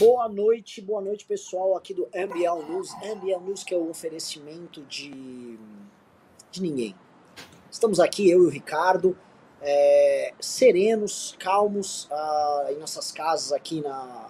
Boa 0.00 0.28
noite, 0.28 0.80
boa 0.80 1.00
noite 1.00 1.24
pessoal 1.24 1.76
aqui 1.76 1.94
do 1.94 2.08
MBL 2.12 2.68
News. 2.68 2.92
MBL 2.94 3.40
News 3.44 3.62
que 3.62 3.72
é 3.72 3.76
o 3.76 3.88
oferecimento 3.88 4.82
de, 4.82 5.56
de 6.50 6.60
ninguém. 6.60 6.96
Estamos 7.70 8.00
aqui, 8.00 8.28
eu 8.28 8.42
e 8.42 8.46
o 8.46 8.48
Ricardo, 8.48 9.16
é, 9.62 10.34
serenos, 10.40 11.36
calmos 11.38 12.08
uh, 12.10 12.72
em 12.72 12.78
nossas 12.78 13.12
casas 13.12 13.52
aqui 13.52 13.80
na, 13.80 14.28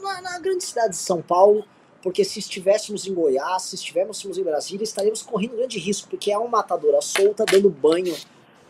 na, 0.00 0.20
na, 0.22 0.38
grande 0.38 0.62
cidade 0.62 0.90
de 0.90 0.98
São 0.98 1.20
Paulo, 1.20 1.64
porque 2.00 2.24
se 2.24 2.38
estivéssemos 2.38 3.08
em 3.08 3.14
Goiás, 3.14 3.62
se 3.62 3.74
estivéssemos 3.74 4.38
em 4.38 4.44
Brasília, 4.44 4.84
estaríamos 4.84 5.20
correndo 5.20 5.56
grande 5.56 5.80
risco, 5.80 6.08
porque 6.08 6.30
é 6.30 6.38
uma 6.38 6.48
matadora 6.48 7.00
solta 7.00 7.44
dando 7.44 7.70
banho 7.70 8.16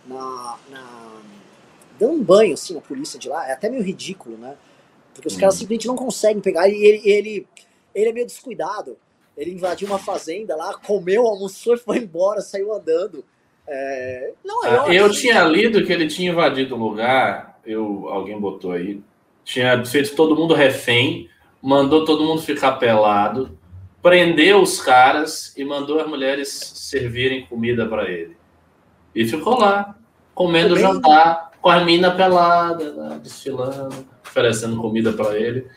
na, 0.07 0.59
na 0.71 1.21
dando 1.99 2.15
um 2.15 2.23
banho 2.23 2.55
assim 2.55 2.75
na 2.75 2.81
polícia 2.81 3.19
de 3.19 3.29
lá, 3.29 3.47
é 3.47 3.53
até 3.53 3.69
meio 3.69 3.83
ridículo, 3.83 4.39
né? 4.39 4.57
Porque 5.17 5.29
os 5.29 5.37
caras 5.37 5.55
simplesmente 5.55 5.87
não 5.87 5.97
conseguem 5.97 6.41
pegar. 6.41 6.69
E 6.69 6.75
ele, 6.75 7.01
ele, 7.05 7.47
ele 7.95 8.11
é 8.11 8.13
meio 8.13 8.27
descuidado. 8.27 8.99
Ele 9.37 9.53
invadiu 9.53 9.89
uma 9.89 9.99
fazenda 9.99 10.55
lá, 10.55 10.75
comeu, 10.75 11.27
almoçou 11.27 11.75
e 11.75 11.79
foi 11.81 11.99
embora, 11.99 12.41
saiu 12.41 12.73
andando. 12.73 13.25
É... 13.67 14.33
Não, 14.45 14.65
é 14.65 14.79
ah, 14.79 14.95
eu 14.95 15.11
tinha 15.11 15.43
lido 15.45 15.85
que 15.85 15.93
ele 15.93 16.07
tinha 16.07 16.31
invadido 16.31 16.77
o 16.77 16.79
lugar, 16.79 17.59
eu, 17.67 18.09
alguém 18.09 18.39
botou 18.39 18.71
aí, 18.71 19.01
tinha 19.45 19.85
feito 19.85 20.15
todo 20.15 20.37
mundo 20.37 20.55
refém, 20.55 21.29
mandou 21.61 22.05
todo 22.05 22.25
mundo 22.25 22.43
ficar 22.43 22.73
pelado, 22.73 23.59
prendeu 24.01 24.63
os 24.63 24.81
caras 24.81 25.53
e 25.57 25.65
mandou 25.65 25.99
as 25.99 26.07
mulheres 26.07 26.49
servirem 26.49 27.45
comida 27.47 27.89
para 27.89 28.09
ele. 28.09 28.37
E 29.13 29.27
ficou 29.27 29.59
lá, 29.59 29.97
comendo 30.33 30.79
jantar, 30.79 31.51
com 31.67 31.71
a 31.71 31.85
mina 31.85 32.13
pelada, 32.13 32.95
lá, 32.95 33.19
desfilando 33.19 34.07
oferecendo 34.25 34.81
comida 34.81 35.13
para 35.13 35.37
ele. 35.37 35.69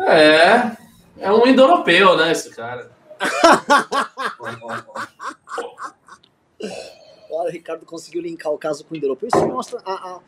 É, 0.00 0.74
é 1.18 1.30
um 1.30 1.46
indo-europeu, 1.46 2.16
né, 2.16 2.32
esse 2.32 2.48
cara. 2.48 2.90
Olha, 7.30 7.46
o 7.46 7.50
Ricardo 7.50 7.84
conseguiu 7.84 8.22
linkar 8.22 8.50
o 8.50 8.56
caso 8.56 8.82
com 8.86 8.94
o 8.94 8.96
indo-europeu. 8.96 9.28
Isso 9.30 9.46
mostra 9.46 9.82
a, 9.84 9.92
a, 9.92 10.18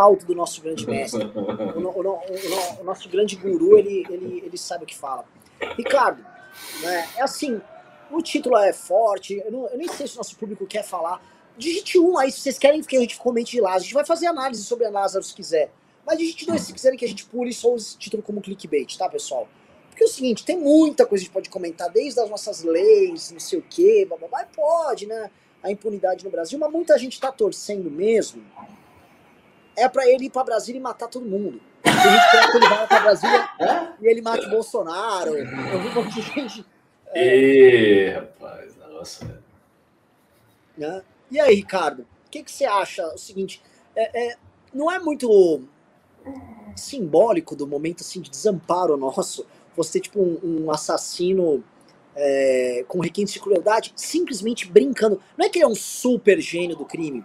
alto 0.00 0.26
do 0.26 0.34
nosso 0.34 0.60
grande 0.60 0.84
mestre. 0.84 1.24
O, 1.24 1.38
o, 1.38 2.00
o, 2.00 2.18
o, 2.80 2.84
nosso 2.84 3.08
grande 3.08 3.36
guru, 3.36 3.78
ele, 3.78 4.04
ele, 4.10 4.42
ele 4.44 4.58
sabe 4.58 4.82
o 4.82 4.86
que 4.88 4.96
fala. 4.96 5.24
Ricardo, 5.78 6.20
né, 6.80 7.08
é 7.16 7.22
assim, 7.22 7.62
o 8.10 8.20
título 8.20 8.56
é 8.56 8.72
forte, 8.72 9.40
eu, 9.44 9.52
não, 9.52 9.68
eu 9.68 9.78
nem 9.78 9.86
sei 9.86 10.08
se 10.08 10.14
o 10.14 10.18
nosso 10.18 10.36
público 10.36 10.66
quer 10.66 10.82
falar. 10.82 11.22
Digite 11.56 11.98
um 11.98 12.18
aí, 12.18 12.32
se 12.32 12.40
vocês 12.40 12.58
querem 12.58 12.82
que 12.82 12.96
a 12.96 13.00
gente 13.00 13.18
comente 13.18 13.52
de 13.52 13.60
lá. 13.60 13.74
A 13.74 13.78
gente 13.78 13.94
vai 13.94 14.04
fazer 14.04 14.26
análise 14.26 14.64
sobre 14.64 14.86
a 14.86 14.90
Lázaro 14.90 15.24
se 15.24 15.34
quiser. 15.34 15.70
Mas 16.06 16.18
gente 16.18 16.48
não, 16.48 16.58
se 16.58 16.72
quiserem 16.72 16.98
que 16.98 17.04
a 17.04 17.08
gente 17.08 17.24
pule 17.26 17.52
só 17.52 17.76
esse 17.76 17.96
título 17.96 18.22
como 18.22 18.40
clickbait, 18.40 18.96
tá, 18.96 19.08
pessoal? 19.08 19.48
Porque 19.88 20.02
é 20.02 20.06
o 20.06 20.10
seguinte, 20.10 20.44
tem 20.44 20.58
muita 20.58 21.06
coisa 21.06 21.22
que 21.22 21.26
a 21.26 21.28
gente 21.28 21.34
pode 21.34 21.50
comentar, 21.50 21.90
desde 21.90 22.18
as 22.18 22.28
nossas 22.28 22.62
leis, 22.62 23.30
não 23.30 23.38
sei 23.38 23.58
o 23.58 23.62
quê, 23.62 24.06
blá, 24.08 24.16
blá, 24.16 24.28
blá, 24.28 24.46
pode, 24.46 25.06
né? 25.06 25.30
A 25.62 25.70
impunidade 25.70 26.24
no 26.24 26.30
Brasil, 26.30 26.58
mas 26.58 26.72
muita 26.72 26.98
gente 26.98 27.20
tá 27.20 27.30
torcendo 27.30 27.90
mesmo. 27.90 28.42
É 29.76 29.88
para 29.88 30.08
ele 30.08 30.26
ir 30.26 30.30
para 30.30 30.44
Brasília 30.44 30.78
e 30.78 30.82
matar 30.82 31.08
todo 31.08 31.24
mundo. 31.24 31.60
Tem 31.82 31.92
gente 31.92 32.24
que 32.24 32.30
quer 32.30 32.50
que 32.50 32.56
ele 32.56 32.68
vá 32.68 32.86
para 32.86 33.00
Brasília 33.00 33.48
e 34.00 34.06
ele 34.06 34.22
mate 34.22 34.48
Bolsonaro. 34.48 35.36
Eu 35.36 35.46
vi 35.82 35.88
um 35.88 35.94
monte 35.94 36.14
de 36.14 36.22
gente. 36.22 36.66
É... 37.14 37.36
E, 37.36 38.10
rapaz, 38.10 38.76
nossa. 38.76 39.42
Né? 40.76 41.02
E 41.32 41.40
aí, 41.40 41.54
Ricardo, 41.54 42.02
o 42.26 42.30
que, 42.30 42.42
que 42.42 42.52
você 42.52 42.66
acha? 42.66 43.06
O 43.14 43.16
seguinte, 43.16 43.62
é, 43.96 44.32
é, 44.32 44.36
não 44.72 44.92
é 44.92 44.98
muito 44.98 45.62
simbólico 46.76 47.56
do 47.56 47.66
momento 47.66 48.02
assim 48.02 48.20
de 48.20 48.28
desamparo 48.28 48.98
nosso, 48.98 49.46
você 49.74 49.98
tipo 49.98 50.20
um, 50.20 50.38
um 50.42 50.70
assassino 50.70 51.64
é, 52.14 52.84
com 52.86 53.00
requintes 53.00 53.32
de 53.32 53.40
crueldade, 53.40 53.94
simplesmente 53.96 54.70
brincando. 54.70 55.22
Não 55.34 55.46
é 55.46 55.48
que 55.48 55.56
ele 55.56 55.64
é 55.64 55.68
um 55.68 55.74
super 55.74 56.38
gênio 56.38 56.76
do 56.76 56.84
crime. 56.84 57.24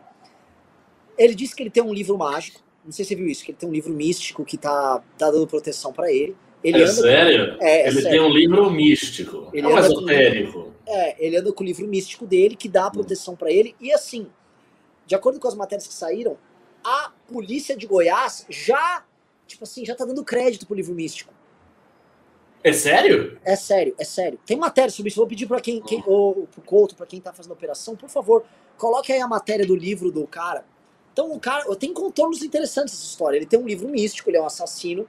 Ele 1.17 1.35
disse 1.35 1.53
que 1.53 1.61
ele 1.61 1.69
tem 1.69 1.83
um 1.83 1.93
livro 1.93 2.17
mágico. 2.17 2.61
Não 2.85 2.93
sei 2.93 3.03
se 3.03 3.09
você 3.09 3.15
viu 3.15 3.27
isso, 3.27 3.43
que 3.43 3.51
ele 3.51 3.57
tem 3.57 3.67
um 3.67 3.73
livro 3.73 3.93
místico 3.93 4.45
que 4.45 4.57
tá, 4.57 5.03
tá 5.17 5.29
dando 5.29 5.45
proteção 5.45 5.91
para 5.91 6.09
ele. 6.09 6.33
Ele 6.63 6.81
é 6.81 6.87
sério? 6.87 7.57
Com... 7.57 7.63
É, 7.63 7.69
é, 7.69 7.87
ele 7.87 8.01
sério. 8.01 8.09
tem 8.09 8.19
um 8.19 8.33
livro 8.33 8.69
místico. 8.71 9.49
Ele 9.53 9.67
é 9.67 9.69
um 9.69 9.77
esotérico. 9.77 10.73
É, 10.85 11.25
ele 11.25 11.37
anda 11.37 11.51
com 11.51 11.63
o 11.63 11.65
livro 11.65 11.87
místico 11.87 12.25
dele 12.25 12.55
que 12.55 12.69
dá 12.69 12.89
proteção 12.89 13.35
para 13.35 13.51
ele. 13.51 13.75
E 13.79 13.91
assim, 13.91 14.27
de 15.05 15.15
acordo 15.15 15.39
com 15.39 15.47
as 15.47 15.55
matérias 15.55 15.87
que 15.87 15.93
saíram, 15.93 16.37
a 16.83 17.11
polícia 17.31 17.75
de 17.75 17.85
Goiás 17.85 18.45
já, 18.49 19.03
tipo 19.45 19.63
assim, 19.63 19.85
já 19.85 19.95
tá 19.95 20.05
dando 20.05 20.23
crédito 20.23 20.65
pro 20.65 20.75
livro 20.75 20.95
místico. 20.95 21.33
É 22.63 22.73
sério? 22.73 23.39
É 23.45 23.55
sério, 23.55 23.95
é 23.97 24.03
sério. 24.03 24.39
Tem 24.45 24.57
matéria 24.57 24.89
sobre 24.89 25.09
isso. 25.09 25.17
Vou 25.17 25.27
pedir 25.27 25.45
para 25.45 25.61
quem, 25.61 25.81
quem 25.81 26.03
ou 26.05 26.47
pro 26.47 26.61
Couto, 26.61 26.95
para 26.95 27.05
quem 27.05 27.21
tá 27.21 27.31
fazendo 27.31 27.51
a 27.51 27.55
operação, 27.55 27.95
por 27.95 28.09
favor, 28.09 28.43
coloque 28.77 29.13
aí 29.13 29.21
a 29.21 29.27
matéria 29.27 29.65
do 29.65 29.75
livro 29.75 30.11
do 30.11 30.25
cara. 30.25 30.65
Então, 31.13 31.31
o 31.31 31.39
cara 31.39 31.63
tem 31.75 31.93
contornos 31.93 32.43
interessantes 32.43 32.93
essa 32.93 33.05
história. 33.05 33.37
Ele 33.37 33.45
tem 33.45 33.59
um 33.59 33.67
livro 33.67 33.87
místico, 33.87 34.29
ele 34.29 34.37
é 34.37 34.41
um 34.41 34.45
assassino 34.45 35.07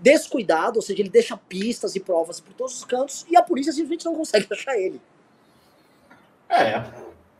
descuidado, 0.00 0.76
ou 0.76 0.82
seja, 0.82 1.00
ele 1.00 1.08
deixa 1.08 1.36
pistas 1.36 1.96
e 1.96 2.00
provas 2.00 2.40
por 2.40 2.52
todos 2.54 2.76
os 2.76 2.84
cantos 2.84 3.24
e 3.30 3.36
a 3.36 3.42
polícia 3.42 3.72
simplesmente 3.72 4.04
não 4.04 4.14
consegue 4.14 4.46
achar 4.52 4.76
ele. 4.78 5.00
É, 6.48 6.84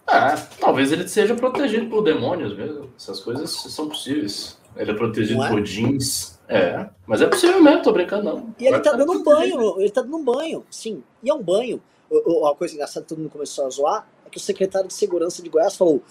é, 0.08 0.36
talvez 0.60 0.92
ele 0.92 1.08
seja 1.08 1.34
protegido 1.34 1.88
por 1.88 2.02
demônios 2.02 2.56
mesmo. 2.56 2.90
Essas 2.96 3.20
coisas 3.20 3.50
são 3.50 3.88
possíveis. 3.88 4.58
Ele 4.76 4.90
é 4.90 4.94
protegido 4.94 5.42
é? 5.42 5.48
por 5.48 5.62
jeans. 5.62 6.38
É, 6.48 6.88
mas 7.06 7.20
é 7.20 7.26
possível 7.26 7.60
mesmo, 7.60 7.82
tô 7.82 7.92
brincando 7.92 8.24
não. 8.24 8.54
E 8.58 8.66
ele 8.66 8.78
tá 8.78 8.92
dando 8.92 9.12
um 9.12 9.22
banho, 9.22 9.80
ele 9.80 9.90
tá 9.90 10.00
dando 10.00 10.16
um 10.16 10.24
banho, 10.24 10.64
sim. 10.70 11.02
E 11.22 11.28
é 11.28 11.34
um 11.34 11.42
banho. 11.42 11.82
Uma 12.08 12.54
coisa 12.54 12.74
engraçada 12.74 13.02
que 13.02 13.08
todo 13.08 13.18
mundo 13.18 13.30
começou 13.30 13.66
a 13.66 13.70
zoar 13.70 14.08
é 14.24 14.30
que 14.30 14.36
o 14.36 14.40
secretário 14.40 14.86
de 14.86 14.94
segurança 14.94 15.42
de 15.42 15.48
Goiás 15.48 15.76
falou: 15.76 16.02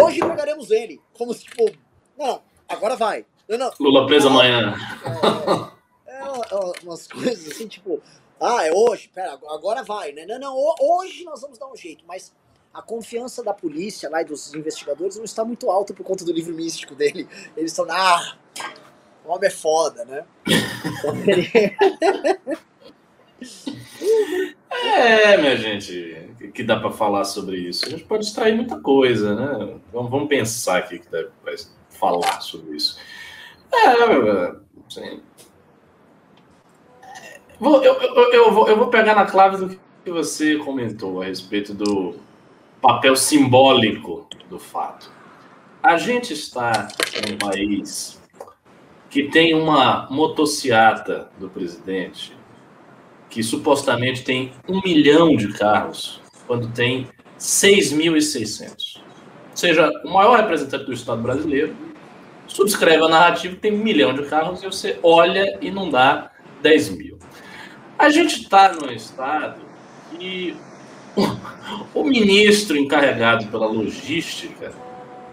hoje 0.00 0.18
pegaremos 0.20 0.70
ele. 0.70 0.98
Como 1.12 1.34
se, 1.34 1.44
tipo, 1.44 1.70
não, 2.18 2.40
agora 2.66 2.96
vai. 2.96 3.26
Não, 3.46 3.58
não. 3.58 3.70
Lula 3.78 4.06
preso 4.06 4.28
amanhã. 4.28 4.74
É, 5.04 5.08
é, 5.08 5.54
é, 5.54 5.70
umas 6.82 7.06
coisas 7.06 7.52
assim, 7.52 7.68
tipo, 7.68 8.00
ah, 8.40 8.66
é 8.66 8.72
hoje, 8.72 9.10
pera, 9.14 9.38
agora 9.48 9.82
vai, 9.82 10.12
né? 10.12 10.26
Não, 10.26 10.38
não, 10.38 10.74
hoje 10.80 11.24
nós 11.24 11.40
vamos 11.40 11.58
dar 11.58 11.70
um 11.70 11.76
jeito, 11.76 12.04
mas 12.06 12.32
a 12.74 12.80
confiança 12.80 13.42
da 13.42 13.52
polícia 13.52 14.08
lá 14.08 14.22
e 14.22 14.24
dos 14.24 14.54
investigadores 14.54 15.16
não 15.16 15.24
está 15.24 15.44
muito 15.44 15.70
alta 15.70 15.92
por 15.92 16.04
conta 16.04 16.24
do 16.24 16.32
livro 16.32 16.54
místico 16.54 16.94
dele. 16.94 17.28
Eles 17.56 17.70
estão, 17.70 17.86
ah, 17.90 18.36
o 19.24 19.30
homem 19.30 19.46
é 19.46 19.50
foda, 19.50 20.04
né? 20.04 20.24
é, 24.70 25.36
minha 25.36 25.56
gente, 25.56 26.50
que 26.54 26.64
dá 26.64 26.80
para 26.80 26.90
falar 26.90 27.24
sobre 27.24 27.58
isso? 27.58 27.86
A 27.86 27.90
gente 27.90 28.04
pode 28.04 28.24
extrair 28.24 28.54
muita 28.54 28.80
coisa, 28.80 29.34
né? 29.34 29.78
Vamos, 29.92 30.10
vamos 30.10 30.28
pensar 30.28 30.78
aqui 30.78 30.98
que 30.98 31.08
deve 31.08 31.30
falar 31.90 32.40
sobre 32.40 32.76
isso. 32.76 32.98
É, 33.72 33.86
assim, 34.88 35.22
eu, 37.62 37.82
eu, 37.82 38.00
eu, 38.00 38.32
eu, 38.32 38.52
vou, 38.52 38.68
eu 38.68 38.76
vou 38.76 38.88
pegar 38.88 39.14
na 39.14 39.24
clave 39.24 39.56
do 39.56 39.68
que 40.04 40.10
você 40.10 40.56
comentou 40.56 41.22
a 41.22 41.26
respeito 41.26 41.72
do 41.72 42.16
papel 42.80 43.14
simbólico 43.14 44.26
do 44.50 44.58
fato. 44.58 45.10
A 45.82 45.96
gente 45.96 46.32
está 46.32 46.88
em 47.26 47.34
um 47.34 47.38
país 47.38 48.20
que 49.08 49.24
tem 49.28 49.54
uma 49.54 50.08
motociata 50.10 51.30
do 51.38 51.48
presidente 51.48 52.36
que 53.28 53.42
supostamente 53.42 54.24
tem 54.24 54.52
um 54.68 54.82
milhão 54.82 55.36
de 55.36 55.52
carros, 55.52 56.20
quando 56.46 56.68
tem 56.68 57.08
6.600. 57.38 58.96
Ou 58.96 59.56
seja, 59.56 59.90
o 60.04 60.12
maior 60.12 60.36
representante 60.36 60.84
do 60.84 60.92
Estado 60.92 61.22
brasileiro 61.22 61.74
subscreve 62.46 63.04
a 63.04 63.08
narrativa 63.08 63.54
que 63.54 63.60
tem 63.60 63.72
um 63.72 63.82
milhão 63.82 64.12
de 64.12 64.24
carros 64.26 64.62
e 64.62 64.66
você 64.66 64.98
olha 65.02 65.58
e 65.62 65.70
não 65.70 65.88
dá 65.88 66.30
10 66.60 66.90
mil. 66.90 67.11
A 68.02 68.10
gente 68.10 68.42
está 68.42 68.72
num 68.72 68.90
estado 68.90 69.60
que 70.10 70.56
o 71.94 72.02
ministro 72.02 72.76
encarregado 72.76 73.46
pela 73.46 73.68
logística 73.68 74.72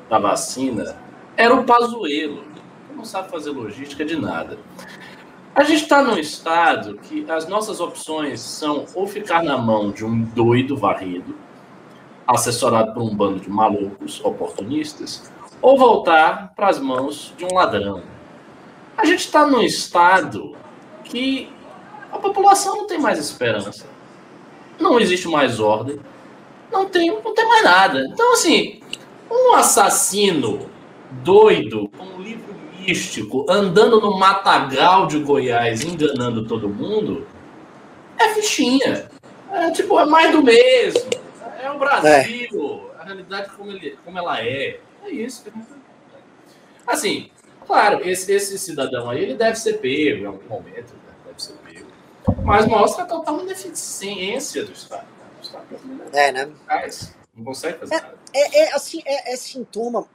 da 0.08 0.20
vacina 0.20 0.96
era 1.36 1.56
o 1.56 1.64
Pazuello, 1.64 2.44
que 2.88 2.96
não 2.96 3.04
sabe 3.04 3.32
fazer 3.32 3.50
logística 3.50 4.06
de 4.06 4.16
nada. 4.16 4.60
A 5.56 5.64
gente 5.64 5.82
está 5.82 6.04
num 6.04 6.20
estado 6.20 7.00
que 7.00 7.26
as 7.28 7.48
nossas 7.48 7.80
opções 7.80 8.40
são 8.40 8.86
ou 8.94 9.08
ficar 9.08 9.42
na 9.42 9.58
mão 9.58 9.90
de 9.90 10.06
um 10.06 10.22
doido 10.22 10.78
varrido, 10.78 11.36
assessorado 12.28 12.94
por 12.94 13.02
um 13.02 13.16
bando 13.16 13.40
de 13.40 13.50
malucos 13.50 14.24
oportunistas, 14.24 15.32
ou 15.60 15.76
voltar 15.76 16.54
para 16.56 16.70
as 16.70 16.80
mãos 16.80 17.34
de 17.36 17.46
um 17.46 17.56
ladrão. 17.56 18.04
A 18.96 19.06
gente 19.06 19.22
está 19.22 19.44
num 19.48 19.64
estado 19.64 20.56
que 21.04 21.50
a 22.12 22.18
população 22.18 22.78
não 22.78 22.88
tem 22.88 23.00
mais 23.00 23.20
esperança 23.20 23.86
não 24.80 25.00
existe 25.00 25.28
mais 25.28 25.60
ordem, 25.60 26.00
não 26.72 26.88
tem, 26.88 27.12
não 27.12 27.34
tem 27.34 27.48
mais 27.48 27.64
nada. 27.64 28.06
Então, 28.10 28.34
assim, 28.34 28.82
um 29.30 29.54
assassino 29.54 30.70
doido 31.24 31.90
com 31.90 32.06
um 32.06 32.22
livro 32.22 32.54
turístico, 32.54 33.46
andando 33.50 34.00
no 34.00 34.18
matagal 34.18 35.08
de 35.08 35.20
Goiás, 35.20 35.84
enganando 35.84 36.48
todo 36.48 36.70
mundo, 36.70 37.28
é 38.18 38.30
fichinha. 38.30 39.10
É 39.52 39.72
tipo, 39.72 40.00
é 40.00 40.06
mais 40.06 40.32
do 40.32 40.44
mesmo. 40.44 41.10
É 41.62 41.70
o 41.70 41.78
Brasil, 41.78 42.90
é. 42.96 43.02
a 43.02 43.06
realidade 43.06 43.52
como, 43.58 43.72
ele, 43.72 43.98
como 44.06 44.18
ela 44.18 44.40
é. 44.40 44.80
É 45.04 45.10
isso. 45.10 45.44
Assim, 46.88 47.30
claro, 47.66 48.08
esse, 48.08 48.32
esse 48.32 48.58
cidadão 48.58 49.10
aí, 49.10 49.24
ele 49.24 49.34
deve 49.34 49.58
ser 49.58 49.74
pego 49.74 50.24
em 50.24 50.26
algum 50.28 50.48
momento, 50.48 50.94
né? 50.94 51.14
deve 51.26 51.42
ser 51.42 51.54
pego. 51.54 51.90
Mas 52.44 52.66
mostra 52.66 53.04
a 53.04 53.08
total 53.08 53.42
ineficiência 53.42 54.66
do 54.66 54.72
Estado. 54.72 55.08
Estado 55.42 55.66
é, 56.14 56.32
né? 56.32 56.52
Não 57.36 57.46
consegue 57.46 57.80
fazer 57.80 57.96
é, 57.96 58.02
nada. 58.02 58.18
É, 58.34 58.60
é, 58.60 58.74
assim, 58.74 59.02
é, 59.06 59.34
é 59.34 59.36
sintoma. 59.36 60.08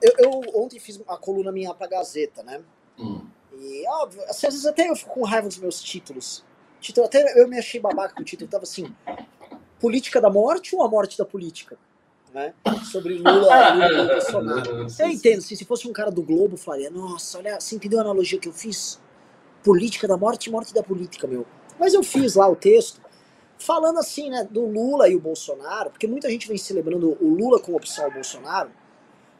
Eu, 0.00 0.12
eu, 0.18 0.62
ontem 0.62 0.78
fiz 0.78 1.00
a 1.08 1.16
coluna 1.16 1.50
minha 1.50 1.72
pra 1.74 1.86
Gazeta, 1.86 2.42
né? 2.42 2.60
Hum. 2.98 3.26
E, 3.58 3.84
óbvio, 3.88 4.22
assim, 4.24 4.46
às 4.46 4.54
vezes 4.54 4.66
até 4.66 4.88
eu 4.88 4.96
fico 4.96 5.14
com 5.14 5.24
raiva 5.24 5.48
dos 5.48 5.58
meus 5.58 5.82
títulos. 5.82 6.44
Título, 6.80 7.06
até 7.06 7.40
eu 7.40 7.48
me 7.48 7.58
achei 7.58 7.80
babaca 7.80 8.14
com 8.14 8.20
o 8.20 8.24
título. 8.24 8.50
Tava 8.50 8.64
assim: 8.64 8.94
Política 9.80 10.20
da 10.20 10.28
morte 10.28 10.76
ou 10.76 10.82
a 10.82 10.88
morte 10.88 11.16
da 11.16 11.24
política? 11.24 11.78
Né? 12.34 12.52
Sobre 12.84 13.14
Lula, 13.14 13.72
Lula 13.72 14.04
e 14.04 14.06
Bolsonaro. 14.12 14.86
Eu 14.98 15.08
entendo, 15.08 15.38
assim, 15.38 15.56
se 15.56 15.64
fosse 15.64 15.88
um 15.88 15.92
cara 15.92 16.10
do 16.10 16.22
Globo, 16.22 16.56
falaria: 16.56 16.90
Nossa, 16.90 17.38
olha, 17.38 17.58
você 17.58 17.76
entendeu 17.76 17.98
a 17.98 18.02
analogia 18.02 18.38
que 18.38 18.48
eu 18.48 18.52
fiz? 18.52 19.00
Política 19.66 20.06
da 20.06 20.16
morte 20.16 20.48
morte 20.48 20.72
da 20.72 20.80
política, 20.80 21.26
meu. 21.26 21.44
Mas 21.76 21.92
eu 21.92 22.04
fiz 22.04 22.36
lá 22.36 22.48
o 22.48 22.54
texto 22.54 23.00
falando 23.58 23.98
assim, 23.98 24.30
né, 24.30 24.46
do 24.48 24.64
Lula 24.64 25.08
e 25.08 25.16
o 25.16 25.20
Bolsonaro, 25.20 25.90
porque 25.90 26.06
muita 26.06 26.30
gente 26.30 26.46
vem 26.46 26.56
celebrando 26.56 27.18
o 27.20 27.34
Lula 27.34 27.58
como 27.58 27.76
opção 27.76 28.04
ao 28.04 28.12
Bolsonaro 28.12 28.70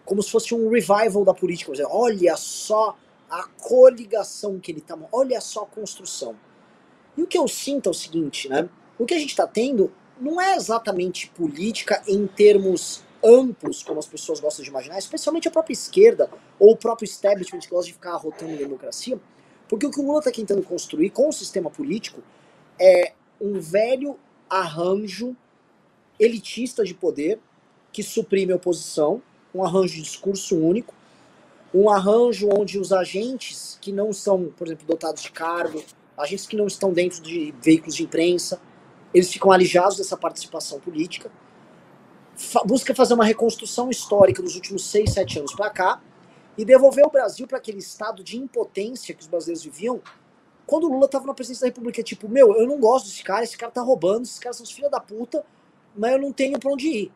como 0.05 0.21
se 0.21 0.31
fosse 0.31 0.53
um 0.53 0.69
revival 0.69 1.25
da 1.25 1.33
política. 1.33 1.71
Dizer, 1.71 1.87
olha 1.89 2.37
só 2.37 2.97
a 3.31 3.45
coligação 3.45 4.59
que 4.59 4.73
ele 4.73 4.81
tá, 4.81 4.99
olha 5.13 5.41
só 5.41 5.63
a 5.63 5.67
construção. 5.67 6.35
E 7.17 7.23
o 7.23 7.27
que 7.27 7.39
eu 7.39 7.47
sinto 7.47 7.89
é 7.89 7.91
o 7.91 7.95
seguinte, 7.95 8.49
né? 8.49 8.69
O 8.99 9.07
que 9.07 9.15
a 9.15 9.19
gente 9.19 9.31
está 9.31 9.47
tendo 9.47 9.93
não 10.21 10.41
é 10.41 10.57
exatamente 10.57 11.29
política 11.31 12.03
em 12.09 12.27
termos 12.27 13.05
amplos, 13.25 13.85
como 13.85 14.01
as 14.01 14.07
pessoas 14.07 14.41
gostam 14.41 14.65
de 14.65 14.71
imaginar, 14.71 14.99
especialmente 14.99 15.47
a 15.47 15.53
própria 15.53 15.73
esquerda 15.73 16.29
ou 16.59 16.73
o 16.73 16.77
próprio 16.77 17.05
establishment 17.05 17.61
que 17.61 17.69
gosta 17.69 17.87
de 17.87 17.93
ficar 17.93 18.13
arrotando 18.13 18.53
em 18.53 18.57
democracia, 18.57 19.21
porque 19.69 19.87
o 19.87 19.91
que 19.91 20.01
o 20.01 20.05
Lula 20.05 20.21
está 20.21 20.31
tentando 20.31 20.63
construir 20.63 21.11
com 21.11 21.29
o 21.29 21.33
sistema 21.33 21.71
político 21.71 22.23
é 22.81 23.13
um 23.41 23.61
velho 23.61 24.17
arranjo 24.49 25.37
elitista 26.19 26.85
de 26.85 26.95
poder 26.95 27.39
que 27.93 28.03
suprime 28.03 28.53
a 28.53 28.57
oposição, 28.57 29.23
um 29.55 29.65
arranjo 29.65 29.95
de 29.95 30.03
discurso 30.03 30.57
único, 30.57 30.95
um 31.75 31.91
arranjo 31.91 32.49
onde 32.53 32.79
os 32.79 32.93
agentes 32.93 33.79
que 33.81 33.91
não 33.91 34.13
são, 34.13 34.53
por 34.57 34.67
exemplo, 34.67 34.87
dotados 34.87 35.23
de 35.23 35.33
cargo, 35.33 35.83
agentes 36.17 36.47
que 36.47 36.57
não 36.57 36.67
estão 36.67 36.93
dentro 36.93 37.23
de 37.23 37.55
veículos 37.61 37.95
de 37.95 38.05
imprensa, 38.05 38.61
eles 39.13 39.33
ficam 39.33 39.51
alijados 39.51 39.97
dessa 39.97 40.17
participação 40.17 40.79
política, 40.79 41.31
fa 42.35 42.63
busca 42.65 42.95
fazer 42.95 43.15
uma 43.15 43.25
reconstrução 43.25 43.91
histórica 43.91 44.43
dos 44.43 44.55
últimos 44.55 44.85
seis, 44.85 45.13
sete 45.13 45.39
anos 45.39 45.55
para 45.55 45.71
cá 45.71 46.03
e 46.57 46.65
devolver 46.65 47.05
o 47.05 47.11
Brasil 47.11 47.47
para 47.47 47.59
aquele 47.59 47.79
estado 47.79 48.23
de 48.23 48.37
impotência 48.37 49.15
que 49.15 49.23
os 49.23 49.27
brasileiros 49.27 49.65
viviam 49.65 50.01
quando 50.67 50.85
o 50.85 50.93
Lula 50.93 51.07
estava 51.07 51.27
na 51.27 51.35
presidência 51.35 51.63
da 51.63 51.69
República. 51.69 52.03
Tipo, 52.03 52.29
meu, 52.29 52.57
eu 52.57 52.67
não 52.67 52.79
gosto 52.79 53.07
desse 53.07 53.23
cara, 53.23 53.45
esse 53.45 53.57
cara 53.57 53.71
tá 53.71 53.83
roubando, 53.83 54.25
esses 54.25 54.39
caras 54.39 54.57
são 54.57 54.65
os 54.65 54.73
filhos 54.73 54.91
da 54.91 55.01
puta, 55.01 55.45
mas 55.97 56.13
eu 56.13 56.21
não 56.21 56.33
tenho 56.33 56.59
para 56.59 56.73
onde 56.73 56.89
ir. 56.89 57.13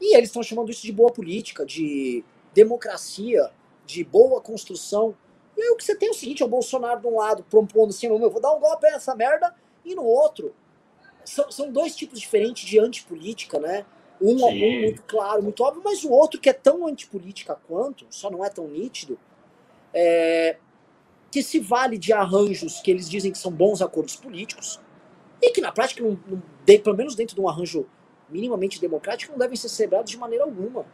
E 0.00 0.16
eles 0.16 0.28
estão 0.28 0.42
chamando 0.42 0.70
isso 0.70 0.82
de 0.82 0.92
boa 0.92 1.12
política, 1.12 1.64
de 1.64 2.24
democracia, 2.52 3.50
de 3.84 4.02
boa 4.04 4.40
construção. 4.40 5.14
E 5.56 5.62
aí 5.62 5.68
o 5.70 5.76
que 5.76 5.84
você 5.84 5.94
tem 5.94 6.08
é 6.08 6.10
o 6.10 6.14
seguinte, 6.14 6.42
é 6.42 6.46
o 6.46 6.48
Bolsonaro 6.48 7.00
de 7.00 7.06
um 7.06 7.16
lado 7.16 7.44
propondo 7.48 7.90
assim, 7.90 8.08
meu, 8.08 8.30
vou 8.30 8.40
dar 8.40 8.52
um 8.54 8.60
golpe 8.60 8.90
nessa 8.90 9.14
merda, 9.14 9.54
e 9.84 9.94
no 9.94 10.04
outro, 10.04 10.54
são, 11.24 11.50
são 11.50 11.70
dois 11.70 11.94
tipos 11.94 12.20
diferentes 12.20 12.68
de 12.68 12.78
antipolítica, 12.78 13.58
né? 13.58 13.86
Um, 14.20 14.44
um 14.46 14.80
muito 14.80 15.02
claro, 15.02 15.42
muito 15.42 15.62
óbvio, 15.62 15.82
mas 15.84 16.04
o 16.04 16.10
outro 16.10 16.40
que 16.40 16.48
é 16.48 16.52
tão 16.52 16.86
antipolítica 16.86 17.58
quanto, 17.68 18.06
só 18.10 18.30
não 18.30 18.44
é 18.44 18.48
tão 18.48 18.66
nítido, 18.66 19.18
é, 19.92 20.56
que 21.30 21.42
se 21.42 21.58
vale 21.60 21.98
de 21.98 22.12
arranjos 22.12 22.80
que 22.80 22.90
eles 22.90 23.08
dizem 23.08 23.30
que 23.30 23.38
são 23.38 23.50
bons 23.50 23.82
acordos 23.82 24.16
políticos, 24.16 24.80
e 25.40 25.50
que 25.50 25.60
na 25.60 25.70
prática, 25.70 26.02
não, 26.02 26.18
não, 26.26 26.42
pelo 26.78 26.96
menos 26.96 27.14
dentro 27.14 27.34
de 27.34 27.40
um 27.40 27.48
arranjo 27.48 27.86
minimamente 28.28 28.80
democrático, 28.80 29.32
não 29.32 29.38
devem 29.38 29.56
ser 29.56 29.68
celebrados 29.68 30.10
de 30.10 30.18
maneira 30.18 30.44
alguma. 30.44 30.84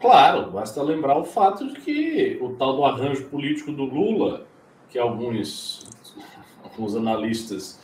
Claro, 0.00 0.50
basta 0.52 0.82
lembrar 0.82 1.18
o 1.18 1.24
fato 1.24 1.66
de 1.66 1.80
que 1.80 2.38
o 2.40 2.54
tal 2.54 2.76
do 2.76 2.84
arranjo 2.84 3.28
político 3.28 3.72
do 3.72 3.84
Lula, 3.84 4.46
que 4.88 4.98
alguns, 4.98 5.88
alguns 6.62 6.94
analistas 6.94 7.80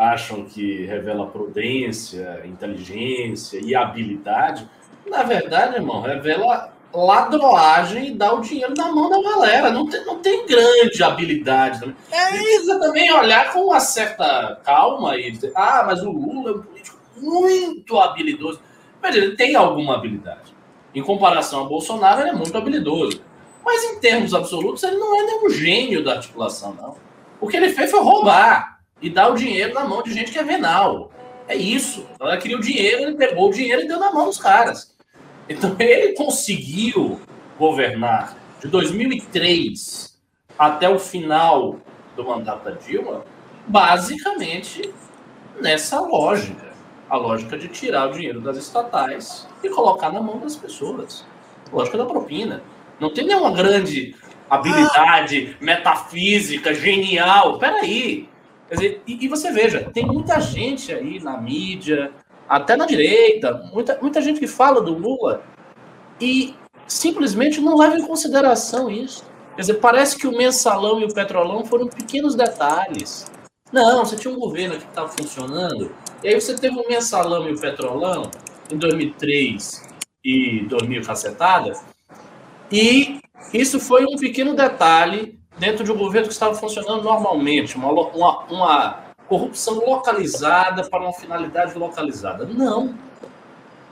acham 0.00 0.46
que 0.46 0.86
revela 0.86 1.26
prudência, 1.26 2.40
inteligência 2.46 3.60
e 3.62 3.74
habilidade, 3.74 4.66
na 5.06 5.22
verdade, 5.22 5.76
irmão, 5.76 6.00
revela 6.00 6.72
ladroagem 6.92 8.08
e 8.08 8.14
dá 8.14 8.32
o 8.32 8.40
dinheiro 8.40 8.72
na 8.76 8.90
mão 8.90 9.10
da 9.10 9.30
galera. 9.30 9.70
Não 9.70 9.86
tem, 9.86 10.04
não 10.06 10.18
tem 10.18 10.46
grande 10.46 11.02
habilidade. 11.02 11.80
Também. 11.80 11.96
É. 12.10 12.28
Precisa 12.28 12.80
também 12.80 13.12
olhar 13.12 13.52
com 13.52 13.66
uma 13.66 13.78
certa 13.78 14.58
calma 14.64 15.16
e 15.16 15.30
dizer, 15.30 15.52
ah, 15.54 15.84
mas 15.86 16.02
o 16.02 16.10
Lula 16.10 16.50
é 16.50 16.54
um 16.54 16.62
político 16.62 16.98
muito 17.18 17.98
habilidoso. 17.98 18.60
Mas 19.02 19.14
ele 19.14 19.36
tem 19.36 19.54
alguma 19.54 19.96
habilidade. 19.96 20.54
Em 20.94 21.02
comparação 21.02 21.60
ao 21.60 21.68
Bolsonaro, 21.68 22.22
ele 22.22 22.30
é 22.30 22.34
muito 22.34 22.56
habilidoso. 22.56 23.22
Mas 23.64 23.84
em 23.84 24.00
termos 24.00 24.32
absolutos, 24.32 24.82
ele 24.82 24.96
não 24.96 25.20
é 25.20 25.26
nenhum 25.26 25.50
gênio 25.50 26.02
da 26.02 26.14
articulação, 26.14 26.74
não. 26.74 26.96
O 27.40 27.46
que 27.46 27.56
ele 27.56 27.68
fez 27.70 27.90
foi 27.90 28.00
roubar 28.00 28.69
e 29.00 29.10
dar 29.10 29.28
o 29.28 29.34
dinheiro 29.34 29.74
na 29.74 29.84
mão 29.84 30.02
de 30.02 30.12
gente 30.12 30.32
que 30.32 30.38
é 30.38 30.44
venal. 30.44 31.10
É 31.48 31.56
isso. 31.56 32.06
Ela 32.20 32.36
queria 32.36 32.56
o 32.56 32.60
dinheiro, 32.60 33.02
ele 33.02 33.16
pegou 33.16 33.48
o 33.48 33.52
dinheiro 33.52 33.82
e 33.82 33.88
deu 33.88 33.98
na 33.98 34.12
mão 34.12 34.26
dos 34.26 34.38
caras. 34.38 34.94
Então 35.48 35.74
ele 35.80 36.14
conseguiu 36.14 37.20
governar 37.58 38.36
de 38.60 38.68
2003 38.68 40.18
até 40.58 40.88
o 40.88 40.98
final 40.98 41.78
do 42.14 42.24
mandato 42.24 42.64
da 42.64 42.72
Dilma, 42.72 43.24
basicamente 43.66 44.92
nessa 45.60 46.00
lógica 46.00 46.70
a 47.10 47.16
lógica 47.16 47.58
de 47.58 47.66
tirar 47.66 48.08
o 48.08 48.12
dinheiro 48.12 48.40
das 48.40 48.56
estatais 48.56 49.46
e 49.62 49.68
colocar 49.68 50.12
na 50.12 50.22
mão 50.22 50.38
das 50.38 50.54
pessoas. 50.54 51.26
A 51.70 51.74
lógica 51.74 51.98
da 51.98 52.06
propina. 52.06 52.62
Não 53.00 53.12
tem 53.12 53.26
nenhuma 53.26 53.50
grande 53.50 54.14
habilidade 54.48 55.56
ah. 55.60 55.64
metafísica, 55.64 56.72
genial. 56.72 57.58
Peraí. 57.58 58.28
Dizer, 58.70 59.02
e, 59.06 59.24
e, 59.24 59.28
você 59.28 59.50
veja, 59.50 59.90
tem 59.92 60.06
muita 60.06 60.40
gente 60.40 60.92
aí 60.92 61.18
na 61.20 61.36
mídia, 61.36 62.12
até 62.48 62.76
na 62.76 62.86
direita, 62.86 63.68
muita, 63.72 63.98
muita 64.00 64.22
gente 64.22 64.38
que 64.38 64.46
fala 64.46 64.80
do 64.80 64.94
Lula 64.94 65.42
e 66.20 66.54
simplesmente 66.86 67.60
não 67.60 67.76
leva 67.76 67.96
em 67.96 68.06
consideração 68.06 68.90
isso. 68.90 69.24
Quer 69.56 69.62
dizer, 69.62 69.74
parece 69.74 70.16
que 70.16 70.26
o 70.26 70.36
mensalão 70.36 71.00
e 71.00 71.04
o 71.04 71.12
petrolão 71.12 71.64
foram 71.64 71.88
pequenos 71.88 72.34
detalhes. 72.36 73.30
Não, 73.72 74.04
você 74.04 74.16
tinha 74.16 74.32
um 74.32 74.38
governo 74.38 74.76
que 74.76 74.84
estava 74.84 75.08
funcionando, 75.08 75.92
e 76.22 76.28
aí 76.28 76.40
você 76.40 76.56
teve 76.56 76.78
o 76.78 76.88
mensalão 76.88 77.48
e 77.48 77.52
o 77.52 77.60
petrolão 77.60 78.30
em 78.70 78.76
2003 78.76 79.88
e 80.24 80.64
2000 80.68 81.02
cacetada, 81.02 81.72
e 82.70 83.20
isso 83.52 83.80
foi 83.80 84.04
um 84.04 84.16
pequeno 84.16 84.54
detalhe 84.54 85.39
dentro 85.60 85.84
de 85.84 85.92
um 85.92 85.96
governo 85.96 86.26
que 86.26 86.32
estava 86.32 86.54
funcionando 86.54 87.02
normalmente, 87.02 87.76
uma, 87.76 87.92
uma, 87.92 88.38
uma 88.44 89.04
corrupção 89.28 89.74
localizada 89.74 90.88
para 90.88 91.02
uma 91.02 91.12
finalidade 91.12 91.78
localizada. 91.78 92.46
Não. 92.46 92.94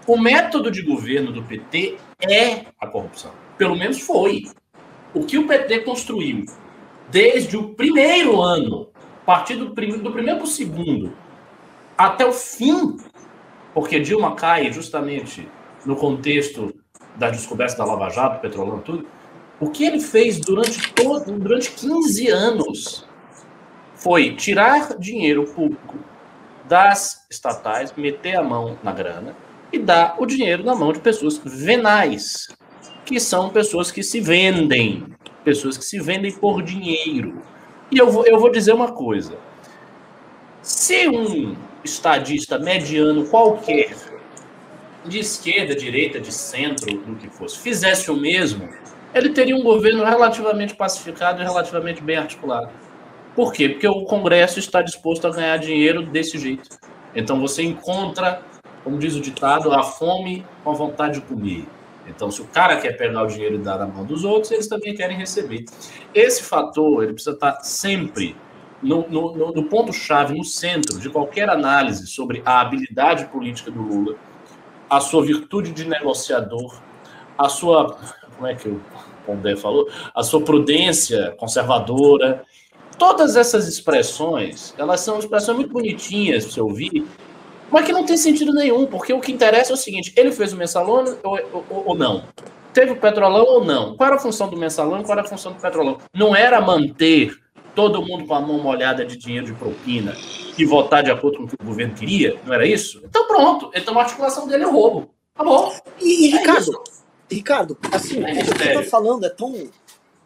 O 0.06 0.16
método 0.16 0.70
de 0.70 0.80
governo 0.80 1.30
do 1.30 1.42
PT 1.42 1.98
é 2.22 2.64
a 2.80 2.87
corrupção. 2.87 3.32
Pelo 3.58 3.76
menos 3.76 4.00
foi. 4.00 4.46
O 5.12 5.25
que 5.25 5.37
o 5.37 5.46
PT 5.46 5.80
construiu 5.80 6.46
desde 7.10 7.56
o 7.58 7.75
primeiro 7.75 8.40
ano, 8.40 8.88
a 9.22 9.26
partir 9.26 9.56
do, 9.56 9.70
prim 9.72 9.98
do 9.98 10.10
primeiro 10.10 10.38
para 10.38 10.46
o 10.46 10.50
segundo, 10.50 11.12
até 11.98 12.25
o 12.25 12.32
fim, 12.32 12.96
porque 13.75 14.00
Dilma 14.00 14.34
cai 14.34 14.72
justamente 14.72 15.46
no 15.84 15.96
contexto 15.96 16.75
da 17.16 17.28
descoberta 17.28 17.76
da 17.76 17.84
Lava 17.84 18.08
Jato, 18.08 18.40
Petrolão, 18.40 18.80
tudo. 18.80 19.06
O 19.60 19.70
que 19.70 19.84
ele 19.84 20.00
fez 20.00 20.38
durante 20.38 20.92
todo, 20.92 21.32
durante 21.32 21.72
15 21.72 22.28
anos 22.28 23.04
foi 23.96 24.36
tirar 24.36 24.96
dinheiro 24.96 25.44
público 25.44 25.98
das 26.68 27.26
estatais, 27.28 27.92
meter 27.96 28.36
a 28.36 28.42
mão 28.42 28.78
na 28.82 28.92
grana 28.92 29.34
e 29.72 29.78
dar 29.78 30.14
o 30.18 30.26
dinheiro 30.26 30.62
na 30.62 30.74
mão 30.74 30.92
de 30.92 31.00
pessoas 31.00 31.40
venais, 31.44 32.48
que 33.04 33.18
são 33.18 33.50
pessoas 33.50 33.90
que 33.90 34.02
se 34.02 34.20
vendem, 34.20 35.04
pessoas 35.44 35.76
que 35.76 35.84
se 35.84 35.98
vendem 35.98 36.30
por 36.32 36.62
dinheiro. 36.62 37.42
E 37.90 37.98
eu 37.98 38.10
vou, 38.10 38.24
eu 38.26 38.38
vou 38.38 38.52
dizer 38.52 38.72
uma 38.72 38.92
coisa: 38.92 39.36
se 40.62 41.08
um 41.08 41.56
estadista 41.82 42.58
mediano 42.58 43.26
qualquer, 43.26 43.96
de 45.04 45.18
esquerda, 45.18 45.74
direita, 45.74 46.20
de 46.20 46.32
centro, 46.32 46.96
do 46.98 47.16
que 47.16 47.28
fosse, 47.28 47.58
fizesse 47.58 48.10
o 48.10 48.16
mesmo, 48.16 48.68
ele 49.18 49.30
teria 49.30 49.56
um 49.56 49.62
governo 49.62 50.04
relativamente 50.04 50.75
pacificado 50.75 51.40
e 51.42 51.44
relativamente 51.44 52.02
bem 52.02 52.16
articulado. 52.16 52.70
Por 53.34 53.52
quê? 53.52 53.68
Porque 53.68 53.87
o 53.87 54.04
Congresso 54.04 54.58
está 54.58 54.82
disposto 54.82 55.26
a 55.26 55.30
ganhar 55.30 55.56
dinheiro 55.58 56.02
desse 56.02 56.38
jeito. 56.38 56.68
Então 57.14 57.40
você 57.40 57.62
encontra, 57.62 58.42
como 58.82 58.98
diz 58.98 59.14
o 59.14 59.20
ditado, 59.20 59.72
a 59.72 59.82
fome 59.82 60.44
com 60.64 60.70
a 60.70 60.75
vontade 60.75 61.20
de 61.20 61.26
comer. 61.26 61.66
Então, 62.08 62.30
se 62.30 62.40
o 62.40 62.46
cara 62.46 62.78
quer 62.78 62.96
pegar 62.96 63.22
o 63.22 63.26
dinheiro 63.26 63.56
e 63.56 63.58
dar 63.58 63.78
na 63.78 63.87
mão 63.87 64.04
dos 64.04 64.25
outros, 64.25 64.50
eles 64.50 64.66
também 64.66 64.94
querem 64.94 65.16
receber. 65.16 65.66
Esse 66.14 66.42
fator 66.42 67.02
ele 67.02 67.12
precisa 67.12 67.34
estar 67.34 67.60
sempre 67.60 68.34
no, 68.82 69.08
no, 69.08 69.52
no 69.52 69.64
ponto-chave, 69.64 70.37
no 70.37 70.44
centro 70.44 70.98
de 70.98 71.10
qualquer 71.10 71.50
análise 71.50 72.06
sobre 72.06 72.42
a 72.44 72.60
habilidade 72.60 73.26
política 73.26 73.70
do 73.70 73.82
Lula, 73.82 74.16
a 74.88 75.00
sua 75.00 75.22
virtude 75.22 75.70
de 75.72 75.87
negociador, 75.87 76.80
a 77.37 77.48
sua. 77.48 77.98
Como 78.37 78.46
é 78.46 78.54
que 78.54 78.75
o 79.32 79.37
Pondé 79.37 79.56
falou? 79.56 79.88
A 80.14 80.23
sua 80.23 80.40
prudência 80.40 81.35
conservadora. 81.38 82.44
Todas 82.99 83.37
essas 83.37 83.68
expressões, 83.68 84.75
elas 84.76 85.00
são 85.00 85.18
expressões 85.18 85.56
muito 85.56 85.73
bonitinhas 85.73 86.44
para 86.44 86.54
você 86.54 86.61
ouvir, 86.61 87.06
mas 87.70 87.85
que 87.85 87.92
não 87.92 88.04
tem 88.04 88.16
sentido 88.16 88.52
nenhum, 88.52 88.87
porque 88.87 89.12
o 89.12 89.20
que 89.20 89.30
interessa 89.30 89.73
é 89.73 89.75
o 89.75 89.76
seguinte: 89.76 90.12
ele 90.16 90.32
fez 90.32 90.52
o 90.52 90.56
mensalão 90.56 91.04
ou, 91.23 91.38
ou, 91.52 91.82
ou 91.87 91.94
não? 91.94 92.25
Teve 92.73 92.92
o 92.92 92.97
petrolão 92.97 93.44
ou 93.44 93.64
não? 93.64 93.97
Qual 93.97 94.06
era 94.06 94.16
a 94.16 94.20
função 94.20 94.49
do 94.49 94.56
mensalão? 94.56 95.02
Qual 95.02 95.16
era 95.16 95.26
a 95.26 95.30
função 95.30 95.52
do 95.52 95.61
petrolão? 95.61 95.99
Não 96.14 96.35
era 96.35 96.61
manter 96.61 97.37
todo 97.75 98.04
mundo 98.04 98.26
com 98.26 98.35
a 98.35 98.40
mão 98.40 98.58
molhada 98.58 99.04
de 99.04 99.16
dinheiro 99.16 99.47
de 99.47 99.52
propina 99.52 100.16
e 100.56 100.64
votar 100.64 101.02
de 101.02 101.11
acordo 101.11 101.38
com 101.38 101.44
o 101.44 101.49
que 101.49 101.54
o 101.54 101.64
governo 101.64 101.94
queria? 101.94 102.37
Não 102.44 102.52
era 102.52 102.66
isso? 102.66 103.00
Então 103.04 103.26
pronto. 103.26 103.70
Então 103.75 103.97
a 103.99 104.02
articulação 104.02 104.49
dele 104.49 104.64
é 104.64 104.66
roubo. 104.66 105.11
Acabou. 105.35 105.73
E, 106.00 106.26
e 106.26 106.35
é 106.35 106.38
Ricardo. 106.38 106.82
Ricardo, 107.30 107.76
assim, 107.92 108.23
é 108.25 108.32
o 108.32 108.37
que 108.37 108.44
você 108.44 108.75
tá 108.75 108.82
falando 108.85 109.26
é 109.26 109.30
tão. 109.30 109.70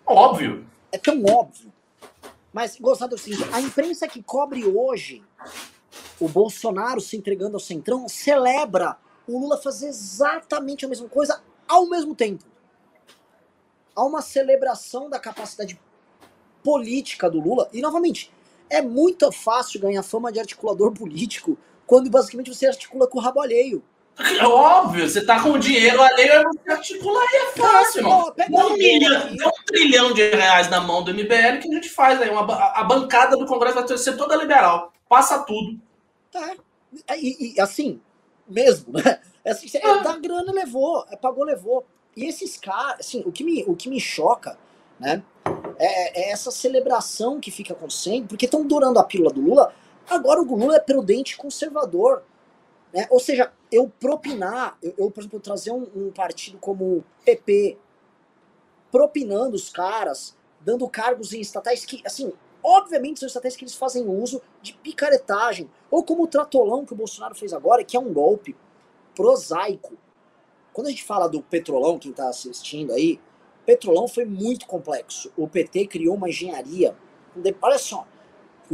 Óbvio. 0.06 0.66
É 0.90 0.98
tão 0.98 1.24
óbvio. 1.24 1.72
Mas, 2.52 2.76
gostado 2.78 3.16
do 3.16 3.20
seguinte, 3.20 3.48
a 3.52 3.60
imprensa 3.60 4.06
que 4.06 4.22
cobre 4.22 4.64
hoje 4.64 5.22
o 6.20 6.28
Bolsonaro 6.28 7.00
se 7.00 7.16
entregando 7.16 7.56
ao 7.56 7.60
Centrão 7.60 8.08
celebra 8.08 8.96
o 9.26 9.38
Lula 9.38 9.56
fazer 9.56 9.88
exatamente 9.88 10.84
a 10.84 10.88
mesma 10.88 11.08
coisa 11.08 11.42
ao 11.66 11.88
mesmo 11.88 12.14
tempo. 12.14 12.44
Há 13.94 14.04
uma 14.04 14.22
celebração 14.22 15.08
da 15.08 15.18
capacidade 15.18 15.80
política 16.62 17.28
do 17.28 17.40
Lula. 17.40 17.68
E, 17.72 17.80
novamente, 17.80 18.32
é 18.70 18.80
muito 18.80 19.30
fácil 19.32 19.80
ganhar 19.80 20.02
fama 20.02 20.30
de 20.30 20.38
articulador 20.38 20.92
político 20.94 21.58
quando 21.86 22.08
basicamente 22.08 22.54
você 22.54 22.66
articula 22.66 23.06
com 23.06 23.18
o 23.18 23.20
rabo 23.20 23.40
alheio. 23.40 23.82
É 24.18 24.46
óbvio, 24.46 25.08
você 25.08 25.24
tá 25.24 25.42
com 25.42 25.52
o 25.52 25.58
dinheiro 25.58 26.00
alheio, 26.00 26.44
você 26.44 26.70
articula 26.70 27.18
aí, 27.20 27.36
é 27.36 27.60
fácil, 27.60 28.00
irmão. 28.00 28.32
Um, 28.50 28.76
milhão, 28.76 29.26
um 29.32 29.64
trilhão 29.64 30.12
de 30.12 30.30
reais 30.30 30.68
na 30.68 30.80
mão 30.80 31.02
do 31.02 31.12
MBL 31.12 31.60
que 31.60 31.68
a 31.68 31.74
gente 31.74 31.88
faz 31.88 32.20
aí. 32.20 32.28
Uma, 32.28 32.42
a 32.54 32.84
bancada 32.84 33.36
do 33.36 33.46
Congresso 33.46 33.74
vai 33.74 33.98
ser 33.98 34.16
toda 34.16 34.36
liberal. 34.36 34.92
Passa 35.08 35.38
tudo. 35.40 35.80
Tá. 36.30 36.54
E, 37.16 37.54
e 37.54 37.60
assim, 37.60 38.00
mesmo, 38.46 38.92
né? 38.92 39.20
É 39.44 39.50
assim, 39.50 39.68
é, 39.76 39.86
ah. 39.86 39.96
da 39.96 40.16
grana 40.16 40.52
levou, 40.52 41.04
é, 41.10 41.16
pagou, 41.16 41.44
levou. 41.44 41.84
E 42.16 42.26
esses 42.26 42.56
caras, 42.56 43.00
assim, 43.00 43.22
o 43.26 43.32
que 43.32 43.42
me, 43.42 43.64
o 43.64 43.74
que 43.74 43.88
me 43.88 43.98
choca, 43.98 44.58
né? 45.00 45.22
É, 45.78 46.28
é 46.28 46.30
essa 46.30 46.50
celebração 46.50 47.40
que 47.40 47.50
fica 47.50 47.72
acontecendo, 47.72 48.28
porque 48.28 48.44
estão 48.44 48.64
durando 48.64 48.98
a 48.98 49.04
pílula 49.04 49.32
do 49.32 49.40
Lula. 49.40 49.74
Agora 50.08 50.40
o 50.40 50.44
Lula 50.44 50.76
é 50.76 50.80
prudente 50.80 51.34
e 51.34 51.36
conservador. 51.36 52.22
Né? 52.92 53.06
Ou 53.10 53.18
seja, 53.18 53.52
eu 53.70 53.88
propinar, 53.88 54.76
eu, 54.82 54.94
eu 54.98 55.10
por 55.10 55.20
exemplo, 55.20 55.40
trazer 55.40 55.70
um, 55.70 55.88
um 55.94 56.10
partido 56.10 56.58
como 56.58 56.98
o 56.98 57.04
PP, 57.24 57.78
propinando 58.90 59.56
os 59.56 59.70
caras, 59.70 60.36
dando 60.60 60.88
cargos 60.88 61.32
em 61.32 61.40
estatais 61.40 61.84
que, 61.84 62.02
assim, 62.04 62.32
obviamente 62.62 63.20
são 63.20 63.26
estatais 63.26 63.56
que 63.56 63.64
eles 63.64 63.74
fazem 63.74 64.06
uso 64.06 64.42
de 64.60 64.74
picaretagem, 64.74 65.70
ou 65.90 66.04
como 66.04 66.24
o 66.24 66.28
tratolão 66.28 66.84
que 66.84 66.92
o 66.92 66.96
Bolsonaro 66.96 67.34
fez 67.34 67.52
agora, 67.52 67.82
que 67.82 67.96
é 67.96 68.00
um 68.00 68.12
golpe 68.12 68.54
prosaico. 69.14 69.96
Quando 70.72 70.86
a 70.86 70.90
gente 70.90 71.04
fala 71.04 71.28
do 71.28 71.42
petrolão, 71.42 71.98
quem 71.98 72.10
está 72.10 72.28
assistindo 72.28 72.92
aí, 72.92 73.18
petrolão 73.66 74.06
foi 74.06 74.24
muito 74.24 74.66
complexo. 74.66 75.32
O 75.36 75.48
PT 75.48 75.86
criou 75.86 76.14
uma 76.14 76.28
engenharia, 76.28 76.94
olha 77.60 77.78
só, 77.78 78.06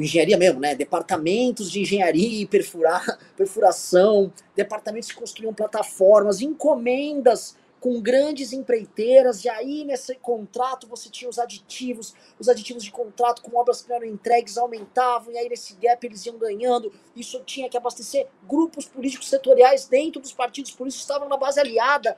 engenharia 0.02 0.36
mesmo, 0.36 0.60
né? 0.60 0.74
Departamentos 0.74 1.70
de 1.70 1.80
engenharia 1.80 2.42
e 2.42 2.46
perfurar, 2.46 3.18
perfuração, 3.36 4.32
departamentos 4.54 5.10
que 5.10 5.18
construíam 5.18 5.54
plataformas, 5.54 6.40
encomendas 6.40 7.56
com 7.80 8.00
grandes 8.00 8.52
empreiteiras, 8.52 9.44
e 9.44 9.48
aí 9.48 9.84
nesse 9.84 10.14
contrato 10.16 10.86
você 10.88 11.08
tinha 11.08 11.28
os 11.28 11.38
aditivos, 11.38 12.14
os 12.38 12.48
aditivos 12.48 12.82
de 12.82 12.90
contrato 12.90 13.40
com 13.42 13.56
obras 13.56 13.82
que 13.82 13.92
eram 13.92 14.04
entregues 14.04 14.58
aumentavam, 14.58 15.32
e 15.32 15.38
aí 15.38 15.48
nesse 15.48 15.74
gap 15.74 16.04
eles 16.04 16.26
iam 16.26 16.36
ganhando, 16.36 16.92
isso 17.14 17.40
tinha 17.44 17.68
que 17.68 17.76
abastecer 17.76 18.26
grupos 18.48 18.86
políticos 18.86 19.28
setoriais 19.28 19.86
dentro 19.86 20.20
dos 20.20 20.32
partidos 20.32 20.72
políticos 20.72 21.04
que 21.04 21.10
estavam 21.10 21.28
na 21.28 21.36
base 21.36 21.60
aliada. 21.60 22.16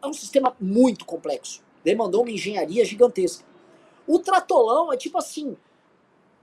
É 0.00 0.06
um 0.06 0.12
sistema 0.12 0.56
muito 0.60 1.04
complexo, 1.04 1.62
demandou 1.82 2.22
uma 2.22 2.30
engenharia 2.30 2.84
gigantesca. 2.84 3.44
O 4.06 4.20
tratolão 4.20 4.92
é 4.92 4.96
tipo 4.96 5.18
assim, 5.18 5.56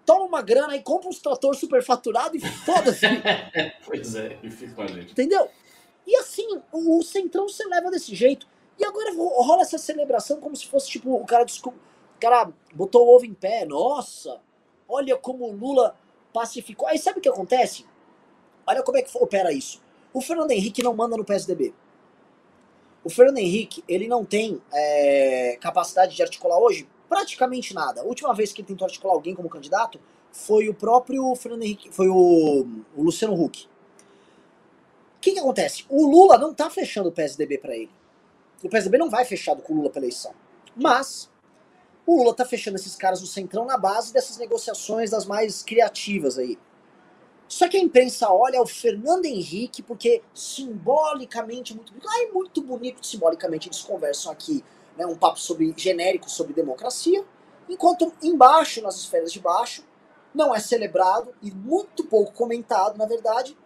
toma 0.06 0.26
uma 0.26 0.42
grana 0.42 0.76
e 0.76 0.82
compra 0.82 1.10
uns 1.10 1.20
trator 1.20 1.56
superfaturado 1.56 2.38
e 2.38 2.40
foda-se. 2.40 3.06
pois 3.86 4.16
é, 4.16 4.38
e 4.44 4.50
fica 4.50 4.76
com 4.76 4.82
a 4.84 4.88
gente. 4.88 5.12
Entendeu? 5.12 5.50
E 6.06 6.16
assim, 6.18 6.62
o, 6.72 7.02
Centrão 7.02 7.50
se 7.50 7.66
leva 7.68 7.90
desse 7.90 8.14
jeito. 8.14 8.48
E 8.78 8.86
agora 8.86 9.12
rola 9.14 9.62
essa 9.62 9.78
celebração 9.78 10.40
como 10.40 10.56
se 10.56 10.68
fosse 10.68 10.90
tipo, 10.90 11.14
o 11.14 11.26
cara, 11.26 11.46
o 11.46 12.20
cara 12.20 12.52
botou 12.74 13.06
o 13.06 13.16
ovo 13.16 13.26
em 13.26 13.34
pé. 13.34 13.66
Nossa, 13.66 14.40
olha 14.88 15.18
como 15.18 15.46
o 15.46 15.56
Lula 15.56 15.98
pacificou. 16.32 16.88
Aí 16.88 16.98
sabe 16.98 17.20
o 17.20 17.22
que 17.22 17.30
acontece? 17.30 17.86
Olha 18.68 18.84
como 18.84 18.98
é 18.98 19.02
que 19.02 19.18
opera 19.18 19.52
isso. 19.52 19.82
O 20.14 20.22
Fernando 20.22 20.52
Henrique 20.52 20.84
não 20.84 20.94
manda 20.94 21.18
no 21.18 21.26
PSDB. 21.26 21.74
O 23.04 23.10
Fernando 23.10 23.38
Henrique, 23.38 23.84
ele 23.88 24.08
não 24.08 24.26
tem 24.26 24.62
é, 24.74 25.58
capacidade 25.62 26.16
de 26.16 26.22
articular 26.22 26.58
hoje 26.60 26.88
praticamente 27.08 27.74
nada. 27.74 28.02
A 28.02 28.04
última 28.04 28.34
vez 28.34 28.52
que 28.52 28.62
ele 28.62 28.68
tentou 28.68 28.86
articular 28.86 29.14
alguém 29.14 29.36
como 29.36 29.50
candidato 29.50 30.00
foi 30.32 30.68
o 30.68 30.74
próprio 30.74 31.34
Fernando 31.36 31.64
Henrique, 31.64 31.90
foi 31.92 32.08
o, 32.10 32.68
o 32.96 33.04
Luciano 33.04 33.34
Huck. 33.34 33.66
O 33.66 33.70
que, 35.22 35.32
que 35.32 35.40
acontece? 35.40 35.86
O 35.90 36.06
Lula 36.06 36.38
não 36.38 36.54
tá 36.54 36.70
fechando 36.70 37.10
o 37.10 37.12
PSDB 37.12 37.58
para 37.58 37.76
ele. 37.76 37.92
O 38.64 38.70
PSDB 38.70 38.98
não 38.98 39.10
vai 39.10 39.26
fechado 39.26 39.62
com 39.62 39.74
o 39.74 39.78
Lula 39.78 39.90
pra 39.90 40.02
eleição. 40.02 40.34
Mas 40.76 41.32
o 42.06 42.18
Lula 42.18 42.34
tá 42.36 42.46
fechando 42.46 42.78
esses 42.78 42.96
caras 42.96 43.22
do 43.22 43.28
Centrão 43.28 43.66
na 43.66 43.78
base 43.78 44.14
dessas 44.14 44.38
negociações 44.38 45.10
das 45.10 45.26
mais 45.26 45.64
criativas 45.64 46.38
aí. 46.38 46.58
Só 47.48 47.68
que 47.70 47.78
a 47.78 47.80
imprensa 47.80 48.30
olha 48.32 48.62
o 48.62 48.68
Fernando 48.68 49.26
Henrique, 49.26 49.82
porque 49.82 50.22
simbolicamente 50.34 51.76
muito 51.76 51.94
bonito. 51.94 52.08
Ah, 52.10 52.24
é 52.24 52.32
muito 52.32 52.62
bonito 52.62 53.06
simbolicamente, 53.06 53.68
eles 53.68 53.82
conversam 53.82 54.32
aqui 54.32 54.64
né, 54.98 55.06
um 55.06 55.16
papo 55.16 55.40
sobre, 55.40 55.74
genérico 55.76 56.30
sobre 56.30 56.54
democracia, 56.54 57.24
enquanto 57.70 58.14
embaixo, 58.22 58.82
nas 58.82 58.96
esferas 58.96 59.32
de 59.32 59.40
baixo, 59.40 59.84
não 60.34 60.54
é 60.54 60.60
celebrado 60.60 61.34
e 61.42 61.52
muito 61.52 62.04
pouco 62.06 62.34
comentado, 62.34 62.98
na 62.98 63.06
verdade, 63.06 63.58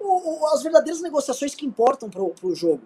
o, 0.00 0.42
o, 0.42 0.46
as 0.46 0.62
verdadeiras 0.62 1.02
negociações 1.02 1.54
que 1.54 1.66
importam 1.66 2.08
para 2.08 2.22
o 2.22 2.54
jogo. 2.54 2.82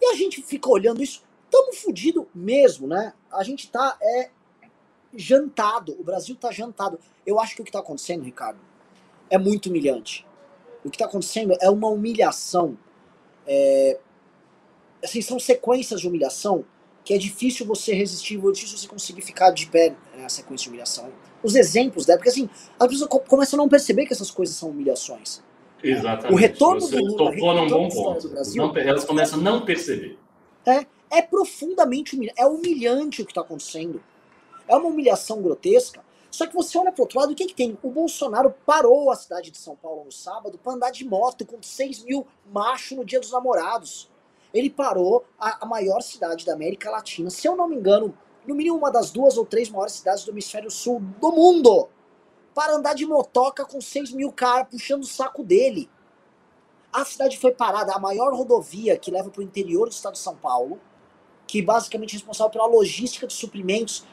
E 0.00 0.06
a 0.06 0.14
gente 0.14 0.42
fica 0.42 0.68
olhando 0.68 1.02
isso, 1.02 1.22
tamo 1.50 1.72
fudido 1.72 2.28
mesmo, 2.34 2.86
né? 2.88 3.12
A 3.30 3.44
gente 3.44 3.70
tá 3.70 3.96
é, 4.02 4.30
jantado, 5.14 5.96
o 5.98 6.02
Brasil 6.02 6.34
tá 6.36 6.50
jantado. 6.50 6.98
Eu 7.24 7.38
acho 7.38 7.54
que 7.54 7.62
o 7.62 7.64
que 7.64 7.70
tá 7.70 7.78
acontecendo, 7.78 8.24
Ricardo, 8.24 8.58
é 9.30 9.38
muito 9.38 9.66
humilhante. 9.66 10.26
O 10.84 10.90
que 10.90 10.98
tá 10.98 11.04
acontecendo 11.04 11.56
é 11.60 11.70
uma 11.70 11.88
humilhação. 11.88 12.76
É, 13.46 14.00
assim, 15.02 15.22
são 15.22 15.38
sequências 15.38 16.00
de 16.00 16.08
humilhação 16.08 16.64
que 17.04 17.14
é 17.14 17.18
difícil 17.18 17.66
você 17.66 17.92
resistir, 17.92 18.38
é 18.38 18.52
difícil 18.52 18.78
você 18.78 18.86
conseguir 18.86 19.22
ficar 19.22 19.50
de 19.50 19.66
pé 19.66 19.94
na 20.16 20.28
sequência 20.28 20.64
de 20.64 20.68
humilhação. 20.68 21.12
Os 21.42 21.54
exemplos 21.54 22.06
dela, 22.06 22.18
porque 22.18 22.30
assim, 22.30 22.48
as 22.78 22.88
pessoas 22.88 23.10
começam 23.26 23.58
a 23.58 23.62
não 23.62 23.68
perceber 23.68 24.06
que 24.06 24.12
essas 24.12 24.30
coisas 24.30 24.54
são 24.54 24.70
humilhações. 24.70 25.42
Exatamente. 25.82 26.32
O 26.32 26.36
retorno 26.36 26.80
você 26.80 26.96
do 26.96 27.04
Lula, 27.04 27.32
tocou 27.32 27.54
num 27.54 27.68
bom 27.68 27.88
ponto. 27.88 28.28
Brasil, 28.28 28.62
não, 28.62 28.76
elas 28.76 29.04
começam 29.04 29.40
a 29.40 29.42
não 29.42 29.64
perceber. 29.64 30.16
É, 30.64 30.86
é 31.10 31.22
profundamente 31.22 32.14
humilhante. 32.14 32.40
É 32.40 32.46
humilhante 32.46 33.22
o 33.22 33.24
que 33.24 33.32
está 33.32 33.40
acontecendo. 33.40 34.00
É 34.68 34.76
uma 34.76 34.88
humilhação 34.88 35.42
grotesca. 35.42 36.04
Só 36.30 36.46
que 36.46 36.54
você 36.54 36.78
olha 36.78 36.92
pro 36.92 37.02
outro 37.02 37.18
lado, 37.18 37.32
o 37.32 37.34
que, 37.34 37.46
que 37.46 37.54
tem? 37.54 37.76
O 37.82 37.90
Bolsonaro 37.90 38.54
parou 38.64 39.10
a 39.10 39.16
cidade 39.16 39.50
de 39.50 39.58
São 39.58 39.74
Paulo 39.74 40.04
no 40.04 40.12
sábado 40.12 40.56
para 40.56 40.72
andar 40.72 40.90
de 40.90 41.04
moto 41.04 41.44
com 41.44 41.60
6 41.60 42.04
mil 42.04 42.26
machos 42.50 42.96
no 42.96 43.04
dia 43.04 43.20
dos 43.20 43.32
namorados 43.32 44.08
ele 44.52 44.70
parou 44.70 45.24
a, 45.38 45.64
a 45.64 45.66
maior 45.66 46.00
cidade 46.02 46.44
da 46.44 46.54
América 46.54 46.90
Latina, 46.90 47.30
se 47.30 47.46
eu 47.46 47.56
não 47.56 47.68
me 47.68 47.76
engano, 47.76 48.16
no 48.46 48.54
mínimo 48.54 48.76
uma 48.76 48.90
das 48.90 49.10
duas 49.10 49.36
ou 49.36 49.46
três 49.46 49.70
maiores 49.70 49.94
cidades 49.94 50.24
do 50.24 50.30
hemisfério 50.30 50.70
sul 50.70 51.00
do 51.20 51.32
mundo, 51.32 51.88
para 52.54 52.74
andar 52.74 52.94
de 52.94 53.06
motoca 53.06 53.64
com 53.64 53.80
6 53.80 54.12
mil 54.12 54.30
caras 54.30 54.68
puxando 54.70 55.02
o 55.02 55.06
saco 55.06 55.42
dele. 55.42 55.88
A 56.92 57.04
cidade 57.04 57.38
foi 57.38 57.52
parada, 57.52 57.94
a 57.94 57.98
maior 57.98 58.34
rodovia 58.34 58.98
que 58.98 59.10
leva 59.10 59.30
para 59.30 59.40
o 59.40 59.44
interior 59.44 59.88
do 59.88 59.92
estado 59.92 60.14
de 60.14 60.18
São 60.18 60.36
Paulo, 60.36 60.78
que 61.46 61.62
basicamente 61.62 62.10
é 62.10 62.18
responsável 62.18 62.50
pela 62.50 62.66
logística 62.66 63.26
de 63.26 63.32
suprimentos 63.32 64.04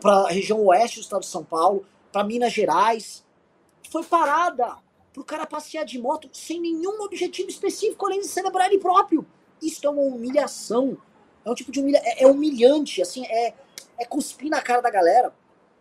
para 0.00 0.12
a 0.12 0.28
região 0.28 0.64
oeste 0.66 1.00
do 1.00 1.02
estado 1.02 1.22
de 1.22 1.28
São 1.28 1.44
Paulo, 1.44 1.84
para 2.12 2.24
Minas 2.24 2.52
Gerais, 2.52 3.24
foi 3.88 4.04
parada 4.04 4.76
para 5.12 5.20
o 5.20 5.24
cara 5.24 5.46
passear 5.46 5.84
de 5.84 5.98
moto 5.98 6.28
sem 6.32 6.60
nenhum 6.60 7.02
objetivo 7.02 7.48
específico 7.48 8.06
além 8.06 8.20
de 8.20 8.28
celebrar 8.28 8.68
ele 8.68 8.78
próprio. 8.78 9.26
Isso 9.62 9.86
é 9.86 9.90
uma 9.90 10.02
humilhação. 10.02 10.96
É 11.44 11.50
um 11.50 11.54
tipo 11.54 11.72
de 11.72 11.80
humilha 11.80 12.00
é, 12.04 12.24
é 12.24 12.26
humilhante, 12.26 13.00
assim, 13.02 13.24
é, 13.26 13.54
é 13.98 14.04
cuspir 14.04 14.50
na 14.50 14.60
cara 14.60 14.80
da 14.80 14.90
galera. 14.90 15.32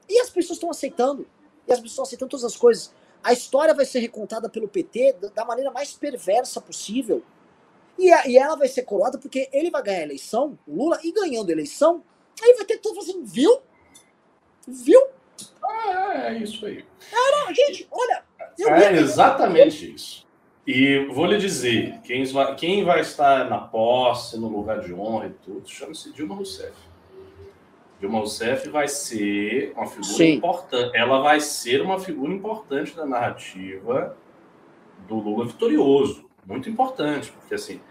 E 0.08 0.20
as 0.20 0.30
pessoas 0.30 0.58
estão 0.58 0.70
aceitando. 0.70 1.28
E 1.68 1.72
as 1.72 1.80
pessoas 1.80 1.92
estão 1.92 2.04
aceitando 2.04 2.30
todas 2.32 2.46
as 2.46 2.56
coisas. 2.56 2.94
A 3.24 3.34
história 3.34 3.74
vai 3.74 3.86
ser 3.86 4.00
recontada 4.00 4.50
pelo 4.50 4.68
PT 4.68 5.18
da 5.36 5.44
maneira 5.46 5.72
mais 5.72 5.94
perversa 5.94 6.62
possível. 6.62 7.24
E, 7.98 8.12
a, 8.12 8.28
e 8.28 8.38
ela 8.38 8.56
vai 8.56 8.68
ser 8.68 8.84
coroada 8.84 9.18
porque 9.18 9.50
ele 9.52 9.70
vai 9.70 9.84
ganhar 9.84 10.00
a 10.00 10.04
eleição, 10.04 10.58
o 10.66 10.76
Lula, 10.76 11.00
e 11.04 11.12
ganhando 11.12 11.50
a 11.50 11.52
eleição, 11.52 12.02
aí 12.42 12.54
vai 12.54 12.66
ter 12.66 12.78
todo 12.78 12.98
assim, 13.00 13.22
viu? 13.26 13.62
Viu? 14.66 15.02
Ah, 15.62 16.14
é, 16.14 16.36
é 16.36 16.38
isso 16.38 16.66
aí. 16.66 16.86
Ah, 17.14 17.46
não, 17.46 17.54
gente, 17.54 17.88
olha. 17.92 18.24
é 18.58 18.96
exatamente 18.96 19.94
isso. 19.94 20.26
E 20.72 21.00
vou 21.08 21.26
lhe 21.26 21.40
dizer, 21.40 22.00
quem 22.04 22.24
vai, 22.26 22.56
quem 22.56 22.84
vai 22.84 23.00
estar 23.00 23.50
na 23.50 23.58
posse, 23.58 24.40
no 24.40 24.48
lugar 24.48 24.82
de 24.82 24.94
honra 24.94 25.26
e 25.26 25.30
tudo, 25.44 25.68
chama-se 25.68 26.14
Dilma 26.14 26.36
Rousseff. 26.36 26.76
Dilma 28.00 28.20
Rousseff 28.20 28.70
vai 28.70 28.88
ser 28.88 29.74
uma 29.76 29.88
figura 29.88 30.14
Sim. 30.14 30.34
importante. 30.36 30.96
Ela 30.96 31.22
vai 31.22 31.40
ser 31.40 31.82
uma 31.82 32.00
figura 32.00 32.32
importante 32.32 32.96
da 32.96 33.04
narrativa 33.04 34.16
do 35.08 35.16
Lula 35.16 35.48
vitorioso. 35.48 36.30
Muito 36.46 36.70
importante, 36.70 37.32
porque 37.32 37.56
assim, 37.56 37.82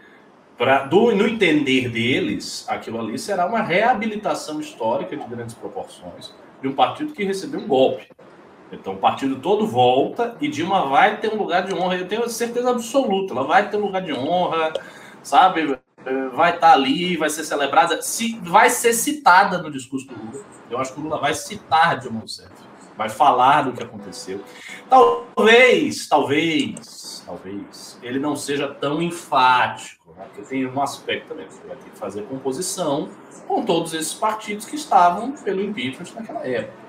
pra, 0.57 0.85
do, 0.85 1.11
no 1.11 1.27
entender 1.27 1.89
deles, 1.89 2.65
aquilo 2.69 3.01
ali 3.01 3.19
será 3.19 3.45
uma 3.47 3.61
reabilitação 3.61 4.61
histórica 4.61 5.17
de 5.17 5.27
grandes 5.27 5.57
proporções 5.57 6.33
de 6.63 6.69
um 6.69 6.75
partido 6.75 7.13
que 7.13 7.25
recebeu 7.25 7.59
um 7.59 7.67
golpe. 7.67 8.07
Então 8.71 8.95
o 8.95 8.99
partido 8.99 9.37
todo 9.37 9.67
volta 9.67 10.37
e 10.41 10.49
Dilma 10.49 10.87
vai 10.87 11.19
ter 11.19 11.33
um 11.33 11.39
lugar 11.39 11.65
de 11.65 11.75
honra. 11.75 11.97
Eu 11.97 12.09
tenho 12.09 12.29
certeza 12.29 12.71
absoluta, 12.71 13.33
ela 13.33 13.45
vai 13.45 13.69
ter 13.69 13.77
um 13.77 13.81
lugar 13.81 14.03
de 14.03 14.13
honra, 14.13 14.73
sabe? 15.23 15.79
Vai 16.35 16.55
estar 16.55 16.73
ali, 16.73 17.17
vai 17.17 17.29
ser 17.29 17.45
celebrada, 17.45 18.01
se, 18.03 18.39
vai 18.43 18.71
ser 18.71 18.93
citada 18.93 19.59
no 19.59 19.71
discurso 19.71 20.07
do 20.07 20.15
Lula. 20.15 20.45
Eu 20.71 20.79
acho 20.79 20.93
que 20.93 21.01
o 21.01 21.03
Lula 21.03 21.19
vai 21.19 21.35
citar 21.35 21.99
Dilma 21.99 22.21
Rousseff, 22.21 22.51
vai 22.97 23.09
falar 23.09 23.63
do 23.63 23.73
que 23.73 23.83
aconteceu. 23.83 24.41
Talvez, 24.89 26.07
talvez, 26.09 27.23
talvez 27.27 27.99
ele 28.03 28.19
não 28.19 28.37
seja 28.37 28.69
tão 28.69 29.03
enfático, 29.03 30.15
né? 30.17 30.27
porque 30.27 30.43
tem 30.43 30.67
um 30.67 30.81
aspecto 30.81 31.29
também, 31.29 31.47
você 31.49 31.67
vai 31.67 31.77
ter 31.77 31.91
que 31.91 31.99
fazer 31.99 32.23
composição 32.23 33.09
com 33.47 33.65
todos 33.65 33.93
esses 33.93 34.15
partidos 34.15 34.67
que 34.67 34.77
estavam 34.77 35.33
pelo 35.33 35.63
impeachment 35.63 36.15
naquela 36.15 36.47
época. 36.47 36.88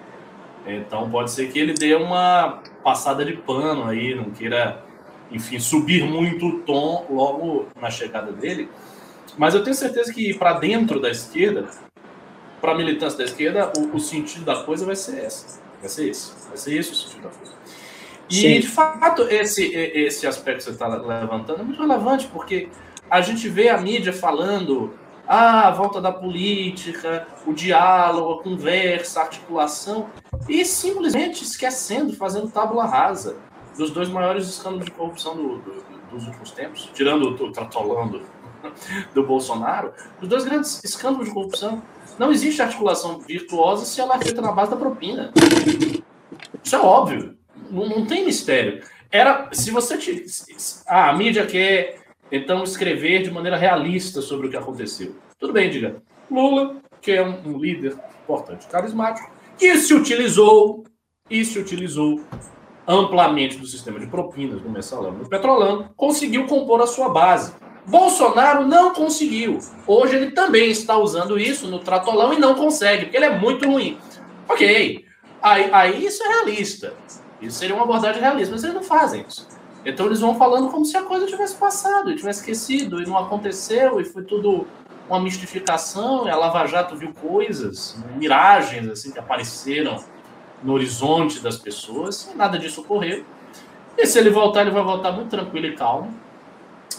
Então 0.65 1.09
pode 1.09 1.31
ser 1.31 1.51
que 1.51 1.59
ele 1.59 1.73
dê 1.73 1.95
uma 1.95 2.61
passada 2.83 3.25
de 3.25 3.33
pano 3.33 3.85
aí, 3.85 4.13
não 4.13 4.31
queira, 4.31 4.83
enfim, 5.31 5.59
subir 5.59 6.03
muito 6.03 6.47
o 6.47 6.59
tom 6.59 7.05
logo 7.09 7.67
na 7.79 7.89
chegada 7.89 8.31
dele. 8.31 8.69
Mas 9.37 9.55
eu 9.55 9.63
tenho 9.63 9.75
certeza 9.75 10.13
que 10.13 10.33
para 10.33 10.53
dentro 10.53 10.99
da 10.99 11.09
esquerda, 11.09 11.67
para 12.59 12.73
a 12.73 12.75
militância 12.75 13.17
da 13.17 13.23
esquerda, 13.23 13.71
o, 13.77 13.95
o, 13.95 13.99
sentido 13.99 14.43
da 14.43 14.63
coisa 14.63 14.85
vai 14.85 14.95
ser 14.95 15.19
essa. 15.19 15.61
Vai 15.79 15.89
ser 15.89 16.09
esse. 16.09 16.47
Vai 16.47 16.57
ser 16.57 16.77
esse 16.77 16.91
o 16.91 16.95
sentido 16.95 17.23
da 17.23 17.29
coisa. 17.29 17.53
E, 18.29 18.35
Sim. 18.35 18.59
de 18.59 18.67
fato, 18.67 19.23
esse, 19.23 19.73
esse 19.73 20.27
aspecto 20.27 20.57
que 20.57 20.63
você 20.65 20.71
está 20.71 20.87
levantando 20.87 21.61
é 21.61 21.63
muito 21.63 21.81
relevante, 21.81 22.27
porque 22.27 22.67
a 23.09 23.21
gente 23.21 23.49
vê 23.49 23.69
a 23.69 23.77
mídia 23.77 24.13
falando 24.13 24.93
ah, 25.31 25.67
a 25.67 25.71
volta 25.71 26.01
da 26.01 26.11
política, 26.11 27.27
o 27.45 27.53
diálogo, 27.53 28.39
a 28.39 28.43
conversa, 28.43 29.19
a 29.19 29.23
articulação, 29.25 30.09
e 30.47 30.65
simplesmente 30.65 31.43
esquecendo, 31.43 32.15
fazendo 32.15 32.49
tábula 32.49 32.87
rasa 32.87 33.37
dos 33.77 33.91
dois 33.91 34.09
maiores 34.09 34.47
escândalos 34.47 34.85
de 34.85 34.91
corrupção 34.91 35.35
do, 35.35 35.59
do, 35.59 35.83
dos 36.11 36.25
últimos 36.25 36.49
tempos, 36.49 36.89
tirando 36.95 37.29
o 37.29 37.51
tratolando 37.51 38.23
do 39.13 39.23
Bolsonaro, 39.23 39.93
os 40.19 40.27
dois 40.27 40.43
grandes 40.43 40.83
escândalos 40.83 41.27
de 41.27 41.33
corrupção. 41.33 41.79
Não 42.17 42.31
existe 42.31 42.61
articulação 42.63 43.19
virtuosa 43.19 43.85
se 43.85 44.01
ela 44.01 44.15
é 44.15 44.19
feita 44.19 44.41
na 44.41 44.51
base 44.51 44.71
da 44.71 44.77
propina. 44.77 45.31
Isso 46.63 46.75
é 46.75 46.79
óbvio. 46.79 47.37
Não, 47.69 47.87
não 47.87 48.05
tem 48.07 48.25
mistério. 48.25 48.83
Era, 49.11 49.47
se 49.51 49.69
você 49.69 49.95
te, 49.95 50.25
ah, 50.87 51.09
a 51.09 51.13
mídia 51.13 51.45
quer 51.45 52.08
então 52.31 52.63
escrever 52.63 53.23
de 53.23 53.31
maneira 53.31 53.57
realista 53.57 54.21
sobre 54.21 54.47
o 54.47 54.49
que 54.49 54.57
aconteceu. 54.57 55.15
Tudo 55.37 55.53
bem, 55.53 55.69
diga. 55.69 56.01
Lula, 56.29 56.77
que 57.01 57.11
é 57.11 57.25
um, 57.25 57.53
um 57.53 57.57
líder 57.57 57.97
importante, 58.23 58.67
carismático, 58.67 59.31
e 59.59 59.75
se 59.77 59.93
utilizou, 59.93 60.83
e 61.29 61.43
se 61.43 61.59
utilizou 61.59 62.21
amplamente 62.87 63.57
do 63.57 63.67
sistema 63.67 63.99
de 63.99 64.07
propinas 64.07 64.61
do 64.61 64.69
mensalão 64.69 65.13
do 65.13 65.29
petrolão, 65.29 65.89
conseguiu 65.95 66.47
compor 66.47 66.81
a 66.81 66.87
sua 66.87 67.09
base. 67.09 67.53
Bolsonaro 67.85 68.67
não 68.67 68.93
conseguiu. 68.93 69.59
Hoje 69.87 70.15
ele 70.15 70.31
também 70.31 70.69
está 70.69 70.97
usando 70.97 71.39
isso 71.39 71.67
no 71.67 71.79
tratolão 71.79 72.33
e 72.33 72.39
não 72.39 72.55
consegue, 72.55 73.05
porque 73.05 73.17
ele 73.17 73.25
é 73.25 73.39
muito 73.39 73.67
ruim. 73.67 73.97
Ok, 74.47 75.05
aí, 75.41 75.69
aí 75.71 76.05
isso 76.05 76.23
é 76.23 76.27
realista. 76.27 76.93
Isso 77.41 77.57
seria 77.57 77.75
uma 77.75 77.83
abordagem 77.83 78.21
realista, 78.21 78.53
mas 78.53 78.63
eles 78.63 78.75
não 78.75 78.83
fazem 78.83 79.25
isso. 79.27 79.47
Então 79.85 80.05
eles 80.05 80.19
vão 80.19 80.35
falando 80.35 80.69
como 80.69 80.85
se 80.85 80.97
a 80.97 81.03
coisa 81.03 81.25
tivesse 81.25 81.55
passado, 81.55 82.15
tivesse 82.15 82.39
esquecido, 82.39 83.01
e 83.01 83.05
não 83.05 83.17
aconteceu, 83.17 83.99
e 83.99 84.05
foi 84.05 84.23
tudo 84.23 84.67
uma 85.07 85.19
mistificação, 85.19 86.27
e 86.27 86.29
a 86.29 86.35
Lava 86.35 86.65
Jato 86.67 86.95
viu 86.95 87.13
coisas, 87.13 87.97
miragens 88.15 88.87
assim 88.89 89.11
que 89.11 89.19
apareceram 89.19 90.03
no 90.61 90.73
horizonte 90.73 91.39
das 91.39 91.57
pessoas, 91.57 92.29
e 92.33 92.37
nada 92.37 92.59
disso 92.59 92.81
ocorreu. 92.81 93.23
E 93.97 94.05
se 94.05 94.19
ele 94.19 94.29
voltar, 94.29 94.61
ele 94.61 94.71
vai 94.71 94.83
voltar 94.83 95.11
muito 95.11 95.29
tranquilo 95.29 95.65
e 95.65 95.75
calmo. 95.75 96.13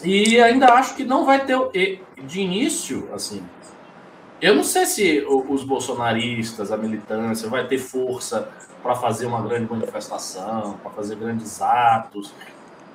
E 0.02 0.40
ainda 0.40 0.72
acho 0.74 0.94
que 0.94 1.04
não 1.04 1.24
vai 1.24 1.44
ter 1.44 2.02
de 2.24 2.40
início, 2.40 3.08
assim. 3.12 3.42
Eu 4.40 4.54
não 4.54 4.64
sei 4.64 4.86
se 4.86 5.26
os 5.28 5.62
bolsonaristas, 5.62 6.72
a 6.72 6.76
militância, 6.76 7.48
vai 7.48 7.66
ter 7.66 7.78
força 7.78 8.48
para 8.82 8.94
fazer 8.94 9.26
uma 9.26 9.42
grande 9.42 9.70
manifestação, 9.70 10.78
para 10.82 10.90
fazer 10.92 11.16
grandes 11.16 11.60
atos. 11.60 12.32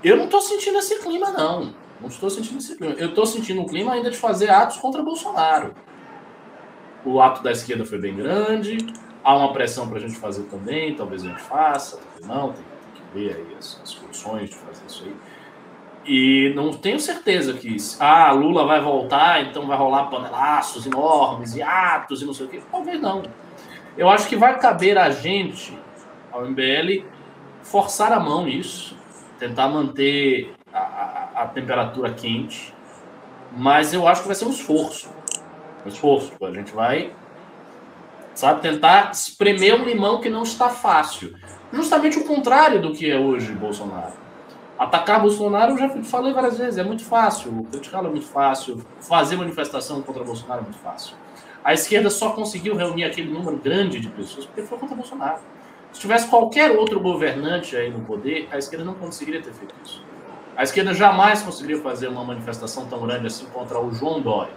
Eu 0.06 0.16
não 0.18 0.26
estou 0.26 0.40
sentindo 0.40 0.78
esse 0.78 1.00
clima, 1.00 1.32
não. 1.32 1.74
Não 2.00 2.10
estou 2.10 2.30
sentindo 2.30 2.60
esse 2.60 2.78
clima. 2.78 2.94
Eu 2.94 3.10
estou 3.10 3.26
sentindo 3.26 3.60
um 3.60 3.66
clima 3.66 3.92
ainda 3.92 4.12
de 4.12 4.18
fazer 4.18 4.52
atos 4.52 4.78
contra 4.78 5.02
Bolsonaro. 5.02 5.74
O 7.04 7.20
ato 7.20 7.42
da 7.42 7.52
esquerda 7.52 7.84
foi 7.84 7.98
bem 7.98 8.16
grande. 8.16 8.78
Há 9.24 9.36
uma 9.36 9.52
pressão 9.52 9.90
para 9.90 9.98
a 9.98 10.02
gente 10.02 10.16
fazer 10.16 10.44
também. 10.44 10.94
Talvez 10.94 11.26
a 11.26 11.30
gente 11.30 11.42
faça, 11.42 11.98
talvez 11.98 12.28
não. 12.28 12.54
Tem, 12.54 12.64
tem 12.94 13.02
que 13.02 13.18
ver 13.18 13.36
aí 13.36 13.58
as, 13.58 13.82
as 13.82 13.96
condições 13.96 14.52
de 14.52 14.56
fazer 14.58 14.84
isso 14.88 15.06
aí. 15.06 15.16
E 16.06 16.54
não 16.54 16.72
tenho 16.72 17.00
certeza 17.00 17.54
que 17.54 17.76
ah, 18.00 18.32
Lula 18.32 18.64
vai 18.64 18.80
voltar, 18.80 19.42
então 19.42 19.66
vai 19.66 19.76
rolar 19.76 20.12
panelaços 20.12 20.86
enormes 20.86 21.56
e 21.56 21.64
atos 21.64 22.22
e 22.22 22.26
não 22.26 22.34
sei 22.36 22.46
o 22.46 22.50
quê. 22.50 22.62
Talvez 22.72 23.02
não. 23.02 23.24
Eu 23.98 24.08
acho 24.08 24.30
que 24.30 24.36
vai 24.36 24.60
caber 24.60 25.00
a 25.00 25.10
gente, 25.10 25.76
ao 26.32 26.46
MBL, 26.46 27.04
forçar 27.64 28.14
a 28.14 28.20
mão 28.20 28.46
nisso 28.46 28.96
tentar 29.40 29.68
manter 29.68 30.54
a, 30.72 30.80
a, 30.80 31.44
a, 31.44 31.48
temperatura 31.48 32.14
quente, 32.14 32.74
mas 33.56 33.94
eu 33.94 34.08
acho 34.08 34.22
que 34.22 34.28
vai 34.28 34.36
ser 34.36 34.46
um 34.46 34.52
esforço. 34.52 35.10
Um 35.86 35.90
esforço. 35.90 36.34
A 36.44 36.52
gente 36.52 36.74
vai, 36.74 37.14
sabe, 38.34 38.62
tentar 38.62 39.12
espremer 39.12 39.76
um 39.76 39.86
limão 39.86 40.22
que 40.22 40.30
não 40.30 40.44
está 40.44 40.70
fácil. 40.70 41.36
Justamente 41.72 42.18
o 42.20 42.26
contrário 42.26 42.82
do 42.82 42.94
que 42.94 43.10
é 43.10 43.18
hoje 43.18 43.52
Bolsonaro. 43.54 44.14
Atacar 44.78 45.22
Bolsonaro, 45.22 45.74
eu 45.74 45.78
já 45.78 45.90
falei 46.04 46.34
várias 46.34 46.58
vezes, 46.58 46.78
é 46.78 46.84
muito 46.84 47.04
fácil. 47.04 47.66
Criticá-lo 47.72 48.08
é 48.08 48.12
muito 48.12 48.28
fácil. 48.28 48.86
Fazer 49.00 49.38
manifestação 49.38 50.02
contra 50.02 50.24
Bolsonaro 50.24 50.62
é 50.62 50.64
muito 50.64 50.80
fácil. 50.80 51.16
A 51.64 51.74
esquerda 51.74 52.10
só 52.10 52.32
conseguiu 52.32 52.76
reunir 52.76 53.06
aquele 53.06 53.32
número 53.32 53.58
grande 53.58 54.00
de 54.00 54.10
pessoas 54.10 54.46
porque 54.46 54.62
foi 54.64 54.78
contra 54.78 54.96
Bolsonaro. 54.96 55.40
Se 55.96 56.02
tivesse 56.02 56.28
qualquer 56.28 56.72
outro 56.72 57.00
governante 57.00 57.74
aí 57.74 57.90
no 57.90 58.02
poder, 58.02 58.50
a 58.52 58.58
esquerda 58.58 58.84
não 58.84 58.96
conseguiria 58.96 59.42
ter 59.42 59.54
feito 59.54 59.74
isso. 59.82 60.04
A 60.58 60.62
esquerda 60.62 60.94
jamais 60.94 61.42
conseguiria 61.42 61.82
fazer 61.82 62.10
uma 62.10 62.22
manifestação 62.22 62.86
tão 62.86 63.08
grande 63.08 63.28
assim 63.28 63.46
contra 63.46 63.80
o 63.80 63.94
João 63.94 64.20
Dória. 64.20 64.52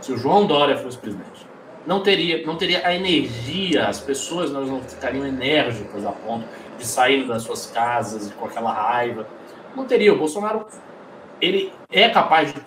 Se 0.00 0.12
o 0.12 0.18
João 0.18 0.48
Dória 0.48 0.76
fosse 0.76 0.98
presidente, 0.98 1.46
não 1.86 2.02
teria, 2.02 2.44
não 2.44 2.56
teria 2.56 2.84
a 2.84 2.92
energia, 2.92 3.86
as 3.86 4.00
pessoas 4.00 4.50
não 4.50 4.82
ficariam 4.82 5.24
enérgicas 5.24 6.04
a 6.04 6.10
ponto 6.10 6.44
de 6.76 6.84
sair 6.84 7.24
das 7.24 7.42
suas 7.42 7.66
casas 7.66 8.32
com 8.32 8.46
aquela 8.46 8.72
raiva. 8.72 9.28
Não 9.76 9.84
teria. 9.84 10.12
O 10.12 10.18
Bolsonaro 10.18 10.66
ele 11.40 11.72
é 11.88 12.08
capaz 12.08 12.52
de 12.52 12.60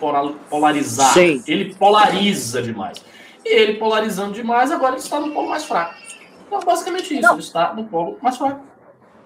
polarizar. 0.48 1.12
Sim. 1.12 1.44
Ele 1.46 1.74
polariza 1.74 2.62
demais. 2.62 3.04
E 3.44 3.54
ele 3.54 3.74
polarizando 3.74 4.32
demais, 4.32 4.72
agora 4.72 4.92
ele 4.92 5.02
está 5.02 5.20
no 5.20 5.30
polo 5.30 5.50
mais 5.50 5.66
fraco. 5.66 6.03
Então, 6.46 6.60
basicamente 6.60 7.14
isso, 7.14 7.22
Não. 7.22 7.32
ele 7.32 7.42
está 7.42 7.74
no 7.74 7.84
polo 7.86 8.18
mais 8.20 8.36
fraco. 8.36 8.64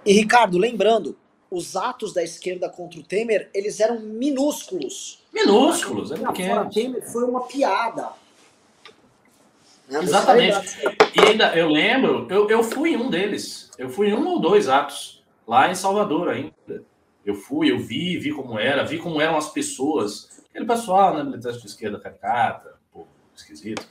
E 0.05 0.13
Ricardo, 0.13 0.57
lembrando, 0.59 1.17
os 1.51 1.77
atos 1.77 2.13
da 2.13 2.23
esquerda 2.23 2.69
contra 2.69 3.01
o 3.01 3.03
Temer, 3.03 3.51
eles 3.55 3.81
eram 3.81 4.01
minúsculos. 4.01 5.23
Minúsculos, 5.33 6.11
é 6.13 6.17
Temer 6.73 7.11
foi 7.11 7.25
uma 7.25 7.43
piada. 7.43 8.11
Né? 9.89 10.01
Exatamente. 10.03 10.79
E 11.15 11.21
ainda, 11.21 11.57
eu 11.57 11.69
lembro, 11.69 12.27
eu, 12.31 12.49
eu 12.49 12.63
fui 12.63 12.97
um 12.97 13.09
deles. 13.09 13.71
Eu 13.79 13.89
fui 13.89 14.13
um 14.13 14.27
ou 14.27 14.41
dois 14.41 14.69
atos, 14.69 15.25
lá 15.47 15.71
em 15.71 15.75
Salvador 15.75 16.29
ainda. 16.29 16.85
Eu 17.25 17.35
fui, 17.35 17.71
eu 17.71 17.79
vi, 17.79 18.19
vi 18.19 18.33
como 18.33 18.59
era, 18.59 18.85
vi 18.85 18.99
como 18.99 19.21
eram 19.21 19.37
as 19.37 19.51
pessoas. 19.51 20.43
Aquele 20.51 20.67
pessoal, 20.67 21.17
né, 21.17 21.25
militante 21.25 21.61
de 21.61 21.67
esquerda 21.67 22.01
caricata, 22.01 22.78
esquisito. 23.39 23.87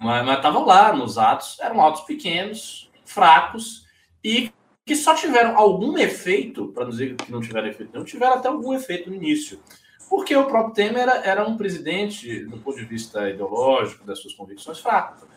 Mas 0.00 0.28
estavam 0.36 0.64
lá 0.64 0.92
nos 0.92 1.18
atos, 1.18 1.58
eram 1.60 1.84
atos 1.84 2.02
pequenos, 2.02 2.90
fracos, 3.04 3.86
e 4.22 4.50
que 4.84 4.94
só 4.94 5.14
tiveram 5.14 5.56
algum 5.56 5.98
efeito, 5.98 6.68
para 6.68 6.84
não 6.84 6.90
dizer 6.90 7.16
que 7.16 7.30
não 7.30 7.40
tiveram 7.40 7.68
efeito, 7.68 7.96
não 7.96 8.04
tiveram 8.04 8.34
até 8.34 8.48
algum 8.48 8.72
efeito 8.72 9.10
no 9.10 9.16
início. 9.16 9.60
Porque 10.08 10.36
o 10.36 10.46
próprio 10.46 10.74
Temer 10.74 11.02
era, 11.02 11.16
era 11.24 11.48
um 11.48 11.56
presidente, 11.56 12.44
do 12.44 12.58
ponto 12.58 12.78
de 12.78 12.84
vista 12.84 13.28
ideológico, 13.28 14.04
das 14.04 14.20
suas 14.20 14.34
convicções, 14.34 14.78
fraco 14.78 15.20
também. 15.20 15.36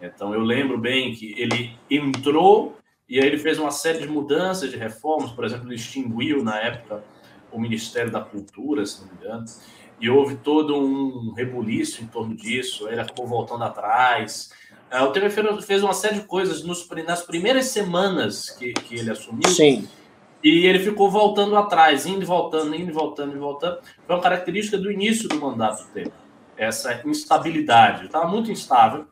Então 0.00 0.32
eu 0.32 0.40
lembro 0.40 0.78
bem 0.78 1.14
que 1.14 1.34
ele 1.38 1.76
entrou 1.90 2.78
e 3.08 3.18
aí 3.18 3.26
ele 3.26 3.38
fez 3.38 3.58
uma 3.58 3.70
série 3.70 3.98
de 3.98 4.08
mudanças, 4.08 4.70
de 4.70 4.76
reformas, 4.76 5.30
por 5.32 5.44
exemplo, 5.44 5.66
ele 5.66 5.74
extinguiu 5.74 6.42
na 6.42 6.58
época 6.58 7.02
o 7.50 7.58
Ministério 7.58 8.10
da 8.10 8.20
Cultura, 8.20 8.84
se 8.84 9.00
não 9.00 9.08
me 9.08 9.14
engano, 9.14 9.44
e 10.00 10.08
houve 10.08 10.36
todo 10.36 10.76
um 10.76 11.32
rebuliço 11.32 12.02
em 12.02 12.06
torno 12.06 12.34
disso, 12.34 12.88
ele 12.88 13.00
acabou 13.00 13.26
voltando 13.26 13.64
atrás. 13.64 14.50
É, 14.90 15.00
o 15.02 15.10
Temer 15.10 15.30
fez 15.62 15.82
uma 15.82 15.92
série 15.92 16.16
de 16.16 16.26
coisas 16.26 16.62
nos, 16.62 16.88
nas 17.06 17.22
primeiras 17.22 17.66
semanas 17.66 18.50
que, 18.50 18.72
que 18.72 18.96
ele 18.96 19.10
assumiu. 19.10 19.48
Sim. 19.48 19.88
E 20.42 20.66
ele 20.66 20.78
ficou 20.78 21.10
voltando 21.10 21.56
atrás, 21.56 22.06
indo 22.06 22.22
e 22.22 22.24
voltando, 22.24 22.74
indo 22.74 22.90
e 22.90 22.92
voltando, 22.92 23.34
e 23.34 23.38
voltando. 23.38 23.80
Foi 24.06 24.16
uma 24.16 24.22
característica 24.22 24.78
do 24.78 24.90
início 24.90 25.28
do 25.28 25.40
mandato 25.40 25.84
dele, 25.92 26.12
essa 26.56 27.02
instabilidade. 27.04 28.06
Estava 28.06 28.28
muito 28.28 28.50
instável. 28.50 29.06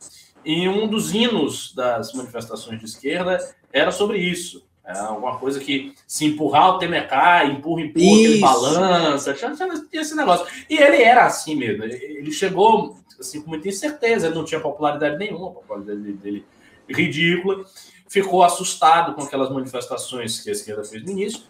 E 0.44 0.68
um 0.68 0.86
dos 0.86 1.12
hinos 1.12 1.74
das 1.74 2.12
manifestações 2.12 2.78
de 2.78 2.84
esquerda 2.84 3.38
era 3.72 3.90
sobre 3.90 4.18
isso. 4.18 4.65
É 4.86 4.98
alguma 4.98 5.36
coisa 5.38 5.58
que 5.58 5.94
se 6.06 6.26
empurrar 6.26 6.70
o 6.70 6.78
Temer 6.78 7.08
cai, 7.08 7.50
empurra, 7.50 7.82
empurra, 7.82 8.04
ele 8.04 8.38
balança, 8.38 9.34
tinha, 9.34 9.52
tinha, 9.52 9.68
esse 9.92 10.14
negócio. 10.14 10.46
E 10.70 10.76
ele 10.76 11.02
era 11.02 11.26
assim 11.26 11.56
mesmo. 11.56 11.82
Ele 11.82 12.30
chegou 12.30 12.96
assim, 13.18 13.42
com 13.42 13.50
muita 13.50 13.68
incerteza, 13.68 14.26
ele 14.26 14.36
não 14.36 14.44
tinha 14.44 14.60
popularidade 14.60 15.18
nenhuma, 15.18 15.48
a 15.48 15.54
popularidade 15.54 16.12
dele 16.12 16.44
ridícula 16.88 17.64
ficou 18.08 18.42
assustado 18.42 19.14
com 19.14 19.22
aquelas 19.22 19.50
manifestações 19.50 20.40
que 20.40 20.48
a 20.48 20.52
esquerda 20.52 20.84
fez 20.84 21.02
no 21.02 21.10
início, 21.10 21.42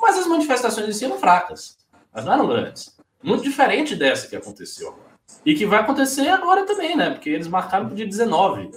mas 0.00 0.18
as 0.18 0.26
manifestações 0.26 0.88
em 0.88 0.92
si 0.92 1.04
eram 1.04 1.18
fracas, 1.18 1.76
mas 2.12 2.24
não 2.24 2.32
eram 2.32 2.46
grandes. 2.46 2.96
Muito 3.22 3.42
diferente 3.42 3.96
dessa 3.96 4.28
que 4.28 4.36
aconteceu 4.36 4.88
agora. 4.88 5.14
E 5.44 5.54
que 5.54 5.66
vai 5.66 5.80
acontecer 5.80 6.28
agora 6.28 6.64
também, 6.66 6.96
né? 6.96 7.10
Porque 7.10 7.30
eles 7.30 7.48
marcaram 7.48 7.86
para 7.86 7.94
o 7.94 7.96
dia 7.96 8.06
19. 8.06 8.70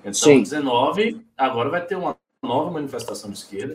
Então, 0.00 0.12
Sim. 0.12 0.42
19, 0.42 1.24
agora 1.36 1.70
vai 1.70 1.84
ter 1.84 1.96
uma 1.96 2.16
nova 2.48 2.70
manifestação 2.70 3.30
de 3.30 3.38
esquerda. 3.38 3.74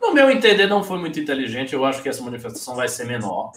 No 0.00 0.14
meu 0.14 0.30
entender, 0.30 0.68
não 0.68 0.84
foi 0.84 0.98
muito 0.98 1.20
inteligente. 1.20 1.74
Eu 1.74 1.84
acho 1.84 2.02
que 2.02 2.08
essa 2.08 2.22
manifestação 2.22 2.76
vai 2.76 2.88
ser 2.88 3.06
menor. 3.06 3.52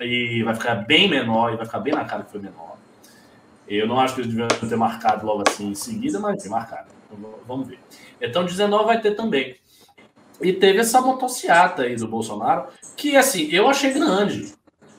E 0.00 0.42
vai 0.42 0.54
ficar 0.54 0.74
bem 0.74 1.08
menor, 1.08 1.52
e 1.52 1.56
vai 1.56 1.64
ficar 1.64 1.80
bem 1.80 1.94
na 1.94 2.04
cara 2.04 2.24
que 2.24 2.30
foi 2.30 2.40
menor. 2.40 2.76
Eu 3.68 3.86
não 3.86 4.00
acho 4.00 4.14
que 4.14 4.22
eles 4.22 4.32
deviam 4.32 4.48
ter 4.48 4.76
marcado 4.76 5.26
logo 5.26 5.42
assim 5.46 5.68
em 5.68 5.74
seguida, 5.74 6.18
mas 6.18 6.42
tem 6.42 6.50
marcado. 6.50 6.88
Vamos 7.46 7.68
ver. 7.68 7.78
Então, 8.20 8.44
19 8.44 8.84
vai 8.84 9.00
ter 9.00 9.14
também. 9.14 9.56
E 10.40 10.52
teve 10.52 10.80
essa 10.80 11.00
motociata 11.00 11.82
aí 11.82 11.96
do 11.96 12.06
Bolsonaro, 12.06 12.68
que 12.96 13.16
assim, 13.16 13.48
eu 13.50 13.68
achei 13.68 13.92
grande. 13.92 14.54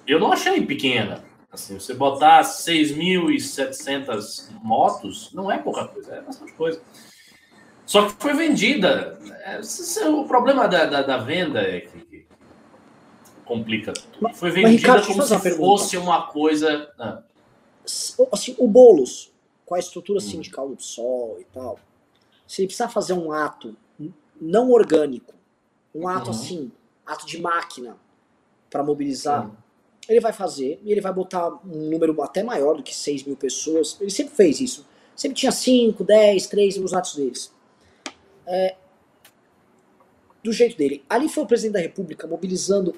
Eu 0.05 0.19
não 0.19 0.31
achei 0.31 0.65
pequena. 0.65 1.23
Assim, 1.51 1.79
você 1.79 1.93
botar 1.93 2.41
6.700 2.41 4.49
motos 4.61 5.31
não 5.33 5.51
é 5.51 5.57
pouca 5.57 5.87
coisa, 5.87 6.15
é 6.15 6.21
bastante 6.21 6.53
coisa. 6.53 6.81
Só 7.87 8.05
que 8.05 8.21
foi 8.21 8.33
vendida. 8.33 9.17
É, 9.45 9.61
o 10.09 10.25
problema 10.25 10.67
da, 10.67 10.85
da, 10.85 11.01
da 11.01 11.17
venda 11.17 11.61
é 11.61 11.79
que, 11.79 11.99
que 12.01 12.27
complica 13.45 13.93
tudo. 13.93 14.33
Foi 14.35 14.51
vendida 14.51 14.73
mas, 14.73 14.81
Ricardo, 14.81 15.07
como 15.07 15.23
se 15.23 15.51
fosse 15.55 15.97
uma 15.97 16.27
coisa. 16.27 16.91
Ah. 16.99 17.23
Assim, 18.31 18.53
o 18.59 18.67
Boulos, 18.67 19.31
com 19.65 19.73
a 19.73 19.79
estrutura 19.79 20.19
sindical 20.19 20.67
do 20.67 20.75
PSOL 20.75 21.37
e 21.39 21.45
tal, 21.45 21.79
se 22.45 22.61
ele 22.61 22.67
precisar 22.67 22.89
fazer 22.89 23.13
um 23.13 23.31
ato 23.31 23.75
não 24.39 24.69
orgânico, 24.69 25.33
um 25.95 26.09
ato 26.09 26.25
uhum. 26.25 26.35
assim, 26.35 26.71
ato 27.05 27.25
de 27.25 27.41
máquina 27.41 27.97
para 28.69 28.83
mobilizar, 28.83 29.45
uhum. 29.45 29.53
ele 30.09 30.19
vai 30.19 30.33
fazer 30.33 30.81
e 30.83 30.91
ele 30.91 30.99
vai 30.99 31.13
botar 31.13 31.47
um 31.65 31.89
número 31.89 32.21
até 32.21 32.43
maior 32.43 32.75
do 32.75 32.83
que 32.83 32.93
6 32.93 33.23
mil 33.23 33.37
pessoas. 33.37 33.97
Ele 34.01 34.11
sempre 34.11 34.35
fez 34.35 34.59
isso. 34.59 34.85
Sempre 35.15 35.37
tinha 35.37 35.53
5, 35.53 36.03
10, 36.03 36.47
3 36.47 36.77
nos 36.77 36.93
atos 36.93 37.15
deles. 37.15 37.55
É, 38.47 38.75
do 40.43 40.51
jeito 40.53 40.77
dele. 40.77 41.03
Ali 41.09 41.27
foi 41.27 41.43
o 41.43 41.47
presidente 41.47 41.73
da 41.73 41.79
República 41.79 42.25
mobilizando 42.25 42.95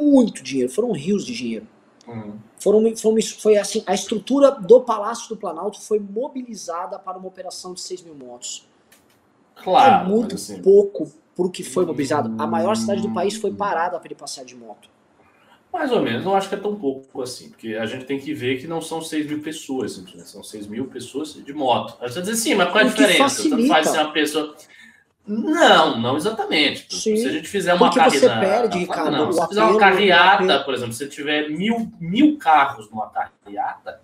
muito 0.00 0.42
dinheiro, 0.42 0.70
foram 0.70 0.92
rios 0.92 1.24
de 1.24 1.34
dinheiro. 1.34 1.66
Uhum. 2.06 2.34
Foram, 2.58 2.96
foram, 2.96 3.22
foi 3.38 3.56
assim, 3.56 3.82
a 3.86 3.94
estrutura 3.94 4.50
do 4.50 4.80
Palácio 4.80 5.28
do 5.28 5.36
Planalto 5.36 5.80
foi 5.80 6.00
mobilizada 6.00 6.98
para 6.98 7.18
uma 7.18 7.28
operação 7.28 7.72
de 7.72 7.80
6 7.80 8.02
mil 8.02 8.14
motos. 8.14 8.66
Claro. 9.54 10.06
É 10.06 10.08
muito 10.08 10.34
assim, 10.34 10.60
pouco 10.60 11.10
para 11.36 11.46
o 11.46 11.50
que 11.50 11.62
foi 11.62 11.86
mobilizado. 11.86 12.34
A 12.42 12.46
maior 12.46 12.76
cidade 12.76 13.02
do 13.02 13.12
país 13.12 13.36
foi 13.36 13.52
parada 13.52 13.98
para 13.98 14.08
ele 14.08 14.14
passear 14.14 14.44
de 14.44 14.56
moto. 14.56 14.88
Mais 15.72 15.92
ou 15.92 16.02
menos, 16.02 16.24
não 16.24 16.34
acho 16.34 16.48
que 16.48 16.56
é 16.56 16.58
tão 16.58 16.74
pouco 16.74 17.22
assim, 17.22 17.48
porque 17.50 17.74
a 17.74 17.86
gente 17.86 18.04
tem 18.04 18.18
que 18.18 18.34
ver 18.34 18.60
que 18.60 18.66
não 18.66 18.82
são 18.82 19.00
6 19.00 19.26
mil 19.26 19.40
pessoas, 19.40 20.02
são 20.24 20.42
6 20.42 20.66
mil 20.66 20.86
pessoas 20.86 21.34
de 21.34 21.52
moto. 21.52 21.96
Aí 22.00 22.10
você 22.10 22.20
diz 22.20 22.30
assim, 22.30 22.56
mas 22.56 22.72
qual 22.72 22.82
é 22.82 22.86
a 22.86 22.88
diferença? 22.88 23.48
Tanto 23.48 23.68
faz 23.68 23.88
ser 23.88 23.98
uma 23.98 24.12
pessoa. 24.12 24.56
Não, 25.30 25.96
não 25.96 26.16
exatamente. 26.16 26.92
Sim, 26.92 27.16
se 27.16 27.28
a 27.28 27.30
gente 27.30 27.48
fizer 27.48 27.72
uma 27.74 27.88
carreata. 27.88 28.18
Você 28.18 28.28
perde, 28.28 28.78
Ricardo, 28.78 29.10
não, 29.12 29.32
se 29.32 29.46
fizer 29.46 29.62
uma 29.62 29.78
carreata, 29.78 30.64
por 30.64 30.74
exemplo, 30.74 30.92
se 30.92 31.08
tiver 31.08 31.48
mil, 31.48 31.92
mil 32.00 32.36
carros 32.36 32.90
numa 32.90 33.08
carreata, 33.08 34.00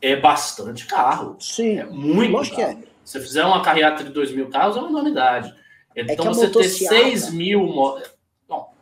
é 0.00 0.14
bastante 0.14 0.86
carro. 0.86 1.36
Sim. 1.40 1.78
É 1.78 1.84
muito. 1.84 2.38
Acho 2.38 2.54
que 2.54 2.62
é. 2.62 2.76
Se 3.04 3.18
fizer 3.18 3.44
uma 3.44 3.60
carreata 3.60 4.04
de 4.04 4.10
2 4.10 4.32
mil 4.32 4.48
carros, 4.48 4.76
é 4.76 4.78
uma 4.78 4.88
enormidade. 4.88 5.52
É 5.96 6.02
então, 6.02 6.26
é 6.26 6.28
você 6.28 6.48
ter 6.48 6.68
6 6.68 7.32
mil. 7.32 7.66
Bom. 8.48 8.72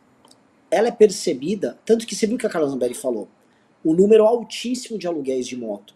Ela 0.69 0.89
é 0.89 0.91
percebida, 0.91 1.79
tanto 1.83 2.05
que 2.05 2.15
você 2.15 2.27
viu 2.27 2.37
que 2.37 2.45
a 2.45 2.49
Carla 2.49 2.67
Zambelli 2.67 2.93
falou, 2.93 3.27
o 3.83 3.95
número 3.95 4.23
altíssimo 4.23 4.99
de 4.99 5.07
aluguéis 5.07 5.47
de 5.47 5.57
moto. 5.57 5.95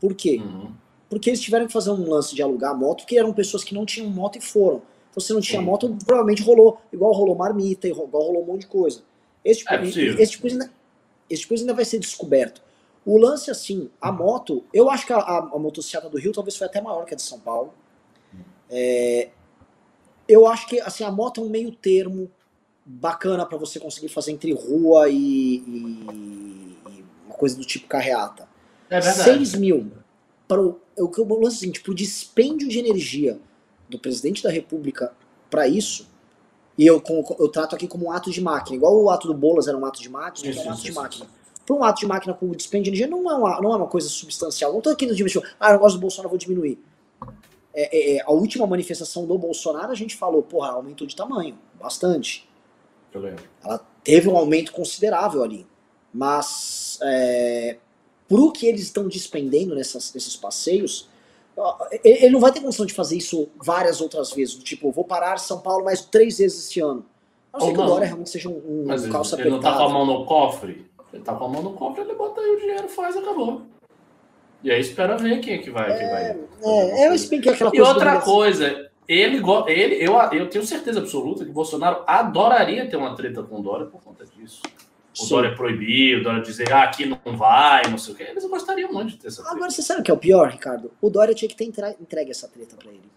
Por 0.00 0.14
quê? 0.14 0.40
Uhum. 0.42 0.72
Porque 1.10 1.28
eles 1.28 1.40
tiveram 1.40 1.66
que 1.66 1.72
fazer 1.72 1.90
um 1.90 2.08
lance 2.08 2.34
de 2.34 2.42
alugar 2.42 2.74
moto, 2.74 3.02
porque 3.02 3.18
eram 3.18 3.34
pessoas 3.34 3.62
que 3.62 3.74
não 3.74 3.84
tinham 3.84 4.08
moto 4.08 4.38
e 4.38 4.40
foram. 4.40 4.82
Então, 5.14 5.22
se 5.22 5.32
não 5.32 5.40
tinha 5.40 5.62
moto, 5.62 5.96
provavelmente 6.04 6.42
rolou, 6.42 6.80
igual 6.92 7.12
rolou 7.12 7.36
marmita, 7.36 7.86
igual 7.86 8.08
rolou 8.10 8.42
um 8.42 8.46
monte 8.46 8.62
de 8.62 8.66
coisa. 8.66 9.00
Esse 9.44 9.60
tipo, 9.60 9.72
é 9.72 9.86
esse 9.86 10.32
tipo, 10.32 10.48
ainda, 10.48 10.72
esse 11.30 11.42
tipo 11.42 11.54
ainda 11.54 11.72
vai 11.72 11.84
ser 11.84 12.00
descoberto. 12.00 12.60
O 13.06 13.16
lance, 13.16 13.48
assim, 13.48 13.88
a 14.00 14.10
moto, 14.10 14.64
eu 14.72 14.90
acho 14.90 15.06
que 15.06 15.12
a, 15.12 15.18
a, 15.18 15.38
a 15.38 15.58
motocicleta 15.58 16.08
do 16.08 16.18
Rio 16.18 16.32
talvez 16.32 16.56
foi 16.56 16.66
até 16.66 16.80
maior 16.80 17.04
que 17.04 17.14
a 17.14 17.16
de 17.16 17.22
São 17.22 17.38
Paulo. 17.38 17.72
É, 18.68 19.28
eu 20.26 20.48
acho 20.48 20.66
que, 20.66 20.80
assim, 20.80 21.04
a 21.04 21.12
moto 21.12 21.40
é 21.40 21.44
um 21.44 21.48
meio 21.48 21.70
termo 21.70 22.28
bacana 22.84 23.46
para 23.46 23.56
você 23.56 23.78
conseguir 23.78 24.08
fazer 24.08 24.32
entre 24.32 24.52
rua 24.52 25.08
e, 25.08 25.14
e, 25.16 26.76
e, 26.90 27.04
uma 27.24 27.36
coisa 27.36 27.56
do 27.56 27.64
tipo 27.64 27.86
carreata. 27.86 28.48
É 28.90 29.00
verdade. 29.00 29.22
6 29.22 29.54
mil 29.54 29.92
para 30.48 30.60
o, 30.60 30.80
o 30.98 31.10
eu 31.16 31.40
lance 31.40 31.58
assim, 31.58 31.70
tipo, 31.70 31.92
o 31.92 31.94
dispêndio 31.94 32.68
de 32.68 32.80
energia 32.80 33.38
do 33.88 33.98
presidente 33.98 34.42
da 34.42 34.50
república 34.50 35.12
para 35.50 35.68
isso, 35.68 36.08
e 36.76 36.86
eu, 36.86 37.02
eu 37.38 37.48
trato 37.48 37.76
aqui 37.76 37.86
como 37.86 38.06
um 38.06 38.10
ato 38.10 38.30
de 38.30 38.40
máquina, 38.40 38.76
igual 38.76 39.00
o 39.00 39.10
ato 39.10 39.28
do 39.28 39.34
Bolas 39.34 39.68
era 39.68 39.76
um 39.76 39.84
ato 39.84 40.00
de 40.00 40.08
máquina, 40.08 40.50
isso, 40.50 40.60
é 40.60 40.62
um 40.64 40.70
ato 40.70 40.74
isso, 40.74 40.82
de 40.82 40.90
isso. 40.90 41.00
máquina 41.00 41.26
para 41.64 41.74
um 41.74 41.84
ato 41.84 42.00
de 42.00 42.06
máquina 42.06 42.34
com 42.34 42.50
dispêndio 42.50 42.92
de 42.92 43.02
energia 43.02 43.06
não 43.06 43.30
é 43.30 43.34
uma, 43.34 43.60
não 43.60 43.72
é 43.72 43.76
uma 43.76 43.86
coisa 43.86 44.08
substancial. 44.08 44.70
Não 44.70 44.78
estou 44.78 44.92
aqui 44.92 45.06
no 45.06 45.14
diminuir, 45.14 45.42
ah, 45.58 45.72
eu 45.72 45.78
gosto 45.78 45.96
do 45.96 46.00
Bolsonaro, 46.00 46.28
vou 46.28 46.38
diminuir. 46.38 46.78
É, 47.72 47.96
é, 47.96 48.16
é, 48.16 48.22
a 48.22 48.30
última 48.30 48.66
manifestação 48.66 49.26
do 49.26 49.36
Bolsonaro, 49.36 49.90
a 49.90 49.94
gente 49.94 50.14
falou, 50.14 50.42
porra, 50.42 50.72
aumentou 50.72 51.06
de 51.06 51.16
tamanho, 51.16 51.58
bastante. 51.80 52.48
Eu 53.12 53.20
lembro. 53.20 53.44
Ela 53.64 53.78
teve 54.02 54.28
um 54.28 54.36
aumento 54.36 54.72
considerável 54.72 55.42
ali. 55.42 55.66
Mas, 56.12 56.98
é, 57.02 57.78
pro 58.28 58.52
que 58.52 58.66
eles 58.66 58.82
estão 58.82 59.08
despendendo 59.08 59.74
nessas, 59.74 60.12
nesses 60.14 60.36
passeios, 60.36 61.08
ele 62.02 62.30
não 62.30 62.40
vai 62.40 62.52
ter 62.52 62.60
condição 62.60 62.86
de 62.86 62.94
fazer 62.94 63.16
isso 63.16 63.48
várias 63.62 64.00
outras 64.00 64.32
vezes. 64.32 64.54
Tipo, 64.56 64.90
vou 64.90 65.04
parar 65.04 65.38
São 65.38 65.60
Paulo 65.60 65.84
mais 65.84 66.00
três 66.02 66.38
vezes 66.38 66.66
esse 66.66 66.80
ano. 66.80 67.04
A 67.52 67.58
não 67.58 67.66
ser 67.66 67.74
que 67.74 67.80
agora 67.80 68.04
realmente 68.04 68.30
seja 68.30 68.48
um, 68.48 68.84
um 68.84 69.10
calça 69.10 69.36
ele, 69.36 69.42
ele 69.42 69.50
não 69.50 69.60
tá 69.60 69.76
com 69.76 69.84
a 69.84 69.88
mão 69.88 70.04
no 70.04 70.26
cofre? 70.26 70.86
Ele 71.12 71.22
tá 71.22 71.34
com 71.34 71.44
a 71.44 71.48
mão 71.48 71.62
no 71.62 71.72
cofre, 71.74 72.02
ele 72.02 72.14
bota 72.14 72.40
aí 72.40 72.50
o 72.50 72.58
dinheiro, 72.58 72.88
faz, 72.88 73.16
acabou. 73.16 73.62
E 74.64 74.70
aí 74.70 74.80
espera 74.80 75.16
ver 75.16 75.40
quem 75.40 75.54
é 75.54 75.58
que 75.58 75.70
vai. 75.70 75.92
É, 75.92 75.94
que 75.94 76.04
vai 76.04 76.24
é, 76.24 77.02
é, 77.02 77.08
eu 77.08 77.14
expliquei 77.14 77.52
aquela 77.52 77.70
coisa. 77.70 77.84
E 77.84 77.88
outra 77.88 78.20
coisa, 78.20 78.90
ele, 79.06 79.42
ele 79.68 80.04
eu, 80.04 80.14
eu 80.32 80.48
tenho 80.48 80.64
certeza 80.64 80.98
absoluta 81.00 81.44
que 81.44 81.52
Bolsonaro 81.52 82.02
adoraria 82.06 82.88
ter 82.88 82.96
uma 82.96 83.14
treta 83.14 83.42
com 83.42 83.62
Dória 83.62 83.86
por 83.86 84.02
conta 84.02 84.24
disso. 84.24 84.62
O 85.20 85.26
Dória 85.26 85.54
proibir, 85.54 86.18
o 86.18 86.24
Dória 86.24 86.42
dizer, 86.42 86.72
ah, 86.72 86.84
aqui 86.84 87.06
não 87.06 87.36
vai, 87.36 87.82
não 87.88 87.98
sei 87.98 88.14
o 88.14 88.16
quê. 88.16 88.26
Eles 88.30 88.44
gostariam 88.46 88.92
muito 88.92 89.10
de 89.10 89.16
ter 89.18 89.28
essa 89.28 89.42
treta. 89.42 89.56
Agora, 89.56 89.70
você 89.70 89.82
sabe 89.82 90.00
o 90.00 90.04
que 90.04 90.10
é 90.10 90.14
o 90.14 90.18
pior, 90.18 90.48
Ricardo? 90.50 90.90
O 91.00 91.10
Dória 91.10 91.34
tinha 91.34 91.48
que 91.48 91.56
ter 91.56 91.64
entregue 91.64 92.30
essa 92.30 92.48
treta 92.48 92.76
para 92.76 92.90
ele. 92.90 93.10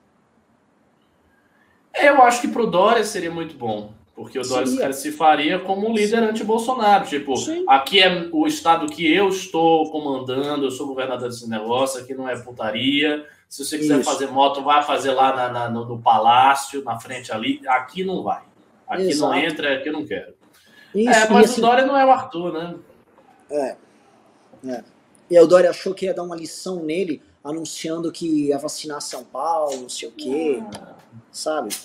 Eu 1.93 2.21
acho 2.21 2.41
que 2.41 2.47
pro 2.47 2.67
Dória 2.67 3.03
seria 3.03 3.31
muito 3.31 3.55
bom. 3.55 3.93
Porque 4.17 4.39
o 4.39 4.41
Dória 4.41 4.91
se 4.93 5.12
faria 5.12 5.60
como 5.60 5.88
um 5.88 5.93
líder 5.93 6.23
anti-Bolsonaro. 6.23 7.05
Tipo, 7.05 7.38
Sim. 7.38 7.63
aqui 7.67 7.99
é 7.99 8.27
o 8.31 8.47
estado 8.47 8.88
que 8.88 9.07
eu 9.13 9.29
estou 9.29 9.91
comandando, 9.91 10.65
eu 10.65 10.71
sou 10.71 10.88
governador 10.88 11.29
desse 11.29 11.47
negócio, 11.47 12.01
aqui 12.01 12.15
não 12.15 12.27
é 12.27 12.36
putaria. 12.36 13.27
Se 13.47 13.63
você 13.63 13.77
quiser 13.77 13.99
Isso. 13.99 14.10
fazer 14.10 14.25
moto, 14.25 14.63
vai 14.63 14.81
fazer 14.81 15.12
lá 15.12 15.36
na, 15.36 15.49
na, 15.49 15.69
no, 15.69 15.86
no, 15.86 16.01
palácio, 16.01 16.83
na 16.83 16.99
frente 16.99 17.31
ali. 17.31 17.62
Aqui 17.67 18.03
não 18.03 18.23
vai. 18.23 18.41
Aqui 18.88 19.03
Exato. 19.03 19.31
não 19.31 19.38
entra, 19.38 19.75
aqui 19.75 19.89
eu 19.89 19.93
não 19.93 20.03
quero. 20.03 20.33
Isso, 20.97 21.10
é, 21.10 21.29
mas 21.29 21.51
assim, 21.51 21.62
o 21.62 21.65
Dória 21.65 21.86
não 21.86 21.97
é 21.97 22.05
o 22.05 22.12
Arthur, 22.12 22.53
né? 22.53 22.75
É. 23.51 23.75
é. 24.67 24.83
E 25.29 25.38
aí 25.38 25.43
o 25.43 25.47
Dória 25.47 25.69
achou 25.69 25.93
que 25.93 26.05
ia 26.05 26.13
dar 26.13 26.23
uma 26.23 26.36
lição 26.36 26.83
nele, 26.83 27.21
anunciando 27.43 28.12
que 28.12 28.47
ia 28.47 28.57
vacinar 28.57 29.01
São 29.01 29.23
Paulo, 29.23 29.81
não 29.81 29.89
sei 29.89 30.10
o 30.10 30.12
quê. 30.12 30.62
Ah. 30.81 30.95
Sabe? 31.31 31.75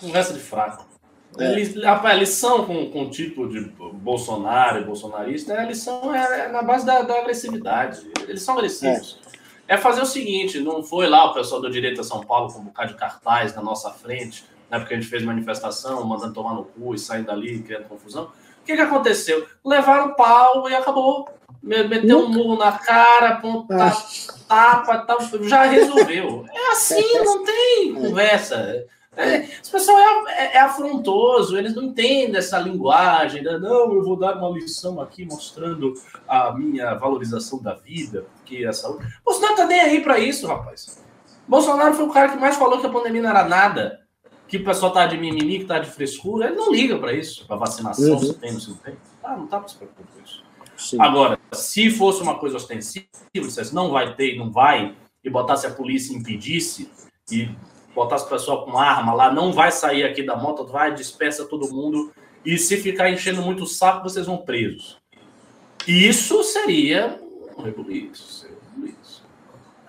Conversa 0.00 0.32
de 0.32 0.40
fraco. 0.40 0.92
É. 1.38 1.46
A 1.86 2.12
lição 2.14 2.66
com, 2.66 2.90
com 2.90 3.04
o 3.04 3.10
tipo 3.10 3.48
de 3.48 3.60
Bolsonaro 3.60 4.80
e 4.80 4.84
bolsonarista, 4.84 5.54
a 5.54 5.64
lição 5.64 6.14
é, 6.14 6.46
é 6.46 6.48
na 6.48 6.62
base 6.62 6.84
da, 6.84 7.02
da, 7.02 7.18
agressividade. 7.18 8.06
Eles 8.28 8.42
são 8.42 8.54
agressivos. 8.54 9.18
É. 9.66 9.74
é. 9.74 9.78
fazer 9.78 10.02
o 10.02 10.06
seguinte: 10.06 10.60
não 10.60 10.82
foi 10.82 11.08
lá 11.08 11.30
o 11.30 11.34
pessoal 11.34 11.60
do 11.60 11.70
Direito 11.70 12.00
a 12.02 12.04
São 12.04 12.20
Paulo 12.20 12.52
com 12.52 12.58
um 12.58 12.64
bocado 12.64 12.92
de 12.92 12.98
cartaz 12.98 13.54
na 13.54 13.62
nossa 13.62 13.90
frente, 13.90 14.44
né, 14.72 14.78
porque 14.78 14.94
a 14.94 14.96
gente 14.96 15.08
fez 15.08 15.22
manifestação, 15.22 16.02
mandando 16.04 16.32
tomar 16.32 16.54
no 16.54 16.64
cu 16.64 16.94
e 16.94 16.98
saindo 16.98 17.26
dali, 17.26 17.62
criando 17.62 17.88
confusão. 17.88 18.24
O 18.24 18.64
que, 18.64 18.74
que 18.74 18.80
aconteceu? 18.80 19.46
Levaram 19.62 20.14
pau 20.14 20.68
e 20.70 20.74
acabou. 20.74 21.28
Meteu 21.62 22.20
um 22.20 22.28
murro 22.28 22.56
na 22.56 22.72
cara, 22.72 23.36
ponta, 23.36 23.76
ah. 23.76 23.92
tapa, 24.48 24.98
tapa, 25.00 25.24
já 25.42 25.64
resolveu. 25.64 26.46
É 26.50 26.72
assim, 26.72 27.02
não 27.22 27.44
tem 27.44 27.94
conversa. 27.94 28.84
É, 29.14 29.44
esse 29.44 29.70
pessoal 29.70 29.98
é, 30.26 30.32
é, 30.32 30.56
é, 30.56 30.60
afrontoso, 30.60 31.56
eles 31.58 31.74
não 31.74 31.84
entendem 31.84 32.36
essa 32.36 32.58
linguagem. 32.58 33.42
Né? 33.42 33.58
Não, 33.58 33.92
eu 33.92 34.02
vou 34.02 34.16
dar 34.16 34.38
uma 34.38 34.48
lição 34.48 35.00
aqui 35.00 35.26
mostrando 35.26 35.92
a 36.26 36.50
minha 36.52 36.94
valorização 36.94 37.62
da 37.62 37.74
vida, 37.74 38.24
que 38.44 38.64
a 38.64 38.72
saúde. 38.72 39.06
Bolsonaro 39.22 39.56
tá 39.56 39.66
nem 39.66 39.80
aí 39.80 40.00
para 40.00 40.18
isso, 40.18 40.46
rapaz. 40.46 40.98
Bolsonaro 41.46 41.94
foi 41.94 42.06
o 42.06 42.12
cara 42.12 42.30
que 42.30 42.38
mais 42.38 42.56
falou 42.56 42.80
que 42.80 42.86
a 42.86 42.90
pandemia 42.90 43.22
não 43.22 43.30
era 43.30 43.44
nada, 43.44 44.01
que 44.52 44.58
o 44.58 44.64
pessoal 44.64 44.92
tá 44.92 45.06
de 45.06 45.16
mimimi, 45.16 45.60
que 45.60 45.64
tá 45.64 45.78
de 45.78 45.88
frescura. 45.88 46.48
Ele 46.48 46.56
não 46.56 46.70
liga 46.70 46.98
para 46.98 47.14
isso, 47.14 47.46
para 47.46 47.56
vacinação, 47.56 48.12
uhum. 48.12 48.18
se 48.18 48.34
tem, 48.34 48.60
se 48.60 48.68
não 48.68 48.76
tem. 48.76 48.96
Ah, 49.24 49.34
não 49.34 49.46
tá 49.46 49.58
para 49.58 49.68
se 49.68 49.76
preocupar 49.76 50.04
com 50.06 50.22
isso. 50.22 50.44
Sim. 50.76 51.00
Agora, 51.00 51.38
se 51.54 51.90
fosse 51.90 52.22
uma 52.22 52.38
coisa 52.38 52.58
ostensiva, 52.58 53.06
dissesse 53.34 53.74
não 53.74 53.90
vai 53.90 54.14
ter, 54.14 54.36
não 54.36 54.50
vai, 54.50 54.94
e 55.24 55.30
botasse 55.30 55.66
a 55.66 55.70
polícia 55.70 56.12
e 56.12 56.16
impedisse, 56.16 56.90
e 57.30 57.48
botasse 57.94 58.26
o 58.26 58.28
pessoal 58.28 58.66
com 58.66 58.76
arma 58.76 59.14
lá, 59.14 59.32
não 59.32 59.54
vai 59.54 59.72
sair 59.72 60.04
aqui 60.04 60.22
da 60.22 60.36
moto, 60.36 60.66
vai, 60.66 60.92
dispersa 60.92 61.46
todo 61.46 61.72
mundo. 61.72 62.12
E 62.44 62.58
se 62.58 62.76
ficar 62.76 63.10
enchendo 63.10 63.40
muito 63.40 63.62
o 63.62 63.66
saco, 63.66 64.06
vocês 64.06 64.26
vão 64.26 64.36
presos. 64.36 64.98
Isso 65.88 66.42
seria 66.44 67.18
um 67.56 67.62
rebuliço. 67.62 68.46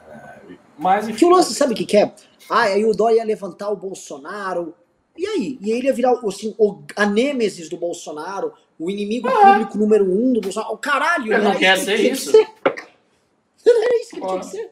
É, 0.08 0.39
mas, 0.78 1.10
enfim, 1.10 1.17
que 1.17 1.26
o 1.26 1.30
lance, 1.30 1.54
sabe 1.54 1.73
o 1.73 1.76
que, 1.76 1.86
que 1.86 1.97
é? 1.97 2.15
Ah, 2.54 2.66
aí 2.66 2.86
o 2.86 2.94
Dória 2.94 3.16
ia 3.16 3.24
levantar 3.24 3.72
o 3.72 3.76
Bolsonaro. 3.76 4.76
E 5.18 5.26
aí? 5.26 5.58
E 5.60 5.72
aí 5.72 5.80
ele 5.80 5.88
ia 5.88 5.94
virar 5.94 6.12
assim, 6.12 6.54
o, 6.60 6.84
a 6.96 7.04
nêmesis 7.04 7.68
do 7.68 7.78
Bolsonaro, 7.78 8.54
o 8.78 8.92
inimigo 8.92 9.28
ah. 9.28 9.54
público 9.54 9.78
número 9.80 10.06
um 10.06 10.34
do 10.34 10.39
Bolsonaro. 10.39 10.74
O 10.76 10.78
caralho! 10.78 11.34
Ele 11.34 11.44
não 11.44 11.56
quer 11.56 11.80
ser 11.80 11.96
isso. 11.96 12.32
Era 13.66 14.00
isso 14.00 14.12
que 14.12 14.18
ele 14.18 14.28
tinha 14.28 14.39
que 14.39 14.46
ser. 14.46 14.72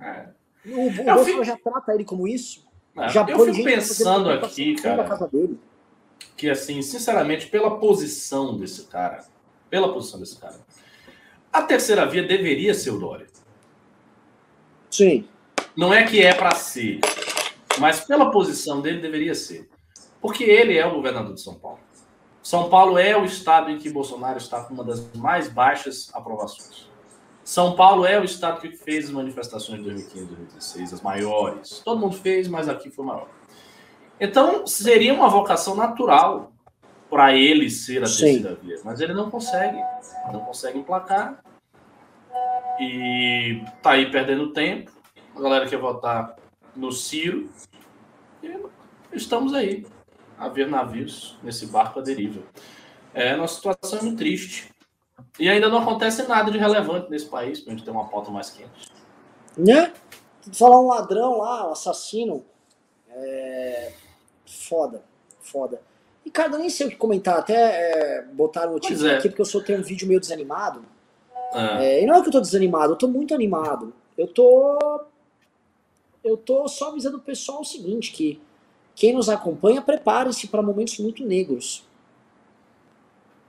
É. 0.00 0.28
O, 0.64 0.86
o 0.86 0.90
Bolsonaro 0.90 1.24
fico... 1.24 1.44
já 1.44 1.56
trata 1.56 1.92
ele 1.92 2.04
como 2.04 2.28
isso. 2.28 2.64
É, 2.96 3.08
já 3.08 3.26
eu 3.28 3.46
fico 3.46 3.64
pensando 3.64 4.30
aqui, 4.30 4.76
cara, 4.76 5.08
que 6.36 6.48
assim, 6.48 6.82
sinceramente, 6.82 7.48
pela 7.48 7.80
posição 7.80 8.56
desse 8.56 8.84
cara, 8.84 9.24
pela 9.68 9.92
posição 9.92 10.20
desse 10.20 10.36
cara, 10.36 10.60
a 11.52 11.62
terceira 11.62 12.06
via 12.06 12.22
deveria 12.22 12.74
ser 12.74 12.90
o 12.90 12.98
Dória. 12.98 13.26
Sim. 14.88 15.26
Não 15.76 15.92
é 15.92 16.04
que 16.04 16.22
é 16.22 16.34
para 16.34 16.54
ser, 16.54 17.00
mas 17.78 18.00
pela 18.00 18.30
posição 18.30 18.80
dele 18.80 19.00
deveria 19.00 19.34
ser. 19.34 19.68
Porque 20.20 20.44
ele 20.44 20.76
é 20.76 20.86
o 20.86 20.94
governador 20.94 21.34
de 21.34 21.40
São 21.40 21.54
Paulo. 21.54 21.80
São 22.42 22.68
Paulo 22.68 22.98
é 22.98 23.16
o 23.16 23.24
estado 23.24 23.70
em 23.70 23.78
que 23.78 23.88
Bolsonaro 23.88 24.38
está 24.38 24.62
com 24.64 24.74
uma 24.74 24.84
das 24.84 25.12
mais 25.14 25.48
baixas 25.48 26.10
aprovações. 26.12 26.90
São 27.44 27.74
Paulo 27.74 28.06
é 28.06 28.20
o 28.20 28.24
estado 28.24 28.60
que 28.60 28.70
fez 28.70 29.06
as 29.06 29.10
manifestações 29.10 29.78
de 29.78 29.84
2015 29.84 30.26
2016, 30.26 30.92
as 30.94 31.00
maiores. 31.00 31.82
Todo 31.84 32.00
mundo 32.00 32.16
fez, 32.16 32.46
mas 32.48 32.68
aqui 32.68 32.90
foi 32.90 33.04
maior. 33.04 33.28
Então, 34.20 34.66
seria 34.66 35.12
uma 35.12 35.28
vocação 35.28 35.74
natural 35.74 36.52
para 37.10 37.36
ele 37.36 37.68
ser 37.68 37.98
a 37.98 38.06
terceira 38.06 38.54
via, 38.54 38.80
mas 38.84 39.00
ele 39.00 39.12
não 39.12 39.30
consegue. 39.30 39.78
Não 40.32 40.40
consegue 40.40 40.78
emplacar. 40.78 41.42
E 42.80 43.62
tá 43.82 43.92
aí 43.92 44.10
perdendo 44.10 44.52
tempo. 44.52 44.90
A 45.34 45.40
galera 45.40 45.68
quer 45.68 45.78
votar 45.78 46.36
no 46.74 46.92
Ciro. 46.92 47.48
E 48.42 48.58
estamos 49.12 49.54
aí, 49.54 49.86
a 50.38 50.48
ver 50.48 50.68
navios 50.68 51.38
nesse 51.42 51.66
barco 51.66 52.00
a 52.00 52.02
deriva. 52.02 52.42
É 53.14 53.34
uma 53.34 53.48
situação 53.48 54.00
muito 54.02 54.18
triste. 54.18 54.70
E 55.38 55.48
ainda 55.48 55.68
não 55.68 55.78
acontece 55.78 56.26
nada 56.26 56.50
de 56.50 56.58
relevante 56.58 57.10
nesse 57.10 57.26
país, 57.26 57.60
pra 57.60 57.72
gente 57.72 57.84
ter 57.84 57.90
uma 57.90 58.08
pauta 58.08 58.30
mais 58.30 58.50
quente. 58.50 58.88
Né? 59.56 59.92
Falar 60.52 60.80
um 60.80 60.88
ladrão 60.88 61.38
lá, 61.38 61.68
um 61.68 61.72
assassino. 61.72 62.44
É. 63.08 63.92
Foda, 64.46 65.02
foda. 65.40 65.80
E, 66.24 66.30
cara, 66.30 66.52
eu 66.52 66.58
nem 66.58 66.70
sei 66.70 66.86
o 66.86 66.90
que 66.90 66.96
comentar. 66.96 67.38
Até 67.38 67.54
é, 67.54 68.22
botaram 68.32 68.74
o 68.74 68.80
título 68.80 69.08
é. 69.08 69.16
aqui 69.16 69.28
porque 69.28 69.42
eu 69.42 69.46
só 69.46 69.60
tenho 69.60 69.80
um 69.80 69.82
vídeo 69.82 70.06
meio 70.06 70.20
desanimado. 70.20 70.84
É. 71.52 71.84
É, 71.84 72.02
e 72.02 72.06
não 72.06 72.14
é 72.14 72.22
que 72.22 72.28
eu 72.28 72.32
tô 72.32 72.40
desanimado, 72.40 72.92
eu 72.92 72.96
tô 72.96 73.08
muito 73.08 73.34
animado. 73.34 73.92
Eu 74.16 74.26
tô. 74.26 75.04
Eu 76.24 76.36
tô 76.36 76.68
só 76.68 76.90
avisando 76.90 77.16
o 77.18 77.20
pessoal 77.20 77.60
o 77.60 77.64
seguinte: 77.64 78.12
que 78.12 78.40
quem 78.94 79.12
nos 79.14 79.28
acompanha, 79.28 79.82
prepare-se 79.82 80.46
para 80.48 80.62
momentos 80.62 80.98
muito 80.98 81.24
negros. 81.24 81.84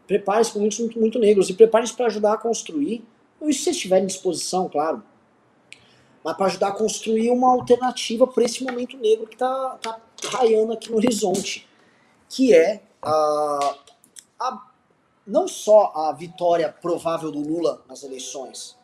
Prepare-se 0.08 0.52
para 0.52 0.60
momentos 0.60 0.80
muito, 0.80 1.00
muito 1.00 1.20
negros 1.20 1.50
e 1.50 1.54
prepare-se 1.54 1.94
para 1.94 2.08
ajudar 2.08 2.34
a 2.34 2.38
construir, 2.38 3.06
isso 3.42 3.60
se 3.60 3.66
vocês 3.66 3.78
tiverem 3.78 4.06
disposição, 4.06 4.70
claro, 4.70 5.04
mas 6.24 6.38
para 6.38 6.46
ajudar 6.46 6.68
a 6.70 6.72
construir 6.72 7.30
uma 7.32 7.52
alternativa 7.52 8.26
para 8.26 8.44
esse 8.44 8.64
momento 8.64 8.98
negro 8.98 9.28
que 9.28 9.36
está 9.36 9.78
tá 9.82 10.00
raiando 10.30 10.74
aqui 10.74 10.90
no 10.90 10.98
horizonte, 10.98 11.68
que 12.30 12.54
é 12.54 12.82
a, 13.02 13.76
a, 14.40 14.72
não 15.28 15.48
só 15.48 15.92
a 15.96 16.12
vitória 16.14 16.70
provável 16.82 17.32
do 17.32 17.40
Lula 17.40 17.82
nas 17.88 18.04
eleições, 18.04 18.78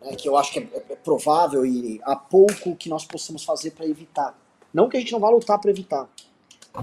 né, 0.00 0.14
que 0.16 0.28
eu 0.28 0.36
acho 0.36 0.52
que 0.52 0.58
é, 0.58 0.84
é 0.90 0.96
provável 0.96 1.64
e 1.64 2.00
há 2.04 2.16
pouco 2.16 2.76
que 2.76 2.88
nós 2.88 3.04
possamos 3.04 3.44
fazer 3.44 3.72
para 3.72 3.86
evitar. 3.86 4.38
Não 4.72 4.88
que 4.88 4.96
a 4.96 5.00
gente 5.00 5.12
não 5.12 5.20
vá 5.20 5.28
lutar 5.30 5.58
para 5.58 5.70
evitar, 5.70 6.08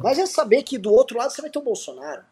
mas 0.02 0.20
é 0.20 0.26
saber 0.26 0.64
que 0.64 0.78
do 0.78 0.92
outro 0.92 1.18
lado 1.18 1.32
você 1.32 1.42
vai 1.42 1.50
ter 1.50 1.60
o 1.60 1.64
Bolsonaro 1.64 2.24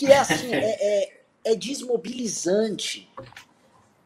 que 0.00 0.06
é 0.06 0.18
assim, 0.18 0.48
é, 0.54 0.76
é, 0.80 1.20
é, 1.44 1.54
desmobilizante. 1.54 3.08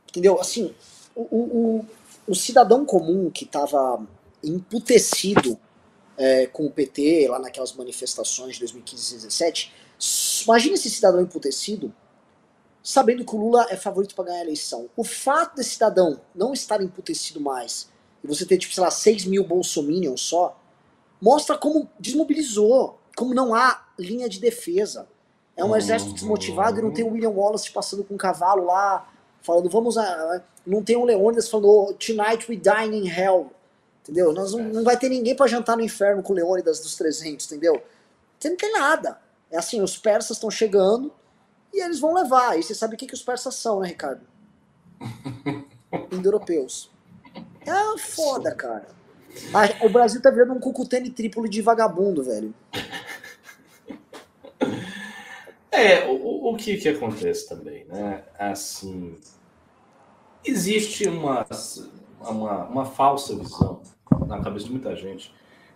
Entendeu? 0.09 0.41
Assim, 0.41 0.75
o, 1.15 1.23
o, 1.23 1.87
o 2.27 2.35
cidadão 2.35 2.85
comum 2.85 3.31
que 3.31 3.45
estava 3.45 4.05
emputecido 4.43 5.59
é, 6.17 6.47
com 6.47 6.67
o 6.67 6.71
PT 6.71 7.29
lá 7.29 7.39
naquelas 7.39 7.73
manifestações 7.73 8.55
de 8.55 8.61
2015 8.61 9.03
e 9.03 9.19
2017, 9.19 9.73
imagina 10.45 10.75
esse 10.75 10.91
cidadão 10.91 11.21
emputecido 11.21 11.95
sabendo 12.85 13.25
que 13.25 13.35
o 13.35 13.39
Lula 13.39 13.67
é 13.71 13.77
favorito 13.77 14.15
para 14.15 14.27
ganhar 14.27 14.41
a 14.41 14.45
eleição. 14.45 14.91
O 14.95 15.03
fato 15.03 15.57
desse 15.57 15.71
cidadão 15.71 16.21
não 16.35 16.53
estar 16.53 16.83
emputecido 16.83 17.41
mais 17.41 17.89
e 18.23 18.27
você 18.29 18.45
ter, 18.45 18.59
tipo, 18.59 18.75
sei 18.75 18.85
lá, 18.85 18.91
6 18.91 19.25
mil 19.25 19.43
bolsominions 19.43 20.21
só, 20.21 20.61
mostra 21.21 21.57
como 21.57 21.89
desmobilizou, 21.99 22.99
como 23.17 23.33
não 23.33 23.55
há 23.55 23.87
linha 23.99 24.29
de 24.29 24.39
defesa. 24.39 25.09
É 25.57 25.65
um 25.65 25.75
exército 25.75 26.13
desmotivado 26.13 26.79
e 26.79 26.83
não 26.83 26.93
tem 26.93 27.05
o 27.05 27.13
William 27.13 27.31
Wallace 27.31 27.71
passando 27.71 28.05
com 28.05 28.15
um 28.15 28.19
cavalo 28.19 28.67
lá, 28.67 29.11
falando, 29.41 29.71
vamos 29.71 29.97
a. 29.97 30.43
Não 30.67 30.83
tem 30.83 30.97
o 30.97 31.05
Leônidas 31.05 31.49
falando, 31.49 31.69
oh, 31.69 31.95
tonight 31.95 32.51
we 32.51 32.57
dine 32.57 32.99
in 32.99 33.09
hell. 33.09 33.51
Entendeu? 34.03 34.33
Nós 34.33 34.53
não, 34.53 34.65
não 34.65 34.85
vai 34.85 34.99
ter 34.99 35.09
ninguém 35.09 35.35
para 35.35 35.47
jantar 35.47 35.77
no 35.77 35.83
inferno 35.83 36.23
com 36.23 36.33
o 36.33 36.37
Leônidas 36.37 36.81
dos 36.81 36.97
300, 36.97 37.47
entendeu? 37.47 37.83
Você 38.39 38.51
não 38.51 38.57
tem 38.57 38.73
nada. 38.73 39.19
É 39.51 39.57
assim, 39.57 39.81
os 39.81 39.97
persas 39.97 40.37
estão 40.37 40.51
chegando 40.51 41.13
e 41.75 41.83
eles 41.83 41.99
vão 41.99 42.15
levar. 42.15 42.59
E 42.59 42.63
você 42.63 42.75
sabe 42.75 42.95
o 42.95 42.99
que, 42.99 43.07
que 43.07 43.15
os 43.15 43.23
persas 43.23 43.55
são, 43.57 43.81
né, 43.81 43.89
Ricardo? 43.89 44.23
Indo-europeus. 46.13 46.91
É 47.61 47.99
foda, 47.99 48.55
cara. 48.55 48.87
o 49.83 49.89
Brasil 49.89 50.23
tá 50.23 50.31
virando 50.31 50.53
um 50.55 50.61
cucutene 50.61 51.11
triplo 51.11 51.49
de 51.49 51.61
vagabundo, 51.61 52.23
velho. 52.23 52.55
É, 55.77 56.07
o, 56.07 56.53
o 56.53 56.57
que, 56.57 56.77
que 56.77 56.89
acontece 56.89 57.49
também, 57.49 57.85
né? 57.87 58.23
Assim, 58.39 59.19
existe 60.45 61.09
uma, 61.09 61.45
uma, 62.21 62.65
uma 62.67 62.85
falsa 62.85 63.35
visão 63.35 63.83
na 64.29 64.41
cabeça 64.41 64.67
de 64.67 64.71
muita 64.71 64.95
gente 64.95 65.35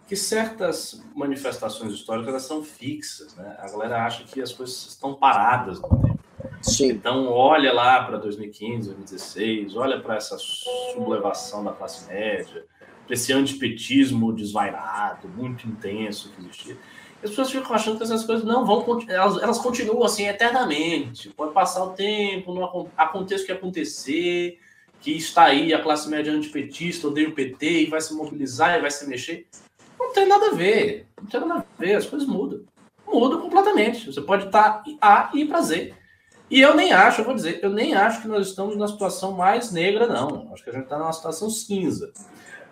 que 0.08 0.16
certas 0.16 1.04
manifestações 1.14 1.92
históricas 1.92 2.42
são 2.42 2.64
fixas, 2.64 3.36
né? 3.36 3.56
A 3.58 3.70
galera 3.70 4.06
acha 4.06 4.24
que 4.24 4.40
as 4.40 4.54
coisas 4.54 4.86
estão 4.86 5.12
paradas 5.14 5.78
no 5.82 5.88
tempo. 5.88 6.18
Sim. 6.62 6.88
Então, 6.88 7.28
olha 7.28 7.70
lá 7.74 8.02
para 8.02 8.16
2015, 8.16 8.88
2016, 8.88 9.76
olha 9.76 10.00
para 10.00 10.16
essa 10.16 10.38
sublevação 10.38 11.62
da 11.62 11.72
classe 11.72 12.08
média, 12.08 12.64
para 13.04 13.14
esse 13.14 13.34
antipetismo 13.34 14.32
desvairado, 14.32 15.28
muito 15.28 15.68
intenso 15.68 16.32
que 16.32 16.40
existia. 16.40 16.78
As 17.22 17.30
pessoas 17.30 17.50
ficam 17.50 17.74
achando 17.74 17.98
que 17.98 18.04
essas 18.04 18.24
coisas 18.24 18.46
não 18.46 18.64
vão, 18.64 18.84
elas, 19.08 19.42
elas 19.42 19.58
continuam 19.58 20.04
assim 20.04 20.26
eternamente. 20.26 21.28
Pode 21.30 21.52
passar 21.52 21.84
o 21.84 21.90
tempo, 21.90 22.54
não 22.54 22.88
aconteça 22.96 23.42
o 23.42 23.46
que 23.46 23.52
acontecer, 23.52 24.58
que 25.00 25.12
está 25.12 25.44
aí 25.44 25.74
a 25.74 25.82
classe 25.82 26.08
média 26.08 26.32
antipetista, 26.32 27.08
odeia 27.08 27.28
o 27.28 27.32
PT 27.32 27.82
e 27.82 27.86
vai 27.86 28.00
se 28.00 28.14
mobilizar 28.14 28.78
e 28.78 28.80
vai 28.80 28.90
se 28.90 29.06
mexer. 29.06 29.46
Não 29.98 30.12
tem 30.12 30.26
nada 30.26 30.48
a 30.48 30.54
ver. 30.54 31.06
Não 31.20 31.26
tem 31.26 31.40
nada 31.40 31.60
a 31.60 31.80
ver. 31.80 31.96
As 31.96 32.06
coisas 32.06 32.28
mudam. 32.28 32.60
Mudam 33.06 33.40
completamente. 33.40 34.06
Você 34.06 34.20
pode 34.20 34.46
estar 34.46 34.82
A 35.00 35.30
e 35.34 35.40
ir 35.40 35.46
para 35.46 35.62
Z. 35.62 35.94
E 36.50 36.60
eu 36.60 36.74
nem 36.74 36.92
acho, 36.92 37.20
eu 37.20 37.26
vou 37.26 37.34
dizer, 37.34 37.60
eu 37.62 37.68
nem 37.68 37.94
acho 37.94 38.22
que 38.22 38.28
nós 38.28 38.48
estamos 38.48 38.74
na 38.76 38.88
situação 38.88 39.32
mais 39.32 39.70
negra, 39.70 40.06
não. 40.06 40.50
Acho 40.52 40.64
que 40.64 40.70
a 40.70 40.72
gente 40.72 40.84
está 40.84 40.98
numa 40.98 41.12
situação 41.12 41.50
cinza. 41.50 42.10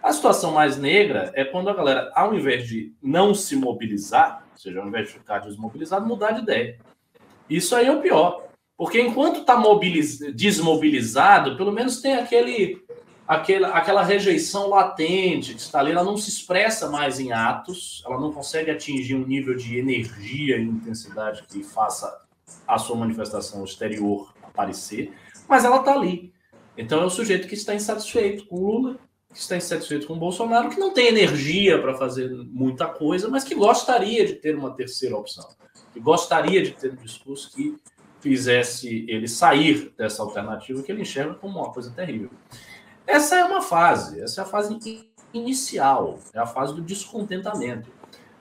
A 0.02 0.12
situação 0.12 0.52
mais 0.52 0.78
negra 0.78 1.30
é 1.34 1.44
quando 1.44 1.68
a 1.68 1.74
galera, 1.74 2.10
ao 2.14 2.34
invés 2.34 2.66
de 2.66 2.94
não 3.02 3.34
se 3.34 3.54
mobilizar, 3.54 4.44
ou 4.52 4.58
seja, 4.58 4.80
ao 4.80 4.88
invés 4.88 5.08
de 5.08 5.14
ficar 5.14 5.40
desmobilizado, 5.40 6.06
mudar 6.06 6.30
de 6.30 6.40
ideia. 6.40 6.78
Isso 7.50 7.76
aí 7.76 7.86
é 7.86 7.92
o 7.92 8.00
pior. 8.00 8.46
Porque 8.78 9.00
enquanto 9.00 9.40
está 9.40 9.56
desmobilizado, 10.34 11.56
pelo 11.56 11.72
menos 11.72 12.00
tem 12.00 12.14
aquele, 12.14 12.82
aquela, 13.26 13.68
aquela 13.68 14.02
rejeição 14.02 14.68
latente 14.68 15.54
que 15.54 15.60
está 15.60 15.80
ali, 15.80 15.90
ela 15.90 16.04
não 16.04 16.16
se 16.16 16.28
expressa 16.28 16.88
mais 16.88 17.18
em 17.18 17.32
atos, 17.32 18.02
ela 18.06 18.20
não 18.20 18.32
consegue 18.32 18.70
atingir 18.70 19.14
um 19.14 19.26
nível 19.26 19.56
de 19.56 19.78
energia 19.78 20.58
e 20.58 20.62
intensidade 20.62 21.44
que 21.48 21.62
faça 21.62 22.22
a 22.66 22.78
sua 22.78 22.96
manifestação 22.96 23.64
exterior 23.64 24.32
aparecer, 24.42 25.12
mas 25.48 25.64
ela 25.64 25.78
está 25.78 25.92
ali. 25.92 26.32
Então 26.76 27.00
é 27.00 27.04
o 27.04 27.10
sujeito 27.10 27.48
que 27.48 27.54
está 27.54 27.74
insatisfeito 27.74 28.46
com 28.46 28.56
Lula, 28.56 28.98
que 29.32 29.38
está 29.38 29.56
insatisfeito 29.56 30.06
com 30.06 30.18
Bolsonaro, 30.18 30.70
que 30.70 30.78
não 30.78 30.92
tem 30.92 31.08
energia 31.08 31.80
para 31.80 31.94
fazer 31.94 32.30
muita 32.30 32.86
coisa, 32.86 33.28
mas 33.28 33.44
que 33.44 33.54
gostaria 33.54 34.24
de 34.24 34.34
ter 34.34 34.56
uma 34.56 34.70
terceira 34.70 35.16
opção, 35.16 35.46
que 35.92 36.00
gostaria 36.00 36.62
de 36.62 36.72
ter 36.72 36.92
um 36.92 36.96
discurso 36.96 37.50
que 37.54 37.76
fizesse 38.20 39.04
ele 39.08 39.28
sair 39.28 39.92
dessa 39.96 40.22
alternativa 40.22 40.82
que 40.82 40.90
ele 40.90 41.02
enxerga 41.02 41.34
como 41.34 41.58
uma 41.58 41.72
coisa 41.72 41.90
terrível. 41.90 42.30
Essa 43.06 43.36
é 43.36 43.44
uma 43.44 43.62
fase, 43.62 44.20
essa 44.20 44.40
é 44.40 44.44
a 44.44 44.46
fase 44.46 45.08
inicial, 45.32 46.18
é 46.34 46.40
a 46.40 46.46
fase 46.46 46.74
do 46.74 46.82
descontentamento. 46.82 47.90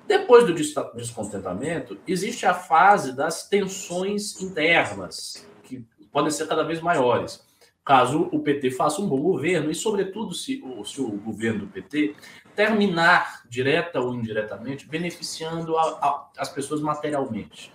Depois 0.07 0.45
do 0.45 0.53
descontentamento, 0.53 1.97
existe 2.07 2.45
a 2.45 2.53
fase 2.53 3.15
das 3.15 3.47
tensões 3.47 4.41
internas, 4.41 5.47
que 5.63 5.85
podem 6.11 6.31
ser 6.31 6.47
cada 6.47 6.63
vez 6.63 6.79
maiores. 6.79 7.43
Caso 7.83 8.29
o 8.31 8.39
PT 8.39 8.71
faça 8.71 9.01
um 9.01 9.07
bom 9.07 9.21
governo, 9.21 9.69
e, 9.69 9.75
sobretudo, 9.75 10.33
se, 10.33 10.63
se 10.85 11.01
o 11.01 11.11
governo 11.11 11.61
do 11.61 11.67
PT 11.67 12.15
terminar, 12.55 13.43
direta 13.47 13.99
ou 13.99 14.13
indiretamente, 14.13 14.87
beneficiando 14.87 15.77
a, 15.77 15.81
a, 15.83 16.29
as 16.37 16.49
pessoas 16.49 16.81
materialmente. 16.81 17.71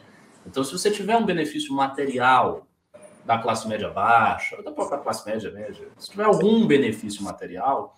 Então, 0.47 0.65
se 0.65 0.73
você 0.73 0.91
tiver 0.91 1.17
um 1.17 1.25
benefício 1.25 1.73
material 1.73 2.67
da 3.31 3.39
classe 3.39 3.69
média 3.69 3.89
baixa, 3.89 4.61
da 4.61 4.73
própria 4.73 4.99
classe 4.99 5.25
média 5.25 5.53
média, 5.53 5.89
se 5.97 6.11
tiver 6.11 6.25
algum 6.25 6.67
benefício 6.67 7.23
material, 7.23 7.97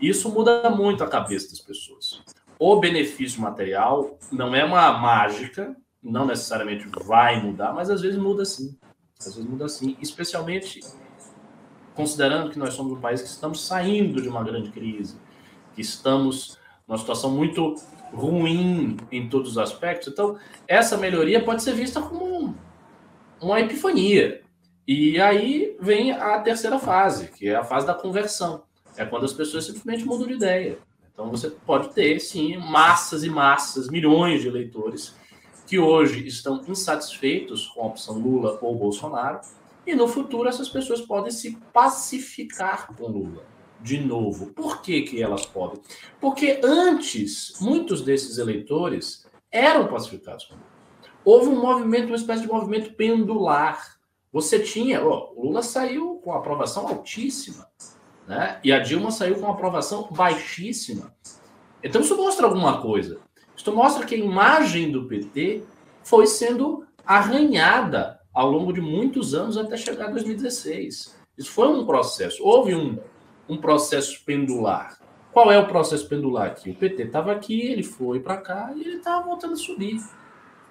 isso 0.00 0.30
muda 0.30 0.70
muito 0.70 1.02
a 1.02 1.08
cabeça 1.08 1.50
das 1.50 1.60
pessoas. 1.60 2.22
O 2.56 2.76
benefício 2.76 3.42
material 3.42 4.16
não 4.30 4.54
é 4.54 4.64
uma 4.64 4.96
mágica, 4.96 5.76
não 6.00 6.24
necessariamente 6.24 6.86
vai 7.04 7.42
mudar, 7.42 7.72
mas 7.72 7.90
às 7.90 8.02
vezes 8.02 8.16
muda 8.16 8.44
sim. 8.44 8.78
Às 9.18 9.34
vezes 9.34 9.50
muda 9.50 9.68
sim, 9.68 9.96
especialmente 10.00 10.78
considerando 11.92 12.48
que 12.48 12.58
nós 12.58 12.72
somos 12.74 12.92
um 12.92 13.00
país 13.00 13.20
que 13.20 13.26
estamos 13.26 13.66
saindo 13.66 14.22
de 14.22 14.28
uma 14.28 14.44
grande 14.44 14.70
crise, 14.70 15.18
que 15.74 15.80
estamos 15.80 16.56
numa 16.86 16.98
situação 16.98 17.32
muito 17.32 17.74
ruim 18.14 18.96
em 19.10 19.28
todos 19.28 19.50
os 19.50 19.58
aspectos. 19.58 20.06
Então, 20.06 20.38
essa 20.68 20.96
melhoria 20.96 21.44
pode 21.44 21.64
ser 21.64 21.74
vista 21.74 22.00
como 22.00 22.54
uma 23.40 23.58
epifania. 23.58 24.46
E 24.88 25.20
aí 25.20 25.76
vem 25.78 26.12
a 26.12 26.40
terceira 26.40 26.78
fase, 26.78 27.28
que 27.28 27.46
é 27.46 27.54
a 27.54 27.62
fase 27.62 27.86
da 27.86 27.92
conversão. 27.92 28.62
É 28.96 29.04
quando 29.04 29.26
as 29.26 29.34
pessoas 29.34 29.66
simplesmente 29.66 30.02
mudam 30.02 30.26
de 30.26 30.32
ideia. 30.32 30.78
Então, 31.12 31.30
você 31.30 31.50
pode 31.50 31.90
ter, 31.90 32.18
sim, 32.20 32.56
massas 32.56 33.22
e 33.22 33.28
massas, 33.28 33.88
milhões 33.88 34.40
de 34.40 34.48
eleitores 34.48 35.14
que 35.66 35.78
hoje 35.78 36.26
estão 36.26 36.64
insatisfeitos 36.66 37.66
com 37.66 37.82
a 37.82 37.86
opção 37.88 38.18
Lula 38.18 38.58
ou 38.62 38.74
Bolsonaro, 38.74 39.40
e 39.86 39.94
no 39.94 40.08
futuro 40.08 40.48
essas 40.48 40.70
pessoas 40.70 41.02
podem 41.02 41.30
se 41.30 41.58
pacificar 41.70 42.86
com 42.96 43.08
Lula 43.08 43.44
de 43.80 43.98
novo. 43.98 44.54
Por 44.54 44.80
que, 44.80 45.02
que 45.02 45.22
elas 45.22 45.44
podem? 45.44 45.82
Porque 46.18 46.60
antes, 46.64 47.52
muitos 47.60 48.00
desses 48.00 48.38
eleitores 48.38 49.26
eram 49.52 49.86
pacificados 49.86 50.46
com 50.46 50.54
Lula. 50.54 50.66
Houve 51.24 51.48
um 51.48 51.60
movimento, 51.60 52.06
uma 52.06 52.16
espécie 52.16 52.42
de 52.42 52.48
movimento 52.48 52.94
pendular. 52.94 53.97
Você 54.32 54.58
tinha, 54.58 55.02
ó, 55.04 55.32
o 55.34 55.46
Lula 55.46 55.62
saiu 55.62 56.20
com 56.22 56.32
aprovação 56.32 56.86
altíssima, 56.86 57.66
né? 58.26 58.60
E 58.62 58.70
a 58.70 58.78
Dilma 58.78 59.10
saiu 59.10 59.36
com 59.36 59.50
aprovação 59.50 60.08
baixíssima. 60.10 61.14
Então 61.82 62.00
isso 62.00 62.16
mostra 62.16 62.46
alguma 62.46 62.82
coisa. 62.82 63.20
Isso 63.56 63.72
mostra 63.72 64.04
que 64.04 64.14
a 64.14 64.18
imagem 64.18 64.92
do 64.92 65.06
PT 65.06 65.64
foi 66.02 66.26
sendo 66.26 66.86
arranhada 67.04 68.20
ao 68.32 68.50
longo 68.50 68.72
de 68.72 68.80
muitos 68.80 69.34
anos 69.34 69.56
até 69.56 69.76
chegar 69.76 70.06
a 70.06 70.10
2016. 70.10 71.16
Isso 71.36 71.50
foi 71.50 71.68
um 71.68 71.86
processo. 71.86 72.44
Houve 72.44 72.74
um, 72.74 72.98
um 73.48 73.56
processo 73.56 74.22
pendular. 74.24 74.98
Qual 75.32 75.50
é 75.50 75.58
o 75.58 75.66
processo 75.66 76.08
pendular 76.08 76.46
aqui? 76.46 76.70
O 76.70 76.74
PT 76.74 77.04
estava 77.04 77.32
aqui, 77.32 77.60
ele 77.60 77.82
foi 77.82 78.20
para 78.20 78.36
cá 78.36 78.72
e 78.76 78.80
ele 78.80 78.96
estava 78.96 79.24
voltando 79.24 79.54
a 79.54 79.56
subir. 79.56 80.00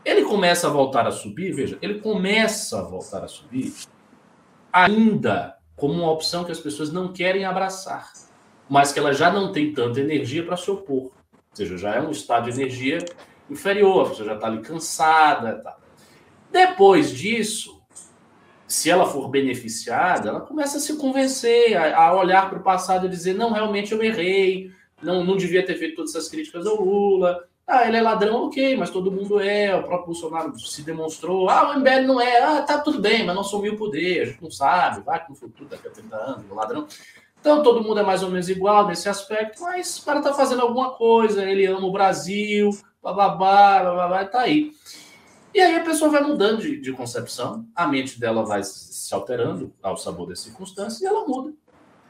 Ele 0.07 0.23
começa 0.23 0.67
a 0.67 0.69
voltar 0.69 1.05
a 1.05 1.11
subir, 1.11 1.51
veja, 1.51 1.77
ele 1.81 1.99
começa 1.99 2.79
a 2.79 2.81
voltar 2.81 3.25
a 3.25 3.27
subir 3.27 3.73
ainda 4.71 5.57
como 5.75 5.95
uma 5.95 6.09
opção 6.09 6.45
que 6.45 6.51
as 6.51 6.61
pessoas 6.61 6.93
não 6.93 7.11
querem 7.11 7.43
abraçar, 7.43 8.13
mas 8.69 8.93
que 8.93 8.99
ela 8.99 9.11
já 9.11 9.29
não 9.29 9.51
tem 9.51 9.73
tanta 9.73 9.99
energia 9.99 10.45
para 10.45 10.55
se 10.55 10.71
opor. 10.71 11.07
Ou 11.07 11.11
seja, 11.51 11.77
já 11.77 11.93
é 11.93 11.99
um 11.99 12.09
estado 12.09 12.49
de 12.49 12.57
energia 12.57 12.99
inferior, 13.49 14.07
pessoa 14.07 14.29
já 14.29 14.35
está 14.35 14.47
ali 14.47 14.61
cansada. 14.61 15.61
Tá. 15.61 15.75
Depois 16.49 17.11
disso, 17.11 17.81
se 18.65 18.89
ela 18.89 19.07
for 19.07 19.27
beneficiada, 19.27 20.29
ela 20.29 20.39
começa 20.39 20.77
a 20.77 20.79
se 20.79 20.95
convencer, 20.95 21.75
a, 21.75 21.97
a 21.97 22.15
olhar 22.15 22.49
para 22.49 22.59
o 22.59 22.63
passado 22.63 23.07
e 23.07 23.09
dizer: 23.09 23.33
não, 23.33 23.51
realmente 23.51 23.91
eu 23.91 24.01
errei, 24.01 24.71
não, 25.03 25.25
não 25.25 25.35
devia 25.35 25.65
ter 25.65 25.75
feito 25.75 25.97
todas 25.97 26.15
essas 26.15 26.29
críticas 26.29 26.65
ao 26.65 26.81
Lula. 26.81 27.45
Ah, 27.69 27.85
ele 27.85 27.97
é 27.97 28.01
ladrão, 28.01 28.45
ok, 28.45 28.77
mas 28.77 28.89
todo 28.89 29.11
mundo 29.11 29.41
é. 29.41 29.75
O 29.75 29.83
próprio 29.83 30.05
Bolsonaro 30.05 30.57
se 30.57 30.81
demonstrou. 30.83 31.49
Ah, 31.49 31.69
o 31.69 31.79
MBL 31.79 32.07
não 32.07 32.21
é. 32.21 32.41
Ah, 32.41 32.61
tá 32.61 32.79
tudo 32.79 33.01
bem, 33.01 33.25
mas 33.25 33.35
não 33.35 33.43
sumiu 33.43 33.73
o 33.73 33.77
poder. 33.77 34.21
A 34.21 34.25
gente 34.25 34.41
não 34.41 34.49
sabe. 34.49 35.03
Vai 35.03 35.21
que 35.21 35.29
no 35.29 35.35
futuro, 35.35 35.69
daqui 35.69 35.85
a 35.85 35.91
30 35.91 36.15
anos, 36.15 36.45
o 36.49 36.55
ladrão. 36.55 36.87
Então 37.41 37.61
todo 37.61 37.83
mundo 37.83 37.99
é 37.99 38.03
mais 38.03 38.23
ou 38.23 38.29
menos 38.29 38.49
igual 38.49 38.87
nesse 38.87 39.09
aspecto, 39.09 39.61
mas 39.61 39.99
o 39.99 40.05
cara 40.05 40.21
tá 40.21 40.33
fazendo 40.33 40.61
alguma 40.61 40.91
coisa. 40.91 41.43
Ele 41.43 41.65
ama 41.65 41.85
o 41.85 41.91
Brasil, 41.91 42.69
bababá, 43.03 43.83
bababá, 43.83 44.25
tá 44.25 44.41
aí. 44.41 44.71
E 45.53 45.59
aí 45.59 45.75
a 45.75 45.83
pessoa 45.83 46.09
vai 46.09 46.21
mudando 46.21 46.61
de, 46.61 46.79
de 46.79 46.93
concepção, 46.93 47.65
a 47.75 47.87
mente 47.87 48.19
dela 48.19 48.45
vai 48.45 48.63
se 48.63 49.13
alterando 49.13 49.73
ao 49.81 49.97
sabor 49.97 50.27
das 50.27 50.39
circunstâncias 50.39 51.01
e 51.01 51.05
ela 51.05 51.25
muda. 51.25 51.53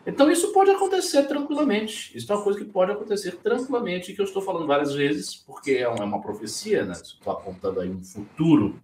Então 0.08 0.32
isso 0.32 0.53
pode 0.53 0.72
acontecer 0.72 1.24
tranquilamente. 1.24 2.18
Isso 2.18 2.32
é 2.32 2.36
uma 2.36 2.41
coisa 2.41 2.58
que 2.58 2.66
pode 2.66 2.93
acontecer 2.93 3.36
tranquilamente, 3.43 4.14
que 4.14 4.22
eu 4.22 4.26
estou 4.26 4.41
falando 4.41 4.66
várias 4.66 4.93
vezes, 4.95 5.36
porque 5.36 5.72
é 5.72 5.88
uma, 5.88 5.99
é 5.99 6.03
uma 6.03 6.22
profecia, 6.22 6.86
né? 6.86 6.93
Estou 6.93 7.34
apontando 7.34 7.82
aí 7.82 7.89
um 7.89 8.01
futuro 8.01 8.82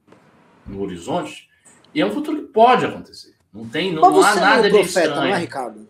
no 0.68 0.82
horizonte, 0.82 1.50
e 1.96 2.02
é 2.02 2.06
um 2.06 2.12
futuro 2.12 2.42
que 2.42 2.48
pode 2.52 2.86
acontecer. 2.86 3.34
Não 3.54 3.68
tem, 3.70 3.94
não, 3.94 4.02
não 4.02 4.22
há 4.22 4.32
é 4.32 4.36
nada 4.36 4.64
de 4.64 4.70
profeta, 4.70 5.00
estranho. 5.00 5.16
Não 5.16 5.36
é, 5.36 5.40
Ricardo? 5.40 5.88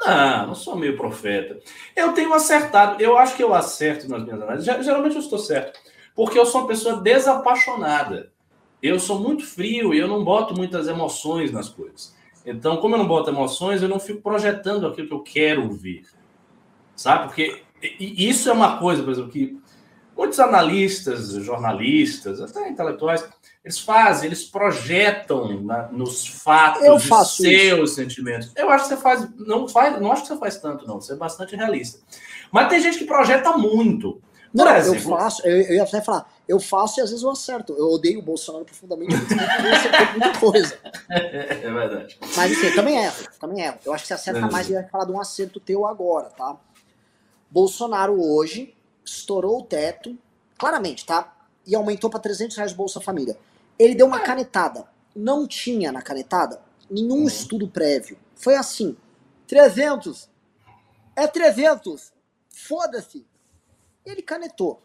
Não, 0.00 0.46
não 0.46 0.54
sou 0.54 0.76
meio 0.76 0.96
profeta. 0.96 1.58
Eu 1.94 2.12
tenho 2.12 2.32
acertado, 2.32 3.02
eu 3.02 3.18
acho 3.18 3.36
que 3.36 3.42
eu 3.42 3.52
acerto 3.52 4.08
nas 4.08 4.22
minhas 4.22 4.40
análises. 4.40 4.84
Geralmente 4.84 5.16
eu 5.16 5.20
estou 5.20 5.38
certo. 5.38 5.78
Porque 6.14 6.38
eu 6.38 6.46
sou 6.46 6.62
uma 6.62 6.68
pessoa 6.68 7.00
desapaixonada. 7.00 8.32
Eu 8.82 8.98
sou 9.00 9.18
muito 9.18 9.44
frio 9.44 9.92
e 9.92 9.98
eu 9.98 10.06
não 10.08 10.22
boto 10.22 10.54
muitas 10.54 10.88
emoções 10.88 11.50
nas 11.50 11.68
coisas. 11.68 12.13
Então, 12.44 12.76
como 12.76 12.94
eu 12.94 12.98
não 12.98 13.06
boto 13.08 13.30
emoções, 13.30 13.82
eu 13.82 13.88
não 13.88 13.98
fico 13.98 14.20
projetando 14.20 14.86
aquilo 14.86 15.08
que 15.08 15.14
eu 15.14 15.22
quero 15.22 15.70
ver. 15.72 16.02
Sabe? 16.94 17.26
Porque 17.26 17.62
isso 17.98 18.48
é 18.48 18.52
uma 18.52 18.78
coisa, 18.78 19.02
por 19.02 19.12
exemplo, 19.12 19.30
que 19.30 19.58
muitos 20.16 20.38
analistas, 20.38 21.32
jornalistas, 21.32 22.40
até 22.40 22.68
intelectuais, 22.68 23.26
Eles 23.64 23.80
fazem, 23.80 24.26
eles 24.26 24.44
projetam 24.44 25.62
na, 25.62 25.88
nos 25.88 26.26
fatos 26.26 27.06
faço 27.06 27.42
seus 27.42 27.90
isso. 27.90 27.96
sentimentos. 27.96 28.52
Eu 28.54 28.70
acho 28.70 28.84
que 28.84 28.94
você 28.94 29.00
faz, 29.00 29.28
não 29.38 29.66
faz, 29.66 30.00
não 30.00 30.12
acho 30.12 30.22
que 30.22 30.28
você 30.28 30.38
faz 30.38 30.58
tanto, 30.58 30.86
não. 30.86 31.00
Você 31.00 31.14
é 31.14 31.16
bastante 31.16 31.56
realista. 31.56 32.00
Mas 32.52 32.68
tem 32.68 32.80
gente 32.80 32.98
que 32.98 33.06
projeta 33.06 33.56
muito. 33.56 34.20
Por 34.54 34.64
não, 34.64 34.76
exemplo, 34.76 35.12
eu 35.12 35.18
faço, 35.18 35.44
eu, 35.44 35.62
eu 35.62 35.74
ia 35.74 35.82
até 35.82 36.00
falar, 36.00 36.32
eu 36.46 36.60
faço 36.60 37.00
e 37.00 37.02
às 37.02 37.10
vezes 37.10 37.24
eu 37.24 37.30
acerto. 37.30 37.74
Eu 37.76 37.88
odeio 37.88 38.20
o 38.20 38.22
Bolsonaro 38.22 38.64
profundamente, 38.64 39.12
eu 39.12 40.10
muita 40.12 40.38
coisa. 40.38 40.78
É 41.10 41.70
verdade. 41.70 42.18
Mas 42.36 42.52
assim, 42.52 42.74
também 42.74 42.96
erro, 42.96 43.24
também 43.40 43.64
erro. 43.64 43.78
Eu 43.84 43.92
acho 43.92 44.04
que 44.04 44.08
você 44.08 44.14
acerta 44.14 44.40
é 44.40 44.50
mais 44.50 44.70
e 44.70 44.74
vai 44.74 44.84
falar 44.84 45.04
de 45.06 45.12
um 45.12 45.20
acerto 45.20 45.58
teu 45.58 45.86
agora, 45.86 46.30
tá? 46.30 46.56
Bolsonaro 47.50 48.20
hoje 48.22 48.74
estourou 49.04 49.60
o 49.60 49.64
teto, 49.64 50.16
claramente, 50.56 51.04
tá? 51.04 51.36
E 51.66 51.74
aumentou 51.74 52.08
para 52.08 52.20
300 52.20 52.56
reais 52.56 52.72
Bolsa 52.72 53.00
Família. 53.00 53.36
Ele 53.78 53.94
deu 53.94 54.06
uma 54.06 54.20
canetada. 54.20 54.86
Não 55.16 55.46
tinha 55.46 55.90
na 55.90 56.00
canetada 56.00 56.60
nenhum 56.88 57.20
uhum. 57.20 57.26
estudo 57.26 57.68
prévio. 57.68 58.16
Foi 58.36 58.54
assim: 58.54 58.96
300. 59.46 60.28
É 61.16 61.26
300. 61.26 62.12
Foda-se. 62.48 63.26
Ele 64.04 64.22
canetou. 64.22 64.82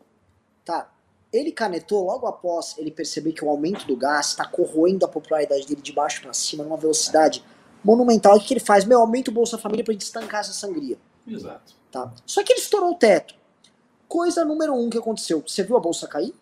Tá? 0.64 0.92
Ele 1.32 1.52
canetou 1.52 2.06
logo 2.06 2.26
após 2.26 2.76
ele 2.78 2.92
perceber 2.92 3.34
que 3.34 3.44
o 3.44 3.50
aumento 3.50 3.86
do 3.86 3.96
gás 3.96 4.28
está 4.28 4.46
corroendo 4.46 5.06
a 5.06 5.10
popularidade 5.10 5.68
dele 5.68 5.82
de 5.82 5.94
baixo 5.94 6.22
para 6.22 6.34
cima 6.34 6.64
numa 6.64 6.78
velocidade 6.78 7.44
monumental. 7.84 8.36
O 8.36 8.40
que 8.40 8.54
ele 8.54 8.60
faz? 8.60 8.86
Meu, 8.86 9.00
aumenta 9.00 9.30
o 9.30 9.34
Bolsa 9.34 9.58
Família 9.58 9.86
gente 9.88 10.02
estancar 10.02 10.42
essa 10.42 10.54
sangria. 10.54 10.98
Exato. 11.28 11.76
Tá? 11.92 12.12
Só 12.26 12.44
que 12.44 12.54
ele 12.54 12.60
estourou 12.60 12.92
o 12.92 12.96
teto. 12.96 13.36
Coisa 14.08 14.44
número 14.44 14.74
um 14.74 14.90
que 14.90 14.98
aconteceu. 14.98 15.44
Você 15.46 15.64
viu 15.64 15.78
a 15.78 15.80
bolsa 15.80 16.08
cair? 16.08 16.34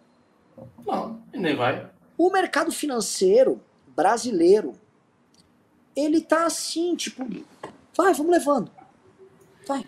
Não, 0.85 1.21
nem 1.33 1.55
vai. 1.55 1.89
O 2.17 2.31
mercado 2.31 2.71
financeiro 2.71 3.61
brasileiro, 3.87 4.73
ele 5.95 6.21
tá 6.21 6.45
assim, 6.45 6.95
tipo, 6.95 7.25
vai, 7.95 8.13
vamos 8.13 8.31
levando. 8.31 8.71
Vai. 9.67 9.85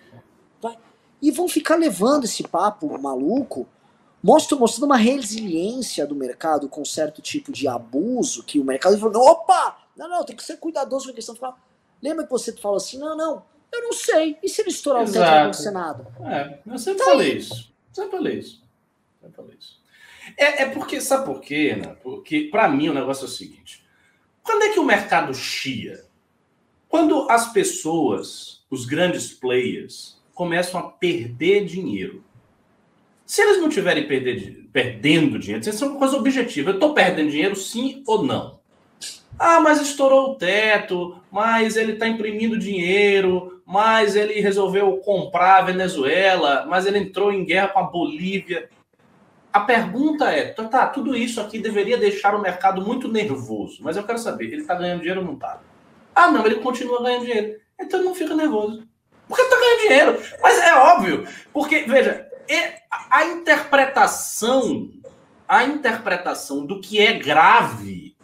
E 1.22 1.32
vão 1.32 1.48
ficar 1.48 1.76
levando 1.76 2.26
esse 2.26 2.44
papo 2.44 2.98
maluco, 2.98 3.68
mostra, 4.24 4.58
mostrando 4.58 4.86
uma 4.86 4.98
resiliência 4.98 6.06
do 6.06 6.16
mercado 6.16 6.70
com 6.70 6.84
certo 6.86 7.22
tipo 7.22 7.52
de 7.52 7.68
abuso, 7.68 8.44
que 8.44 8.60
o 8.60 8.64
mercado 8.64 8.98
falou, 8.98 9.28
opa, 9.28 9.78
não, 9.96 10.10
não, 10.10 10.24
tem 10.24 10.36
que 10.36 10.44
ser 10.44 10.58
cuidadoso 10.58 11.06
com 11.06 11.12
a 11.12 11.16
questão 11.16 11.36
de 11.36 11.42
falar. 11.42 11.58
Lembra 12.02 12.24
que 12.24 12.32
você 12.32 12.54
falou 12.54 12.78
assim, 12.78 12.98
não, 12.98 13.18
não, 13.18 13.44
eu 13.72 13.84
não 13.84 13.94
sei. 13.94 14.38
E 14.42 14.50
se 14.50 14.62
ele 14.62 14.70
estourar 14.70 15.04
Exato. 15.04 15.20
o 15.20 15.34
teto 15.34 15.48
no 15.48 15.54
Senado? 15.54 16.08
É, 16.22 16.60
eu 16.66 16.78
sempre 16.78 17.00
tá 17.00 17.06
falei 17.06 17.32
aí. 17.32 17.38
isso. 17.38 17.74
Sempre 17.92 18.12
falei 18.12 18.40
isso. 18.40 18.64
Sempre 19.22 19.36
falei 19.36 19.58
isso. 19.60 19.80
É, 20.38 20.64
é 20.64 20.70
porque, 20.70 21.02
sabe 21.02 21.26
por 21.26 21.42
quê, 21.42 21.76
né? 21.76 21.96
Porque, 22.02 22.48
para 22.52 22.70
mim, 22.70 22.90
o 22.90 22.94
negócio 22.94 23.24
é 23.24 23.28
o 23.28 23.32
seguinte: 23.32 23.84
quando 24.44 24.64
é 24.64 24.70
que 24.70 24.80
o 24.80 24.86
mercado 24.86 25.34
chia? 25.34 26.06
Quando 26.88 27.30
as 27.30 27.52
pessoas, 27.52 28.64
os 28.70 28.86
grandes 28.86 29.32
players, 29.32 30.19
começam 30.40 30.80
a 30.80 30.84
perder 30.84 31.66
dinheiro. 31.66 32.24
Se 33.26 33.42
eles 33.42 33.58
não 33.58 33.68
tiverem 33.68 34.08
perder, 34.08 34.70
perdendo 34.72 35.38
dinheiro, 35.38 35.70
isso 35.70 35.84
é 35.84 35.88
uma 35.90 36.00
coisa 36.00 36.16
objetiva. 36.16 36.70
Eu 36.70 36.76
estou 36.76 36.94
perdendo 36.94 37.30
dinheiro, 37.30 37.58
sim 37.58 38.02
ou 38.08 38.24
não? 38.24 38.58
Ah, 39.38 39.60
mas 39.60 39.82
estourou 39.82 40.32
o 40.32 40.36
teto, 40.36 41.22
mas 41.30 41.76
ele 41.76 41.92
está 41.92 42.08
imprimindo 42.08 42.58
dinheiro, 42.58 43.62
mas 43.66 44.16
ele 44.16 44.40
resolveu 44.40 44.96
comprar 45.00 45.58
a 45.58 45.64
Venezuela, 45.64 46.66
mas 46.70 46.86
ele 46.86 47.00
entrou 47.00 47.34
em 47.34 47.44
guerra 47.44 47.68
com 47.68 47.80
a 47.80 47.84
Bolívia. 47.84 48.70
A 49.52 49.60
pergunta 49.60 50.32
é, 50.32 50.54
tá, 50.54 50.64
tá, 50.70 50.88
tudo 50.88 51.18
isso 51.18 51.42
aqui 51.42 51.60
deveria 51.60 51.98
deixar 51.98 52.34
o 52.34 52.42
mercado 52.42 52.82
muito 52.82 53.10
nervoso, 53.10 53.84
mas 53.84 53.98
eu 53.98 54.04
quero 54.04 54.20
saber, 54.20 54.46
ele 54.46 54.62
está 54.62 54.74
ganhando 54.74 55.00
dinheiro 55.00 55.20
ou 55.20 55.26
não 55.26 55.34
está? 55.34 55.60
Ah, 56.16 56.32
não, 56.32 56.46
ele 56.46 56.62
continua 56.62 57.04
ganhando 57.04 57.26
dinheiro. 57.26 57.60
Então 57.78 58.02
não 58.02 58.16
fica 58.16 58.34
nervoso. 58.34 58.89
Porque 59.30 59.44
está 59.44 59.56
ganhando 59.58 59.80
dinheiro. 59.82 60.22
Mas 60.42 60.58
é 60.58 60.74
óbvio, 60.74 61.28
porque, 61.54 61.84
veja, 61.84 62.28
a 63.12 63.26
interpretação, 63.26 64.90
a 65.48 65.64
interpretação 65.64 66.66
do 66.66 66.82
que 66.82 67.00
é 67.00 67.14
grave 67.14 68.16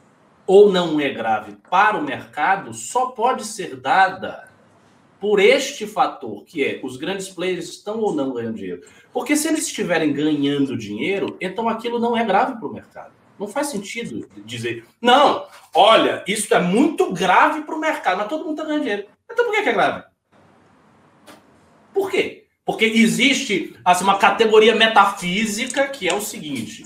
ou 0.48 0.72
não 0.72 1.00
é 1.00 1.10
grave 1.10 1.58
para 1.70 1.98
o 1.98 2.04
mercado 2.04 2.74
só 2.74 3.08
pode 3.08 3.46
ser 3.46 3.76
dada 3.76 4.50
por 5.20 5.40
este 5.40 5.88
fator, 5.88 6.44
que 6.44 6.64
é 6.64 6.80
os 6.84 6.98
grandes 6.98 7.30
players 7.30 7.70
estão 7.70 8.00
ou 8.00 8.14
não 8.14 8.34
ganhando 8.34 8.56
dinheiro. 8.56 8.82
Porque 9.14 9.36
se 9.36 9.48
eles 9.48 9.66
estiverem 9.66 10.12
ganhando 10.12 10.78
dinheiro, 10.78 11.38
então 11.40 11.70
aquilo 11.70 12.00
não 12.00 12.18
é 12.18 12.24
grave 12.24 12.60
para 12.60 12.68
o 12.68 12.74
mercado. 12.74 13.14
Não 13.40 13.48
faz 13.48 13.68
sentido 13.68 14.28
dizer, 14.46 14.86
não, 15.02 15.46
olha, 15.74 16.24
isso 16.28 16.54
é 16.54 16.60
muito 16.60 17.12
grave 17.12 17.62
para 17.62 17.76
o 17.76 17.80
mercado, 17.80 18.18
mas 18.18 18.28
todo 18.28 18.46
mundo 18.46 18.54
está 18.54 18.66
ganhando 18.66 18.84
dinheiro. 18.84 19.08
Então 19.32 19.46
por 19.46 19.52
que 19.52 19.70
é 19.70 19.74
grave? 19.74 20.04
Por 21.96 22.12
quê? 22.12 22.44
Porque 22.66 22.84
existe 22.84 23.74
assim, 23.86 24.04
uma 24.04 24.18
categoria 24.18 24.76
metafísica 24.76 25.88
que 25.88 26.10
é 26.10 26.14
o 26.14 26.20
seguinte: 26.20 26.84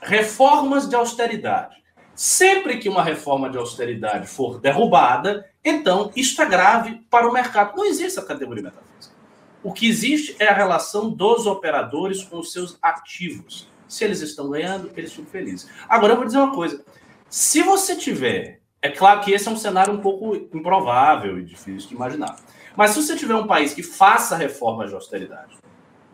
reformas 0.00 0.88
de 0.88 0.94
austeridade. 0.94 1.82
Sempre 2.14 2.78
que 2.78 2.88
uma 2.88 3.02
reforma 3.02 3.50
de 3.50 3.58
austeridade 3.58 4.28
for 4.28 4.60
derrubada, 4.60 5.46
então 5.64 6.12
isto 6.14 6.40
é 6.40 6.46
grave 6.46 7.00
para 7.10 7.28
o 7.28 7.32
mercado. 7.32 7.76
Não 7.76 7.84
existe 7.84 8.18
essa 8.18 8.22
categoria 8.22 8.62
metafísica. 8.62 9.16
O 9.64 9.72
que 9.72 9.88
existe 9.88 10.36
é 10.38 10.46
a 10.46 10.54
relação 10.54 11.10
dos 11.10 11.46
operadores 11.46 12.22
com 12.22 12.38
os 12.38 12.52
seus 12.52 12.78
ativos. 12.80 13.68
Se 13.88 14.04
eles 14.04 14.20
estão 14.20 14.50
ganhando, 14.50 14.90
eles 14.96 15.12
ficam 15.12 15.26
felizes. 15.26 15.68
Agora 15.88 16.12
eu 16.12 16.16
vou 16.16 16.26
dizer 16.26 16.38
uma 16.38 16.54
coisa: 16.54 16.84
se 17.28 17.62
você 17.62 17.96
tiver, 17.96 18.60
é 18.80 18.90
claro 18.90 19.20
que 19.20 19.32
esse 19.32 19.48
é 19.48 19.50
um 19.50 19.56
cenário 19.56 19.92
um 19.92 20.00
pouco 20.00 20.36
improvável 20.36 21.38
e 21.38 21.44
difícil 21.44 21.88
de 21.88 21.94
imaginar. 21.94 22.36
Mas 22.76 22.90
se 22.90 23.02
você 23.02 23.16
tiver 23.16 23.34
um 23.34 23.46
país 23.46 23.74
que 23.74 23.82
faça 23.82 24.36
reformas 24.36 24.88
de 24.88 24.94
austeridade 24.94 25.56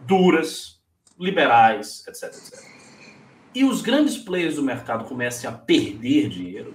duras, 0.07 0.81
liberais, 1.19 2.05
etc, 2.07 2.25
etc, 2.25 2.65
e 3.55 3.65
os 3.65 3.83
grandes 3.83 4.17
players 4.17 4.57
do 4.57 4.63
mercado 4.63 5.05
comecem 5.05 5.49
a 5.49 5.53
perder 5.53 6.29
dinheiro, 6.29 6.75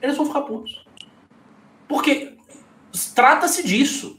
eles 0.00 0.16
vão 0.16 0.26
ficar 0.26 0.42
putos. 0.42 0.84
Porque 1.86 2.36
trata-se 3.14 3.66
disso. 3.66 4.18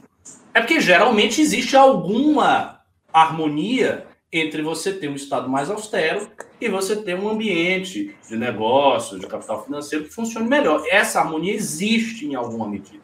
É 0.52 0.60
porque 0.60 0.80
geralmente 0.80 1.40
existe 1.40 1.76
alguma 1.76 2.80
harmonia 3.12 4.06
entre 4.32 4.62
você 4.62 4.92
ter 4.92 5.08
um 5.08 5.14
Estado 5.14 5.48
mais 5.48 5.70
austero 5.70 6.30
e 6.60 6.68
você 6.68 6.96
ter 6.96 7.18
um 7.18 7.28
ambiente 7.28 8.16
de 8.28 8.36
negócio, 8.36 9.18
de 9.18 9.26
capital 9.26 9.64
financeiro 9.64 10.04
que 10.04 10.10
funcione 10.10 10.48
melhor. 10.48 10.84
Essa 10.88 11.20
harmonia 11.20 11.52
existe 11.52 12.26
em 12.26 12.34
alguma 12.34 12.68
medida. 12.68 13.03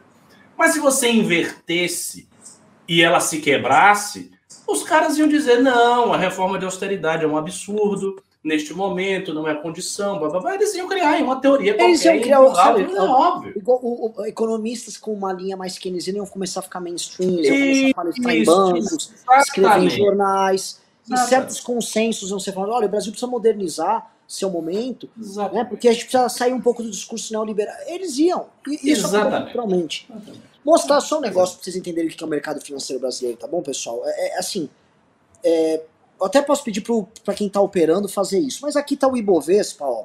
Mas 0.60 0.74
se 0.74 0.78
você 0.78 1.10
invertesse 1.10 2.28
e 2.86 3.00
ela 3.00 3.18
se 3.18 3.40
quebrasse, 3.40 4.30
os 4.68 4.82
caras 4.82 5.16
iam 5.16 5.26
dizer: 5.26 5.62
não, 5.62 6.12
a 6.12 6.18
reforma 6.18 6.58
de 6.58 6.66
austeridade 6.66 7.24
é 7.24 7.26
um 7.26 7.38
absurdo, 7.38 8.22
neste 8.44 8.74
momento, 8.74 9.32
não 9.32 9.48
é 9.48 9.54
condição, 9.54 10.18
blá, 10.18 10.28
blá, 10.28 10.38
blá. 10.38 10.54
eles 10.56 10.74
iam 10.74 10.86
criar 10.86 11.16
uma 11.22 11.40
teoria 11.40 11.82
Eles 11.82 12.04
iam 12.04 12.20
criar, 12.20 12.42
o, 12.42 12.54
sabe, 12.54 12.82
é 12.94 13.00
óbvio. 13.00 13.54
O, 13.64 14.20
o, 14.20 14.26
economistas 14.26 14.98
com 14.98 15.14
uma 15.14 15.32
linha 15.32 15.56
mais 15.56 15.78
keynesiana 15.78 16.18
iam 16.18 16.26
começar 16.26 16.60
a 16.60 16.62
ficar 16.62 16.78
mainstream, 16.78 17.40
iam 17.40 17.56
começar 17.56 17.90
a 17.90 17.94
palestrar 17.94 18.34
em 18.34 18.44
bancos, 18.44 19.12
escrever 19.38 19.78
em 19.78 19.88
jornais, 19.88 20.78
Exatamente. 21.06 21.26
e 21.26 21.28
certos 21.30 21.60
consensos 21.60 22.28
vão 22.28 22.38
ser 22.38 22.52
falando, 22.52 22.74
olha, 22.74 22.86
o 22.86 22.90
Brasil 22.90 23.12
precisa 23.12 23.30
modernizar 23.30 24.10
seu 24.28 24.50
momento, 24.50 25.08
né, 25.52 25.64
porque 25.64 25.88
a 25.88 25.92
gente 25.92 26.04
precisa 26.04 26.28
sair 26.28 26.52
um 26.52 26.60
pouco 26.60 26.82
do 26.82 26.90
discurso 26.90 27.32
neoliberal. 27.32 27.74
Eles 27.86 28.18
iam, 28.18 28.46
isso 28.68 29.06
Exatamente. 29.06 29.44
naturalmente. 29.46 30.08
Mostrar 30.64 31.00
só 31.00 31.18
um 31.18 31.22
negócio 31.22 31.56
para 31.56 31.64
vocês 31.64 31.76
entenderem 31.76 32.10
o 32.10 32.12
que 32.14 32.22
é 32.22 32.26
o 32.26 32.30
mercado 32.30 32.60
financeiro 32.60 33.00
brasileiro, 33.00 33.38
tá 33.38 33.46
bom, 33.46 33.62
pessoal? 33.62 34.02
É, 34.04 34.36
é 34.36 34.38
assim, 34.38 34.68
é, 35.42 35.82
eu 36.20 36.26
até 36.26 36.42
posso 36.42 36.62
pedir 36.62 36.84
para 37.24 37.34
quem 37.34 37.46
está 37.46 37.60
operando 37.60 38.08
fazer 38.08 38.38
isso. 38.38 38.60
Mas 38.62 38.76
aqui 38.76 38.94
está 38.94 39.08
o 39.08 39.16
Ibovespa, 39.16 39.84
ó. 39.84 40.04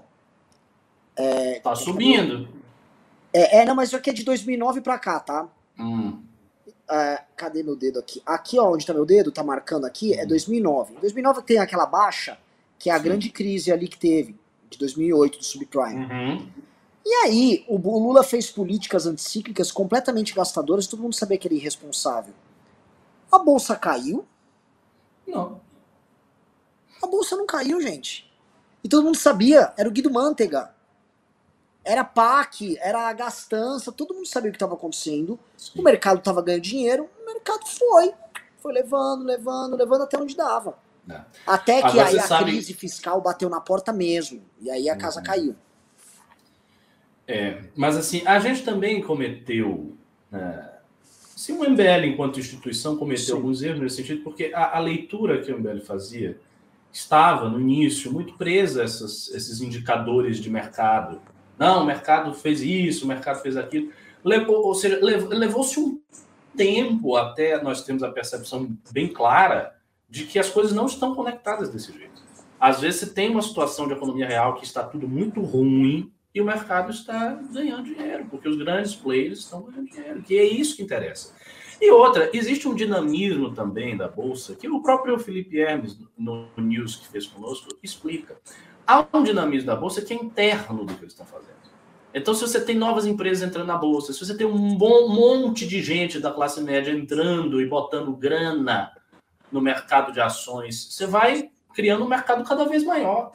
É, 1.16 1.60
tá 1.60 1.76
subindo. 1.76 2.48
É, 3.34 3.60
é, 3.60 3.66
não, 3.66 3.76
mas 3.76 3.94
aqui 3.94 4.10
é 4.10 4.14
de 4.14 4.24
2009 4.24 4.82
para 4.82 4.98
cá, 4.98 5.20
tá? 5.20 5.48
Hum. 5.78 6.22
É, 6.90 7.22
cadê 7.36 7.64
meu 7.64 7.76
dedo 7.76 8.00
aqui? 8.00 8.22
Aqui, 8.26 8.58
ó, 8.58 8.72
onde 8.72 8.84
está 8.84 8.94
meu 8.94 9.06
dedo, 9.06 9.32
tá 9.32 9.44
marcando 9.44 9.86
aqui, 9.86 10.14
é 10.14 10.26
2009. 10.26 10.96
Em 10.96 11.00
2009 11.00 11.42
tem 11.42 11.58
aquela 11.58 11.86
baixa, 11.86 12.38
que 12.80 12.90
é 12.90 12.94
a 12.94 12.98
Sim. 12.98 13.04
grande 13.04 13.30
crise 13.30 13.72
ali 13.72 13.88
que 13.88 13.98
teve, 13.98 14.36
de 14.70 14.78
2008, 14.78 15.40
do 15.40 15.44
subprime. 15.44 16.06
Uhum. 16.06 16.48
E 17.06 17.14
aí, 17.14 17.64
o 17.68 17.78
Lula 17.78 18.24
fez 18.24 18.50
políticas 18.50 19.06
anticíclicas 19.06 19.72
completamente 19.72 20.34
gastadoras, 20.34 20.88
todo 20.88 21.04
mundo 21.04 21.14
sabia 21.14 21.38
que 21.38 21.48
ele 21.48 21.56
é 21.56 21.60
irresponsável. 21.60 22.34
A 23.32 23.38
bolsa 23.38 23.76
caiu? 23.76 24.26
Não. 25.28 25.62
A 27.02 27.06
bolsa 27.06 27.36
não 27.36 27.46
caiu, 27.46 27.80
gente. 27.80 28.32
E 28.84 28.90
todo 28.90 29.04
mundo 29.04 29.18
sabia, 29.18 29.72
era 29.78 29.88
o 29.88 29.92
Guido 29.92 30.10
Mantega. 30.10 30.74
Era 31.84 32.04
PAC, 32.04 32.76
era 32.80 33.08
a 33.08 33.14
gastança, 33.14 33.92
todo 33.92 34.16
mundo 34.16 34.28
sabia 34.28 34.50
o 34.50 34.52
que 34.52 34.56
estava 34.56 34.74
acontecendo. 34.74 35.40
Sim. 35.56 35.80
O 35.80 35.84
mercado 35.84 36.18
estava 36.18 36.42
ganhando 36.42 36.64
dinheiro, 36.64 37.08
o 37.22 37.26
mercado 37.26 37.68
foi. 37.68 38.14
Foi 38.58 38.74
levando, 38.74 39.24
levando, 39.24 39.76
levando 39.76 40.02
até 40.02 40.18
onde 40.18 40.36
dava. 40.36 40.76
É. 41.08 41.22
Até 41.46 41.84
que 41.84 42.00
aí 42.00 42.18
a 42.18 42.24
sabe... 42.24 42.46
crise 42.46 42.74
fiscal 42.74 43.22
bateu 43.22 43.48
na 43.48 43.62
porta 43.62 43.94
mesmo. 43.94 44.42
E 44.60 44.72
aí 44.72 44.90
a 44.90 44.98
casa 44.98 45.20
uhum. 45.20 45.26
caiu. 45.26 45.56
É, 47.28 47.64
mas 47.76 47.98
assim, 47.98 48.22
a 48.26 48.40
gente 48.40 48.64
também 48.64 49.02
cometeu. 49.02 49.98
Né, 50.32 50.72
se 51.36 51.52
o 51.52 51.70
MBL, 51.70 52.06
enquanto 52.06 52.40
instituição, 52.40 52.96
cometeu 52.96 53.26
Sim. 53.26 53.34
alguns 53.34 53.62
erros 53.62 53.82
nesse 53.82 53.98
sentido, 53.98 54.24
porque 54.24 54.52
a, 54.54 54.78
a, 54.78 54.80
leitura 54.80 55.42
que 55.42 55.52
o 55.52 55.60
MBL 55.60 55.82
fazia 55.82 56.40
estava, 56.92 57.50
no 57.50 57.60
início, 57.60 58.12
muito 58.12 58.34
presa 58.36 58.82
a 58.82 58.86
essas, 58.86 59.30
esses 59.30 59.60
indicadores 59.60 60.38
de 60.38 60.50
mercado. 60.50 61.22
Não, 61.58 61.84
o 61.84 61.86
mercado 61.86 62.34
fez 62.34 62.62
isso, 62.62 63.06
o 63.06 63.08
mercado 63.08 63.42
fez 63.42 63.58
aquilo. 63.58 63.92
Levou, 64.24 64.66
ou 64.66 64.74
seja, 64.74 65.00
levou-se 65.02 65.80
um 65.80 66.00
tempo 66.56 67.16
até 67.16 67.62
nós 67.62 67.84
termos 67.84 68.02
a 68.02 68.12
percepção 68.12 68.76
bem 68.92 69.08
clara 69.08 69.76
de 70.10 70.26
que 70.26 70.40
as 70.40 70.50
coisas 70.50 70.72
não 70.72 70.86
estão 70.86 71.14
conectadas 71.14 71.70
desse 71.70 71.92
jeito. 71.92 72.24
Às 72.60 72.80
vezes 72.80 73.02
você 73.02 73.08
tem 73.08 73.30
uma 73.30 73.42
situação 73.42 73.88
de 73.88 73.94
economia 73.94 74.26
real 74.26 74.56
que 74.56 74.64
está 74.64 74.84
tudo 74.84 75.08
muito 75.08 75.42
ruim 75.42 76.12
e 76.36 76.42
o 76.42 76.46
mercado 76.46 76.92
está 76.92 77.30
ganhando 77.50 77.86
dinheiro, 77.86 78.26
porque 78.30 78.50
os 78.50 78.58
grandes 78.58 78.94
players 78.94 79.40
estão 79.40 79.62
ganhando 79.64 79.90
dinheiro, 79.90 80.22
que 80.22 80.38
é 80.38 80.44
isso 80.44 80.76
que 80.76 80.84
interessa. 80.84 81.34
E 81.82 81.90
outra, 81.90 82.30
existe 82.34 82.68
um 82.68 82.76
dinamismo 82.76 83.54
também 83.54 83.96
da 83.96 84.10
Bolsa, 84.10 84.54
que 84.54 84.68
o 84.68 84.82
próprio 84.82 85.18
Felipe 85.18 85.58
Hermes, 85.58 85.98
no 86.18 86.50
News 86.58 86.98
que 86.98 87.08
fez 87.08 87.26
conosco, 87.26 87.70
explica. 87.82 88.36
Há 88.86 89.06
um 89.14 89.24
dinamismo 89.24 89.68
da 89.68 89.78
Bolsa 89.78 90.02
que 90.02 90.14
é 90.14 90.18
interno 90.18 90.84
do 90.84 90.94
que 90.94 91.04
eles 91.04 91.14
estão 91.14 91.26
fazendo. 91.26 91.56
Então, 92.14 92.34
se 92.34 92.42
você 92.42 92.64
tem 92.64 92.76
novas 92.76 93.06
empresas 93.06 93.48
entrando 93.48 93.68
na 93.68 93.78
Bolsa, 93.78 94.12
se 94.12 94.20
você 94.20 94.36
tem 94.36 94.46
um 94.46 94.78
bom 94.78 95.08
monte 95.08 95.66
de 95.66 95.82
gente 95.82 96.20
da 96.20 96.32
classe 96.32 96.62
média 96.62 96.92
entrando 96.92 97.62
e 97.62 97.66
botando 97.66 98.16
grana 98.16 98.92
no 99.52 99.62
mercado 99.62 100.12
de 100.12 100.20
ações, 100.20 100.94
você 100.94 101.06
vai 101.06 101.50
criando 101.74 102.04
um 102.04 102.10
mercado 102.10 102.44
cada 102.44 102.66
vez 102.66 102.84
maior. 102.84 103.32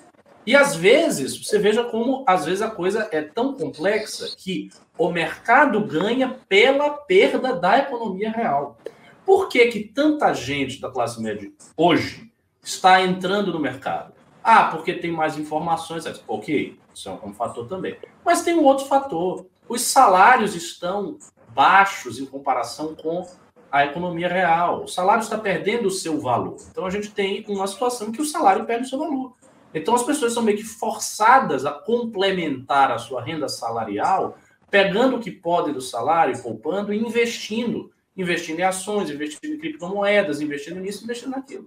E 0.46 0.56
às 0.56 0.74
vezes, 0.74 1.36
você 1.44 1.58
veja 1.58 1.84
como 1.84 2.24
às 2.26 2.46
vezes 2.46 2.62
a 2.62 2.70
coisa 2.70 3.08
é 3.12 3.20
tão 3.20 3.54
complexa 3.54 4.34
que 4.36 4.70
o 4.96 5.10
mercado 5.10 5.80
ganha 5.84 6.38
pela 6.48 6.90
perda 6.90 7.54
da 7.54 7.78
economia 7.78 8.30
real. 8.30 8.78
Por 9.24 9.48
que, 9.48 9.66
que 9.68 9.80
tanta 9.80 10.32
gente 10.32 10.80
da 10.80 10.90
classe 10.90 11.20
média 11.22 11.52
hoje 11.76 12.32
está 12.62 13.02
entrando 13.02 13.52
no 13.52 13.60
mercado? 13.60 14.12
Ah, 14.42 14.64
porque 14.64 14.94
tem 14.94 15.12
mais 15.12 15.38
informações. 15.38 16.04
Ok, 16.26 16.78
isso 16.94 17.08
é 17.08 17.12
um 17.12 17.34
fator 17.34 17.68
também. 17.68 17.96
Mas 18.24 18.42
tem 18.42 18.54
um 18.54 18.64
outro 18.64 18.86
fator. 18.86 19.46
Os 19.68 19.82
salários 19.82 20.54
estão 20.54 21.18
baixos 21.54 22.18
em 22.18 22.26
comparação 22.26 22.94
com 22.94 23.26
a 23.70 23.84
economia 23.84 24.28
real. 24.28 24.84
O 24.84 24.88
salário 24.88 25.22
está 25.22 25.38
perdendo 25.38 25.86
o 25.86 25.90
seu 25.90 26.18
valor. 26.18 26.56
Então 26.70 26.86
a 26.86 26.90
gente 26.90 27.10
tem 27.10 27.44
uma 27.48 27.66
situação 27.66 28.10
que 28.10 28.20
o 28.20 28.26
salário 28.26 28.64
perde 28.64 28.86
o 28.86 28.88
seu 28.88 28.98
valor. 28.98 29.34
Então 29.72 29.94
as 29.94 30.02
pessoas 30.02 30.32
são 30.32 30.42
meio 30.42 30.58
que 30.58 30.64
forçadas 30.64 31.64
a 31.64 31.70
complementar 31.70 32.90
a 32.90 32.98
sua 32.98 33.22
renda 33.22 33.48
salarial, 33.48 34.36
pegando 34.70 35.16
o 35.16 35.20
que 35.20 35.30
pode 35.30 35.72
do 35.72 35.80
salário, 35.80 36.40
poupando 36.42 36.92
e 36.92 36.98
investindo. 36.98 37.90
Investindo 38.16 38.58
em 38.58 38.64
ações, 38.64 39.08
investindo 39.08 39.54
em 39.54 39.58
criptomoedas, 39.58 40.40
investindo 40.40 40.80
nisso, 40.80 41.04
investindo 41.04 41.30
naquilo. 41.30 41.66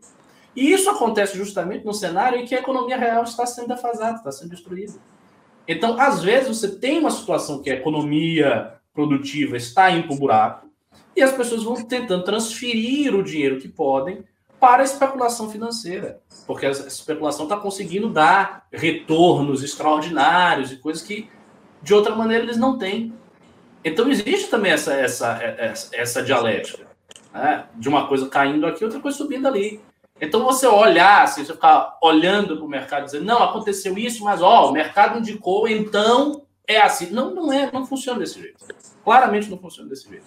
E 0.56 0.72
isso 0.72 0.90
acontece 0.90 1.38
justamente 1.38 1.86
no 1.86 1.94
cenário 1.94 2.38
em 2.38 2.46
que 2.46 2.54
a 2.54 2.60
economia 2.60 2.98
real 2.98 3.24
está 3.24 3.46
sendo 3.46 3.70
defasada, 3.70 4.18
está 4.18 4.32
sendo 4.32 4.52
destruída. 4.52 4.94
Então, 5.68 6.00
às 6.00 6.22
vezes, 6.22 6.60
você 6.60 6.76
tem 6.76 7.00
uma 7.00 7.10
situação 7.10 7.62
que 7.62 7.72
a 7.72 7.76
economia 7.76 8.74
produtiva 8.94 9.58
está 9.58 9.90
indo 9.90 10.08
para 10.08 10.16
o 10.16 10.20
buraco, 10.20 10.68
e 11.16 11.22
as 11.22 11.32
pessoas 11.32 11.64
vão 11.64 11.76
tentando 11.76 12.24
transferir 12.24 13.16
o 13.16 13.24
dinheiro 13.24 13.60
que 13.60 13.68
podem 13.68 14.24
para 14.64 14.82
a 14.82 14.86
especulação 14.86 15.50
financeira, 15.50 16.22
porque 16.48 16.66
a 16.66 16.72
especulação 16.72 17.44
está 17.44 17.58
conseguindo 17.58 18.08
dar 18.08 18.66
retornos 18.72 19.62
extraordinários 19.62 20.72
e 20.72 20.78
coisas 20.78 21.04
que 21.04 21.30
de 21.82 21.94
outra 21.94 22.16
maneira 22.16 22.46
eles 22.46 22.56
não 22.56 22.78
têm. 22.78 23.14
Então 23.84 24.10
existe 24.10 24.50
também 24.50 24.72
essa 24.72 24.94
essa 24.94 25.34
essa, 25.34 25.90
essa 25.94 26.24
dialética 26.24 26.88
né? 27.34 27.66
de 27.76 27.90
uma 27.90 28.08
coisa 28.08 28.30
caindo 28.30 28.66
aqui, 28.66 28.86
outra 28.86 29.02
coisa 29.02 29.18
subindo 29.18 29.46
ali. 29.50 29.82
Então 30.22 30.46
você 30.46 30.66
olhar, 30.66 31.24
assim, 31.24 31.44
você 31.44 31.52
ficar 31.52 31.98
olhando 32.02 32.56
para 32.56 32.66
o 32.66 32.70
mercado 32.70 33.04
dizer, 33.04 33.20
não, 33.20 33.44
aconteceu 33.44 33.98
isso, 33.98 34.24
mas 34.24 34.42
ó, 34.42 34.70
o 34.70 34.72
mercado 34.72 35.20
indicou, 35.20 35.68
então 35.68 36.46
é 36.66 36.80
assim. 36.80 37.10
Não, 37.10 37.36
não 37.36 37.52
é, 37.52 37.70
não 37.70 37.86
funciona 37.86 38.20
desse 38.20 38.40
jeito. 38.40 38.66
Claramente 39.04 39.50
não 39.50 39.58
funciona 39.58 39.90
desse 39.90 40.08
jeito. 40.08 40.26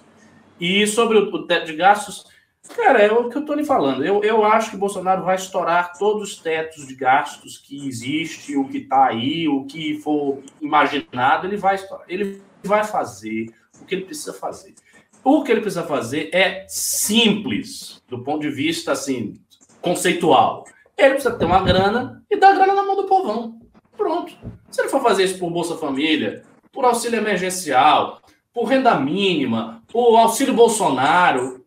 E 0.61 0.87
sobre 0.87 1.17
o 1.17 1.47
teto 1.47 1.65
de 1.65 1.75
gastos, 1.75 2.36
cara, 2.75 3.01
é 3.01 3.13
o 3.13 3.29
que 3.29 3.37
eu 3.37 3.41
estou 3.41 3.57
lhe 3.57 3.65
falando. 3.65 4.05
Eu, 4.05 4.23
eu 4.23 4.45
acho 4.45 4.71
que 4.71 4.77
Bolsonaro 4.77 5.25
vai 5.25 5.37
estourar 5.37 5.93
todos 5.99 6.31
os 6.31 6.37
tetos 6.37 6.87
de 6.87 6.95
gastos 6.95 7.59
que 7.59 7.87
existe, 7.87 8.57
o 8.57 8.69
que 8.69 8.79
está 8.79 9.07
aí, 9.07 9.49
o 9.49 9.65
que 9.65 9.99
for 10.01 10.43
imaginado, 10.61 11.47
ele 11.47 11.57
vai 11.57 11.75
estourar. 11.75 12.07
Ele 12.09 12.43
vai 12.63 12.85
fazer 12.85 13.47
o 13.81 13.85
que 13.85 13.95
ele 13.95 14.05
precisa 14.05 14.33
fazer. 14.33 14.75
O 15.23 15.43
que 15.43 15.51
ele 15.51 15.61
precisa 15.61 15.83
fazer 15.83 16.31
é 16.33 16.65
simples, 16.69 18.03
do 18.09 18.23
ponto 18.23 18.41
de 18.41 18.51
vista 18.51 18.93
assim 18.93 19.35
conceitual. 19.81 20.65
Ele 20.97 21.15
precisa 21.15 21.37
ter 21.37 21.45
uma 21.45 21.63
grana 21.63 22.25
e 22.31 22.37
dar 22.37 22.55
grana 22.55 22.75
na 22.75 22.83
mão 22.83 22.97
do 22.97 23.07
povão. 23.07 23.59
Pronto. 23.97 24.33
Se 24.71 24.81
ele 24.81 24.89
for 24.89 25.03
fazer 25.03 25.25
isso 25.25 25.39
por 25.39 25.51
Bolsa 25.51 25.77
Família, 25.77 26.43
por 26.73 26.85
auxílio 26.85 27.19
emergencial, 27.19 28.21
por 28.53 28.65
renda 28.65 28.95
mínima, 28.95 29.83
por 29.93 30.17
auxílio 30.17 30.55
Bolsonaro. 30.55 31.65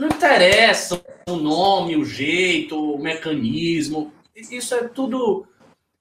Não 0.00 0.08
interessa 0.08 0.98
o 1.28 1.36
nome, 1.36 1.94
o 1.94 2.06
jeito, 2.06 2.94
o 2.94 2.98
mecanismo. 2.98 4.10
Isso 4.34 4.74
é 4.74 4.88
tudo. 4.88 5.46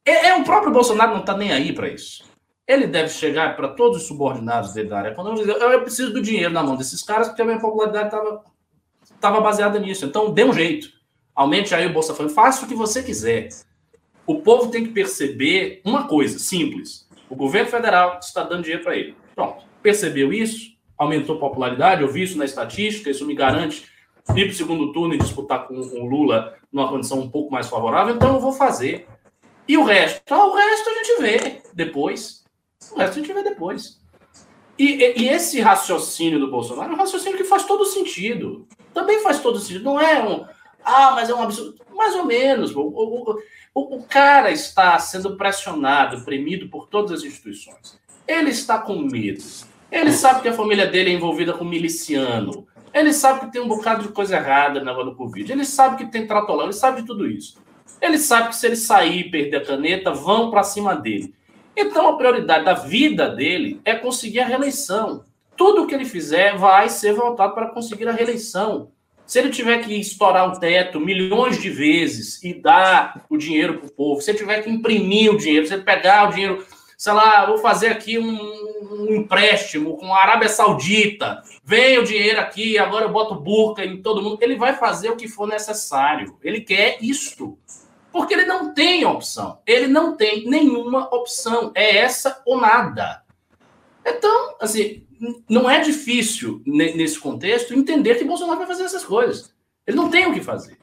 É, 0.06 0.28
é 0.28 0.36
o 0.38 0.44
próprio 0.46 0.72
Bolsonaro 0.72 1.12
não 1.12 1.20
está 1.20 1.36
nem 1.36 1.52
aí 1.52 1.74
para 1.74 1.90
isso. 1.90 2.24
Ele 2.66 2.88
deve 2.88 3.10
chegar 3.10 3.58
para 3.58 3.68
todos 3.68 3.98
os 3.98 4.08
subordinados 4.08 4.72
dele 4.72 4.88
da 4.88 5.00
área 5.00 5.10
econômica 5.10 5.44
e 5.44 5.48
dizer: 5.48 5.62
eu 5.62 5.82
preciso 5.82 6.14
do 6.14 6.22
dinheiro 6.22 6.54
na 6.54 6.64
mão 6.64 6.78
desses 6.78 7.04
caras 7.04 7.28
porque 7.28 7.42
a 7.42 7.46
minha 7.46 7.60
popularidade 7.60 8.06
estava 8.06 8.42
tava 9.20 9.42
baseada 9.42 9.78
nisso. 9.78 10.06
Então, 10.06 10.32
dê 10.32 10.46
um 10.46 10.54
jeito. 10.54 10.88
Aumente 11.36 11.76
aí 11.76 11.86
o 11.86 11.92
Bolsa 11.92 12.16
Família. 12.16 12.34
Faça 12.34 12.66
o 12.66 12.70
que 12.70 12.76
você 12.76 13.04
quiser. 13.04 13.50
O 14.26 14.40
povo 14.40 14.72
tem 14.72 14.86
que 14.86 14.94
perceber 14.94 15.82
uma 15.84 16.08
coisa 16.08 16.40
simples: 16.40 17.06
o 17.30 17.36
governo 17.36 17.70
federal 17.70 18.18
está 18.24 18.44
dando 18.46 18.64
dinheiro 18.64 18.82
para 18.82 18.96
ele. 18.96 19.14
Pronto. 19.36 19.66
Percebeu 19.84 20.32
isso? 20.32 20.79
Aumentou 21.00 21.40
popularidade? 21.40 22.02
Eu 22.04 22.10
vi 22.10 22.22
isso 22.22 22.38
na 22.38 22.46
estatística, 22.46 23.10
isso 23.10 23.26
me 23.26 23.34
garante 23.34 23.90
ir 24.36 24.46
para 24.46 24.52
o 24.52 24.56
segundo 24.56 24.92
turno 24.92 25.16
e 25.16 25.18
disputar 25.18 25.68
com 25.68 25.76
o 25.76 26.06
Lula 26.06 26.56
numa 26.72 26.88
condição 26.88 27.20
um 27.20 27.30
pouco 27.30 27.52
mais 27.52 27.68
favorável, 27.68 28.14
então 28.14 28.36
eu 28.36 28.40
vou 28.40 28.54
fazer. 28.54 29.08
E 29.68 29.78
o 29.78 29.84
resto? 29.84 30.22
Ah, 30.30 30.46
o 30.46 30.56
resto 30.56 30.90
a 30.90 30.94
gente 30.94 31.22
vê 31.22 31.62
depois. 31.74 32.44
O 32.92 32.98
resto 32.98 33.20
a 33.20 33.22
gente 33.22 33.34
vê 33.34 33.44
depois. 33.44 34.00
E, 34.78 34.96
e, 34.96 35.22
e, 35.24 35.30
esse 35.30 35.60
raciocínio 35.60 36.40
do 36.40 36.50
Bolsonaro 36.50 36.92
é 36.92 36.96
um 36.96 36.98
raciocínio 36.98 37.38
que 37.38 37.44
faz 37.44 37.66
todo 37.66 37.86
sentido. 37.86 38.68
Também 38.94 39.22
faz 39.22 39.40
todo 39.40 39.60
sentido. 39.60 39.84
Não 39.84 40.00
é 40.00 40.24
um. 40.24 40.46
Ah, 40.84 41.12
mas 41.12 41.30
é 41.30 41.36
um 41.36 41.42
absurdo. 41.42 41.76
Mais 41.94 42.16
ou 42.16 42.26
menos. 42.26 42.76
O, 42.76 42.82
o, 42.82 43.40
o, 43.76 43.98
o 43.98 44.04
cara 44.04 44.52
está 44.52 44.98
sendo 45.00 45.36
pressionado, 45.36 46.24
premido 46.24 46.70
por 46.70 46.88
todas 46.88 47.12
as 47.12 47.24
instituições. 47.24 48.00
Ele 48.28 48.50
está 48.52 48.80
com 48.80 48.98
medo. 49.00 49.44
Ele 49.92 50.12
sabe 50.12 50.42
que 50.42 50.48
a 50.48 50.54
família 50.54 50.86
dele 50.86 51.12
é 51.12 51.14
envolvida 51.14 51.54
com 51.54 51.66
miliciano. 51.66 52.68
Ele 52.94 53.14
sabe 53.14 53.42
que 53.42 53.52
tem 53.52 53.62
um 53.62 53.68
bocado 53.68 54.04
de 54.04 54.10
coisa 54.10 54.36
errada 54.36 54.84
na 54.84 54.94
do 54.94 55.16
Covid. 55.16 55.52
Ele 55.52 55.66
sabe 55.66 55.98
que 55.98 56.12
tem 56.12 56.28
tratolão. 56.28 56.66
Ele 56.66 56.74
sabe 56.74 57.02
de 57.02 57.08
tudo 57.08 57.28
isso. 57.28 57.58
Ele 58.02 58.18
sabe 58.18 58.50
que 58.50 58.56
se 58.56 58.66
ele 58.66 58.76
sair 58.76 59.20
e 59.20 59.30
perder 59.30 59.58
a 59.58 59.66
caneta, 59.66 60.12
vão 60.12 60.50
para 60.50 60.64
cima 60.64 60.96
dele. 60.96 61.34
Então 61.76 62.10
a 62.10 62.18
prioridade 62.18 62.66
da 62.66 62.74
vida 62.74 63.30
dele 63.30 63.80
é 63.84 63.96
conseguir 63.96 64.42
a 64.42 64.46
reeleição. 64.46 65.24
Tudo 65.56 65.86
que 65.88 65.94
ele 65.94 66.06
fizer 66.06 66.58
vai 66.58 66.90
ser 66.90 67.14
voltado 67.14 67.54
para 67.54 67.68
conseguir 67.68 68.08
a 68.08 68.12
reeleição. 68.12 68.92
Se 69.26 69.38
ele 69.38 69.50
tiver 69.50 69.78
que 69.84 69.94
estourar 69.94 70.50
o 70.50 70.60
teto 70.60 71.00
milhões 71.00 71.62
de 71.62 71.70
vezes 71.70 72.42
e 72.44 72.54
dar 72.54 73.26
o 73.30 73.38
dinheiro 73.38 73.78
para 73.78 73.88
o 73.88 73.92
povo, 73.92 74.22
se 74.22 74.32
ele 74.32 74.40
tiver 74.40 74.64
que 74.64 74.70
imprimir 74.70 75.32
o 75.32 75.38
dinheiro, 75.38 75.68
se 75.68 75.74
ele 75.74 75.84
pegar 75.84 76.28
o 76.28 76.32
dinheiro 76.32 76.66
sei 77.00 77.14
lá, 77.14 77.46
vou 77.46 77.58
fazer 77.60 77.88
aqui 77.88 78.20
um, 78.20 78.28
um 78.28 79.16
empréstimo 79.16 79.96
com 79.96 80.14
a 80.14 80.22
Arábia 80.22 80.50
Saudita, 80.50 81.42
vem 81.64 81.98
o 81.98 82.04
dinheiro 82.04 82.42
aqui, 82.42 82.78
agora 82.78 83.06
eu 83.06 83.12
boto 83.12 83.36
burca 83.36 83.86
em 83.86 84.02
todo 84.02 84.22
mundo. 84.22 84.38
Ele 84.42 84.58
vai 84.58 84.76
fazer 84.76 85.10
o 85.10 85.16
que 85.16 85.26
for 85.26 85.48
necessário. 85.48 86.38
Ele 86.44 86.60
quer 86.60 86.98
isto. 87.02 87.58
Porque 88.12 88.34
ele 88.34 88.44
não 88.44 88.74
tem 88.74 89.06
opção. 89.06 89.60
Ele 89.66 89.88
não 89.88 90.18
tem 90.18 90.46
nenhuma 90.50 91.08
opção. 91.16 91.72
É 91.74 92.00
essa 92.00 92.42
ou 92.46 92.60
nada. 92.60 93.24
Então, 94.06 94.58
assim, 94.60 95.08
não 95.48 95.70
é 95.70 95.80
difícil, 95.80 96.62
nesse 96.66 97.18
contexto, 97.18 97.74
entender 97.74 98.16
que 98.16 98.26
Bolsonaro 98.26 98.58
vai 98.58 98.68
fazer 98.68 98.84
essas 98.84 99.06
coisas. 99.06 99.56
Ele 99.88 99.96
não 99.96 100.10
tem 100.10 100.28
o 100.28 100.34
que 100.34 100.42
fazer. 100.42 100.78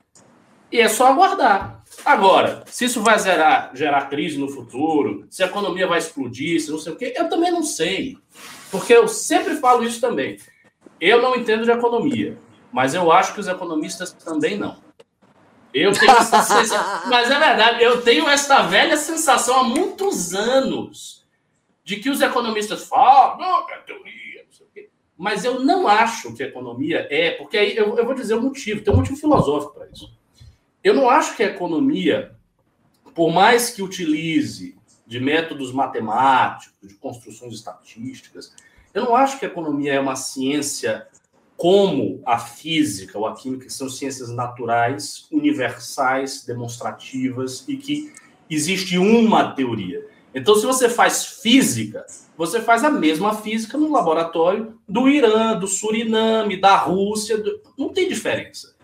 E 0.73 0.81
é 0.81 0.89
só 0.89 1.09
aguardar. 1.09 1.76
Agora, 2.05 2.65
se 2.67 2.85
isso 2.85 3.03
vai 3.03 3.19
gerar, 3.19 3.73
gerar 3.75 4.09
crise 4.09 4.39
no 4.39 4.49
futuro, 4.49 5.27
se 5.31 5.43
a 5.43 5.47
economia 5.47 5.87
vai 5.87 5.99
explodir, 5.99 6.61
se 6.61 6.71
não 6.71 6.79
sei 6.79 6.93
o 6.93 6.97
quê, 6.97 7.15
eu 7.17 7.29
também 7.29 7.51
não 7.51 7.63
sei. 7.63 8.17
Porque 8.71 8.93
eu 8.93 9.09
sempre 9.09 9.57
falo 9.57 9.83
isso 9.85 10.01
também. 10.01 10.39
Eu 11.01 11.21
não 11.21 11.35
entendo 11.35 11.65
de 11.65 11.71
economia, 11.71 12.39
mas 12.73 12.95
eu 12.95 13.11
acho 13.11 13.35
que 13.35 13.41
os 13.41 13.49
economistas 13.49 14.13
também 14.13 14.57
não. 14.57 14.77
Eu 15.73 15.93
tenho 15.93 16.13
essa 16.13 16.41
sensação, 16.43 17.11
mas 17.11 17.31
é 17.31 17.39
verdade, 17.39 17.83
eu 17.83 18.01
tenho 18.03 18.29
essa 18.29 18.63
velha 18.63 18.97
sensação 18.97 19.61
há 19.61 19.65
muitos 19.65 20.35
anos 20.35 21.27
de 21.85 21.97
que 21.97 22.11
os 22.11 22.21
economistas 22.21 22.85
falam, 22.89 23.39
não, 23.39 23.71
é 23.71 23.79
teoria, 23.79 24.45
não 24.45 24.53
sei 24.53 24.67
o 24.67 24.71
quê. 24.73 24.91
Mas 25.17 25.45
eu 25.45 25.61
não 25.61 25.87
acho 25.87 26.35
que 26.35 26.43
a 26.43 26.47
economia 26.47 27.07
é, 27.11 27.33
porque 27.33 27.59
aí 27.59 27.77
eu, 27.77 27.97
eu 27.97 28.05
vou 28.05 28.15
dizer 28.15 28.35
o 28.35 28.43
motivo, 28.43 28.83
tem 28.83 28.93
um 28.93 28.97
motivo 28.97 29.17
filosófico 29.17 29.75
para 29.75 29.89
isso. 29.89 30.11
Eu 30.87 30.95
não 30.95 31.11
acho 31.11 31.37
que 31.37 31.43
a 31.43 31.47
economia, 31.47 32.37
por 33.13 33.33
mais 33.33 33.71
que 33.71 33.83
utilize 33.83 34.79
de 35.05 35.19
métodos 35.19 35.73
matemáticos, 35.73 36.77
de 36.81 36.95
construções 36.95 37.55
estatísticas, 37.55 38.55
eu 38.95 39.05
não 39.05 39.17
acho 39.17 39.37
que 39.37 39.45
a 39.45 39.49
economia 39.49 39.95
é 39.95 39.99
uma 39.99 40.15
ciência 40.15 41.09
como 41.57 42.23
a 42.25 42.39
física 42.39 43.19
ou 43.19 43.27
a 43.27 43.35
química, 43.35 43.67
que 43.67 43.73
são 43.73 43.89
ciências 43.89 44.31
naturais, 44.31 45.27
universais, 45.33 46.45
demonstrativas 46.45 47.65
e 47.67 47.77
que 47.77 48.13
existe 48.49 48.97
uma 48.97 49.57
teoria. 49.57 50.07
Então, 50.33 50.55
se 50.55 50.65
você 50.65 50.89
faz 50.89 51.27
física, 51.43 52.07
você 52.39 52.61
faz 52.61 52.85
a 52.85 52.91
mesma 52.91 53.35
física 53.35 53.77
no 53.77 53.91
laboratório 53.91 54.79
do 54.89 55.09
Irã, 55.09 55.59
do 55.59 55.67
Suriname, 55.67 56.61
da 56.61 56.77
Rússia, 56.77 57.39
do... 57.39 57.61
não 57.77 57.89
tem 57.89 58.09
diferença. 58.09 58.76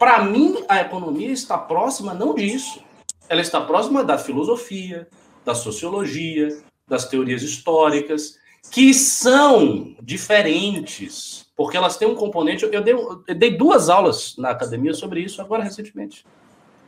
Para 0.00 0.24
mim, 0.24 0.64
a 0.66 0.80
economia 0.80 1.30
está 1.30 1.58
próxima 1.58 2.14
não 2.14 2.34
disso. 2.34 2.82
Ela 3.28 3.42
está 3.42 3.60
próxima 3.60 4.02
da 4.02 4.16
filosofia, 4.16 5.06
da 5.44 5.54
sociologia, 5.54 6.48
das 6.88 7.06
teorias 7.06 7.42
históricas, 7.42 8.38
que 8.70 8.94
são 8.94 9.94
diferentes, 10.02 11.46
porque 11.54 11.76
elas 11.76 11.98
têm 11.98 12.08
um 12.08 12.14
componente. 12.14 12.64
Eu 12.64 12.82
dei, 12.82 12.94
eu 12.94 13.34
dei 13.34 13.58
duas 13.58 13.90
aulas 13.90 14.38
na 14.38 14.48
academia 14.48 14.94
sobre 14.94 15.20
isso 15.20 15.42
agora 15.42 15.62
recentemente. 15.62 16.24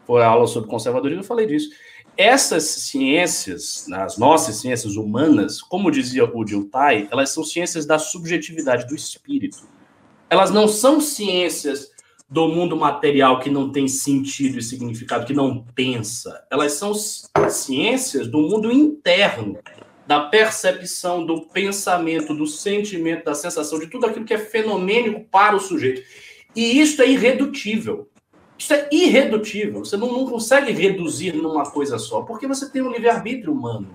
Foi 0.07 0.23
a 0.23 0.29
aula 0.29 0.47
sobre 0.47 0.71
conservadorismo, 0.71 1.23
eu 1.23 1.27
falei 1.27 1.47
disso 1.47 1.69
essas 2.17 2.65
ciências, 2.65 3.87
as 3.91 4.19
nossas 4.19 4.57
ciências 4.57 4.97
humanas, 4.97 5.63
como 5.63 5.91
dizia 5.91 6.25
o 6.25 6.45
Dilthey, 6.45 7.09
elas 7.11 7.31
são 7.31 7.43
ciências 7.43 7.87
da 7.87 7.99
subjetividade 7.99 8.87
do 8.87 8.95
espírito. 8.95 9.67
Elas 10.29 10.51
não 10.51 10.69
são 10.69 11.01
ciências 11.01 11.92
do 12.33 12.49
mundo 12.49 12.75
material 12.75 13.41
que 13.41 13.51
não 13.51 13.71
tem 13.71 13.87
sentido 13.87 14.59
e 14.59 14.63
significado, 14.63 15.27
que 15.27 15.35
não 15.35 15.67
pensa. 15.75 16.43
Elas 16.51 16.73
são 16.73 16.95
ciências 16.95 18.27
do 18.27 18.39
mundo 18.39 18.73
interno, 18.73 19.59
da 20.07 20.19
percepção, 20.19 21.27
do 21.27 21.43
pensamento, 21.43 22.33
do 22.33 22.47
sentimento, 22.47 23.27
da 23.27 23.35
sensação, 23.35 23.79
de 23.79 23.87
tudo 23.87 24.07
aquilo 24.07 24.25
que 24.25 24.33
é 24.33 24.39
fenomênico 24.39 25.27
para 25.31 25.55
o 25.55 25.61
sujeito. 25.61 26.03
E 26.57 26.81
isso 26.81 27.03
é 27.03 27.11
irredutível. 27.11 28.09
Isso 28.59 28.73
é 28.73 28.89
irredutível. 28.91 29.85
Você 29.85 29.99
não, 29.99 30.11
não 30.11 30.25
consegue 30.25 30.73
reduzir 30.73 31.35
numa 31.35 31.71
coisa 31.71 31.99
só, 31.99 32.23
porque 32.23 32.47
você 32.47 32.67
tem 32.71 32.81
um 32.81 32.91
livre-arbítrio 32.91 33.53
humano. 33.53 33.91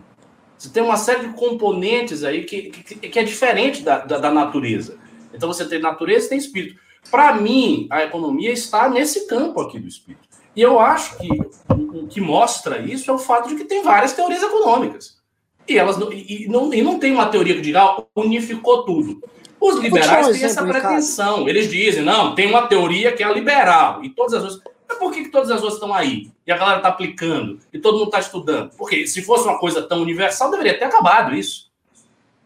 Você 0.55 0.69
tem 0.69 0.83
uma 0.83 0.97
série 0.97 1.27
de 1.27 1.33
componentes 1.33 2.23
aí 2.23 2.43
que, 2.43 2.69
que, 2.69 3.09
que 3.09 3.19
é 3.19 3.23
diferente 3.23 3.81
da, 3.81 3.97
da, 3.97 4.19
da, 4.19 4.29
natureza. 4.29 4.99
Então 5.33 5.51
você 5.51 5.65
tem 5.65 5.79
natureza 5.79 6.27
e 6.27 6.29
tem 6.29 6.37
espírito. 6.37 6.85
Para 7.09 7.33
mim, 7.33 7.87
a 7.89 8.03
economia 8.03 8.51
está 8.51 8.89
nesse 8.89 9.27
campo 9.27 9.61
aqui 9.61 9.79
do 9.79 9.87
espírito. 9.87 10.27
E 10.55 10.61
eu 10.61 10.79
acho 10.79 11.17
que 11.17 11.29
o 11.69 12.07
que 12.07 12.19
mostra 12.19 12.79
isso 12.79 13.09
é 13.09 13.13
o 13.13 13.19
fato 13.19 13.49
de 13.49 13.55
que 13.55 13.65
tem 13.65 13.83
várias 13.83 14.13
teorias 14.13 14.41
econômicas. 14.41 15.17
E 15.67 15.77
elas 15.77 15.97
não, 15.97 16.11
e 16.11 16.47
não, 16.49 16.73
e 16.73 16.81
não 16.81 16.97
tem 16.97 17.11
uma 17.11 17.27
teoria 17.27 17.55
que 17.55 17.61
diga 17.61 17.81
ah, 17.81 18.03
unificou 18.15 18.83
tudo. 18.83 19.21
Os 19.59 19.79
liberais 19.79 20.27
têm 20.29 20.43
essa 20.43 20.65
pretensão. 20.65 21.47
Eles 21.47 21.69
dizem, 21.69 22.03
não, 22.03 22.35
tem 22.35 22.47
uma 22.47 22.67
teoria 22.67 23.11
que 23.11 23.23
é 23.23 23.25
a 23.25 23.31
liberal. 23.31 24.03
E 24.03 24.09
todas 24.09 24.33
as 24.33 24.43
outras. 24.43 24.73
Mas 24.87 24.97
por 24.97 25.11
que, 25.11 25.23
que 25.23 25.29
todas 25.29 25.49
as 25.49 25.57
outras 25.57 25.73
estão 25.73 25.93
aí? 25.93 26.31
E 26.45 26.51
a 26.51 26.57
galera 26.57 26.77
está 26.77 26.89
aplicando? 26.89 27.59
E 27.73 27.79
todo 27.79 27.97
mundo 27.97 28.07
está 28.07 28.19
estudando? 28.19 28.71
Porque 28.77 29.05
se 29.05 29.21
fosse 29.21 29.43
uma 29.45 29.59
coisa 29.59 29.81
tão 29.81 30.01
universal, 30.01 30.49
deveria 30.49 30.77
ter 30.77 30.85
acabado 30.85 31.35
isso. 31.35 31.69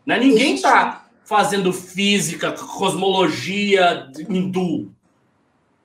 Né? 0.05 0.18
Ninguém 0.18 0.55
está 0.55 1.05
fazendo 1.24 1.72
física, 1.72 2.52
cosmologia 2.52 4.12
hindu. 4.30 4.92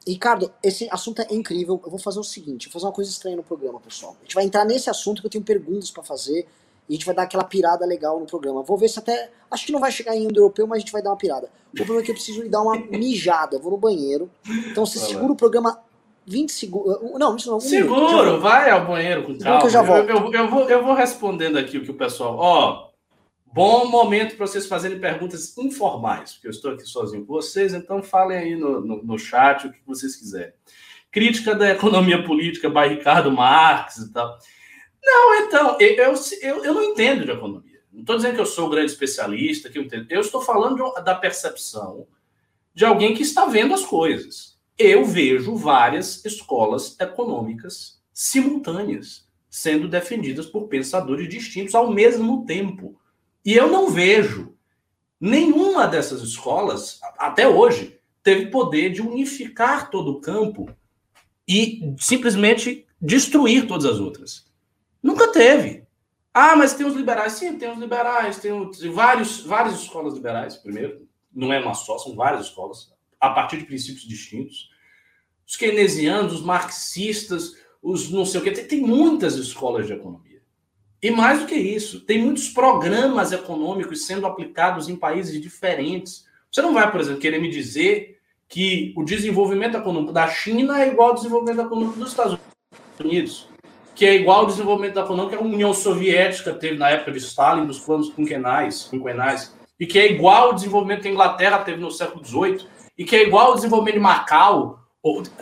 Ricardo, 0.06 0.52
esse 0.62 0.88
assunto 0.90 1.20
é 1.22 1.26
incrível. 1.34 1.80
Eu 1.84 1.90
vou 1.90 1.98
fazer 1.98 2.20
o 2.20 2.24
seguinte: 2.24 2.66
vou 2.66 2.74
fazer 2.74 2.86
uma 2.86 2.92
coisa 2.92 3.10
estranha 3.10 3.36
no 3.36 3.42
programa, 3.42 3.80
pessoal. 3.80 4.16
A 4.20 4.22
gente 4.22 4.34
vai 4.34 4.44
entrar 4.44 4.64
nesse 4.64 4.88
assunto 4.88 5.20
que 5.20 5.26
eu 5.26 5.30
tenho 5.30 5.42
perguntas 5.42 5.90
para 5.90 6.02
fazer 6.02 6.46
e 6.88 6.92
a 6.92 6.96
gente 6.96 7.04
vai 7.04 7.14
dar 7.14 7.22
aquela 7.22 7.42
pirada 7.42 7.84
legal 7.84 8.20
no 8.20 8.26
programa. 8.26 8.62
Vou 8.62 8.78
ver 8.78 8.88
se 8.88 8.98
até. 8.98 9.30
Acho 9.50 9.66
que 9.66 9.72
não 9.72 9.80
vai 9.80 9.90
chegar 9.90 10.14
em 10.14 10.24
indo 10.24 10.38
europeu, 10.38 10.66
mas 10.66 10.76
a 10.76 10.80
gente 10.80 10.92
vai 10.92 11.02
dar 11.02 11.10
uma 11.10 11.16
pirada. 11.16 11.50
O 11.72 11.76
problema 11.76 12.00
é 12.00 12.04
que 12.04 12.10
eu 12.12 12.14
preciso 12.14 12.44
ir 12.44 12.48
dar 12.48 12.62
uma 12.62 12.76
mijada. 12.76 13.58
Vou 13.58 13.72
no 13.72 13.78
banheiro. 13.78 14.30
Então 14.70 14.86
você 14.86 14.98
segura 14.98 15.32
o 15.32 15.36
programa 15.36 15.80
20 16.26 16.50
segundos. 16.52 16.96
Uh, 16.96 17.18
não, 17.18 17.36
isso 17.36 17.48
não. 17.48 17.56
Um 17.56 17.60
Seguro, 17.60 18.08
minuto, 18.08 18.40
vai 18.40 18.70
ao 18.70 18.86
banheiro 18.86 19.24
com 19.24 19.38
calma. 19.38 19.68
Eu, 19.68 19.84
volto. 19.84 20.08
Eu, 20.08 20.16
eu, 20.16 20.32
eu, 20.32 20.48
vou, 20.48 20.70
eu 20.70 20.84
vou 20.84 20.94
respondendo 20.94 21.56
aqui 21.56 21.78
o 21.78 21.84
que 21.84 21.90
o 21.90 21.94
pessoal. 21.94 22.36
Ó, 22.38 22.85
bom 23.52 23.86
momento 23.86 24.36
para 24.36 24.46
vocês 24.46 24.66
fazerem 24.66 24.98
perguntas 24.98 25.56
informais, 25.56 26.32
porque 26.34 26.48
eu 26.48 26.50
estou 26.50 26.72
aqui 26.72 26.84
sozinho 26.84 27.24
com 27.24 27.32
vocês, 27.32 27.72
então 27.72 28.02
falem 28.02 28.38
aí 28.38 28.56
no, 28.56 28.80
no, 28.80 29.02
no 29.02 29.18
chat 29.18 29.66
o 29.66 29.72
que 29.72 29.78
vocês 29.86 30.16
quiserem. 30.16 30.52
Crítica 31.10 31.54
da 31.54 31.70
economia 31.70 32.22
política 32.22 32.68
by 32.68 32.88
Ricardo 32.88 33.30
Marx 33.30 33.98
e 33.98 34.12
tal. 34.12 34.38
Não, 35.02 35.34
então, 35.36 35.76
eu, 35.80 36.14
eu, 36.42 36.64
eu 36.64 36.74
não 36.74 36.82
entendo 36.82 37.24
de 37.24 37.30
economia. 37.30 37.80
Não 37.92 38.00
estou 38.00 38.16
dizendo 38.16 38.34
que 38.34 38.40
eu 38.40 38.46
sou 38.46 38.66
um 38.66 38.70
grande 38.70 38.90
especialista, 38.92 39.70
que 39.70 39.78
eu 39.78 39.82
entendo. 39.82 40.06
Eu 40.10 40.20
estou 40.20 40.42
falando 40.42 40.76
de, 40.76 41.02
da 41.02 41.14
percepção 41.14 42.06
de 42.74 42.84
alguém 42.84 43.14
que 43.14 43.22
está 43.22 43.46
vendo 43.46 43.72
as 43.72 43.84
coisas. 43.84 44.58
Eu 44.76 45.06
vejo 45.06 45.56
várias 45.56 46.22
escolas 46.26 46.98
econômicas 47.00 48.02
simultâneas 48.12 49.26
sendo 49.48 49.88
defendidas 49.88 50.44
por 50.44 50.68
pensadores 50.68 51.26
distintos 51.28 51.74
ao 51.74 51.90
mesmo 51.90 52.44
tempo. 52.44 53.00
E 53.46 53.54
eu 53.54 53.70
não 53.70 53.88
vejo 53.88 54.52
nenhuma 55.20 55.86
dessas 55.86 56.20
escolas, 56.20 56.98
até 57.16 57.46
hoje, 57.46 58.00
teve 58.20 58.46
poder 58.46 58.90
de 58.90 59.00
unificar 59.00 59.88
todo 59.88 60.10
o 60.10 60.20
campo 60.20 60.68
e 61.46 61.94
simplesmente 61.96 62.84
destruir 63.00 63.68
todas 63.68 63.86
as 63.86 64.00
outras. 64.00 64.50
Nunca 65.00 65.30
teve. 65.30 65.86
Ah, 66.34 66.56
mas 66.56 66.74
tem 66.74 66.84
os 66.84 66.96
liberais. 66.96 67.34
Sim, 67.34 67.56
tem 67.56 67.70
os 67.70 67.78
liberais, 67.78 68.40
tem, 68.40 68.52
vários, 68.92 69.42
várias 69.42 69.80
escolas 69.80 70.14
liberais, 70.14 70.56
primeiro. 70.56 71.06
Não 71.32 71.52
é 71.52 71.60
uma 71.60 71.72
só, 71.72 71.98
são 71.98 72.16
várias 72.16 72.46
escolas, 72.46 72.92
a 73.20 73.30
partir 73.30 73.58
de 73.58 73.66
princípios 73.66 74.08
distintos. 74.08 74.70
Os 75.46 75.54
keynesianos, 75.54 76.32
os 76.32 76.42
marxistas, 76.42 77.54
os 77.80 78.10
não 78.10 78.26
sei 78.26 78.40
o 78.40 78.42
quê. 78.42 78.50
Tem, 78.50 78.66
tem 78.66 78.80
muitas 78.80 79.36
escolas 79.36 79.86
de 79.86 79.92
economia. 79.92 80.25
E 81.02 81.10
mais 81.10 81.40
do 81.40 81.46
que 81.46 81.54
isso, 81.54 82.00
tem 82.00 82.18
muitos 82.18 82.48
programas 82.48 83.32
econômicos 83.32 84.06
sendo 84.06 84.26
aplicados 84.26 84.88
em 84.88 84.96
países 84.96 85.40
diferentes. 85.40 86.24
Você 86.50 86.62
não 86.62 86.74
vai, 86.74 86.90
por 86.90 87.00
exemplo, 87.00 87.20
querer 87.20 87.40
me 87.40 87.50
dizer 87.50 88.18
que 88.48 88.94
o 88.96 89.04
desenvolvimento 89.04 89.76
econômico 89.76 90.12
da 90.12 90.28
China 90.28 90.82
é 90.82 90.88
igual 90.88 91.10
ao 91.10 91.14
desenvolvimento 91.14 91.60
econômico 91.60 91.98
dos 91.98 92.10
Estados 92.10 92.38
Unidos 92.98 93.48
que 93.96 94.04
é 94.04 94.14
igual 94.14 94.40
ao 94.40 94.46
desenvolvimento 94.46 94.92
da 94.92 95.00
econômica 95.00 95.38
que 95.38 95.42
a 95.42 95.46
União 95.46 95.72
Soviética 95.72 96.52
teve 96.52 96.76
na 96.76 96.90
época 96.90 97.12
de 97.12 97.18
Stalin, 97.18 97.64
nos 97.64 97.80
planos 97.80 98.12
quinquenais, 98.12 98.84
quinquenais 98.90 99.56
e 99.80 99.86
que 99.86 99.98
é 99.98 100.12
igual 100.12 100.48
ao 100.48 100.54
desenvolvimento 100.54 101.02
que 101.02 101.08
a 101.08 101.10
Inglaterra 101.10 101.58
teve 101.60 101.80
no 101.80 101.90
século 101.90 102.24
XVIII, 102.24 102.66
e 102.96 103.04
que 103.04 103.16
é 103.16 103.22
igual 103.22 103.48
ao 103.48 103.54
desenvolvimento 103.54 103.96
de 103.96 104.00
Macau. 104.00 104.78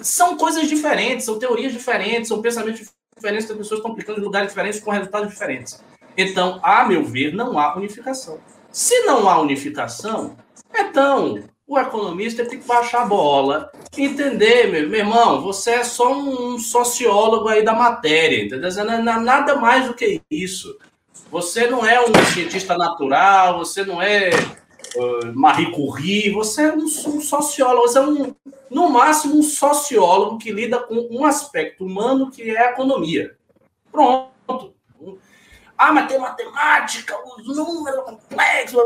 São 0.02 0.36
coisas 0.36 0.68
diferentes, 0.68 1.24
são 1.24 1.38
teorias 1.38 1.72
diferentes, 1.72 2.28
são 2.28 2.42
pensamentos 2.42 2.92
diferentes 3.16 3.50
as 3.50 3.56
pessoas 3.56 3.80
estão 3.80 4.16
em 4.16 4.20
lugares 4.20 4.48
diferentes 4.48 4.80
com 4.80 4.90
resultados 4.90 5.28
diferentes. 5.28 5.82
Então, 6.16 6.60
a 6.62 6.84
meu 6.84 7.04
ver, 7.04 7.34
não 7.34 7.58
há 7.58 7.76
unificação. 7.76 8.38
Se 8.70 9.00
não 9.00 9.28
há 9.28 9.40
unificação, 9.40 10.36
então 10.74 11.42
o 11.66 11.78
economista 11.78 12.44
tem 12.44 12.58
que 12.58 12.66
baixar 12.66 13.02
a 13.02 13.06
bola, 13.06 13.70
entender, 13.96 14.70
meu, 14.70 14.88
meu 14.88 15.00
irmão, 15.00 15.40
você 15.40 15.72
é 15.72 15.84
só 15.84 16.12
um 16.12 16.58
sociólogo 16.58 17.48
aí 17.48 17.64
da 17.64 17.72
matéria, 17.72 18.44
entendeu? 18.44 18.70
Não 18.84 18.94
é 18.94 19.20
nada 19.20 19.56
mais 19.56 19.86
do 19.86 19.94
que 19.94 20.20
isso. 20.30 20.76
Você 21.30 21.66
não 21.66 21.84
é 21.84 22.00
um 22.00 22.12
cientista 22.32 22.76
natural, 22.76 23.58
você 23.58 23.84
não 23.84 24.00
é 24.00 24.30
Marie 25.34 25.72
Curie, 25.72 26.30
você 26.30 26.64
é 26.64 26.72
um, 26.72 26.84
um, 26.84 27.20
sociólogo, 27.20 27.88
você 27.88 27.98
é 27.98 28.02
um, 28.02 28.34
no 28.70 28.88
máximo 28.88 29.38
um 29.38 29.42
sociólogo 29.42 30.38
que 30.38 30.52
lida 30.52 30.80
com 30.80 31.08
um 31.10 31.24
aspecto 31.24 31.84
humano 31.84 32.30
que 32.30 32.50
é 32.50 32.68
a 32.68 32.70
economia. 32.70 33.36
Pronto. 33.90 34.74
Ah, 35.76 35.92
mas 35.92 36.08
tem 36.08 36.18
matemática, 36.18 37.16
os 37.36 37.56
números 37.56 38.04
complexos 38.04 38.82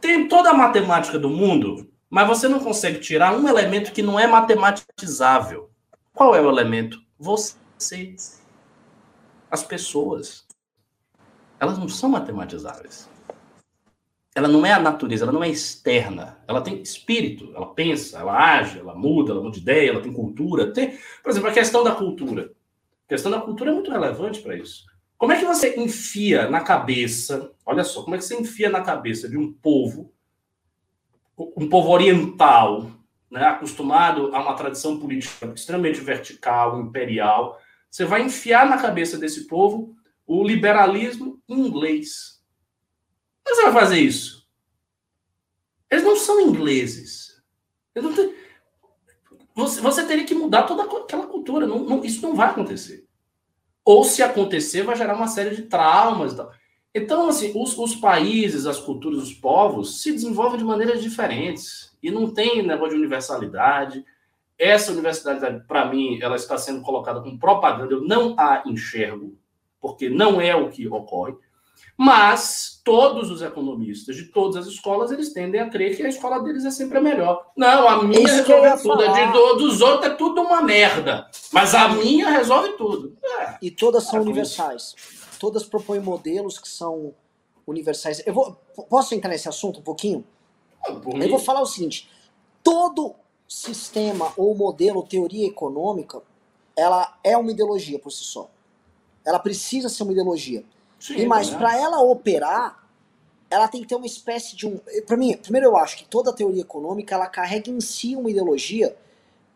tem 0.00 0.28
toda 0.28 0.50
a 0.50 0.54
matemática 0.54 1.18
do 1.18 1.28
mundo, 1.28 1.90
mas 2.08 2.28
você 2.28 2.48
não 2.48 2.60
consegue 2.60 3.00
tirar 3.00 3.36
um 3.36 3.48
elemento 3.48 3.92
que 3.92 4.02
não 4.02 4.18
é 4.18 4.26
matematizável. 4.26 5.70
Qual 6.14 6.34
é 6.34 6.40
o 6.40 6.48
elemento? 6.48 7.00
Você. 7.18 7.56
As 9.50 9.62
pessoas. 9.62 10.46
Elas 11.58 11.78
não 11.78 11.88
são 11.88 12.10
matematizáveis. 12.10 13.08
Ela 14.36 14.48
não 14.48 14.66
é 14.66 14.70
a 14.70 14.78
natureza, 14.78 15.24
ela 15.24 15.32
não 15.32 15.42
é 15.42 15.48
externa. 15.48 16.38
Ela 16.46 16.60
tem 16.60 16.82
espírito, 16.82 17.50
ela 17.56 17.72
pensa, 17.72 18.18
ela 18.18 18.58
age, 18.58 18.78
ela 18.78 18.94
muda, 18.94 19.32
ela 19.32 19.40
muda 19.40 19.54
de 19.54 19.62
ideia, 19.62 19.88
ela 19.88 20.02
tem 20.02 20.12
cultura. 20.12 20.74
Tem, 20.74 20.98
por 21.22 21.30
exemplo, 21.30 21.48
a 21.48 21.52
questão 21.54 21.82
da 21.82 21.94
cultura. 21.94 22.52
A 23.06 23.08
questão 23.08 23.32
da 23.32 23.40
cultura 23.40 23.70
é 23.70 23.74
muito 23.74 23.90
relevante 23.90 24.42
para 24.42 24.54
isso. 24.54 24.84
Como 25.16 25.32
é 25.32 25.38
que 25.38 25.46
você 25.46 25.74
enfia 25.80 26.50
na 26.50 26.60
cabeça, 26.60 27.50
olha 27.64 27.82
só, 27.82 28.02
como 28.02 28.14
é 28.14 28.18
que 28.18 28.24
você 28.24 28.38
enfia 28.38 28.68
na 28.68 28.82
cabeça 28.82 29.26
de 29.26 29.38
um 29.38 29.50
povo, 29.50 30.12
um 31.56 31.66
povo 31.66 31.88
oriental, 31.88 32.90
né, 33.30 33.42
acostumado 33.46 34.36
a 34.36 34.42
uma 34.42 34.52
tradição 34.52 35.00
política 35.00 35.50
extremamente 35.54 35.98
vertical, 35.98 36.78
imperial, 36.78 37.58
você 37.90 38.04
vai 38.04 38.20
enfiar 38.20 38.68
na 38.68 38.76
cabeça 38.76 39.16
desse 39.16 39.46
povo 39.46 39.96
o 40.26 40.44
liberalismo 40.44 41.40
inglês. 41.48 42.35
Como 43.46 43.54
você 43.54 43.62
vai 43.62 43.72
fazer 43.72 44.00
isso? 44.00 44.44
Eles 45.88 46.02
não 46.02 46.16
são 46.16 46.40
ingleses. 46.40 47.40
Não 47.94 48.12
têm... 48.12 48.34
você, 49.54 49.80
você, 49.80 50.04
teria 50.04 50.24
que 50.24 50.34
mudar 50.34 50.64
toda 50.64 50.82
aquela 50.82 51.28
cultura. 51.28 51.64
Não, 51.64 51.78
não, 51.78 52.04
isso 52.04 52.20
não 52.22 52.34
vai 52.34 52.50
acontecer. 52.50 53.06
Ou 53.84 54.02
se 54.02 54.20
acontecer, 54.20 54.82
vai 54.82 54.96
gerar 54.96 55.14
uma 55.14 55.28
série 55.28 55.54
de 55.54 55.62
traumas. 55.62 56.36
Então, 56.92 57.28
assim, 57.28 57.52
os, 57.54 57.78
os 57.78 57.94
países, 57.94 58.66
as 58.66 58.80
culturas, 58.80 59.22
os 59.22 59.32
povos 59.32 60.02
se 60.02 60.10
desenvolvem 60.10 60.58
de 60.58 60.64
maneiras 60.64 61.00
diferentes. 61.00 61.96
E 62.02 62.10
não 62.10 62.34
tem 62.34 62.66
negócio 62.66 62.94
de 62.94 62.98
universalidade. 62.98 64.04
Essa 64.58 64.90
universidade, 64.90 65.64
para 65.68 65.84
mim, 65.84 66.18
ela 66.20 66.34
está 66.34 66.58
sendo 66.58 66.82
colocada 66.82 67.20
como 67.20 67.38
propaganda. 67.38 67.94
Eu 67.94 68.00
não 68.00 68.34
a 68.36 68.64
enxergo, 68.66 69.38
porque 69.80 70.10
não 70.10 70.40
é 70.40 70.56
o 70.56 70.68
que 70.68 70.88
ocorre. 70.88 71.36
Mas 71.96 72.80
todos 72.84 73.30
os 73.30 73.40
economistas 73.40 74.16
de 74.16 74.24
todas 74.24 74.56
as 74.56 74.66
escolas, 74.66 75.10
eles 75.10 75.32
tendem 75.32 75.60
a 75.60 75.70
crer 75.70 75.96
que 75.96 76.02
a 76.02 76.08
escola 76.08 76.40
deles 76.40 76.64
é 76.64 76.70
sempre 76.70 76.98
a 76.98 77.00
melhor. 77.00 77.50
Não, 77.56 77.88
a 77.88 78.02
minha 78.02 78.20
Isso 78.20 78.44
resolve 78.44 78.82
tudo. 78.82 79.02
A 79.02 79.26
de 79.26 79.32
dos 79.32 79.80
outros 79.80 80.12
é 80.12 80.14
tudo 80.14 80.42
uma 80.42 80.60
merda. 80.60 81.28
Mas 81.52 81.74
a 81.74 81.88
minha 81.88 82.28
resolve 82.28 82.74
tudo. 82.74 83.16
É. 83.24 83.58
E 83.62 83.70
todas 83.70 84.04
são 84.04 84.18
é 84.18 84.22
universais. 84.22 84.94
Isso. 84.96 85.38
Todas 85.40 85.64
propõem 85.64 86.00
modelos 86.00 86.58
que 86.58 86.68
são 86.68 87.14
universais. 87.66 88.22
Eu 88.26 88.34
vou, 88.34 88.52
posso 88.88 89.14
entrar 89.14 89.30
nesse 89.30 89.48
assunto 89.48 89.80
um 89.80 89.82
pouquinho? 89.82 90.24
Eu 90.86 91.30
vou 91.30 91.38
falar 91.38 91.62
o 91.62 91.66
seguinte: 91.66 92.10
todo 92.62 93.14
sistema 93.48 94.32
ou 94.36 94.54
modelo, 94.54 95.02
teoria 95.02 95.46
econômica, 95.46 96.22
ela 96.76 97.18
é 97.22 97.36
uma 97.36 97.50
ideologia 97.50 97.98
por 97.98 98.10
si 98.10 98.24
só. 98.24 98.50
Ela 99.24 99.38
precisa 99.38 99.88
ser 99.88 100.02
uma 100.02 100.12
ideologia. 100.12 100.64
Sim, 100.98 101.16
e 101.18 101.26
mais, 101.26 101.50
para 101.50 101.76
ela 101.76 102.00
operar, 102.00 102.86
ela 103.50 103.68
tem 103.68 103.82
que 103.82 103.88
ter 103.88 103.94
uma 103.94 104.06
espécie 104.06 104.56
de 104.56 104.66
um. 104.66 104.80
Para 105.06 105.16
mim, 105.16 105.36
primeiro 105.36 105.68
eu 105.68 105.76
acho 105.76 105.96
que 105.96 106.04
toda 106.04 106.32
teoria 106.32 106.62
econômica 106.62 107.14
ela 107.14 107.26
carrega 107.26 107.70
em 107.70 107.80
si 107.80 108.16
uma 108.16 108.30
ideologia 108.30 108.96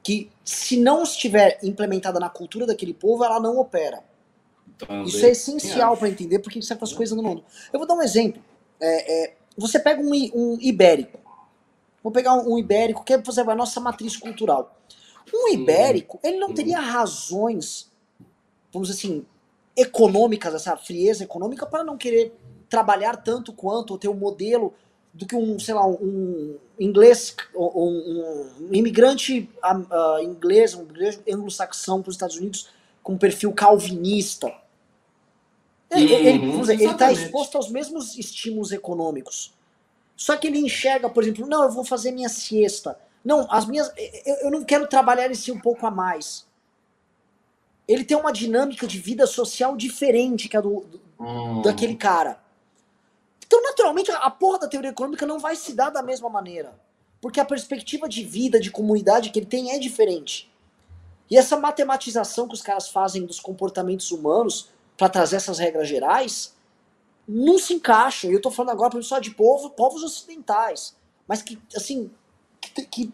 que, 0.02 0.30
se 0.44 0.76
não 0.76 1.02
estiver 1.02 1.58
implementada 1.62 2.18
na 2.18 2.30
cultura 2.30 2.66
daquele 2.66 2.94
povo, 2.94 3.24
ela 3.24 3.40
não 3.40 3.58
opera. 3.58 4.02
Também. 4.78 5.04
Isso 5.04 5.24
é 5.26 5.30
essencial 5.30 5.96
para 5.96 6.08
entender 6.08 6.38
porque 6.38 6.60
certas 6.62 6.92
coisas 6.92 7.16
não 7.16 7.22
mundo. 7.22 7.44
Eu 7.72 7.78
vou 7.78 7.86
dar 7.86 7.94
um 7.94 8.02
exemplo. 8.02 8.42
É, 8.80 9.24
é, 9.24 9.34
você 9.56 9.78
pega 9.78 10.00
um, 10.00 10.10
um 10.10 10.58
ibérico. 10.60 11.18
Vou 12.02 12.10
pegar 12.10 12.34
um, 12.34 12.54
um 12.54 12.58
ibérico, 12.58 13.04
que 13.04 13.12
é 13.12 13.18
por 13.18 13.30
exemplo, 13.30 13.50
a 13.50 13.54
nossa 13.54 13.78
matriz 13.78 14.16
cultural. 14.16 14.74
Um 15.32 15.52
ibérico, 15.52 16.18
ele 16.22 16.38
não 16.38 16.52
teria 16.52 16.80
razões, 16.80 17.90
vamos 18.72 18.88
dizer 18.88 18.98
assim, 18.98 19.26
econômicas, 19.80 20.54
essa 20.54 20.76
frieza 20.76 21.24
econômica, 21.24 21.66
para 21.66 21.82
não 21.82 21.96
querer 21.96 22.32
trabalhar 22.68 23.16
tanto 23.16 23.52
quanto, 23.52 23.92
ou 23.92 23.98
ter 23.98 24.08
um 24.08 24.14
modelo 24.14 24.74
do 25.12 25.26
que 25.26 25.34
um, 25.34 25.58
sei 25.58 25.74
lá, 25.74 25.86
um 25.86 26.56
inglês, 26.78 27.34
um, 27.54 27.64
um, 28.60 28.68
imigrante 28.70 29.50
uh, 29.64 30.22
inglês, 30.22 30.74
um 30.74 30.82
inglês 30.82 31.20
anglo-saxão 31.28 32.00
para 32.00 32.10
os 32.10 32.14
Estados 32.14 32.36
Unidos 32.36 32.68
com 33.02 33.18
perfil 33.18 33.52
calvinista. 33.52 34.52
Ele 35.90 36.38
uhum, 36.38 36.62
está 36.62 37.10
exposto 37.10 37.56
aos 37.56 37.68
mesmos 37.68 38.16
estímulos 38.16 38.70
econômicos. 38.70 39.52
Só 40.16 40.36
que 40.36 40.46
ele 40.46 40.58
enxerga, 40.58 41.10
por 41.10 41.24
exemplo, 41.24 41.46
não, 41.46 41.64
eu 41.64 41.72
vou 41.72 41.84
fazer 41.84 42.12
minha 42.12 42.28
siesta. 42.28 42.96
Não, 43.24 43.50
as 43.50 43.66
minhas. 43.66 43.90
Eu, 44.24 44.36
eu 44.42 44.50
não 44.52 44.62
quero 44.62 44.86
trabalhar 44.86 45.28
esse 45.32 45.50
um 45.50 45.58
pouco 45.58 45.84
a 45.84 45.90
mais 45.90 46.46
ele 47.92 48.04
tem 48.04 48.16
uma 48.16 48.32
dinâmica 48.32 48.86
de 48.86 49.00
vida 49.00 49.26
social 49.26 49.76
diferente 49.76 50.48
que 50.48 50.56
a 50.56 50.60
do, 50.60 50.80
do 50.82 51.00
hum. 51.18 51.60
daquele 51.60 51.96
cara. 51.96 52.40
Então, 53.44 53.60
naturalmente, 53.64 54.12
a 54.12 54.30
porra 54.30 54.60
da 54.60 54.68
teoria 54.68 54.90
econômica 54.90 55.26
não 55.26 55.40
vai 55.40 55.56
se 55.56 55.74
dar 55.74 55.90
da 55.90 56.00
mesma 56.00 56.30
maneira. 56.30 56.72
Porque 57.20 57.40
a 57.40 57.44
perspectiva 57.44 58.08
de 58.08 58.22
vida, 58.22 58.60
de 58.60 58.70
comunidade 58.70 59.30
que 59.30 59.40
ele 59.40 59.46
tem 59.46 59.72
é 59.72 59.78
diferente. 59.78 60.48
E 61.28 61.36
essa 61.36 61.56
matematização 61.56 62.46
que 62.46 62.54
os 62.54 62.62
caras 62.62 62.88
fazem 62.88 63.26
dos 63.26 63.40
comportamentos 63.40 64.12
humanos 64.12 64.68
para 64.96 65.08
trazer 65.08 65.36
essas 65.36 65.58
regras 65.58 65.88
gerais 65.88 66.54
não 67.26 67.58
se 67.58 67.74
encaixa. 67.74 68.28
E 68.28 68.32
eu 68.32 68.40
tô 68.40 68.52
falando 68.52 68.70
agora 68.70 69.02
só 69.02 69.18
de 69.18 69.32
povo, 69.32 69.68
povos 69.70 70.04
ocidentais, 70.04 70.96
mas 71.26 71.42
que, 71.42 71.58
assim, 71.74 72.08
que, 72.60 72.82
que 72.86 73.12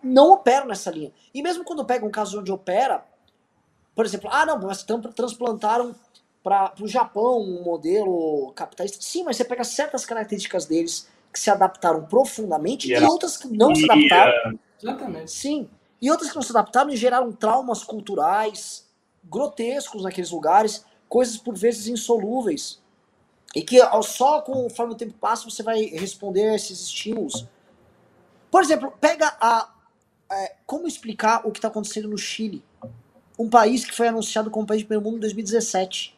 não 0.00 0.30
operam 0.30 0.68
nessa 0.68 0.92
linha. 0.92 1.12
E 1.34 1.42
mesmo 1.42 1.64
quando 1.64 1.84
pega 1.84 2.06
um 2.06 2.10
caso 2.10 2.38
onde 2.38 2.52
opera, 2.52 3.04
por 3.94 4.04
exemplo, 4.04 4.28
ah, 4.32 4.46
não, 4.46 4.60
mas 4.60 4.84
transplantaram 5.14 5.94
para 6.42 6.72
o 6.80 6.88
Japão 6.88 7.40
um 7.40 7.62
modelo 7.62 8.52
capitalista. 8.54 8.98
Sim, 9.00 9.24
mas 9.24 9.36
você 9.36 9.44
pega 9.44 9.64
certas 9.64 10.04
características 10.04 10.66
deles 10.66 11.08
que 11.32 11.38
se 11.38 11.50
adaptaram 11.50 12.04
profundamente 12.04 12.90
e, 12.90 12.94
e 12.94 13.04
outras 13.04 13.36
que 13.36 13.48
não 13.48 13.74
se 13.74 13.84
adaptaram. 13.90 14.58
Exatamente. 14.82 15.30
Sim. 15.30 15.68
E 16.00 16.10
outras 16.10 16.30
que 16.30 16.36
não 16.36 16.42
se 16.42 16.50
adaptaram 16.50 16.90
e 16.90 16.96
geraram 16.96 17.30
traumas 17.32 17.84
culturais 17.84 18.90
grotescos 19.24 20.02
naqueles 20.02 20.30
lugares, 20.30 20.84
coisas 21.08 21.36
por 21.36 21.56
vezes 21.56 21.86
insolúveis. 21.86 22.82
E 23.54 23.62
que 23.62 23.78
só 24.02 24.40
conforme 24.40 24.94
o 24.94 24.96
tempo 24.96 25.14
passa 25.14 25.48
você 25.48 25.62
vai 25.62 25.84
responder 25.84 26.48
a 26.48 26.54
esses 26.54 26.80
estímulos. 26.80 27.46
Por 28.50 28.62
exemplo, 28.62 28.92
pega 29.00 29.36
a. 29.40 29.70
É, 30.30 30.56
como 30.64 30.88
explicar 30.88 31.46
o 31.46 31.52
que 31.52 31.58
está 31.58 31.68
acontecendo 31.68 32.08
no 32.08 32.16
Chile? 32.16 32.64
um 33.42 33.48
país 33.48 33.84
que 33.84 33.94
foi 33.94 34.08
anunciado 34.08 34.50
como 34.50 34.66
país 34.66 34.80
de 34.80 34.86
primeiro 34.86 35.04
mundo 35.04 35.16
em 35.16 35.20
2017. 35.20 36.16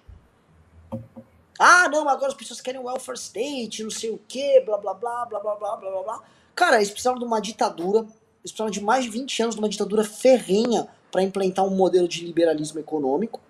Ah, 1.58 1.88
não, 1.88 2.08
agora 2.08 2.28
as 2.28 2.34
pessoas 2.34 2.60
querem 2.60 2.80
welfare 2.80 3.16
state, 3.16 3.82
não 3.82 3.90
sei 3.90 4.10
o 4.10 4.20
quê, 4.28 4.62
blá 4.64 4.76
blá 4.76 4.92
blá, 4.92 5.24
blá 5.24 5.40
blá 5.40 5.54
blá 5.56 5.76
blá 5.76 6.02
blá. 6.02 6.22
Cara, 6.54 6.76
eles 6.76 6.90
precisaram 6.90 7.18
de 7.18 7.24
uma 7.24 7.40
ditadura, 7.40 8.00
eles 8.00 8.52
precisaram 8.52 8.70
de 8.70 8.82
mais 8.82 9.04
de 9.04 9.10
20 9.10 9.42
anos 9.42 9.54
de 9.54 9.60
uma 9.60 9.68
ditadura 9.68 10.04
ferrenha 10.04 10.86
para 11.10 11.22
implantar 11.22 11.64
um 11.64 11.70
modelo 11.70 12.06
de 12.06 12.24
liberalismo 12.24 12.78
econômico, 12.78 13.40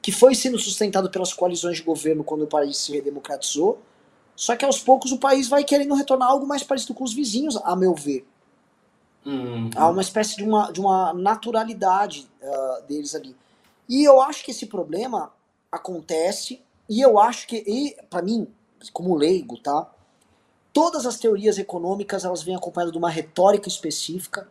que 0.00 0.12
foi 0.12 0.34
sendo 0.34 0.58
sustentado 0.58 1.10
pelas 1.10 1.32
coalizões 1.32 1.78
de 1.78 1.82
governo 1.82 2.22
quando 2.22 2.42
o 2.42 2.46
país 2.46 2.76
se 2.76 2.92
redemocratizou. 2.92 3.80
Só 4.36 4.54
que 4.54 4.64
aos 4.64 4.78
poucos 4.78 5.10
o 5.10 5.18
país 5.18 5.48
vai 5.48 5.64
querendo 5.64 5.94
retornar 5.94 6.28
algo 6.28 6.46
mais 6.46 6.62
parecido 6.62 6.94
com 6.94 7.02
os 7.02 7.12
vizinhos, 7.12 7.56
a 7.56 7.74
meu 7.74 7.94
ver. 7.94 8.24
Uhum. 9.26 9.70
Há 9.74 9.88
uma 9.88 10.00
espécie 10.00 10.36
de 10.36 10.44
uma, 10.44 10.70
de 10.70 10.80
uma 10.80 11.12
naturalidade 11.12 12.30
uh, 12.40 12.82
deles 12.86 13.12
ali. 13.12 13.34
E 13.88 14.04
eu 14.04 14.20
acho 14.20 14.44
que 14.44 14.52
esse 14.52 14.66
problema 14.66 15.32
acontece, 15.70 16.62
e 16.88 17.00
eu 17.00 17.18
acho 17.18 17.48
que, 17.48 17.96
para 18.08 18.22
mim, 18.22 18.46
como 18.92 19.16
leigo, 19.16 19.58
tá? 19.58 19.90
Todas 20.72 21.06
as 21.06 21.18
teorias 21.18 21.58
econômicas 21.58 22.24
elas 22.24 22.42
vêm 22.42 22.54
acompanhadas 22.54 22.92
de 22.92 22.98
uma 22.98 23.10
retórica 23.10 23.68
específica 23.68 24.48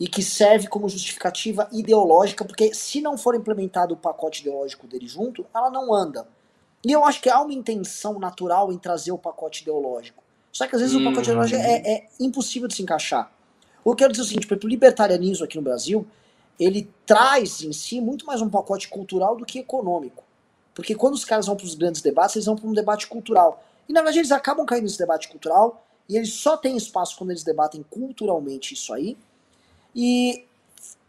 e 0.00 0.08
que 0.08 0.22
serve 0.22 0.68
como 0.68 0.88
justificativa 0.88 1.68
ideológica, 1.72 2.44
porque 2.44 2.72
se 2.72 3.00
não 3.00 3.18
for 3.18 3.34
implementado 3.34 3.94
o 3.94 3.96
pacote 3.96 4.40
ideológico 4.40 4.86
dele 4.86 5.06
junto, 5.06 5.44
ela 5.54 5.70
não 5.70 5.92
anda. 5.92 6.26
E 6.84 6.92
eu 6.92 7.04
acho 7.04 7.20
que 7.20 7.28
há 7.28 7.40
uma 7.40 7.52
intenção 7.52 8.18
natural 8.18 8.72
em 8.72 8.78
trazer 8.78 9.12
o 9.12 9.18
pacote 9.18 9.62
ideológico. 9.62 10.22
Só 10.52 10.66
que 10.66 10.74
às 10.74 10.80
vezes 10.80 10.96
o 10.96 11.04
pacote 11.04 11.28
ideológico 11.28 11.60
é, 11.60 11.92
é 11.92 12.08
impossível 12.20 12.68
de 12.68 12.74
se 12.74 12.82
encaixar. 12.82 13.30
Eu 13.86 13.94
quero 13.94 14.10
dizer 14.10 14.24
o 14.24 14.26
seguinte, 14.26 14.52
o 14.52 14.68
libertarianismo 14.68 15.44
aqui 15.44 15.56
no 15.56 15.62
Brasil, 15.62 16.04
ele 16.58 16.90
traz 17.06 17.62
em 17.62 17.72
si 17.72 18.00
muito 18.00 18.26
mais 18.26 18.42
um 18.42 18.50
pacote 18.50 18.88
cultural 18.88 19.36
do 19.36 19.46
que 19.46 19.60
econômico. 19.60 20.24
Porque 20.74 20.94
quando 20.94 21.14
os 21.14 21.24
caras 21.24 21.46
vão 21.46 21.56
para 21.56 21.66
os 21.66 21.76
grandes 21.76 22.02
debates, 22.02 22.34
eles 22.34 22.46
vão 22.46 22.56
para 22.56 22.68
um 22.68 22.72
debate 22.72 23.06
cultural. 23.06 23.62
E 23.88 23.92
na 23.92 24.00
verdade 24.00 24.18
eles 24.18 24.32
acabam 24.32 24.66
caindo 24.66 24.82
nesse 24.82 24.98
debate 24.98 25.28
cultural, 25.28 25.86
e 26.08 26.16
eles 26.16 26.32
só 26.32 26.56
têm 26.56 26.76
espaço 26.76 27.16
quando 27.16 27.30
eles 27.30 27.44
debatem 27.44 27.84
culturalmente 27.88 28.74
isso 28.74 28.92
aí. 28.92 29.16
E 29.94 30.44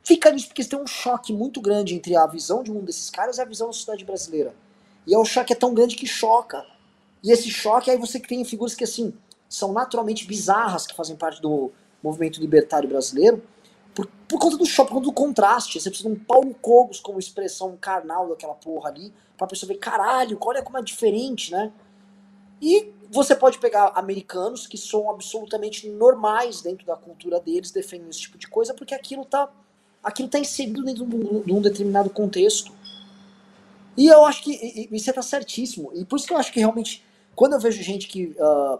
fica 0.03 0.31
nisso 0.31 0.47
porque 0.47 0.63
têm 0.63 0.79
um 0.79 0.87
choque 0.87 1.33
muito 1.33 1.59
grande 1.59 1.95
entre 1.95 2.15
a 2.15 2.27
visão 2.27 2.61
de 2.61 2.71
um 2.71 2.83
desses 2.83 3.09
caras 3.09 3.39
e 3.39 3.41
a 3.41 3.45
visão 3.45 3.67
da 3.67 3.73
sociedade 3.73 4.05
brasileira. 4.05 4.53
E 5.07 5.15
é 5.15 5.17
um 5.17 5.25
choque 5.25 5.51
é 5.51 5.55
tão 5.55 5.73
grande 5.73 5.95
que 5.95 6.05
choca. 6.05 6.63
E 7.23 7.31
esse 7.31 7.49
choque, 7.49 7.89
aí 7.89 7.97
você 7.97 8.19
tem 8.19 8.45
figuras 8.45 8.75
que 8.75 8.83
assim, 8.83 9.13
são 9.49 9.73
naturalmente 9.73 10.25
bizarras, 10.27 10.85
que 10.85 10.95
fazem 10.95 11.15
parte 11.15 11.41
do, 11.41 11.71
movimento 12.03 12.39
libertário 12.39 12.87
brasileiro, 12.87 13.43
por, 13.93 14.07
por 14.27 14.39
conta 14.39 14.57
do 14.57 14.65
shopping, 14.65 14.89
por 14.89 14.95
conta 14.95 15.07
do 15.07 15.13
contraste. 15.13 15.79
Você 15.79 15.89
precisa 15.89 16.09
de 16.09 16.15
um 16.15 16.19
Paulo 16.19 16.53
Cogos 16.61 16.99
como 16.99 17.19
expressão 17.19 17.75
carnal 17.77 18.29
daquela 18.29 18.53
porra 18.53 18.89
ali, 18.89 19.13
pra 19.37 19.47
pessoa 19.47 19.67
ver, 19.67 19.79
caralho, 19.79 20.37
olha 20.41 20.61
como 20.61 20.77
é 20.77 20.81
diferente, 20.81 21.51
né? 21.51 21.71
E 22.61 22.91
você 23.09 23.35
pode 23.35 23.59
pegar 23.59 23.91
americanos 23.95 24.67
que 24.67 24.77
são 24.77 25.09
absolutamente 25.09 25.87
normais 25.89 26.61
dentro 26.61 26.85
da 26.85 26.95
cultura 26.95 27.39
deles, 27.39 27.71
defendendo 27.71 28.09
esse 28.09 28.21
tipo 28.21 28.37
de 28.37 28.47
coisa, 28.47 28.73
porque 28.73 28.93
aquilo 28.93 29.23
tá, 29.25 29.49
aquilo 30.03 30.27
tá 30.27 30.39
inserido 30.39 30.83
dentro 30.83 31.05
de 31.05 31.15
um, 31.15 31.41
de 31.41 31.69
determinado 31.69 32.09
contexto. 32.09 32.71
E 33.95 34.07
eu 34.07 34.25
acho 34.25 34.43
que 34.43 34.51
e, 34.51 34.89
e 34.91 34.99
você 34.99 35.09
está 35.09 35.21
certíssimo. 35.21 35.91
E 35.93 36.03
por 36.05 36.17
isso 36.17 36.27
que 36.27 36.33
eu 36.33 36.37
acho 36.37 36.51
que 36.51 36.59
realmente, 36.59 37.03
quando 37.35 37.53
eu 37.53 37.59
vejo 37.59 37.81
gente 37.81 38.07
que. 38.07 38.35
Uh, 38.37 38.75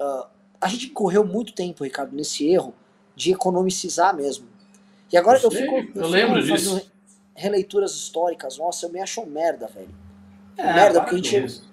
uh, 0.00 0.39
a 0.60 0.68
gente 0.68 0.88
correu 0.88 1.24
muito 1.24 1.52
tempo, 1.52 1.84
Ricardo, 1.84 2.14
nesse 2.14 2.46
erro 2.46 2.74
de 3.16 3.32
economicizar 3.32 4.14
mesmo. 4.14 4.46
E 5.12 5.16
agora 5.16 5.38
eu, 5.38 5.44
eu 5.44 5.50
fico. 5.50 5.74
Eu, 5.74 6.02
eu 6.02 6.08
lembro 6.08 6.42
disso. 6.42 6.90
Releituras 7.34 7.92
históricas, 7.92 8.58
nossa, 8.58 8.84
eu 8.84 8.90
me 8.90 9.00
acho 9.00 9.22
um 9.22 9.26
merda, 9.26 9.66
velho. 9.66 9.94
É, 10.58 10.72
merda, 10.74 11.00
porque 11.00 11.14
a 11.14 11.18
gente. 11.18 11.44
Isso. 11.44 11.70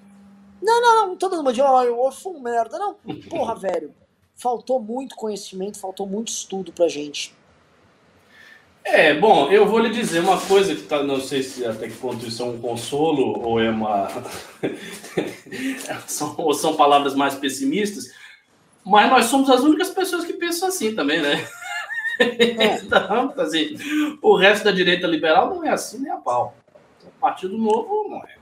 Não, 0.62 0.82
não, 0.82 1.08
não, 1.08 1.16
todo 1.16 1.36
mundo 1.36 1.54
de, 1.54 1.62
oh, 1.62 1.84
eu 1.84 2.12
sou 2.12 2.36
um 2.36 2.40
merda. 2.40 2.80
Não, 2.80 2.96
porra, 3.30 3.56
velho. 3.56 3.94
Faltou 4.36 4.80
muito 4.80 5.16
conhecimento, 5.16 5.80
faltou 5.80 6.08
muito 6.08 6.30
estudo 6.30 6.72
pra 6.72 6.88
gente. 6.88 7.36
É, 8.84 9.14
bom, 9.14 9.52
eu 9.52 9.66
vou 9.68 9.80
lhe 9.80 9.90
dizer 9.90 10.22
uma 10.22 10.40
coisa 10.40 10.74
que 10.74 10.84
tá, 10.84 11.04
não 11.04 11.20
sei 11.20 11.44
se 11.44 11.66
até 11.66 11.90
que 11.90 11.98
ponto 11.98 12.26
isso 12.26 12.42
é 12.42 12.46
um 12.46 12.58
consolo 12.58 13.38
ou 13.46 13.60
é 13.60 13.70
uma. 13.70 14.08
são, 16.08 16.36
ou 16.40 16.54
são 16.54 16.76
palavras 16.78 17.14
mais 17.14 17.36
pessimistas, 17.36 18.14
mas 18.88 19.10
nós 19.10 19.26
somos 19.26 19.50
as 19.50 19.62
únicas 19.62 19.90
pessoas 19.90 20.26
que 20.26 20.34
pensam 20.34 20.68
assim 20.68 20.96
também, 20.96 21.22
né? 21.22 21.48
É. 22.20 22.78
então, 22.78 23.32
assim, 23.38 23.78
o 24.24 24.36
resto 24.36 24.64
da 24.64 24.72
direita 24.72 25.06
liberal 25.06 25.54
não 25.54 25.64
é 25.64 25.70
assim 25.70 26.00
nem 26.00 26.12
a 26.12 26.18
pau. 26.18 26.58
O 27.06 27.12
Partido 27.20 27.56
Novo 27.56 28.10
não 28.10 28.18
é. 28.18 28.38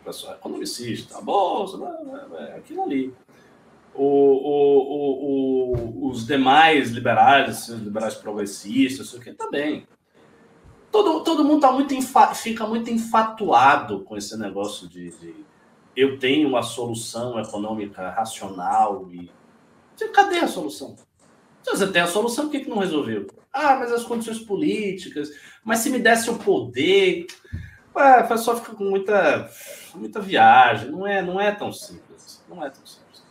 O 0.00 0.04
pessoal 0.06 0.32
é 0.32 0.36
economicista, 0.36 1.18
a 1.18 1.20
bolsa, 1.20 1.78
é 2.40 2.56
aquilo 2.56 2.82
ali 2.82 3.14
o, 3.94 4.02
o, 4.42 6.06
o, 6.06 6.08
os 6.08 6.26
demais 6.26 6.90
liberais, 6.90 7.68
os 7.68 7.80
liberais 7.80 8.14
progressistas, 8.14 9.06
isso 9.06 9.16
aqui 9.16 9.32
também. 9.32 9.86
Todo, 10.90 11.22
todo 11.22 11.44
mundo 11.44 11.60
tá 11.60 11.72
muito 11.72 11.94
fica 12.34 12.66
muito 12.66 12.90
enfatuado 12.90 14.00
com 14.00 14.16
esse 14.16 14.36
negócio 14.36 14.88
de, 14.88 15.10
de, 15.10 15.34
eu 15.96 16.18
tenho 16.18 16.48
uma 16.48 16.62
solução 16.62 17.38
econômica 17.38 18.10
racional 18.10 19.08
e 19.12 19.30
cadê 20.12 20.38
a 20.38 20.48
solução? 20.48 20.96
Se 21.62 21.70
você 21.70 21.90
tem 21.90 22.02
a 22.02 22.06
solução, 22.06 22.44
por 22.44 22.50
que, 22.50 22.60
que 22.60 22.70
não 22.70 22.78
resolveu? 22.78 23.26
Ah, 23.52 23.76
mas 23.76 23.92
as 23.92 24.04
condições 24.04 24.38
políticas, 24.40 25.30
mas 25.62 25.78
se 25.78 25.90
me 25.90 25.98
desse 25.98 26.28
o 26.28 26.36
poder, 26.36 27.26
ué, 27.94 28.20
o 28.20 28.28
pessoal 28.28 28.58
fica 28.58 28.74
com 28.74 28.84
muita, 28.84 29.50
muita 29.94 30.20
viagem, 30.20 30.90
não 30.90 31.06
é, 31.06 31.22
não 31.22 31.40
é 31.40 31.52
tão 31.52 31.72
simples, 31.72 32.42
não 32.48 32.64
é 32.64 32.68
tão 32.68 32.84
simples. 32.84 33.22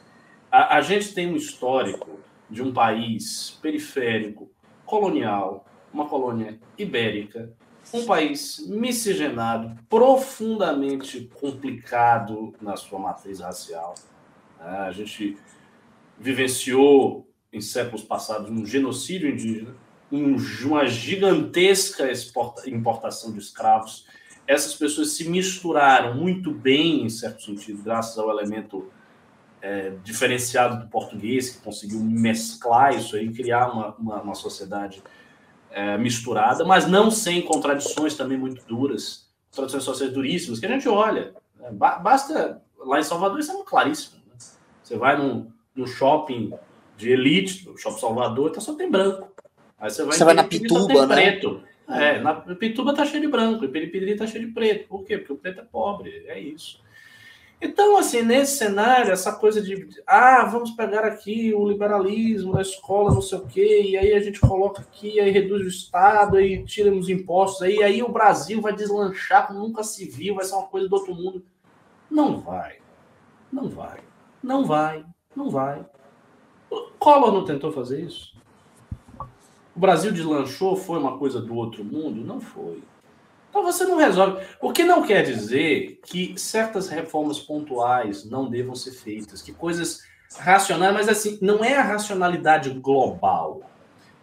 A, 0.49 0.77
a 0.77 0.81
gente 0.81 1.13
tem 1.13 1.31
um 1.31 1.35
histórico 1.35 2.19
de 2.49 2.61
um 2.61 2.73
país 2.73 3.57
periférico, 3.61 4.49
colonial, 4.85 5.65
uma 5.93 6.07
colônia 6.07 6.59
ibérica, 6.77 7.51
um 7.93 8.05
país 8.05 8.65
miscigenado, 8.67 9.77
profundamente 9.87 11.29
complicado 11.39 12.53
na 12.61 12.75
sua 12.75 12.97
matriz 12.97 13.39
racial. 13.39 13.93
A 14.59 14.91
gente 14.91 15.37
vivenciou 16.19 17.27
em 17.51 17.61
séculos 17.61 18.03
passados 18.03 18.49
um 18.49 18.65
genocídio 18.65 19.29
indígena, 19.29 19.75
uma 20.11 20.85
gigantesca 20.87 22.09
importação 22.67 23.31
de 23.31 23.39
escravos. 23.39 24.05
Essas 24.47 24.75
pessoas 24.75 25.15
se 25.15 25.27
misturaram 25.29 26.15
muito 26.15 26.51
bem, 26.51 27.05
em 27.05 27.09
certo 27.09 27.43
sentido, 27.43 27.81
graças 27.81 28.17
ao 28.17 28.29
elemento 28.29 28.91
é, 29.61 29.93
diferenciado 30.03 30.83
do 30.83 30.89
português, 30.89 31.51
que 31.51 31.63
conseguiu 31.63 31.99
mesclar 31.99 32.93
isso 32.93 33.15
aí, 33.15 33.31
criar 33.31 33.71
uma, 33.71 33.95
uma, 33.95 34.21
uma 34.21 34.35
sociedade 34.35 35.01
é, 35.71 35.97
misturada, 35.97 36.65
mas 36.65 36.87
não 36.87 37.09
sem 37.09 37.41
contradições 37.41 38.15
também 38.15 38.37
muito 38.37 38.63
duras, 38.67 39.29
contradições 39.49 39.83
sociais 39.83 40.13
duríssimas, 40.13 40.59
que 40.59 40.65
a 40.65 40.69
gente 40.69 40.87
olha. 40.87 41.33
Né? 41.57 41.71
Basta, 41.71 42.61
lá 42.77 42.99
em 42.99 43.03
Salvador, 43.03 43.39
isso 43.39 43.51
é 43.51 43.53
muito 43.53 43.69
claríssimo. 43.69 44.17
Né? 44.27 44.33
Você 44.83 44.97
vai 44.97 45.17
num, 45.17 45.51
num 45.75 45.87
shopping 45.87 46.53
de 46.97 47.11
elite, 47.11 47.67
no 47.67 47.77
Shopping 47.77 47.99
Salvador, 47.99 48.49
então 48.49 48.61
só 48.61 48.73
tem 48.73 48.89
branco. 48.89 49.31
Aí 49.79 49.89
você 49.89 50.03
vai, 50.03 50.17
você 50.17 50.23
vai 50.23 50.33
na 50.33 50.43
Pituba, 50.43 51.05
né? 51.07 51.15
Preto. 51.15 51.63
É, 51.89 52.19
na 52.19 52.35
Pituba 52.35 52.93
tá 52.93 53.05
cheio 53.05 53.21
de 53.21 53.27
branco, 53.27 53.65
e 53.65 53.67
Peripedri 53.67 54.15
tá 54.15 54.25
cheio 54.25 54.47
de 54.47 54.53
preto. 54.53 54.87
Por 54.87 55.03
quê? 55.03 55.17
Porque 55.17 55.33
o 55.33 55.37
preto 55.37 55.61
é 55.61 55.65
pobre, 55.65 56.25
é 56.27 56.39
isso. 56.39 56.81
Então, 57.61 57.97
assim, 57.97 58.21
nesse 58.21 58.57
cenário, 58.57 59.13
essa 59.13 59.31
coisa 59.31 59.61
de 59.61 59.87
ah, 60.05 60.43
vamos 60.45 60.71
pegar 60.71 61.05
aqui 61.05 61.53
o 61.53 61.65
liberalismo 61.65 62.53
na 62.53 62.61
escola, 62.61 63.13
não 63.13 63.21
sei 63.21 63.37
o 63.37 63.47
quê, 63.47 63.83
e 63.83 63.97
aí 63.97 64.13
a 64.13 64.19
gente 64.19 64.39
coloca 64.39 64.81
aqui, 64.81 65.17
aí 65.19 65.31
reduz 65.31 65.63
o 65.63 65.69
Estado, 65.69 66.35
aí 66.35 66.63
tira 66.65 66.93
os 66.93 67.07
impostos, 67.07 67.61
aí, 67.61 67.81
aí 67.81 68.03
o 68.03 68.11
Brasil 68.11 68.59
vai 68.59 68.73
deslanchar 68.73 69.47
como 69.47 69.59
nunca 69.59 69.81
se 69.81 70.05
viu, 70.05 70.35
vai 70.35 70.43
ser 70.43 70.55
uma 70.55 70.67
coisa 70.67 70.89
do 70.89 70.95
outro 70.95 71.15
mundo. 71.15 71.45
Não 72.11 72.41
vai. 72.41 72.79
Não 73.51 73.69
vai. 73.69 73.99
Não 74.43 74.65
vai. 74.65 75.05
Não 75.35 75.49
vai. 75.49 75.85
O 76.69 76.91
Collor 76.99 77.31
não 77.31 77.45
tentou 77.45 77.71
fazer 77.71 78.01
isso? 78.01 78.33
O 79.75 79.79
Brasil 79.79 80.11
deslanchou, 80.11 80.75
foi 80.75 80.99
uma 80.99 81.17
coisa 81.17 81.41
do 81.41 81.55
outro 81.55 81.83
mundo? 81.83 82.23
Não 82.23 82.39
foi. 82.39 82.83
Então 83.49 83.63
você 83.63 83.85
não 83.85 83.97
resolve. 83.97 84.43
O 84.59 84.71
que 84.71 84.83
não 84.83 85.03
quer 85.03 85.23
dizer 85.23 85.99
que 86.05 86.33
certas 86.37 86.89
reformas 86.89 87.39
pontuais 87.39 88.25
não 88.25 88.49
devam 88.49 88.75
ser 88.75 88.91
feitas, 88.91 89.41
que 89.41 89.53
coisas 89.53 90.03
racionais, 90.39 90.93
mas 90.93 91.07
assim, 91.07 91.37
não 91.41 91.63
é 91.63 91.75
a 91.75 91.83
racionalidade 91.83 92.69
global. 92.71 93.61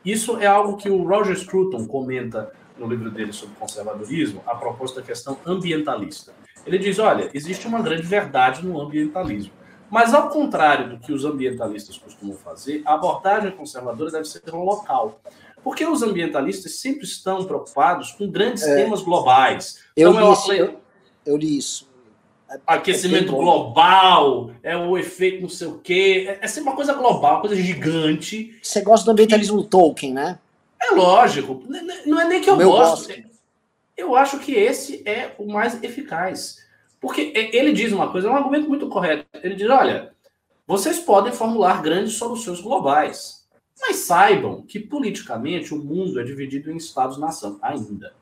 Isso 0.05 0.39
é 0.39 0.47
algo 0.47 0.77
que 0.77 0.91
o 0.91 1.05
Roger 1.05 1.37
Scruton 1.37 1.87
comenta 1.87 2.53
no 2.79 2.89
livro 2.89 3.11
dele 3.11 3.33
sobre 3.33 3.55
conservadorismo, 3.57 4.43
a 4.47 4.55
propósito 4.55 4.97
da 4.97 5.07
questão 5.07 5.37
ambientalista. 5.47 6.33
Ele 6.67 6.79
diz: 6.79 6.99
olha, 6.99 7.31
existe 7.35 7.67
uma 7.67 7.83
grande 7.83 8.03
verdade 8.03 8.65
no 8.67 8.81
ambientalismo. 8.81 9.53
Mas, 9.91 10.15
ao 10.15 10.29
contrário 10.29 10.91
do 10.91 10.99
que 10.99 11.13
os 11.13 11.25
ambientalistas 11.25 11.99
costumam 11.99 12.37
fazer, 12.37 12.83
a 12.85 12.95
abordagem 12.95 13.51
conservadora 13.51 14.11
deve 14.11 14.25
ser 14.25 14.43
local. 14.53 15.21
Porque 15.63 15.85
os 15.85 16.03
ambientalistas 16.03 16.77
sempre 16.77 17.05
estão 17.05 17.45
preocupados 17.45 18.13
com 18.13 18.31
grandes 18.31 18.63
é, 18.63 18.77
temas 18.77 19.03
globais. 19.03 19.81
Eu, 19.97 20.13
então, 20.13 20.29
li, 20.29 20.33
isso, 20.33 20.53
eu, 20.53 20.81
eu 21.27 21.37
li 21.37 21.59
isso. 21.59 21.91
Aquecimento 22.67 23.33
é 23.33 23.37
global, 23.37 24.51
é 24.63 24.77
o 24.77 24.97
efeito 24.97 25.43
não 25.43 25.49
sei 25.49 25.69
o 25.69 25.79
quê. 25.79 26.25
É, 26.29 26.45
é 26.45 26.49
sempre 26.49 26.71
uma 26.71 26.77
coisa 26.77 26.95
global, 26.95 27.35
uma 27.35 27.41
coisa 27.41 27.57
gigante. 27.57 28.59
Você 28.63 28.81
gosta 28.81 29.05
do 29.05 29.13
ambientalismo 29.13 29.63
que... 29.63 29.71
Tolkien, 29.71 30.15
né? 30.15 30.39
É 30.83 30.95
lógico. 30.95 31.63
Não 32.07 32.21
é 32.21 32.25
nem 32.27 32.41
que 32.41 32.49
eu 32.49 32.57
gosto. 32.57 33.09
Gosto. 33.09 33.31
Eu 33.97 34.17
acho 34.17 34.39
que 34.39 34.53
esse 34.53 35.03
é 35.07 35.35
o 35.39 35.47
mais 35.47 35.83
eficaz. 35.83 36.59
Porque 37.01 37.33
ele 37.35 37.73
diz 37.73 37.93
uma 37.93 38.11
coisa, 38.11 38.29
é 38.29 38.31
um 38.31 38.37
argumento 38.37 38.69
muito 38.69 38.89
correto. 38.89 39.27
Ele 39.43 39.55
diz: 39.55 39.69
olha, 39.71 40.13
vocês 40.67 40.99
podem 40.99 41.33
formular 41.33 41.83
grandes 41.83 42.15
soluções 42.15 42.61
globais 42.61 43.41
mas 43.81 43.97
saibam 43.97 44.63
que 44.63 44.79
politicamente 44.79 45.73
o 45.73 45.83
mundo 45.83 46.21
é 46.21 46.23
dividido 46.23 46.71
em 46.71 46.77
estados-nação 46.77 47.59
ainda. 47.63 48.13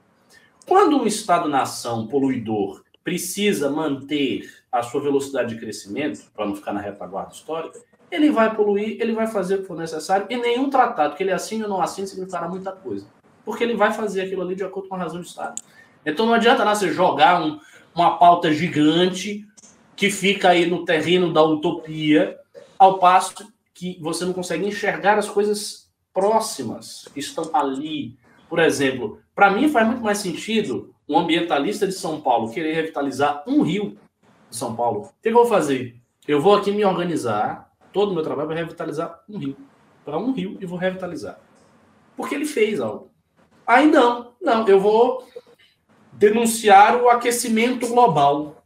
Quando 0.66 0.96
um 0.96 1.06
estado-nação 1.06 2.06
poluidor 2.06 2.84
precisa 3.02 3.70
manter 3.70 4.48
a 4.70 4.82
sua 4.82 5.00
velocidade 5.00 5.54
de 5.54 5.60
crescimento, 5.60 6.30
para 6.34 6.46
não 6.46 6.54
ficar 6.54 6.72
na 6.72 6.80
retaguarda 6.80 7.32
histórica, 7.32 7.80
ele 8.10 8.30
vai 8.30 8.54
poluir, 8.54 8.98
ele 9.00 9.12
vai 9.12 9.26
fazer 9.26 9.56
o 9.56 9.58
que 9.62 9.66
for 9.66 9.76
necessário, 9.76 10.26
e 10.30 10.36
nenhum 10.36 10.70
tratado 10.70 11.16
que 11.16 11.22
ele 11.22 11.32
assine 11.32 11.62
ou 11.62 11.68
não 11.68 11.82
assine 11.82 12.06
significará 12.06 12.48
muita 12.48 12.72
coisa. 12.72 13.06
Porque 13.44 13.64
ele 13.64 13.74
vai 13.74 13.92
fazer 13.92 14.22
aquilo 14.22 14.42
ali 14.42 14.54
de 14.54 14.64
acordo 14.64 14.88
com 14.88 14.94
a 14.94 14.98
razão 14.98 15.20
de 15.20 15.26
Estado. 15.26 15.60
Então 16.04 16.26
não 16.26 16.34
adianta 16.34 16.64
nada 16.64 16.78
você 16.78 16.92
jogar 16.92 17.42
um, 17.42 17.58
uma 17.98 18.16
pauta 18.16 18.52
gigante 18.52 19.44
que 19.96 20.10
fica 20.10 20.50
aí 20.50 20.66
no 20.66 20.84
terreno 20.84 21.32
da 21.32 21.42
utopia, 21.42 22.38
ao 22.78 22.98
passo 22.98 23.34
que 23.74 23.98
você 24.00 24.24
não 24.24 24.32
consegue 24.32 24.66
enxergar 24.66 25.18
as 25.18 25.28
coisas 25.28 25.90
próximas 26.14 27.08
que 27.12 27.18
estão 27.18 27.50
ali. 27.52 28.16
Por 28.48 28.60
exemplo, 28.60 29.20
para 29.34 29.50
mim 29.50 29.68
faz 29.68 29.86
muito 29.86 30.02
mais 30.02 30.18
sentido 30.18 30.94
um 31.08 31.18
ambientalista 31.18 31.86
de 31.86 31.92
São 31.92 32.20
Paulo 32.20 32.52
querer 32.52 32.74
revitalizar 32.74 33.42
um 33.46 33.62
rio 33.62 33.98
de 34.48 34.56
São 34.56 34.76
Paulo. 34.76 35.00
O 35.00 35.22
que 35.22 35.28
eu 35.28 35.32
vou 35.32 35.46
fazer? 35.46 35.96
Eu 36.26 36.40
vou 36.40 36.54
aqui 36.54 36.70
me 36.70 36.84
organizar, 36.84 37.72
todo 37.92 38.12
o 38.12 38.14
meu 38.14 38.22
trabalho 38.22 38.48
vai 38.48 38.58
revitalizar 38.58 39.20
um 39.28 39.38
rio. 39.38 39.56
Para 40.04 40.18
um 40.18 40.32
rio 40.32 40.56
e 40.60 40.66
vou 40.66 40.78
revitalizar. 40.78 41.38
Porque 42.16 42.34
ele 42.34 42.46
fez 42.46 42.80
algo. 42.80 43.10
Aí 43.66 43.90
não, 43.90 44.32
não, 44.40 44.66
eu 44.68 44.78
vou 44.78 45.26
denunciar 46.18 47.00
o 47.00 47.08
aquecimento 47.08 47.86
global. 47.86 48.62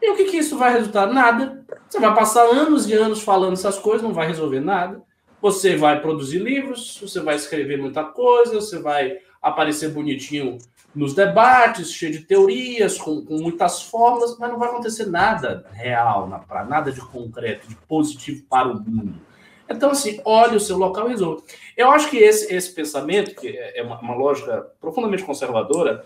E 0.00 0.10
o 0.10 0.16
que, 0.16 0.24
que 0.24 0.36
isso 0.36 0.58
vai 0.58 0.74
resultar? 0.74 1.06
Nada. 1.06 1.64
Você 1.88 1.98
vai 1.98 2.14
passar 2.14 2.42
anos 2.42 2.88
e 2.88 2.92
anos 2.92 3.22
falando 3.22 3.54
essas 3.54 3.78
coisas, 3.78 4.02
não 4.02 4.12
vai 4.12 4.26
resolver 4.26 4.60
nada. 4.60 5.02
Você 5.40 5.76
vai 5.76 6.00
produzir 6.00 6.38
livros, 6.38 6.98
você 7.00 7.20
vai 7.20 7.36
escrever 7.36 7.78
muita 7.78 8.04
coisa, 8.04 8.54
você 8.54 8.78
vai 8.78 9.18
aparecer 9.40 9.90
bonitinho 9.90 10.58
nos 10.94 11.14
debates, 11.14 11.92
cheio 11.92 12.12
de 12.12 12.20
teorias, 12.20 12.98
com, 12.98 13.24
com 13.24 13.38
muitas 13.38 13.82
fórmulas, 13.82 14.38
mas 14.38 14.50
não 14.50 14.58
vai 14.58 14.68
acontecer 14.68 15.06
nada 15.06 15.66
real, 15.72 16.28
na, 16.28 16.64
nada 16.64 16.92
de 16.92 17.00
concreto, 17.00 17.66
de 17.66 17.74
positivo 17.88 18.44
para 18.48 18.68
o 18.68 18.80
mundo. 18.80 19.20
Então, 19.68 19.90
assim, 19.90 20.20
olhe 20.24 20.56
o 20.56 20.60
seu 20.60 20.76
local 20.76 21.06
e 21.06 21.10
resolva. 21.10 21.42
Eu 21.76 21.90
acho 21.90 22.10
que 22.10 22.18
esse, 22.18 22.54
esse 22.54 22.72
pensamento, 22.72 23.34
que 23.34 23.56
é 23.56 23.82
uma, 23.82 23.98
uma 23.98 24.14
lógica 24.14 24.66
profundamente 24.80 25.24
conservadora, 25.24 26.04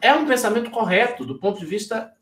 é 0.00 0.12
um 0.14 0.26
pensamento 0.26 0.70
correto 0.70 1.24
do 1.24 1.38
ponto 1.38 1.58
de 1.58 1.66
vista 1.66 2.12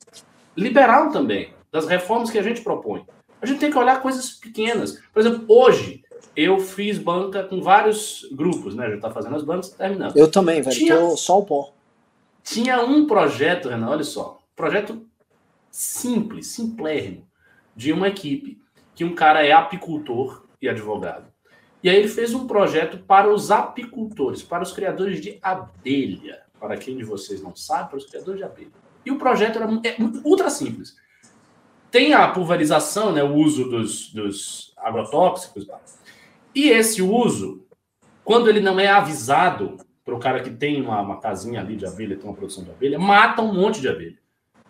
liberal 0.57 1.11
também, 1.11 1.53
das 1.70 1.87
reformas 1.87 2.31
que 2.31 2.39
a 2.39 2.43
gente 2.43 2.62
propõe. 2.62 3.05
A 3.41 3.47
gente 3.47 3.61
tem 3.61 3.70
que 3.70 3.79
olhar 3.79 4.01
coisas 4.01 4.33
pequenas. 4.33 5.01
Por 5.12 5.20
exemplo, 5.20 5.45
hoje 5.49 6.03
eu 6.35 6.59
fiz 6.59 6.99
banca 6.99 7.45
com 7.45 7.61
vários 7.61 8.27
grupos, 8.33 8.74
né? 8.74 8.85
A 8.85 8.89
gente 8.89 8.99
está 8.99 9.11
fazendo 9.11 9.37
as 9.37 9.43
bancas 9.43 9.70
terminando. 9.70 10.16
Eu 10.16 10.31
também, 10.31 10.62
velho. 10.62 10.77
Tinha, 10.77 10.97
Tô 10.97 11.16
só 11.16 11.39
o 11.39 11.45
pó. 11.45 11.72
Tinha 12.43 12.83
um 12.83 13.07
projeto, 13.07 13.68
Renan, 13.68 13.89
olha 13.89 14.05
só. 14.05 14.39
Projeto 14.55 15.07
simples, 15.70 16.47
simplérrimo, 16.49 17.27
de 17.74 17.93
uma 17.93 18.09
equipe 18.09 18.59
que 18.95 19.05
um 19.05 19.14
cara 19.14 19.45
é 19.45 19.53
apicultor 19.53 20.45
e 20.61 20.68
advogado. 20.68 21.27
E 21.83 21.91
aí 21.91 21.97
ele 21.97 22.09
fez 22.09 22.33
um 22.33 22.47
projeto 22.47 22.99
para 22.99 23.33
os 23.33 23.51
apicultores, 23.51 24.43
para 24.43 24.62
os 24.62 24.72
criadores 24.72 25.20
de 25.20 25.39
abelha. 25.43 26.45
Para 26.59 26.77
quem 26.77 26.97
de 26.97 27.05
vocês 27.05 27.43
não 27.43 27.55
sabe, 27.55 27.91
para 27.91 27.99
os 27.99 28.07
criadores 28.07 28.39
de 28.39 28.45
abelha. 28.45 28.71
E 29.05 29.11
o 29.11 29.19
projeto 29.19 29.57
era 29.57 29.67
é 29.85 29.97
ultra 30.25 30.51
simples. 30.51 30.97
Tem 31.91 32.13
a 32.13 32.29
pulverização, 32.29 33.13
né, 33.13 33.23
o 33.23 33.35
uso 33.35 33.71
dos, 33.71 34.13
dos 34.13 34.73
agrotóxicos. 34.77 35.67
E 36.55 36.69
esse 36.69 37.01
uso, 37.03 37.65
quando 38.25 38.49
ele 38.49 38.61
não 38.61 38.81
é 38.81 38.89
avisado 38.89 39.77
para 40.05 40.15
o 40.15 40.19
cara 40.19 40.41
que 40.41 40.51
tem 40.51 40.81
uma, 40.81 41.01
uma 41.01 41.21
casinha 41.21 41.61
ali 41.61 41.77
de 41.77 41.87
abelha, 41.87 42.17
tem 42.17 42.25
uma 42.25 42.35
produção 42.35 42.65
de 42.65 42.71
abelha, 42.71 42.99
mata 42.99 43.43
um 43.43 43.53
monte 43.53 43.81
de 43.81 43.89
abelha. 43.89 44.19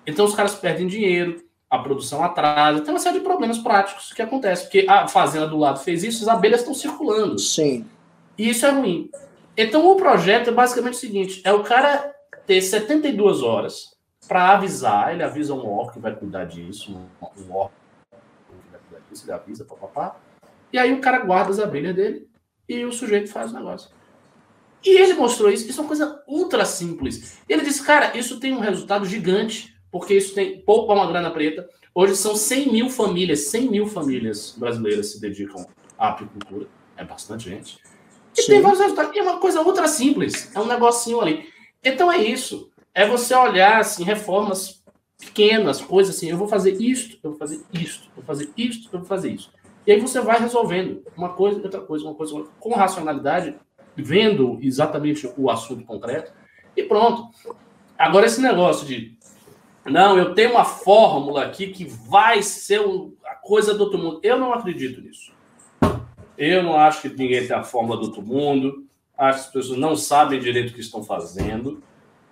Então 0.06 0.24
os 0.24 0.34
caras 0.34 0.54
perdem 0.54 0.86
dinheiro, 0.86 1.44
a 1.68 1.78
produção 1.78 2.22
atrasa, 2.24 2.80
tem 2.80 2.92
uma 2.92 3.00
série 3.00 3.18
de 3.18 3.24
problemas 3.24 3.58
práticos 3.58 4.12
que 4.12 4.22
acontecem, 4.22 4.66
porque 4.66 4.86
a 4.88 5.08
fazenda 5.08 5.46
do 5.46 5.58
lado 5.58 5.80
fez 5.80 6.04
isso, 6.04 6.22
as 6.22 6.28
abelhas 6.28 6.60
estão 6.60 6.74
circulando. 6.74 7.38
Sim. 7.38 7.84
E 8.38 8.48
isso 8.48 8.64
é 8.64 8.70
ruim. 8.70 9.10
Então 9.56 9.86
o 9.90 9.96
projeto 9.96 10.50
é 10.50 10.52
basicamente 10.52 10.94
o 10.94 10.98
seguinte: 10.98 11.40
é 11.44 11.52
o 11.52 11.62
cara 11.62 12.14
ter 12.46 12.60
72 12.60 13.42
horas 13.42 13.96
para 14.28 14.50
avisar, 14.50 15.12
ele 15.12 15.22
avisa 15.22 15.54
um 15.54 15.66
órgão 15.66 15.94
que 15.94 16.00
vai 16.00 16.14
cuidar 16.14 16.44
disso, 16.44 16.92
um 16.92 17.52
órgão 17.52 17.70
que 18.10 18.70
vai 18.70 18.80
cuidar 18.88 19.04
disso, 19.08 19.24
ele 19.24 19.32
avisa, 19.32 19.64
papapá. 19.64 20.16
E 20.72 20.78
aí 20.78 20.92
o 20.92 21.00
cara 21.00 21.20
guarda 21.20 21.50
as 21.50 21.58
abelhas 21.58 21.94
dele 21.94 22.28
e 22.68 22.84
o 22.84 22.92
sujeito 22.92 23.30
faz 23.30 23.52
o 23.52 23.54
negócio. 23.54 23.90
E 24.84 24.90
ele 24.90 25.14
mostrou 25.14 25.50
isso, 25.50 25.68
isso 25.68 25.80
é 25.80 25.82
uma 25.82 25.88
coisa 25.88 26.22
ultra 26.28 26.64
simples. 26.64 27.38
Ele 27.48 27.62
disse, 27.62 27.84
cara, 27.84 28.16
isso 28.16 28.38
tem 28.38 28.52
um 28.52 28.60
resultado 28.60 29.06
gigante 29.06 29.74
porque 29.90 30.14
isso 30.14 30.34
tem 30.34 30.60
pouco 30.60 30.92
uma 30.92 31.06
grana 31.06 31.30
preta. 31.30 31.68
Hoje 31.94 32.16
são 32.16 32.36
100 32.36 32.72
mil 32.72 32.90
famílias, 32.90 33.46
100 33.48 33.70
mil 33.70 33.86
famílias 33.86 34.54
brasileiras 34.56 35.12
se 35.12 35.20
dedicam 35.20 35.66
à 35.98 36.08
apicultura. 36.08 36.66
É 36.96 37.04
bastante 37.04 37.48
gente. 37.48 37.78
E 38.36 38.42
Sim. 38.42 38.52
tem 38.52 38.62
vários 38.62 38.80
resultados. 38.80 39.14
E 39.14 39.18
é 39.18 39.22
uma 39.22 39.38
coisa 39.38 39.62
ultra 39.62 39.88
simples. 39.88 40.50
É 40.54 40.60
um 40.60 40.66
negocinho 40.66 41.20
ali. 41.20 41.48
Então 41.82 42.10
é 42.10 42.18
isso. 42.18 42.70
É 42.94 43.06
você 43.06 43.34
olhar 43.34 43.80
assim, 43.80 44.04
reformas 44.04 44.82
pequenas, 45.18 45.80
coisas 45.80 46.16
assim. 46.16 46.30
Eu 46.30 46.36
vou 46.36 46.48
fazer 46.48 46.72
isto, 46.80 47.18
eu 47.22 47.30
vou 47.30 47.38
fazer 47.38 47.62
isto, 47.72 48.04
eu 48.08 48.16
vou 48.16 48.24
fazer 48.24 48.50
isto, 48.56 48.88
eu 48.92 48.98
vou 48.98 49.08
fazer 49.08 49.30
isso. 49.30 49.50
E 49.86 49.92
aí 49.92 50.00
você 50.00 50.20
vai 50.20 50.38
resolvendo 50.40 51.02
uma 51.16 51.30
coisa, 51.30 51.60
outra 51.62 51.80
coisa, 51.80 52.04
uma 52.04 52.14
coisa, 52.14 52.44
com 52.58 52.74
racionalidade, 52.74 53.54
vendo 53.94 54.58
exatamente 54.60 55.30
o 55.36 55.48
assunto 55.48 55.84
concreto, 55.84 56.32
e 56.76 56.82
pronto. 56.82 57.30
Agora, 57.96 58.26
esse 58.26 58.42
negócio 58.42 58.86
de 58.86 59.16
não, 59.84 60.18
eu 60.18 60.34
tenho 60.34 60.50
uma 60.50 60.64
fórmula 60.64 61.44
aqui 61.44 61.68
que 61.68 61.84
vai 61.84 62.42
ser 62.42 62.80
a 63.24 63.34
coisa 63.36 63.72
do 63.72 63.84
outro 63.84 63.98
mundo. 63.98 64.20
Eu 64.22 64.36
não 64.36 64.52
acredito 64.52 65.00
nisso. 65.00 65.32
Eu 66.38 66.62
não 66.62 66.76
acho 66.76 67.02
que 67.02 67.08
ninguém 67.08 67.46
tem 67.46 67.56
a 67.56 67.62
fórmula 67.62 67.98
do 67.98 68.06
outro 68.06 68.22
mundo. 68.22 68.86
Acho 69.16 69.38
que 69.38 69.46
as 69.46 69.52
pessoas 69.52 69.78
não 69.78 69.96
sabem 69.96 70.38
direito 70.38 70.70
o 70.70 70.74
que 70.74 70.80
estão 70.80 71.02
fazendo 71.02 71.82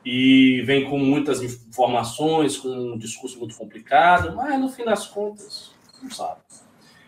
e 0.05 0.61
vem 0.63 0.85
com 0.89 0.99
muitas 0.99 1.43
informações, 1.43 2.59
com 2.59 2.69
um 2.69 2.99
discurso 2.99 3.39
muito 3.39 3.57
complicado, 3.57 4.37
mas 4.37 4.61
no 4.61 4.69
fim 4.69 4.85
das 4.85 5.07
contas, 5.07 5.73
não 6.03 6.11
sabe. 6.11 6.41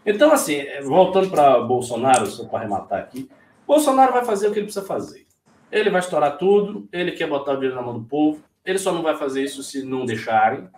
Então, 0.04 0.32
assim, 0.32 0.62
voltando 0.84 1.28
para 1.28 1.60
Bolsonaro, 1.60 2.26
só 2.26 2.44
para 2.44 2.60
arrematar 2.60 3.00
aqui, 3.00 3.28
Bolsonaro 3.66 4.12
vai 4.12 4.24
fazer 4.24 4.48
o 4.48 4.52
que 4.52 4.60
ele 4.60 4.66
precisa 4.66 4.86
fazer. 4.86 5.26
Ele 5.70 5.90
vai 5.90 6.00
estourar 6.00 6.38
tudo, 6.38 6.88
ele 6.92 7.12
quer 7.12 7.28
botar 7.28 7.52
o 7.52 7.54
dinheiro 7.56 7.74
na 7.74 7.82
mão 7.82 7.98
do 7.98 8.04
povo, 8.04 8.42
ele 8.64 8.78
só 8.78 8.92
não 8.92 9.02
vai 9.02 9.16
fazer 9.16 9.42
isso 9.42 9.62
se 9.62 9.84
não 9.84 10.06
deixarem. 10.06 10.68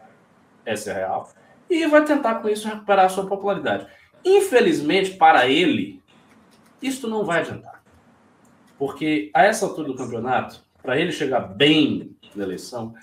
Essa 0.64 0.90
é 0.90 0.94
real. 0.94 1.30
E 1.70 1.86
vai 1.86 2.04
tentar 2.04 2.36
com 2.36 2.48
isso 2.48 2.66
recuperar 2.66 3.04
a 3.04 3.08
sua 3.08 3.26
popularidade. 3.26 3.86
Infelizmente, 4.24 5.12
para 5.12 5.46
ele, 5.46 6.02
isto 6.80 7.08
não 7.08 7.24
vai 7.24 7.40
adiantar. 7.40 7.82
Porque 8.78 9.30
a 9.34 9.44
essa 9.44 9.66
altura 9.66 9.88
do 9.88 9.96
campeonato, 9.96 10.62
para 10.82 10.98
ele 10.98 11.10
chegar 11.10 11.40
bem 11.40 12.16
na 12.34 12.44
eleição, 12.44 12.94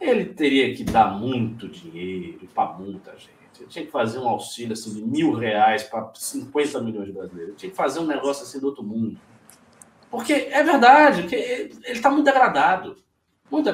ele 0.00 0.26
teria 0.26 0.74
que 0.74 0.84
dar 0.84 1.18
muito 1.18 1.68
dinheiro 1.68 2.46
para 2.54 2.74
muita 2.74 3.12
gente. 3.12 3.30
Ele 3.58 3.68
tinha 3.68 3.84
que 3.86 3.90
fazer 3.90 4.18
um 4.18 4.28
auxílio 4.28 4.72
assim, 4.72 4.94
de 4.94 5.02
mil 5.02 5.32
reais 5.32 5.84
para 5.84 6.10
50 6.14 6.80
milhões 6.80 7.06
de 7.06 7.12
brasileiros. 7.12 7.48
Ele 7.50 7.56
tinha 7.56 7.70
que 7.70 7.76
fazer 7.76 8.00
um 8.00 8.06
negócio 8.06 8.42
assim 8.42 8.60
do 8.60 8.66
outro 8.66 8.82
mundo. 8.82 9.18
Porque 10.10 10.32
é 10.32 10.62
verdade, 10.62 11.24
que 11.24 11.34
ele 11.34 11.82
está 11.86 12.10
muito 12.10 12.26
degradado. 12.26 12.96
Muito 13.50 13.64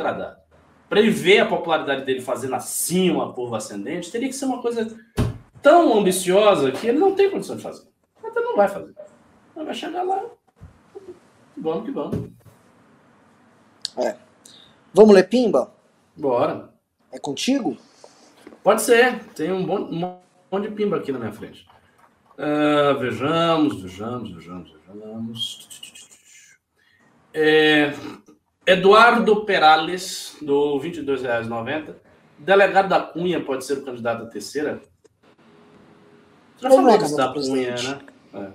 ele 1.01 1.11
ver 1.11 1.41
a 1.41 1.47
popularidade 1.47 2.05
dele 2.05 2.21
fazendo 2.21 2.55
assim 2.55 3.11
uma 3.11 3.33
curva 3.33 3.57
ascendente, 3.57 4.11
teria 4.11 4.29
que 4.29 4.35
ser 4.35 4.47
uma 4.47 4.61
coisa 4.61 4.97
tão 5.63 5.99
ambiciosa 5.99 6.73
que 6.73 6.87
ele 6.87 6.99
não 6.99 7.15
tem 7.15 7.31
condição 7.31 7.57
de 7.57 7.63
fazer. 7.63 7.89
Até 8.31 8.41
não 8.41 8.57
vai 8.57 8.69
fazer. 8.69 8.95
Mas 9.55 9.65
vai 9.67 9.75
chegar 9.75 10.03
lá. 10.03 10.23
Vamos 11.57 11.85
que 11.85 11.91
vamos. 11.91 12.31
É. 13.99 14.17
Vamos 14.95 15.15
ler 15.15 15.29
Pimba? 15.29 15.73
Bora. 16.17 16.71
É 17.13 17.19
contigo? 17.19 17.77
Pode 18.63 18.83
ser. 18.83 19.23
Tem 19.35 19.53
um, 19.53 19.67
bom, 19.67 19.81
um 19.81 20.19
monte 20.51 20.69
de 20.69 20.75
Pimba 20.75 20.97
aqui 20.97 21.13
na 21.13 21.19
minha 21.19 21.33
frente. 21.33 21.67
Uh, 22.39 22.99
vejamos, 22.99 23.83
vejamos, 23.83 24.31
vejamos, 24.33 24.73
vejamos. 24.73 25.69
É, 27.35 27.93
Eduardo 28.67 29.45
Perales, 29.45 30.37
do 30.41 30.79
R$ 30.79 30.91
22,90. 30.91 31.97
Delegado 32.39 32.89
da 32.89 33.01
Cunha 33.01 33.45
pode 33.45 33.65
ser 33.65 33.75
o 33.75 33.85
candidato 33.85 34.23
à 34.23 34.27
terceira? 34.27 34.81
Já 36.59 36.71
falou 36.71 37.17
da 37.17 37.33
Cunha, 37.33 37.75
né? 37.75 38.01
Uh, 38.33 38.49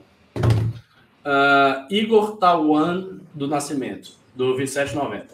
Igor 1.90 2.38
Tawan, 2.38 3.20
do 3.34 3.48
Nascimento, 3.48 4.12
do 4.36 4.56
27,90. 4.56 5.28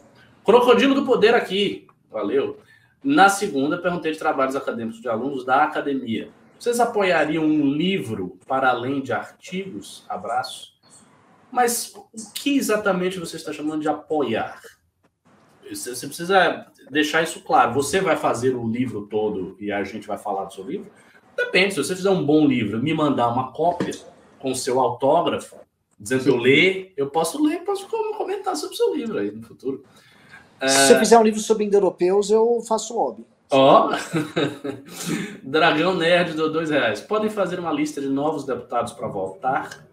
Crocodilo 0.44 0.96
do 0.96 1.06
Poder 1.06 1.36
aqui, 1.36 1.88
valeu. 2.10 2.60
Na 3.04 3.30
segunda, 3.30 3.78
perguntei 3.78 4.12
de 4.12 4.20
trabalhos 4.20 4.56
acadêmicos 4.56 5.02
de 5.02 5.10
alunos 5.10 5.46
da 5.46 5.64
academia. 5.64 6.30
Vocês 6.58 6.80
apoiariam 6.80 7.44
um 7.44 7.72
livro 7.72 8.38
para 8.48 8.70
além 8.70 9.02
de 9.02 9.12
artigos? 9.12 10.06
Abraço. 10.08 10.74
Mas 11.52 11.94
o 11.96 12.08
que 12.34 12.56
exatamente 12.56 13.20
você 13.20 13.36
está 13.36 13.52
chamando 13.52 13.82
de 13.82 13.90
apoiar? 13.90 14.62
Você 15.68 16.06
precisa 16.06 16.68
deixar 16.90 17.24
isso 17.24 17.42
claro. 17.42 17.74
Você 17.74 18.00
vai 18.00 18.16
fazer 18.16 18.56
o 18.56 18.70
livro 18.70 19.08
todo 19.08 19.56
e 19.60 19.72
a 19.72 19.84
gente 19.84 20.08
vai 20.08 20.18
falar 20.18 20.46
do 20.46 20.54
seu 20.54 20.66
livro? 20.66 20.92
Depende. 21.36 21.74
Se 21.74 21.84
você 21.84 21.96
fizer 21.96 22.10
um 22.10 22.24
bom 22.24 22.46
livro, 22.46 22.82
me 22.82 22.94
mandar 22.94 23.30
uma 23.30 23.52
cópia 23.52 23.94
com 24.42 24.52
o 24.52 24.56
seu 24.56 24.80
autógrafo, 24.80 25.58
dizendo 26.00 26.24
que 26.24 26.30
eu 26.30 26.38
ler, 26.38 26.94
eu 26.98 27.10
posso 27.10 27.42
ler, 27.42 27.64
posso 27.64 27.88
comentar 28.18 28.56
sobre 28.56 28.74
o 28.74 28.78
seu 28.78 28.96
livro 28.96 29.20
aí 29.20 29.32
no 29.32 29.44
futuro. 29.44 29.84
Se 30.68 30.88
você 30.88 31.00
fizer 31.00 31.18
um 31.18 31.24
livro 31.24 31.40
sobre 31.40 31.66
indo-europeus, 31.66 32.30
eu 32.30 32.62
faço 32.68 32.96
lobby. 32.96 33.26
Ó, 33.50 33.90
oh. 33.90 33.92
Dragão 35.44 35.96
Nerd 35.96 36.34
deu 36.34 36.52
dois 36.52 36.70
reais. 36.70 37.02
Podem 37.02 37.30
fazer 37.30 37.60
uma 37.60 37.72
lista 37.72 38.00
de 38.00 38.08
novos 38.08 38.46
deputados 38.46 38.94
para 38.94 39.08
voltar? 39.08 39.86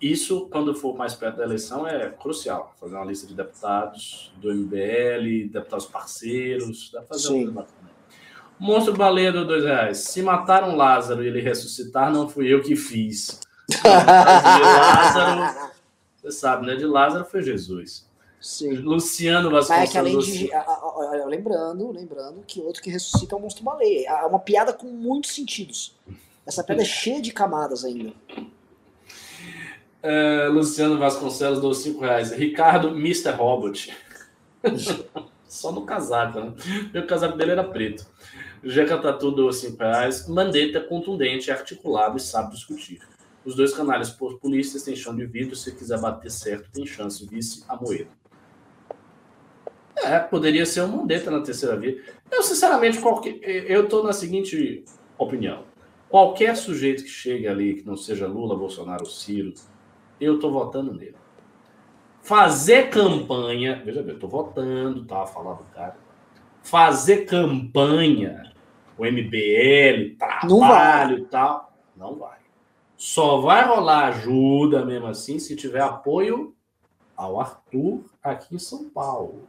Isso, 0.00 0.48
quando 0.50 0.74
for 0.74 0.96
mais 0.96 1.14
perto 1.14 1.38
da 1.38 1.44
eleição, 1.44 1.86
é 1.86 2.10
crucial. 2.10 2.74
Fazer 2.78 2.94
uma 2.94 3.04
lista 3.04 3.26
de 3.26 3.34
deputados 3.34 4.32
do 4.36 4.54
MBL, 4.54 5.48
deputados 5.50 5.86
parceiros, 5.86 6.90
dá 6.92 7.00
pra 7.00 7.08
fazer 7.08 7.28
Sim. 7.28 7.46
bacana. 7.46 7.88
Monstro 8.60 8.96
Baleiro, 8.96 9.44
dois 9.44 9.64
reais. 9.64 9.98
Se 9.98 10.20
mataram 10.22 10.76
Lázaro 10.76 11.24
e 11.24 11.28
ele 11.28 11.40
ressuscitar, 11.40 12.12
não 12.12 12.28
fui 12.28 12.52
eu 12.52 12.60
que 12.60 12.76
fiz. 12.76 13.40
De 13.68 14.62
Lázaro, 14.62 15.70
você 16.16 16.32
sabe, 16.32 16.66
né? 16.66 16.76
De 16.76 16.86
Lázaro 16.86 17.24
foi 17.24 17.42
Jesus. 17.42 18.08
Sim. 18.40 18.74
Luciano 18.76 19.50
Vasconcelos. 19.50 19.80
Mas 19.80 19.88
é 19.88 19.92
que 19.92 19.98
além 19.98 20.18
de. 20.18 20.50
Lembrando, 21.26 21.90
lembrando 21.90 22.44
que 22.46 22.60
outro 22.60 22.82
que 22.82 22.90
ressuscita 22.90 23.34
é 23.34 23.38
o 23.38 23.40
monstro 23.40 23.64
baleia. 23.64 24.08
É 24.08 24.26
uma 24.26 24.38
piada 24.38 24.72
com 24.72 24.86
muitos 24.86 25.34
sentidos. 25.34 25.94
Essa 26.46 26.64
piada 26.64 26.82
é 26.82 26.84
cheia 26.84 27.20
de 27.20 27.32
camadas 27.32 27.84
ainda. 27.84 28.12
Uh, 30.02 30.52
Luciano 30.52 30.96
Vasconcelos 30.98 31.60
deu 31.60 31.74
5 31.74 32.00
reais. 32.00 32.30
Ricardo, 32.30 32.88
Mr. 32.90 33.32
Robot. 33.32 33.92
Só 35.48 35.72
no 35.72 35.84
casaco, 35.84 36.40
né? 36.40 36.52
Meu 36.92 37.06
casaco 37.06 37.36
dele 37.36 37.52
era 37.52 37.64
preto. 37.64 38.06
Jeca 38.62 38.98
Tatu 38.98 39.32
deu 39.32 39.52
5 39.52 39.76
reais. 39.78 40.28
Mandetta 40.28 40.80
contundente, 40.80 41.50
articulado 41.50 42.16
e 42.16 42.20
sabe 42.20 42.54
discutir. 42.54 43.00
Os 43.48 43.54
dois 43.54 43.72
canais 43.72 44.10
populistas 44.10 44.82
têm 44.82 44.94
chão 44.94 45.16
de 45.16 45.24
vidro. 45.24 45.56
Se 45.56 45.74
quiser 45.74 45.98
bater 45.98 46.30
certo, 46.30 46.70
tem 46.70 46.84
chance. 46.84 47.26
Vice 47.26 47.64
a 47.66 47.76
moeda. 47.76 48.10
É, 49.96 50.18
poderia 50.18 50.66
ser 50.66 50.82
um 50.82 50.88
Mandetta 50.88 51.30
na 51.30 51.40
terceira 51.40 51.74
via. 51.74 51.98
Eu, 52.30 52.42
sinceramente, 52.42 53.00
qualquer, 53.00 53.40
eu 53.42 53.84
estou 53.84 54.04
na 54.04 54.12
seguinte 54.12 54.84
opinião. 55.16 55.64
Qualquer 56.10 56.58
sujeito 56.58 57.02
que 57.02 57.08
chegue 57.08 57.48
ali, 57.48 57.76
que 57.76 57.86
não 57.86 57.96
seja 57.96 58.26
Lula, 58.26 58.54
Bolsonaro 58.54 59.04
ou 59.04 59.10
Ciro, 59.10 59.54
eu 60.20 60.34
estou 60.34 60.52
votando 60.52 60.92
nele. 60.92 61.16
Fazer 62.20 62.90
campanha, 62.90 63.80
veja 63.82 64.02
bem, 64.02 64.10
eu 64.10 64.16
estou 64.16 64.28
votando, 64.28 65.06
tá? 65.06 65.24
Falar 65.24 65.54
do 65.54 65.64
cara. 65.72 65.96
Fazer 66.62 67.24
campanha, 67.24 68.52
o 68.98 69.06
MBL, 69.06 70.18
trabalho 70.18 71.18
e 71.20 71.24
tal, 71.24 71.72
não 71.96 72.14
vai. 72.14 72.37
Só 72.98 73.40
vai 73.40 73.64
rolar 73.64 74.08
ajuda 74.08 74.84
mesmo 74.84 75.06
assim 75.06 75.38
se 75.38 75.54
tiver 75.54 75.80
apoio 75.80 76.52
ao 77.16 77.40
Arthur 77.40 78.04
aqui 78.20 78.56
em 78.56 78.58
São 78.58 78.90
Paulo. 78.90 79.48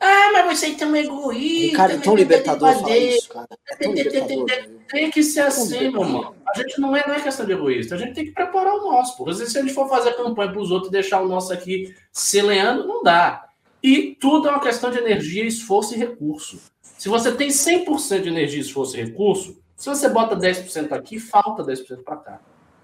Ah, 0.00 0.30
mas 0.32 0.58
você 0.58 0.68
é 0.68 0.74
tão 0.74 0.96
egoísta. 0.96 1.76
Cara, 1.76 1.92
é 1.92 1.98
tão 1.98 2.16
libertador 2.16 2.74
falar 2.74 2.96
isso, 2.96 3.28
cara. 3.28 3.48
É 3.70 3.76
tão 3.76 3.92
libertador. 3.92 4.46
Tem 4.88 5.10
que 5.10 5.22
ser 5.22 5.40
assim, 5.40 5.90
meu 5.90 6.02
irmão. 6.02 6.34
A 6.48 6.58
gente 6.58 6.80
não 6.80 6.96
é, 6.96 7.06
não 7.06 7.14
é 7.14 7.20
questão 7.20 7.44
de 7.44 7.52
egoísta, 7.52 7.94
a 7.94 7.98
gente 7.98 8.14
tem 8.14 8.24
que 8.24 8.32
preparar 8.32 8.74
o 8.74 8.90
nosso. 8.90 9.18
Porque 9.18 9.34
se 9.34 9.58
a 9.58 9.60
gente 9.60 9.74
for 9.74 9.86
fazer 9.88 10.14
campanha 10.14 10.50
para 10.50 10.60
os 10.60 10.70
outros 10.70 10.88
e 10.88 10.92
deixar 10.92 11.20
o 11.20 11.28
nosso 11.28 11.52
aqui 11.52 11.94
seleando, 12.10 12.86
não 12.86 13.02
dá. 13.02 13.48
E 13.82 14.16
tudo 14.18 14.48
é 14.48 14.50
uma 14.50 14.60
questão 14.60 14.90
de 14.90 14.96
energia, 14.96 15.44
esforço 15.44 15.94
e 15.94 15.98
recurso. 15.98 16.58
Se 16.96 17.10
você 17.10 17.32
tem 17.32 17.48
100% 17.48 18.22
de 18.22 18.28
energia, 18.28 18.60
esforço 18.60 18.96
e 18.96 19.02
recurso, 19.02 19.58
se 19.76 19.88
você 19.88 20.08
bota 20.08 20.34
10% 20.34 20.92
aqui, 20.92 21.20
falta 21.20 21.62
10% 21.62 22.02
para 22.02 22.16
cá. 22.16 22.40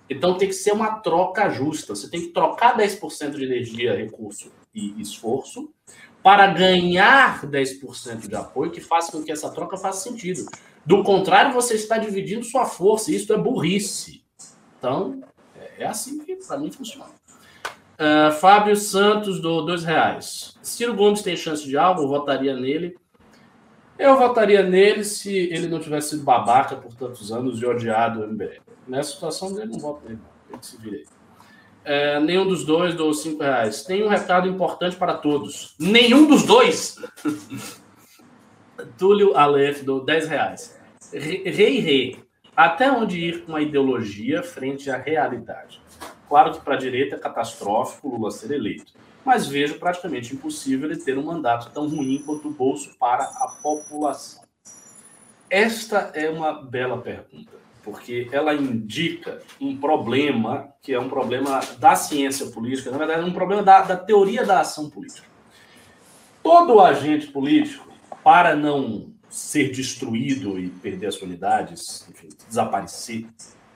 Então 0.08 0.36
tem 0.36 0.48
que 0.48 0.54
ser 0.54 0.72
uma 0.72 0.96
troca 0.96 1.48
justa. 1.48 1.94
Você 1.94 2.08
tem 2.10 2.20
que 2.20 2.28
trocar 2.28 2.76
10% 2.76 3.30
de 3.30 3.44
energia, 3.44 3.96
recurso 3.96 4.52
e 4.74 5.00
esforço 5.00 5.72
para 6.22 6.46
ganhar 6.48 7.44
10% 7.46 8.28
de 8.28 8.34
apoio 8.34 8.70
que 8.70 8.80
faça 8.80 9.10
com 9.10 9.24
que 9.24 9.32
essa 9.32 9.50
troca 9.50 9.76
faça 9.76 10.08
sentido. 10.08 10.44
Do 10.84 11.02
contrário, 11.02 11.52
você 11.52 11.74
está 11.74 11.98
dividindo 11.98 12.44
sua 12.44 12.64
força, 12.64 13.10
e 13.10 13.16
isso 13.16 13.32
é 13.32 13.38
burrice. 13.38 14.22
Então, 14.78 15.20
é 15.78 15.86
assim 15.86 16.18
que 16.18 16.36
para 16.36 16.58
mim 16.58 16.70
funciona. 16.70 17.10
Uh, 17.94 18.32
Fábio 18.32 18.76
Santos 18.76 19.40
do 19.40 19.62
dois 19.62 19.84
reais. 19.84 20.56
Ciro 20.62 20.94
Gomes 20.94 21.22
tem 21.22 21.36
chance 21.36 21.64
de 21.64 21.76
algo? 21.76 22.06
Votaria 22.06 22.54
nele. 22.54 22.96
Eu 24.02 24.16
votaria 24.16 24.64
nele 24.64 25.04
se 25.04 25.32
ele 25.32 25.68
não 25.68 25.78
tivesse 25.78 26.10
sido 26.10 26.24
babaca 26.24 26.74
por 26.74 26.92
tantos 26.92 27.30
anos 27.30 27.62
e 27.62 27.64
odiado 27.64 28.20
o 28.20 28.26
MBL. 28.26 28.60
Nessa 28.88 29.12
situação 29.12 29.54
dele, 29.54 29.70
não 29.70 29.78
voto 29.78 30.04
nele. 30.04 30.18
Ele 30.50 30.58
se 30.60 30.76
virei. 30.76 31.04
É, 31.84 32.18
nenhum 32.18 32.44
dos 32.44 32.64
dois 32.64 32.96
dou 32.96 33.14
cinco 33.14 33.44
reais. 33.44 33.84
Tem 33.84 34.02
um 34.02 34.08
recado 34.08 34.48
importante 34.48 34.96
para 34.96 35.14
todos. 35.14 35.76
Nenhum 35.78 36.26
dos 36.26 36.42
dois. 36.42 36.96
Túlio 38.98 39.36
Aleph 39.36 39.84
do 39.84 40.00
10 40.00 40.28
reais. 40.28 40.80
Rei, 41.12 41.78
rei. 41.78 42.18
Até 42.56 42.90
onde 42.90 43.20
ir 43.20 43.44
com 43.44 43.54
a 43.54 43.62
ideologia 43.62 44.42
frente 44.42 44.90
à 44.90 44.96
realidade? 44.96 45.80
Claro 46.28 46.50
que 46.50 46.60
para 46.60 46.74
a 46.74 46.78
direita 46.78 47.14
é 47.14 47.18
catastrófico 47.20 48.08
Lula 48.08 48.32
ser 48.32 48.50
eleito, 48.50 48.94
mas 49.24 49.46
vejo 49.46 49.78
praticamente 49.78 50.34
impossível 50.34 50.90
ele 50.90 51.00
ter 51.00 51.16
um 51.16 51.24
mandato 51.24 51.70
tão 51.72 51.88
ruim 51.88 52.22
quanto 52.24 52.48
o 52.48 52.52
bolso 52.52 52.96
para 52.98 53.24
a 53.24 53.56
população. 53.62 54.42
Esta 55.48 56.10
é 56.14 56.30
uma 56.30 56.52
bela 56.52 56.98
pergunta 56.98 57.62
porque 57.82 58.28
ela 58.32 58.54
indica 58.54 59.42
um 59.60 59.76
problema 59.76 60.72
que 60.80 60.92
é 60.92 61.00
um 61.00 61.08
problema 61.08 61.60
da 61.78 61.94
ciência 61.94 62.46
política, 62.46 62.90
na 62.90 62.98
verdade, 62.98 63.22
é 63.22 63.24
um 63.24 63.32
problema 63.32 63.62
da, 63.62 63.82
da 63.82 63.96
teoria 63.96 64.44
da 64.44 64.60
ação 64.60 64.88
política. 64.88 65.26
Todo 66.42 66.80
agente 66.80 67.28
político, 67.28 67.88
para 68.22 68.54
não 68.54 69.12
ser 69.28 69.70
destruído 69.70 70.58
e 70.58 70.68
perder 70.68 71.06
as 71.06 71.20
unidades, 71.20 72.06
enfim, 72.08 72.28
desaparecer, 72.48 73.26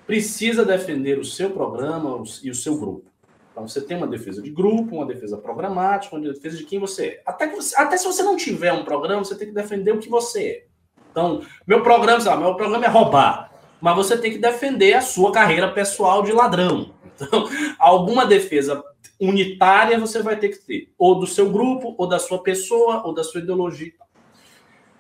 precisa 0.07 0.65
defender 0.65 1.19
o 1.19 1.25
seu 1.25 1.51
programa 1.51 2.23
e 2.43 2.51
o 2.51 2.55
seu 2.55 2.79
grupo. 2.79 3.11
Então, 3.57 3.67
você 3.67 3.81
tem 3.81 3.97
uma 3.97 4.07
defesa 4.07 4.43
de 4.43 4.51
grupo, 4.51 4.97
uma 4.97 5.07
defesa 5.07 5.39
programática, 5.39 6.15
uma 6.15 6.31
defesa 6.31 6.59
de 6.59 6.65
quem 6.65 6.79
você 6.79 7.07
é. 7.07 7.23
Até, 7.25 7.47
você, 7.49 7.75
até 7.75 7.97
se 7.97 8.05
você 8.05 8.23
não 8.23 8.37
tiver 8.37 8.71
um 8.71 8.85
programa, 8.85 9.25
você 9.25 9.35
tem 9.35 9.49
que 9.49 9.55
defender 9.55 9.93
o 9.93 9.99
que 9.99 10.11
você 10.11 10.45
é. 10.45 10.65
Então, 11.11 11.41
meu 11.67 11.83
programa, 11.83 12.21
sabe, 12.21 12.43
meu 12.43 12.55
programa 12.55 12.85
é 12.85 12.89
roubar 12.89 13.51
mas 13.81 13.97
você 13.97 14.17
tem 14.17 14.33
que 14.33 14.39
defender 14.39 14.95
a 14.95 15.01
sua 15.01 15.33
carreira 15.33 15.71
pessoal 15.73 16.23
de 16.23 16.33
ladrão. 16.33 16.95
Então, 17.15 17.49
alguma 17.79 18.27
defesa 18.27 18.83
unitária 19.21 19.99
você 19.99 20.23
vai 20.23 20.37
ter 20.37 20.51
que 20.51 20.59
ter, 20.59 20.93
ou 20.99 21.19
do 21.19 21.27
seu 21.27 21.51
grupo, 21.51 21.95
ou 21.97 22.09
da 22.09 22.19
sua 22.19 22.43
pessoa, 22.43 23.03
ou 23.05 23.15
da 23.15 23.25
sua 23.25 23.41
ideologia. 23.41 23.93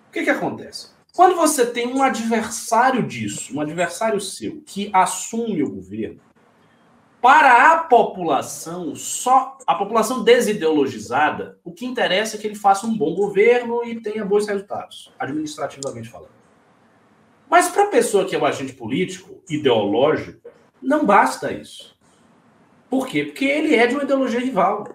O 0.08 0.12
que, 0.12 0.22
que 0.22 0.30
acontece? 0.30 0.90
Quando 1.14 1.34
você 1.34 1.66
tem 1.66 1.86
um 1.86 2.02
adversário 2.02 3.02
disso, 3.02 3.54
um 3.54 3.60
adversário 3.60 4.20
seu, 4.20 4.62
que 4.66 4.90
assume 4.92 5.62
o 5.62 5.70
governo, 5.70 6.20
para 7.20 7.72
a 7.72 7.78
população, 7.78 8.94
só 8.94 9.58
a 9.66 9.74
população 9.74 10.22
desideologizada, 10.22 11.58
o 11.64 11.72
que 11.72 11.86
interessa 11.86 12.36
é 12.36 12.38
que 12.38 12.46
ele 12.46 12.54
faça 12.54 12.86
um 12.86 12.96
bom 12.96 13.14
governo 13.14 13.84
e 13.84 14.00
tenha 14.00 14.24
bons 14.24 14.46
resultados, 14.46 15.12
administrativamente 15.18 16.08
falando. 16.08 16.36
Mas 17.48 17.68
para 17.68 17.84
a 17.84 17.88
pessoa 17.88 18.24
que 18.24 18.34
é 18.34 18.38
um 18.38 18.44
agente 18.44 18.74
político, 18.74 19.42
ideológico, 19.48 20.48
não 20.82 21.04
basta 21.04 21.52
isso. 21.52 21.96
Por 22.88 23.06
quê? 23.06 23.24
Porque 23.24 23.44
ele 23.44 23.74
é 23.74 23.86
de 23.86 23.94
uma 23.94 24.04
ideologia 24.04 24.40
rival. 24.40 24.88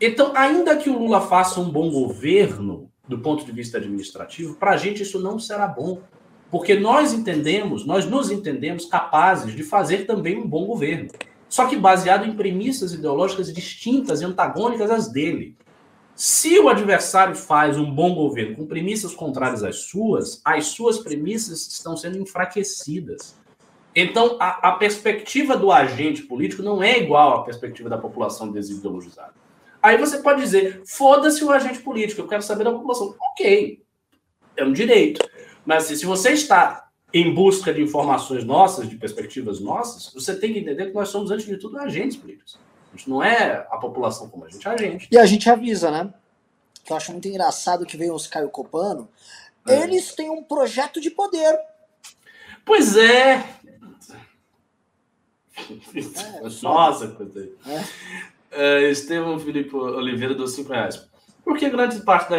Então, 0.00 0.32
ainda 0.34 0.76
que 0.76 0.90
o 0.90 0.98
Lula 0.98 1.20
faça 1.20 1.60
um 1.60 1.70
bom 1.70 1.90
governo, 1.90 2.90
do 3.08 3.18
ponto 3.18 3.44
de 3.44 3.52
vista 3.52 3.78
administrativo, 3.78 4.56
para 4.56 4.72
a 4.72 4.76
gente 4.76 5.02
isso 5.02 5.20
não 5.20 5.38
será 5.38 5.66
bom. 5.66 6.02
Porque 6.50 6.74
nós 6.74 7.12
entendemos, 7.12 7.86
nós 7.86 8.04
nos 8.04 8.30
entendemos 8.30 8.86
capazes 8.86 9.54
de 9.54 9.62
fazer 9.62 10.06
também 10.06 10.36
um 10.36 10.46
bom 10.46 10.66
governo. 10.66 11.08
Só 11.48 11.66
que 11.66 11.76
baseado 11.76 12.26
em 12.26 12.34
premissas 12.34 12.92
ideológicas 12.92 13.52
distintas 13.52 14.20
e 14.20 14.24
antagônicas 14.24 14.90
às 14.90 15.08
dele. 15.08 15.56
Se 16.14 16.58
o 16.58 16.68
adversário 16.68 17.34
faz 17.34 17.78
um 17.78 17.94
bom 17.94 18.14
governo 18.14 18.56
com 18.56 18.66
premissas 18.66 19.14
contrárias 19.14 19.62
às 19.62 19.76
suas, 19.82 20.40
as 20.44 20.66
suas 20.66 20.98
premissas 20.98 21.66
estão 21.66 21.96
sendo 21.96 22.18
enfraquecidas. 22.18 23.36
Então, 23.94 24.36
a, 24.40 24.68
a 24.68 24.72
perspectiva 24.72 25.56
do 25.56 25.70
agente 25.70 26.22
político 26.22 26.62
não 26.62 26.82
é 26.82 26.98
igual 26.98 27.40
à 27.40 27.44
perspectiva 27.44 27.88
da 27.88 27.98
população 27.98 28.50
desideologizada. 28.50 29.34
Aí 29.82 29.96
você 29.98 30.18
pode 30.18 30.40
dizer, 30.40 30.82
foda-se 30.86 31.44
o 31.44 31.50
agente 31.50 31.78
político, 31.80 32.20
eu 32.20 32.26
quero 32.26 32.42
saber 32.42 32.64
da 32.64 32.72
população. 32.72 33.14
Ok, 33.32 33.82
é 34.56 34.64
um 34.64 34.72
direito. 34.72 35.26
Mas 35.64 35.84
se 35.84 36.04
você 36.04 36.30
está 36.30 36.85
em 37.16 37.32
busca 37.32 37.72
de 37.72 37.82
informações 37.82 38.44
nossas, 38.44 38.88
de 38.88 38.96
perspectivas 38.96 39.60
nossas, 39.60 40.12
você 40.12 40.38
tem 40.38 40.52
que 40.52 40.58
entender 40.58 40.86
que 40.86 40.92
nós 40.92 41.08
somos, 41.08 41.30
antes 41.30 41.46
de 41.46 41.56
tudo, 41.56 41.78
agentes 41.78 42.16
políticos. 42.16 42.58
A 42.92 42.96
gente 42.96 43.08
não 43.08 43.22
é 43.22 43.66
a 43.70 43.78
população 43.78 44.28
como 44.28 44.44
a 44.44 44.50
gente, 44.50 44.66
é 44.66 44.70
a 44.70 44.76
gente. 44.76 45.08
E 45.10 45.18
a 45.18 45.24
gente 45.24 45.48
avisa, 45.48 45.90
né? 45.90 46.12
Que 46.84 46.92
eu 46.92 46.96
acho 46.96 47.12
muito 47.12 47.26
engraçado 47.26 47.86
que 47.86 47.96
veio 47.96 48.14
os 48.14 48.26
Caio 48.26 48.50
Copano. 48.50 49.08
É. 49.66 49.82
Eles 49.82 50.14
têm 50.14 50.30
um 50.30 50.42
projeto 50.42 51.00
de 51.00 51.10
poder. 51.10 51.58
Pois 52.64 52.96
é. 52.96 53.34
é. 53.34 53.46
Nossa, 56.62 57.08
coisa 57.08 57.48
é. 57.66 57.82
é. 58.50 58.90
Estevam 58.90 59.38
Felipe 59.38 59.74
Oliveira 59.74 60.34
dos 60.34 60.52
5 60.52 60.72
reais. 60.72 61.08
Por 61.44 61.56
que 61.56 61.70
grande 61.70 62.00
parte 62.00 62.28
da, 62.28 62.36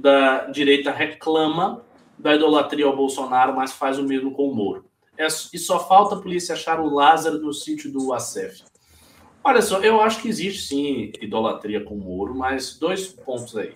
da 0.00 0.46
direita 0.50 0.90
reclama 0.90 1.84
da 2.18 2.34
idolatria 2.34 2.86
ao 2.86 2.96
Bolsonaro, 2.96 3.54
mas 3.54 3.72
faz 3.72 3.98
o 3.98 4.04
mesmo 4.04 4.32
com 4.32 4.48
o 4.48 4.54
Moro? 4.54 4.86
É, 5.16 5.26
e 5.26 5.58
só 5.58 5.80
falta 5.86 6.14
a 6.14 6.20
polícia 6.20 6.54
achar 6.54 6.80
o 6.80 6.88
Lázaro 6.88 7.38
no 7.38 7.52
sítio 7.52 7.90
do 7.90 8.12
ACF. 8.12 8.64
Olha 9.42 9.62
só, 9.62 9.78
eu 9.80 10.00
acho 10.00 10.20
que 10.20 10.28
existe 10.28 10.62
sim 10.62 11.12
idolatria 11.20 11.82
com 11.82 11.94
o 11.94 11.98
Moro, 11.98 12.34
mas 12.34 12.78
dois 12.78 13.08
pontos 13.08 13.56
aí. 13.56 13.74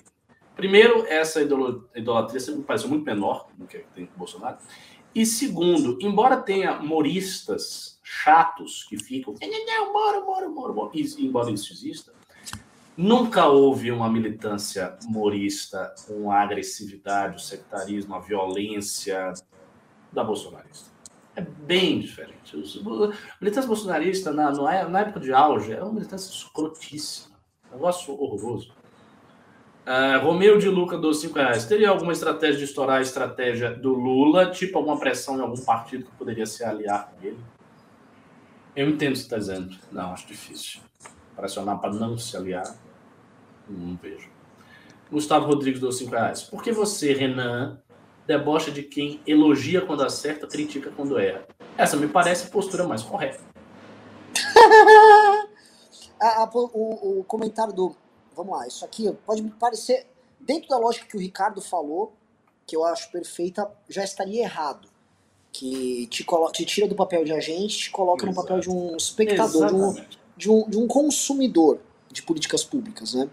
Primeiro, 0.54 1.06
essa 1.06 1.40
idolatria 1.40 2.40
sempre 2.40 2.60
me 2.60 2.88
muito 2.88 3.04
menor 3.04 3.48
do 3.56 3.66
que 3.66 3.78
tem 3.94 4.06
com 4.06 4.14
o 4.14 4.18
Bolsonaro. 4.18 4.58
E 5.14 5.24
segundo, 5.26 5.98
embora 6.00 6.36
tenha 6.36 6.78
moristas 6.78 7.98
chatos 8.02 8.84
que 8.84 8.98
ficam, 8.98 9.34
Moro, 9.92 10.24
Moro, 10.26 10.50
Moro, 10.50 10.74
Moro, 10.74 10.90
embora 11.18 11.50
isso 11.50 11.72
exista, 11.72 12.12
nunca 12.96 13.46
houve 13.46 13.90
uma 13.90 14.08
militância 14.08 14.96
morista 15.04 15.94
com 16.06 16.30
a 16.30 16.40
agressividade, 16.40 17.36
o 17.36 17.40
sectarismo, 17.40 18.14
a 18.14 18.20
violência 18.20 19.32
da 20.12 20.22
bolsonarista 20.22 20.92
é 21.34 21.40
bem 21.40 22.00
diferente. 22.00 22.56
O 22.56 23.12
militância 23.40 23.66
bolsonarista, 23.66 24.32
na, 24.32 24.50
na 24.88 25.00
época 25.00 25.20
de 25.20 25.32
auge, 25.32 25.72
era 25.72 25.84
uma 25.84 25.94
militância 25.94 26.30
escrotíssima. 26.30 27.36
Negócio 27.70 28.12
horroroso. 28.20 28.72
Uh, 29.86 30.24
Romeu 30.24 30.58
de 30.58 30.68
Luca 30.68 30.96
dos 30.98 31.20
5 31.20 31.34
reais. 31.34 31.64
Teria 31.64 31.88
alguma 31.88 32.12
estratégia 32.12 32.58
de 32.58 32.64
estourar 32.64 32.98
a 32.98 33.02
estratégia 33.02 33.74
do 33.74 33.94
Lula, 33.94 34.50
tipo 34.50 34.78
alguma 34.78 34.98
pressão 34.98 35.38
em 35.38 35.40
algum 35.40 35.60
partido 35.64 36.04
que 36.04 36.12
poderia 36.12 36.46
se 36.46 36.62
aliar 36.62 37.10
com 37.10 37.26
ele? 37.26 37.38
Eu 38.76 38.88
entendo 38.88 39.10
o 39.10 39.12
que 39.12 39.18
você 39.18 39.24
está 39.24 39.38
dizendo. 39.38 39.76
Não, 39.90 40.12
acho 40.12 40.26
difícil. 40.26 40.80
Pressionar 41.36 41.80
para 41.80 41.92
não 41.92 42.18
se 42.18 42.36
aliar, 42.36 42.76
não 43.68 43.96
vejo. 43.96 44.30
Gustavo 45.10 45.46
Rodrigues 45.46 45.80
deu 45.80 45.92
5 45.92 46.10
reais. 46.10 46.42
Por 46.42 46.62
que 46.62 46.72
você, 46.72 47.12
Renan, 47.12 47.78
debocha 48.26 48.70
de 48.70 48.82
quem 48.82 49.20
elogia 49.26 49.80
quando 49.82 50.02
acerta, 50.02 50.46
critica 50.46 50.90
quando 50.90 51.18
erra? 51.18 51.46
Essa 51.76 51.96
me 51.96 52.08
parece 52.08 52.46
a 52.46 52.50
postura 52.50 52.86
mais 52.86 53.02
correta. 53.02 53.40
a, 56.20 56.42
a, 56.42 56.50
o, 56.54 57.20
o, 57.20 57.24
comentário 57.24 57.72
do. 57.74 57.94
Vamos 58.34 58.56
lá, 58.56 58.66
isso 58.66 58.84
aqui 58.84 59.12
pode 59.26 59.42
me 59.42 59.50
parecer. 59.50 60.06
Dentro 60.40 60.68
da 60.68 60.78
lógica 60.78 61.06
que 61.06 61.16
o 61.16 61.20
Ricardo 61.20 61.60
falou, 61.60 62.14
que 62.66 62.74
eu 62.74 62.84
acho 62.84 63.10
perfeita, 63.10 63.70
já 63.88 64.02
estaria 64.02 64.42
errado. 64.42 64.88
Que 65.52 66.06
te, 66.06 66.24
coloca, 66.24 66.52
te 66.52 66.64
tira 66.64 66.88
do 66.88 66.94
papel 66.94 67.24
de 67.24 67.32
agente, 67.32 67.76
te 67.76 67.90
coloca 67.90 68.24
Exato. 68.24 68.34
no 68.34 68.42
papel 68.42 68.60
de 68.60 68.70
um 68.70 68.96
espectador, 68.96 69.68
de 69.68 69.74
um, 69.74 69.94
de 70.42 70.50
um, 70.50 70.68
de 70.68 70.76
um, 70.76 70.88
consumidor 70.88 71.78
de 72.10 72.20
políticas 72.20 72.64
públicas, 72.64 73.14
né? 73.14 73.30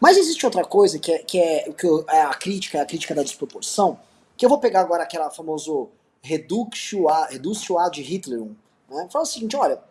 Mas 0.00 0.16
existe 0.16 0.44
outra 0.46 0.64
coisa 0.64 1.00
que 1.00 1.10
é, 1.10 1.18
que 1.18 1.36
é, 1.36 1.72
que 1.72 1.86
é 2.08 2.22
a 2.22 2.34
crítica, 2.34 2.80
a 2.80 2.86
crítica 2.86 3.12
da 3.12 3.24
desproporção, 3.24 3.98
que 4.36 4.44
eu 4.44 4.48
vou 4.48 4.58
pegar 4.58 4.80
agora 4.80 5.02
aquela 5.02 5.30
famoso 5.30 5.88
reductio 6.22 7.08
ad 7.08 8.00
Hitlerum, 8.00 8.54
né? 8.88 9.08
Fala 9.10 9.24
o 9.24 9.26
seguinte, 9.26 9.56
olha, 9.56 9.82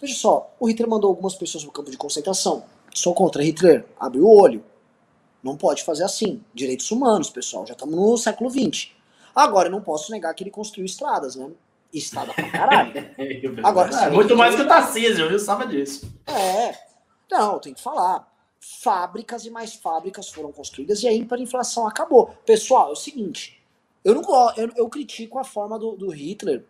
veja 0.00 0.14
só, 0.16 0.52
o 0.58 0.68
Hitler 0.68 0.88
mandou 0.88 1.10
algumas 1.10 1.36
pessoas 1.36 1.62
no 1.62 1.70
campo 1.70 1.92
de 1.92 1.96
concentração. 1.96 2.64
Sou 2.92 3.14
contra 3.14 3.44
Hitler, 3.44 3.86
abre 3.98 4.20
o 4.20 4.28
olho. 4.28 4.64
Não 5.40 5.56
pode 5.56 5.84
fazer 5.84 6.02
assim. 6.02 6.42
Direitos 6.52 6.90
humanos, 6.90 7.30
pessoal, 7.30 7.64
já 7.64 7.72
estamos 7.72 7.94
no 7.94 8.16
século 8.16 8.50
XX. 8.50 8.90
Agora, 9.32 9.68
eu 9.68 9.72
não 9.72 9.80
posso 9.80 10.10
negar 10.10 10.34
que 10.34 10.42
ele 10.42 10.50
construiu 10.50 10.86
estradas, 10.86 11.36
né? 11.36 11.48
Estrada 11.92 12.32
pra 12.32 12.50
caralho. 12.50 12.92
Agora, 13.64 13.90
ah, 13.96 14.10
muito 14.10 14.36
mais 14.36 14.54
que 14.54 14.62
o 14.62 14.68
Tarcísio, 14.68 15.28
viu? 15.28 15.38
Sabe 15.38 15.66
disso. 15.66 16.10
É. 16.26 16.74
Não, 17.30 17.58
tem 17.58 17.74
que 17.74 17.82
falar. 17.82 18.28
Fábricas 18.60 19.44
e 19.44 19.50
mais 19.50 19.74
fábricas 19.74 20.28
foram 20.28 20.52
construídas 20.52 21.02
e 21.02 21.08
a 21.08 21.12
hiperinflação 21.12 21.86
acabou. 21.86 22.34
Pessoal, 22.44 22.90
é 22.90 22.92
o 22.92 22.96
seguinte. 22.96 23.60
Eu 24.04 24.14
não 24.14 24.22
eu, 24.56 24.70
eu 24.76 24.88
critico 24.88 25.38
a 25.38 25.44
forma 25.44 25.78
do, 25.78 25.96
do 25.96 26.10
Hitler 26.10 26.64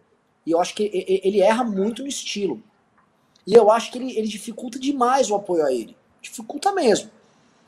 e 0.47 0.53
eu 0.53 0.61
acho 0.61 0.75
que 0.75 0.91
ele 1.25 1.41
erra 1.41 1.65
muito 1.65 2.03
no 2.03 2.09
estilo. 2.09 2.63
E 3.47 3.55
eu 3.55 3.71
acho 3.71 3.91
que 3.91 3.99
ele, 3.99 4.17
ele 4.17 4.29
dificulta 4.29 4.79
demais 4.79 5.31
o 5.31 5.35
apoio 5.35 5.65
a 5.65 5.73
ele. 5.73 5.97
Dificulta 6.21 6.73
mesmo. 6.73 7.11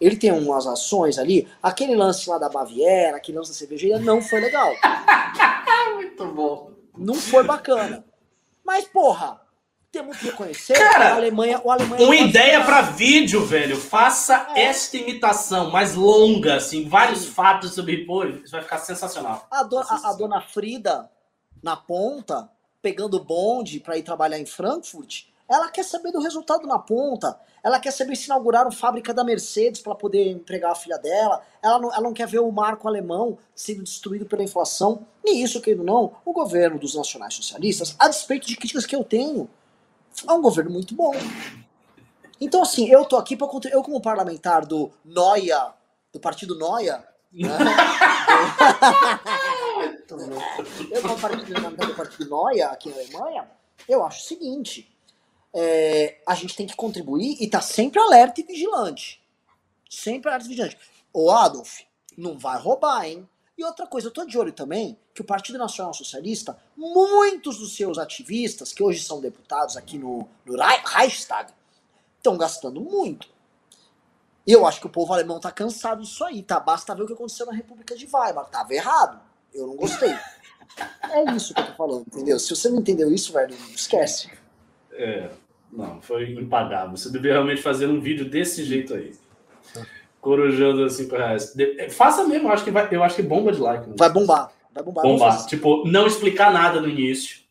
Ele 0.00 0.16
tem 0.16 0.32
umas 0.32 0.66
ações 0.66 1.18
ali. 1.18 1.46
Aquele 1.62 1.94
lance 1.94 2.28
lá 2.28 2.36
da 2.36 2.48
Baviera, 2.48 3.16
aquele 3.16 3.38
lance 3.38 3.50
da 3.50 3.56
cervejaria, 3.56 3.98
não 4.00 4.20
foi 4.20 4.40
legal. 4.40 4.72
Muito 5.94 6.26
bom. 6.26 6.71
Não 6.96 7.14
foi 7.14 7.44
bacana. 7.44 8.04
Mas, 8.64 8.84
porra, 8.84 9.40
temos 9.90 10.16
que 10.16 10.26
reconhecer 10.26 10.72
Cara, 10.74 11.12
a 11.12 11.16
Alemanha. 11.16 11.60
O 11.62 11.70
Alemanha 11.70 12.04
uma 12.04 12.16
ideia 12.16 12.64
para 12.64 12.80
vídeo, 12.80 13.44
velho. 13.44 13.76
Faça 13.76 14.52
é. 14.54 14.62
esta 14.62 14.96
imitação 14.96 15.70
mais 15.70 15.94
longa, 15.94 16.56
assim, 16.56 16.88
vários 16.88 17.20
Sim. 17.20 17.30
fatos 17.32 17.74
sobre. 17.74 18.06
Pô, 18.06 18.24
isso 18.24 18.52
vai 18.52 18.62
ficar 18.62 18.78
sensacional. 18.78 19.46
A, 19.50 19.62
do, 19.62 19.78
a, 19.78 20.00
a 20.04 20.12
dona 20.14 20.40
Frida, 20.40 21.10
na 21.62 21.76
ponta, 21.76 22.50
pegando 22.80 23.22
bonde 23.22 23.80
para 23.80 23.98
ir 23.98 24.02
trabalhar 24.02 24.38
em 24.38 24.46
Frankfurt, 24.46 25.24
ela 25.48 25.70
quer 25.70 25.84
saber 25.84 26.12
do 26.12 26.20
resultado 26.20 26.66
na 26.66 26.78
ponta. 26.78 27.38
Ela 27.62 27.78
quer 27.78 27.92
saber 27.92 28.16
se 28.16 28.26
inauguraram 28.26 28.72
fábrica 28.72 29.14
da 29.14 29.22
Mercedes 29.22 29.80
para 29.80 29.94
poder 29.94 30.30
empregar 30.30 30.72
a 30.72 30.74
filha 30.74 30.98
dela. 30.98 31.42
Ela 31.62 31.78
não, 31.78 31.92
ela 31.92 32.02
não 32.02 32.12
quer 32.12 32.26
ver 32.26 32.40
o 32.40 32.50
marco 32.50 32.88
alemão 32.88 33.38
sendo 33.54 33.82
destruído 33.82 34.26
pela 34.26 34.42
inflação. 34.42 35.06
E 35.24 35.42
isso, 35.42 35.60
querido 35.60 35.84
não, 35.84 36.14
o 36.24 36.32
governo 36.32 36.78
dos 36.78 36.94
nacionais 36.94 37.34
socialistas, 37.34 37.94
a 37.98 38.08
despeito 38.08 38.46
de 38.46 38.56
críticas 38.56 38.86
que 38.86 38.96
eu 38.96 39.04
tenho, 39.04 39.48
é 40.28 40.32
um 40.32 40.42
governo 40.42 40.70
muito 40.70 40.94
bom. 40.94 41.12
Então, 42.40 42.62
assim, 42.62 42.88
eu 42.88 43.04
tô 43.04 43.16
aqui 43.16 43.36
para 43.36 43.48
eu 43.70 43.82
como 43.82 44.00
parlamentar 44.00 44.66
do 44.66 44.90
Noia, 45.04 45.72
do 46.12 46.18
partido 46.18 46.58
Noia, 46.58 47.06
né? 47.32 47.48
eu 50.90 51.02
como 51.02 51.20
parlamentar 51.20 51.86
do 51.86 51.94
partido 51.94 52.28
Noia 52.28 52.66
aqui 52.68 52.90
na 52.90 52.96
Alemanha, 52.96 53.48
eu 53.88 54.04
acho 54.04 54.20
o 54.20 54.26
seguinte, 54.26 54.91
é, 55.54 56.20
a 56.26 56.34
gente 56.34 56.56
tem 56.56 56.66
que 56.66 56.76
contribuir 56.76 57.36
e 57.40 57.48
tá 57.48 57.60
sempre 57.60 58.00
alerta 58.00 58.40
e 58.40 58.44
vigilante. 58.44 59.22
Sempre 59.88 60.30
alerta 60.30 60.46
e 60.46 60.48
vigilante. 60.48 60.78
Ô 61.12 61.30
Adolf, 61.30 61.80
não 62.16 62.38
vai 62.38 62.58
roubar, 62.58 63.04
hein? 63.04 63.28
E 63.56 63.64
outra 63.64 63.86
coisa, 63.86 64.08
eu 64.08 64.12
tô 64.12 64.24
de 64.24 64.38
olho 64.38 64.52
também 64.52 64.98
que 65.14 65.20
o 65.20 65.24
Partido 65.24 65.58
Nacional 65.58 65.92
Socialista, 65.92 66.58
muitos 66.76 67.58
dos 67.58 67.76
seus 67.76 67.98
ativistas, 67.98 68.72
que 68.72 68.82
hoje 68.82 69.02
são 69.02 69.20
deputados 69.20 69.76
aqui 69.76 69.98
no, 69.98 70.26
no 70.44 70.56
Reichstag, 70.56 71.52
estão 72.16 72.36
gastando 72.36 72.80
muito. 72.80 73.28
E 74.46 74.52
eu 74.52 74.66
acho 74.66 74.80
que 74.80 74.86
o 74.86 74.90
povo 74.90 75.12
alemão 75.12 75.38
tá 75.38 75.52
cansado 75.52 76.02
disso 76.02 76.24
aí, 76.24 76.42
tá? 76.42 76.58
Basta 76.58 76.94
ver 76.94 77.02
o 77.02 77.06
que 77.06 77.12
aconteceu 77.12 77.46
na 77.46 77.52
República 77.52 77.94
de 77.94 78.06
Weimar. 78.06 78.46
Tava 78.46 78.74
errado. 78.74 79.20
Eu 79.52 79.66
não 79.66 79.76
gostei. 79.76 80.12
É 81.10 81.34
isso 81.34 81.52
que 81.52 81.60
eu 81.60 81.66
tô 81.66 81.74
falando, 81.74 82.06
entendeu? 82.06 82.38
Se 82.38 82.48
você 82.48 82.70
não 82.70 82.78
entendeu 82.78 83.12
isso, 83.12 83.30
velho, 83.30 83.54
esquece. 83.74 84.30
É. 84.92 85.30
Não, 85.72 86.00
foi 86.02 86.32
impagável. 86.32 86.96
Você 86.96 87.10
deveria 87.10 87.34
realmente 87.34 87.62
fazer 87.62 87.86
um 87.86 88.00
vídeo 88.00 88.28
desse 88.28 88.62
jeito 88.62 88.92
aí. 88.94 89.12
Corujando 90.20 90.84
assim 90.84 91.04
5 91.04 91.16
reais. 91.16 91.58
É, 91.58 91.88
faça 91.88 92.24
mesmo, 92.24 92.48
eu 92.48 92.52
acho 92.52 92.62
que, 92.62 92.70
vai, 92.70 92.86
eu 92.90 93.02
acho 93.02 93.16
que 93.16 93.22
bomba 93.22 93.50
de 93.50 93.60
like. 93.60 93.88
Vai 93.96 94.10
bombar. 94.10 94.52
Vai 94.74 94.84
bombar. 94.84 95.02
Bombar. 95.02 95.46
Tipo, 95.46 95.88
não 95.88 96.06
explicar 96.06 96.52
nada 96.52 96.80
no 96.80 96.88
início 96.88 97.42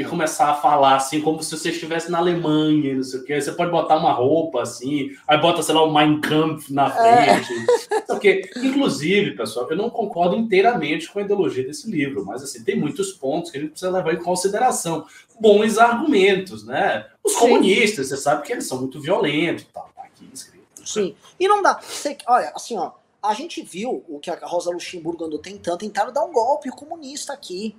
e 0.00 0.04
começar 0.04 0.50
a 0.50 0.54
falar 0.54 0.96
assim, 0.96 1.20
como 1.20 1.42
se 1.42 1.50
você 1.50 1.68
estivesse 1.70 2.10
na 2.10 2.18
Alemanha, 2.18 2.94
não 2.94 3.02
sei 3.02 3.20
o 3.20 3.24
quê. 3.24 3.34
Aí 3.34 3.42
você 3.42 3.52
pode 3.52 3.70
botar 3.70 3.96
uma 3.96 4.12
roupa 4.12 4.62
assim, 4.62 5.10
aí 5.28 5.38
bota, 5.38 5.62
sei 5.62 5.74
lá, 5.74 5.82
o 5.82 5.92
Mein 5.92 6.20
Kampf 6.20 6.72
na 6.72 6.86
é. 6.86 7.34
frente. 7.42 7.52
É. 7.90 8.00
Porque, 8.02 8.50
inclusive, 8.56 9.32
pessoal, 9.32 9.68
eu 9.70 9.76
não 9.76 9.90
concordo 9.90 10.36
inteiramente 10.36 11.10
com 11.10 11.18
a 11.18 11.22
ideologia 11.22 11.64
desse 11.64 11.90
livro, 11.90 12.24
mas 12.24 12.42
assim, 12.42 12.64
tem 12.64 12.78
muitos 12.78 13.12
pontos 13.12 13.50
que 13.50 13.58
a 13.58 13.60
gente 13.60 13.72
precisa 13.72 13.92
levar 13.92 14.14
em 14.14 14.22
consideração. 14.22 15.04
Bons 15.38 15.76
argumentos, 15.76 16.64
né? 16.64 17.06
Os 17.22 17.32
Sim. 17.32 17.38
comunistas, 17.38 18.08
você 18.08 18.16
sabe 18.16 18.42
que 18.42 18.52
eles 18.52 18.66
são 18.66 18.78
muito 18.78 19.00
violentos 19.00 19.64
e 19.64 19.66
tal, 19.66 19.90
tá 19.94 20.02
aqui 20.02 20.28
escrito. 20.32 20.86
Sim. 20.86 21.14
E 21.38 21.46
não 21.46 21.62
dá. 21.62 21.78
Você, 21.80 22.16
olha, 22.26 22.52
assim, 22.54 22.76
ó, 22.76 22.92
a 23.22 23.34
gente 23.34 23.62
viu 23.62 24.02
o 24.08 24.18
que 24.18 24.30
a 24.30 24.38
Rosa 24.46 24.70
Luxemburgo 24.70 25.24
andou 25.24 25.38
tentando, 25.38 25.78
tentaram 25.78 26.12
dar 26.12 26.24
um 26.24 26.32
golpe 26.32 26.70
comunista 26.70 27.32
aqui. 27.32 27.74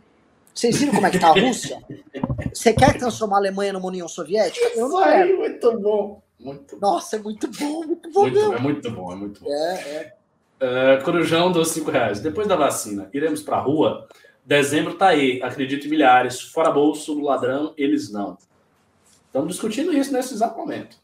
Vocês 0.54 0.78
viram 0.78 0.94
como 0.94 1.08
é 1.08 1.10
que 1.12 1.20
tá 1.20 1.30
a 1.30 1.40
Rússia? 1.40 1.82
Você 2.54 2.74
quer 2.74 2.98
transformar 2.98 3.38
a 3.38 3.40
Alemanha 3.40 3.74
numa 3.74 3.88
União 3.88 4.08
Soviética? 4.08 4.66
Eu 4.76 4.90
não 4.90 5.02
quero. 5.02 5.38
Muito 5.38 5.80
bom. 5.80 6.22
Muito 6.40 6.78
bom. 6.78 6.88
Nossa, 6.88 7.16
é 7.16 7.20
muito 7.20 7.48
bom, 7.48 7.84
muito 7.86 8.12
bom. 8.12 8.22
Muito, 8.22 8.54
é 8.54 8.60
muito 8.60 8.92
bom, 8.92 9.12
é 9.12 9.16
muito 9.16 9.44
bom. 9.44 9.50
É, 9.50 10.14
é. 10.60 11.00
Uh, 11.00 11.04
Corujão 11.04 11.52
dos 11.52 11.70
5 11.70 11.90
reais. 11.90 12.20
Depois 12.20 12.48
da 12.48 12.56
vacina, 12.56 13.10
iremos 13.14 13.42
pra 13.42 13.60
rua? 13.60 14.08
Dezembro 14.46 14.96
tá 14.96 15.08
aí, 15.08 15.42
acredito 15.42 15.88
em 15.88 15.90
milhares. 15.90 16.42
Fora 16.42 16.72
bolso 16.72 17.16
do 17.16 17.22
ladrão, 17.22 17.74
eles 17.78 18.12
não. 18.12 18.38
Estamos 19.32 19.54
discutindo 19.54 19.94
isso 19.94 20.12
nesse 20.12 20.34
exato 20.34 20.58
momento. 20.58 20.98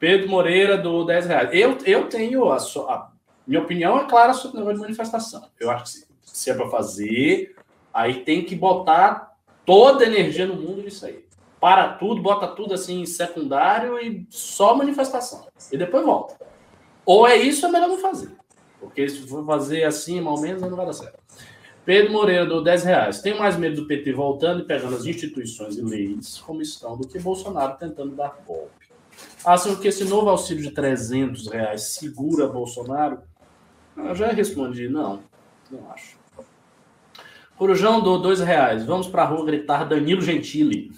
Pedro 0.00 0.28
Moreira, 0.28 0.76
do 0.76 1.04
10 1.04 1.26
reais. 1.26 1.50
Eu, 1.52 1.78
eu 1.86 2.08
tenho 2.08 2.50
a, 2.50 2.56
a 2.56 3.10
minha 3.46 3.62
opinião 3.62 4.00
é 4.00 4.04
clara 4.04 4.34
sobre 4.34 4.56
o 4.56 4.60
negócio 4.60 4.78
de 4.78 4.82
manifestação. 4.82 5.48
Eu 5.60 5.70
acho 5.70 5.84
que 5.84 5.90
se, 5.90 6.06
se 6.24 6.50
é 6.50 6.54
para 6.54 6.68
fazer, 6.68 7.54
aí 7.94 8.24
tem 8.24 8.44
que 8.44 8.56
botar 8.56 9.36
toda 9.64 10.02
a 10.02 10.08
energia 10.08 10.44
no 10.44 10.56
mundo 10.56 10.82
nisso 10.82 11.06
aí. 11.06 11.24
Para 11.60 11.92
tudo, 11.92 12.20
bota 12.20 12.48
tudo 12.48 12.74
assim 12.74 13.06
secundário 13.06 13.96
e 14.00 14.26
só 14.28 14.74
manifestação. 14.74 15.46
E 15.70 15.78
depois 15.78 16.04
volta. 16.04 16.36
Ou 17.06 17.28
é 17.28 17.36
isso, 17.36 17.64
é 17.64 17.70
melhor 17.70 17.88
não 17.88 17.98
fazer. 17.98 18.36
Porque 18.80 19.08
se 19.08 19.24
for 19.24 19.46
fazer 19.46 19.84
assim, 19.84 20.20
mal 20.20 20.40
menos, 20.40 20.60
não 20.62 20.76
vai 20.76 20.84
dar 20.84 20.92
certo. 20.92 21.20
Pedro 21.88 22.12
Moreira, 22.12 22.44
do 22.44 22.62
10 22.62 22.84
reais. 22.84 23.22
Tenho 23.22 23.38
mais 23.38 23.56
medo 23.56 23.76
do 23.76 23.86
PT 23.86 24.12
voltando 24.12 24.60
e 24.60 24.64
pegando 24.66 24.94
as 24.94 25.06
instituições 25.06 25.78
e 25.78 25.80
leis 25.80 26.36
como 26.36 26.60
estão 26.60 26.98
do 26.98 27.08
que 27.08 27.18
Bolsonaro 27.18 27.78
tentando 27.78 28.14
dar 28.14 28.38
golpe. 28.46 28.90
Acham 29.42 29.74
que 29.74 29.88
esse 29.88 30.04
novo 30.04 30.28
auxílio 30.28 30.62
de 30.62 30.70
300 30.70 31.48
reais 31.48 31.94
segura 31.94 32.46
Bolsonaro? 32.46 33.22
Eu 33.96 34.14
já 34.14 34.28
respondi, 34.28 34.86
não, 34.86 35.20
não 35.70 35.90
acho. 35.90 36.18
Corujão 37.56 38.02
do 38.02 38.18
dois 38.18 38.40
reais. 38.40 38.84
Vamos 38.84 39.06
para 39.06 39.22
a 39.22 39.26
rua 39.26 39.46
gritar 39.46 39.84
Danilo 39.84 40.20
Gentili. 40.20 40.92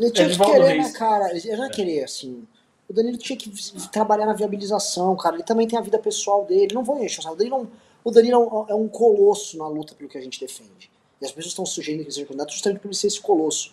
Ele 0.00 0.10
tinha 0.10 0.30
que 0.30 0.36
querer, 0.36 0.64
Reis. 0.64 0.92
né, 0.92 0.98
cara? 0.98 1.30
Ele 1.30 1.38
já 1.38 1.64
é. 1.64 1.70
querer, 1.70 2.02
assim. 2.02 2.44
O 2.88 2.92
Danilo 2.92 3.18
tinha 3.18 3.36
que 3.36 3.52
trabalhar 3.92 4.26
na 4.26 4.32
viabilização, 4.32 5.14
cara. 5.14 5.36
Ele 5.36 5.44
também 5.44 5.68
tem 5.68 5.78
a 5.78 5.82
vida 5.82 5.98
pessoal 6.00 6.44
dele. 6.44 6.74
Não 6.74 6.82
vou 6.82 7.00
encher 7.04 7.24
o 7.24 7.36
Danilo, 7.36 7.58
não, 7.58 7.68
o 8.08 8.10
Danilo 8.10 8.66
é 8.68 8.74
um 8.74 8.88
colosso 8.88 9.58
na 9.58 9.68
luta 9.68 9.94
pelo 9.94 10.08
que 10.08 10.16
a 10.16 10.20
gente 10.20 10.40
defende. 10.40 10.90
E 11.20 11.24
as 11.24 11.32
pessoas 11.32 11.52
estão 11.52 11.66
sugerindo 11.66 12.02
que 12.02 12.08
ele 12.08 12.14
seja 12.14 12.26
candidato 12.26 12.52
justamente 12.52 12.80
por 12.80 12.88
ele 12.88 12.94
ser 12.94 13.08
esse 13.08 13.20
colosso. 13.20 13.72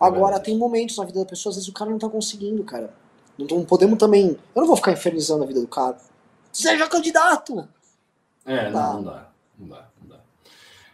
Agora, 0.00 0.36
é 0.36 0.40
tem 0.40 0.56
momentos 0.56 0.96
na 0.96 1.04
vida 1.04 1.20
da 1.20 1.26
pessoa, 1.26 1.50
às 1.50 1.56
vezes 1.56 1.68
o 1.68 1.72
cara 1.72 1.90
não 1.90 1.98
tá 1.98 2.08
conseguindo, 2.08 2.62
cara. 2.64 2.92
Não 3.38 3.64
podemos 3.64 3.98
também. 3.98 4.36
Eu 4.54 4.60
não 4.60 4.66
vou 4.66 4.76
ficar 4.76 4.92
infernizando 4.92 5.44
a 5.44 5.46
vida 5.46 5.60
do 5.60 5.68
cara. 5.68 5.98
Seja 6.52 6.88
candidato! 6.88 7.68
É, 8.44 8.70
não, 8.70 8.94
não 8.94 9.02
dá. 9.04 9.28
Não 9.58 9.68
dá, 9.68 9.88
não 10.00 10.08
dá. 10.08 10.20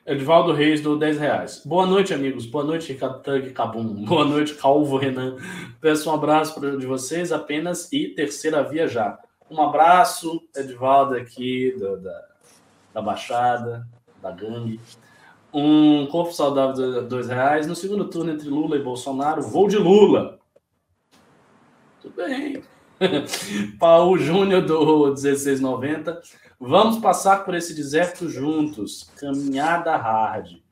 Edvaldo 0.05 0.53
Reis 0.53 0.81
do 0.81 0.99
10 0.99 1.19
reais. 1.19 1.63
Boa 1.65 1.87
noite, 1.87 2.13
amigos. 2.13 2.45
Boa 2.47 2.65
noite, 2.65 2.93
Ricardo 2.93 3.23
Tug 3.23 3.51
Cabum. 3.53 3.87
Boa 4.05 4.25
noite, 4.25 4.55
Calvo 4.55 4.97
Renan. 4.97 5.37
Peço 5.81 6.11
um 6.11 6.15
abraço 6.15 6.55
para 6.55 6.77
de 6.77 6.87
vocês 6.87 7.31
apenas 7.31 7.93
e 7.93 8.09
terceira 8.09 8.63
via 8.63 8.89
já. 8.89 9.19
Um 9.49 9.63
abraço, 9.63 10.43
Edvaldo 10.57 11.15
aqui 11.15 11.77
da, 11.79 11.97
da, 11.97 12.32
da 12.93 13.01
Baixada, 13.01 13.87
da 14.21 14.31
gangue. 14.31 14.81
Um 15.53 16.07
corpo 16.07 16.33
saudável 16.33 17.03
de 17.03 17.09
dois 17.09 17.29
reais. 17.29 17.67
No 17.67 17.75
segundo 17.75 18.09
turno 18.09 18.33
entre 18.33 18.49
Lula 18.49 18.77
e 18.77 18.83
Bolsonaro, 18.83 19.43
vou 19.43 19.69
de 19.69 19.77
Lula. 19.77 20.39
Tudo 22.01 22.15
bem. 22.17 22.63
Paulo 23.79 24.19
Júnior 24.19 24.65
do 24.65 25.07
1690. 25.07 26.23
Vamos 26.59 26.99
passar 26.99 27.45
por 27.45 27.55
esse 27.55 27.75
deserto 27.75 28.29
juntos. 28.29 29.11
Caminhada 29.17 29.97
hard. 29.97 30.63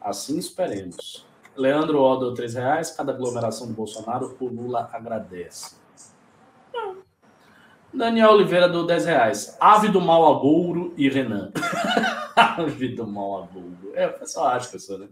Assim 0.00 0.38
esperemos. 0.38 1.26
Leandro 1.56 2.00
Odo, 2.00 2.34
três 2.34 2.54
reais. 2.54 2.90
Cada 2.90 3.12
aglomeração 3.12 3.66
do 3.66 3.72
Bolsonaro, 3.72 4.36
o 4.38 4.46
Lula 4.46 4.88
agradece. 4.92 5.76
Daniel 7.92 8.32
Oliveira 8.32 8.68
do 8.68 8.86
10 8.86 9.04
reais. 9.06 9.56
Ave 9.58 9.88
do 9.88 10.00
mal 10.00 10.36
agouro 10.36 10.92
e 10.96 11.08
Renan. 11.08 11.50
Ave 12.36 12.88
do 12.88 13.06
mal 13.06 13.44
agouro. 13.44 13.92
É, 13.94 14.06
o 14.06 14.12
pessoal 14.12 14.48
acha, 14.48 14.68
pessoal, 14.68 15.00
né? 15.00 15.08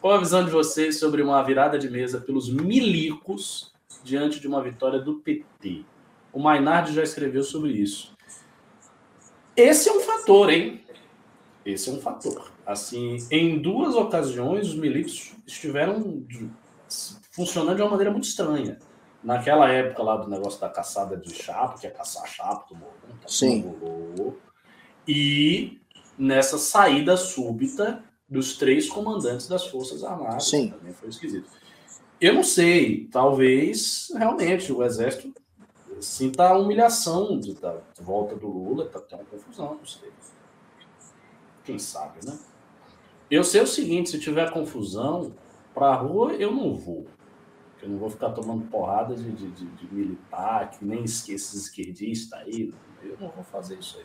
Qual 0.00 0.14
a 0.14 0.18
visão 0.18 0.44
de 0.44 0.50
vocês 0.50 0.98
sobre 0.98 1.22
uma 1.22 1.42
virada 1.42 1.78
de 1.78 1.88
mesa 1.88 2.20
pelos 2.20 2.50
milicos 2.50 3.72
diante 4.02 4.40
de 4.40 4.48
uma 4.48 4.62
vitória 4.62 4.98
do 4.98 5.16
PT? 5.16 5.84
O 6.32 6.40
Mainardi 6.40 6.92
já 6.92 7.02
escreveu 7.02 7.42
sobre 7.44 7.72
isso. 7.72 8.12
Esse 9.56 9.88
é 9.88 9.92
um 9.92 10.00
fator, 10.00 10.50
hein? 10.50 10.82
Esse 11.64 11.88
é 11.88 11.92
um 11.92 12.00
fator. 12.00 12.50
Assim, 12.66 13.18
em 13.30 13.58
duas 13.60 13.94
ocasiões, 13.94 14.68
os 14.68 14.74
milicos 14.74 15.32
estiveram 15.46 16.24
funcionando 17.30 17.76
de 17.76 17.82
uma 17.82 17.90
maneira 17.90 18.10
muito 18.10 18.24
estranha. 18.24 18.78
Naquela 19.24 19.70
época 19.70 20.02
lá 20.02 20.16
do 20.16 20.28
negócio 20.28 20.60
da 20.60 20.68
caçada 20.68 21.16
de 21.16 21.34
chapa, 21.34 21.78
que 21.78 21.86
é 21.86 21.90
caçar 21.90 22.26
chapa 22.26 22.66
do 22.68 22.76
Morro, 22.76 22.92
tá 23.22 23.26
Sim. 23.26 23.74
e 25.08 25.80
nessa 26.18 26.58
saída 26.58 27.16
súbita 27.16 28.04
dos 28.28 28.58
três 28.58 28.88
comandantes 28.88 29.48
das 29.48 29.66
Forças 29.66 30.04
Armadas. 30.04 30.44
Sim. 30.48 30.68
Também 30.68 30.92
foi 30.92 31.08
esquisito. 31.08 31.48
Eu 32.20 32.34
não 32.34 32.44
sei, 32.44 33.08
talvez 33.10 34.12
realmente 34.14 34.70
o 34.70 34.82
Exército 34.82 35.32
sinta 36.00 36.48
a 36.48 36.58
humilhação 36.58 37.38
de, 37.38 37.54
da 37.54 37.78
volta 38.00 38.36
do 38.36 38.46
Lula, 38.46 38.86
tá 38.86 39.00
tendo 39.00 39.24
confusão, 39.24 39.76
não 39.76 39.86
sei. 39.86 40.10
Quem 41.64 41.78
sabe, 41.78 42.24
né? 42.26 42.38
Eu 43.30 43.42
sei 43.42 43.62
o 43.62 43.66
seguinte: 43.66 44.10
se 44.10 44.20
tiver 44.20 44.52
confusão, 44.52 45.32
para 45.74 45.88
a 45.88 45.94
rua 45.94 46.34
eu 46.34 46.52
não 46.52 46.74
vou. 46.76 47.06
Eu 47.84 47.90
não 47.90 47.98
vou 47.98 48.08
ficar 48.08 48.30
tomando 48.30 48.64
porrada 48.70 49.14
de, 49.14 49.30
de, 49.30 49.50
de, 49.50 49.66
de 49.66 49.94
militar, 49.94 50.70
que 50.70 50.84
nem 50.84 51.04
esses 51.04 51.52
esquerdistas 51.52 52.40
aí. 52.40 52.72
Eu 53.02 53.16
não 53.20 53.28
vou 53.28 53.44
fazer 53.44 53.78
isso 53.78 53.98
aí. 53.98 54.04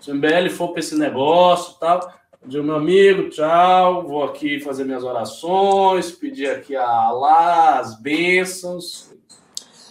Se 0.00 0.12
o 0.12 0.14
MBL 0.14 0.48
for 0.50 0.68
para 0.68 0.78
esse 0.78 0.94
negócio 0.96 1.74
e 1.76 1.80
tal, 1.80 2.12
digo, 2.44 2.62
meu 2.62 2.76
amigo, 2.76 3.28
tchau, 3.30 4.06
vou 4.06 4.22
aqui 4.22 4.60
fazer 4.60 4.84
minhas 4.84 5.02
orações, 5.02 6.12
pedir 6.12 6.48
aqui 6.50 6.76
a 6.76 6.88
Allah, 6.88 7.80
as 7.80 7.98
bênçãos. 8.00 9.10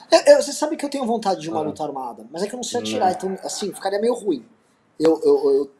Eu, 0.09 0.35
eu, 0.35 0.41
você 0.41 0.53
sabe 0.53 0.77
que 0.77 0.85
eu 0.85 0.89
tenho 0.89 1.05
vontade 1.05 1.41
de 1.41 1.49
uma 1.49 1.59
Ah. 1.59 1.63
luta 1.63 1.83
armada, 1.83 2.25
mas 2.31 2.41
é 2.43 2.47
que 2.47 2.53
eu 2.53 2.57
não 2.57 2.63
sei 2.63 2.79
atirar, 2.79 3.11
então, 3.11 3.37
assim, 3.43 3.73
ficaria 3.73 3.99
meio 3.99 4.13
ruim. 4.13 4.45
Eu, 4.97 5.19
eu, 5.23 5.35
eu, 5.51 5.71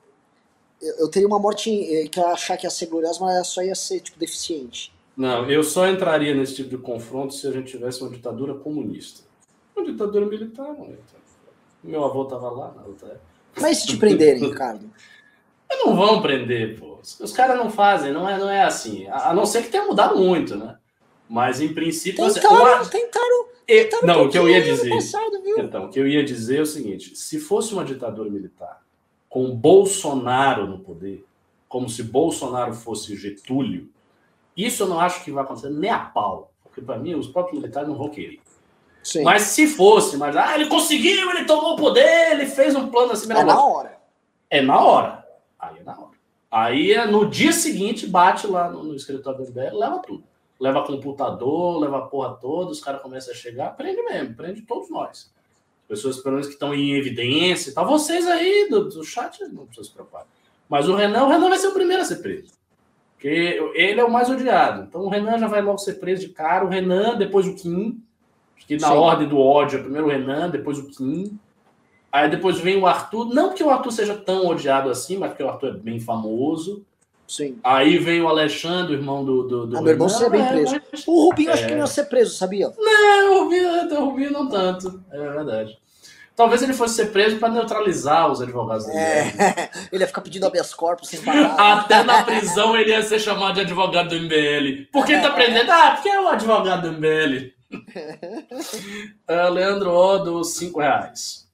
eu, 0.81 0.95
eu 0.97 1.09
teria 1.09 1.27
uma 1.27 1.39
morte 1.39 1.69
eh, 1.71 2.07
que 2.09 2.19
eu 2.19 2.27
achar 2.27 2.57
que 2.57 2.65
ia 2.65 2.69
ser 2.69 2.87
gloriosa, 2.87 3.19
mas 3.23 3.47
só 3.47 3.61
ia 3.63 3.75
ser, 3.75 4.01
tipo, 4.01 4.19
deficiente. 4.19 4.93
Não, 5.15 5.49
eu 5.49 5.63
só 5.63 5.87
entraria 5.87 6.35
nesse 6.35 6.55
tipo 6.55 6.69
de 6.69 6.77
confronto 6.77 7.33
se 7.33 7.47
a 7.47 7.51
gente 7.51 7.71
tivesse 7.71 8.01
uma 8.01 8.09
ditadura 8.09 8.53
comunista. 8.53 9.23
Uma 9.75 9.85
ditadura 9.85 10.25
militar, 10.25 10.67
não. 10.67 10.85
então. 10.85 11.25
Meu 11.83 12.03
avô 12.03 12.23
estava 12.23 12.49
lá 12.49 12.73
na 12.75 12.83
outra 12.83 13.07
época. 13.09 13.21
Mas 13.61 13.77
se 13.77 13.87
te 13.87 13.97
prenderem, 13.97 14.43
Ricardo? 14.43 14.89
Não 15.71 15.95
vão 15.95 16.21
prender, 16.21 16.79
pô. 16.79 16.99
Os, 17.01 17.31
caras 17.31 17.57
não 17.57 17.69
fazem, 17.69 18.11
não 18.13 18.27
é, 18.27 18.37
não 18.39 18.49
é 18.49 18.63
assim. 18.63 19.07
A, 19.07 19.29
a 19.29 19.33
não 19.33 19.45
ser 19.45 19.63
que 19.63 19.69
tenha 19.69 19.85
mudado 19.85 20.17
muito, 20.17 20.55
né? 20.55 20.77
Mas 21.29 21.59
em 21.59 21.73
princípio. 21.73 22.23
assim, 22.23 22.39
Tentaram, 22.39 22.61
uma- 22.63 22.85
tentaram, 22.85 23.45
tentaram 23.65 24.07
não, 24.07 24.25
o 24.25 24.29
que 24.29 24.37
eu 24.37 24.47
ia 24.49 24.61
dizer. 24.61 24.89
Passado? 24.89 25.43
Então, 25.57 25.85
o 25.85 25.89
que 25.89 25.99
eu 25.99 26.07
ia 26.07 26.23
dizer 26.23 26.59
é 26.59 26.61
o 26.61 26.65
seguinte: 26.65 27.15
se 27.15 27.39
fosse 27.39 27.73
uma 27.73 27.83
ditadura 27.83 28.29
militar 28.29 28.81
com 29.27 29.55
Bolsonaro 29.55 30.65
no 30.65 30.79
poder, 30.79 31.25
como 31.67 31.89
se 31.89 32.01
Bolsonaro 32.03 32.73
fosse 32.73 33.15
Getúlio, 33.15 33.89
isso 34.55 34.83
eu 34.83 34.87
não 34.87 34.99
acho 34.99 35.23
que 35.23 35.31
vai 35.31 35.43
acontecer 35.43 35.69
nem 35.69 35.89
a 35.89 35.99
pau. 35.99 36.51
Porque, 36.63 36.81
para 36.81 36.97
mim, 36.97 37.15
os 37.15 37.27
próprios 37.27 37.59
militares 37.59 37.87
não 37.87 37.95
vão 37.95 38.09
querer. 38.09 38.41
Sim. 39.03 39.23
Mas 39.23 39.43
se 39.43 39.67
fosse, 39.67 40.17
mas 40.17 40.35
ah, 40.35 40.55
ele 40.55 40.67
conseguiu, 40.67 41.29
ele 41.29 41.45
tomou 41.45 41.73
o 41.73 41.75
poder, 41.75 42.31
ele 42.31 42.47
fez 42.47 42.75
um 42.75 42.89
plano 42.89 43.11
assim, 43.11 43.31
é 43.31 43.43
na 43.43 43.63
hora. 43.63 43.97
é 44.49 44.61
na 44.61 44.81
hora. 44.81 45.25
Aí 45.59 45.79
é 45.79 45.83
na 45.83 45.91
hora. 45.91 46.15
Aí 46.49 46.91
é 46.91 47.05
no 47.05 47.29
dia 47.29 47.51
seguinte, 47.51 48.07
bate 48.07 48.47
lá 48.47 48.69
no, 48.69 48.83
no 48.83 48.95
escritório 48.95 49.45
do 49.45 49.51
MBL, 49.51 49.77
leva 49.77 49.99
tudo. 49.99 50.23
Leva 50.59 50.85
computador, 50.85 51.79
leva 51.79 51.99
a 51.99 52.01
porra 52.01 52.35
toda, 52.35 52.71
os 52.71 52.79
caras 52.79 53.01
começam 53.01 53.33
a 53.33 53.37
chegar, 53.37 53.75
prende 53.75 54.01
mesmo, 54.01 54.35
prende 54.35 54.61
todos 54.63 54.89
nós. 54.89 55.31
Pessoas, 55.87 56.17
pelo 56.17 56.35
menos, 56.35 56.47
que 56.47 56.53
estão 56.53 56.73
em 56.73 56.95
evidência 56.95 57.69
e 57.69 57.73
tal. 57.73 57.85
Vocês 57.85 58.25
aí 58.25 58.67
do, 58.69 58.85
do 58.85 59.03
chat 59.03 59.39
não 59.49 59.65
precisam 59.65 59.83
se 59.83 59.91
preocupar. 59.91 60.25
Mas 60.67 60.89
o 60.89 60.95
Renan, 60.95 61.25
o 61.25 61.29
Renan 61.29 61.49
vai 61.49 61.59
ser 61.59 61.67
o 61.67 61.73
primeiro 61.73 62.01
a 62.01 62.05
ser 62.05 62.17
preso. 62.17 62.53
Porque 63.15 63.71
ele 63.75 63.99
é 63.99 64.03
o 64.03 64.11
mais 64.11 64.29
odiado. 64.29 64.83
Então 64.87 65.01
o 65.01 65.09
Renan 65.09 65.37
já 65.39 65.47
vai 65.47 65.61
logo 65.61 65.77
ser 65.77 65.95
preso 65.95 66.21
de 66.27 66.29
cara. 66.33 66.65
O 66.65 66.69
Renan, 66.69 67.15
depois 67.17 67.47
o 67.47 67.55
Kim. 67.55 68.01
Acho 68.57 68.67
que 68.67 68.77
na 68.77 68.87
Sim. 68.89 68.93
ordem 68.95 69.27
do 69.27 69.39
ódio, 69.39 69.79
é 69.79 69.81
primeiro 69.81 70.07
o 70.07 70.09
Renan, 70.09 70.49
depois 70.49 70.77
o 70.77 70.87
Kim. 70.89 71.37
Aí 72.11 72.29
depois 72.29 72.59
vem 72.59 72.77
o 72.77 72.85
Arthur. 72.87 73.25
Não 73.33 73.53
que 73.53 73.63
o 73.63 73.69
Arthur 73.69 73.91
seja 73.91 74.15
tão 74.15 74.45
odiado 74.47 74.89
assim, 74.89 75.17
mas 75.17 75.29
porque 75.29 75.43
o 75.43 75.49
Arthur 75.49 75.69
é 75.69 75.77
bem 75.77 75.99
famoso. 75.99 76.85
Sim. 77.27 77.57
Aí 77.63 77.97
vem 77.97 78.21
o 78.21 78.27
Alexandre, 78.27 78.93
o 78.95 78.99
irmão 78.99 79.25
do. 79.25 79.43
do, 79.47 79.65
do 79.67 79.77
Ah, 79.77 79.81
meu 79.81 79.93
irmão 79.93 80.07
seria 80.07 80.29
bem 80.29 80.41
É, 80.41 80.47
preso. 80.47 80.81
mas- 80.91 81.07
O 81.07 81.25
Rubinho 81.29 81.51
acho 81.51 81.65
que 81.65 81.71
não 81.71 81.79
ia 81.79 81.87
ser 81.87 82.05
preso, 82.05 82.35
sabia? 82.35 82.67
É, 82.77 83.23
o 83.29 83.43
Rubinho, 83.43 83.69
o 83.99 84.05
Rubinho 84.05 84.31
não 84.31 84.47
tanto. 84.47 85.01
É 85.11 85.17
verdade. 85.17 85.77
Talvez 86.35 86.61
ele 86.61 86.73
fosse 86.73 86.95
ser 86.95 87.11
preso 87.11 87.37
para 87.37 87.47
neutralizar 87.49 88.29
os 88.29 88.41
advogados 88.41 88.85
dele. 88.85 88.97
É. 88.99 89.69
Ele 89.89 90.03
ia 90.03 90.07
ficar 90.07 90.19
pedindo 90.19 90.45
habeas 90.45 90.73
corpus 90.73 91.07
sem. 91.07 91.21
Até 91.57 92.03
na 92.03 92.23
prisão 92.23 92.75
ele 92.75 92.89
ia 92.91 93.01
ser 93.03 93.19
chamado 93.19 93.53
de 93.55 93.61
advogado 93.61 94.09
do 94.09 94.15
MBL. 94.19 94.85
Por 94.91 95.05
que 95.05 95.13
ele 95.13 95.21
tá 95.21 95.31
prendendo? 95.31 95.71
Ah, 95.71 95.91
porque 95.91 96.09
é 96.09 96.19
o 96.19 96.27
advogado 96.27 96.81
do 96.81 96.97
MBL. 96.97 97.53
Ah, 99.27 99.49
Leandro 99.49 99.91
Odo, 99.91 100.43
5 100.43 100.79
reais. 100.79 101.47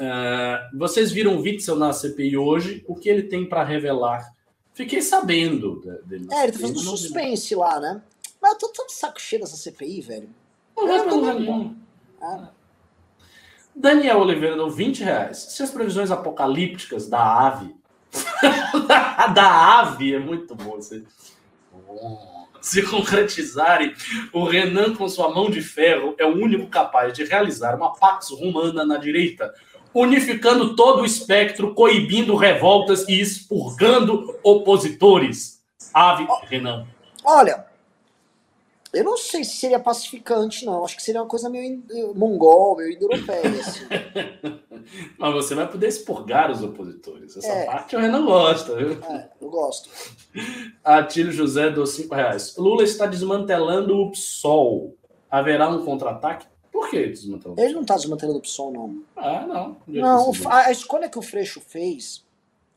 Ah, 0.00 0.68
vocês 0.74 1.12
viram 1.12 1.36
o 1.36 1.40
Witzel 1.40 1.76
na 1.76 1.92
CPI 1.92 2.36
hoje? 2.36 2.84
O 2.88 2.94
que 2.96 3.08
ele 3.08 3.22
tem 3.24 3.48
para 3.48 3.62
revelar? 3.64 4.32
Fiquei 4.74 5.00
sabendo 5.02 5.80
de- 5.80 6.02
dele. 6.08 6.26
É, 6.32 6.44
ele 6.44 6.52
tá 6.52 6.58
fazendo 6.58 6.82
não 6.82 6.96
suspense 6.96 7.54
lá, 7.54 7.78
né? 7.78 8.02
Mas 8.40 8.52
eu 8.54 8.58
tô 8.58 8.68
tão 8.68 8.88
saco 8.88 9.20
cheio 9.20 9.42
dessa 9.42 9.56
CPI, 9.56 10.00
velho. 10.00 10.28
Não 10.76 10.88
vai 10.88 11.02
pra 11.02 11.12
lugar 11.14 11.34
nenhum. 11.36 11.76
Ah, 12.20 12.48
Daniel 13.74 14.20
Oliveira 14.20 14.56
deu 14.56 14.70
20 14.70 15.02
reais. 15.02 15.38
Se 15.38 15.62
as 15.62 15.70
previsões 15.70 16.10
apocalípticas 16.10 17.08
da 17.08 17.46
ave. 17.46 17.74
da 19.34 19.78
ave 19.80 20.14
é 20.14 20.18
muito 20.18 20.54
bom. 20.54 20.80
Se, 20.80 21.04
se 22.60 22.82
concretizarem, 22.82 23.94
o 24.32 24.44
Renan, 24.44 24.94
com 24.94 25.08
sua 25.08 25.34
mão 25.34 25.50
de 25.50 25.62
ferro, 25.62 26.14
é 26.18 26.24
o 26.24 26.36
único 26.36 26.66
capaz 26.68 27.12
de 27.12 27.24
realizar 27.24 27.74
uma 27.74 27.94
pax 27.94 28.30
romana 28.30 28.84
na 28.84 28.98
direita, 28.98 29.52
unificando 29.94 30.76
todo 30.76 31.02
o 31.02 31.06
espectro, 31.06 31.74
coibindo 31.74 32.36
revoltas 32.36 33.08
e 33.08 33.20
expurgando 33.20 34.38
opositores. 34.42 35.62
Ave 35.92 36.26
Renan. 36.48 36.86
Olha, 37.24 37.66
eu 38.92 39.04
não 39.04 39.16
sei 39.16 39.42
se 39.44 39.56
seria 39.56 39.78
pacificante, 39.80 40.64
não. 40.66 40.84
Acho 40.84 40.96
que 40.96 41.02
seria 41.02 41.20
uma 41.22 41.28
coisa 41.28 41.48
meio 41.48 41.82
mongol, 42.14 42.76
meio 42.76 42.92
indo-europeia, 42.92 43.48
assim. 43.60 43.80
Mas 45.18 45.32
você 45.34 45.54
vai 45.54 45.70
poder 45.70 45.88
expurgar 45.88 46.50
os 46.50 46.62
opositores. 46.62 47.36
Essa 47.36 47.46
É. 47.48 47.64
parte 47.66 47.96
o 47.96 47.98
Renan 48.00 48.24
gosta, 48.24 48.74
viu? 48.76 48.92
É, 49.04 49.30
eu 49.40 49.48
gosto. 49.50 49.88
Atílio 50.84 51.32
José 51.32 51.70
deu 51.70 51.86
5 51.86 52.14
reais. 52.14 52.56
Lula 52.56 52.82
está 52.82 53.06
desmantelando 53.06 53.96
o 53.96 54.10
PSOL. 54.10 54.94
Haverá 55.30 55.68
um 55.70 55.84
contra-ataque? 55.84 56.46
Por 56.70 56.90
que 56.90 57.06
desmantelando? 57.06 57.60
Ele 57.60 57.74
não 57.74 57.84
tá 57.84 57.96
desmantelando 57.96 58.38
o 58.38 58.42
PSOL, 58.42 58.72
não. 58.72 59.02
Ah, 59.16 59.46
não. 59.46 59.76
Não, 59.86 60.32
a, 60.46 60.66
a 60.66 60.72
escolha 60.72 61.08
que 61.08 61.18
o 61.18 61.22
Freixo 61.22 61.60
fez. 61.60 62.24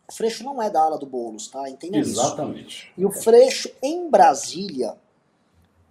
O 0.08 0.14
Freixo 0.14 0.44
não 0.44 0.62
é 0.62 0.70
da 0.70 0.82
ala 0.82 0.98
do 1.00 1.06
Boulos, 1.08 1.48
tá? 1.48 1.68
Entenda 1.70 1.98
isso. 1.98 2.12
Exatamente. 2.12 2.92
E 2.96 3.04
o 3.06 3.12
Freixo, 3.12 3.70
em 3.82 4.10
Brasília, 4.10 4.96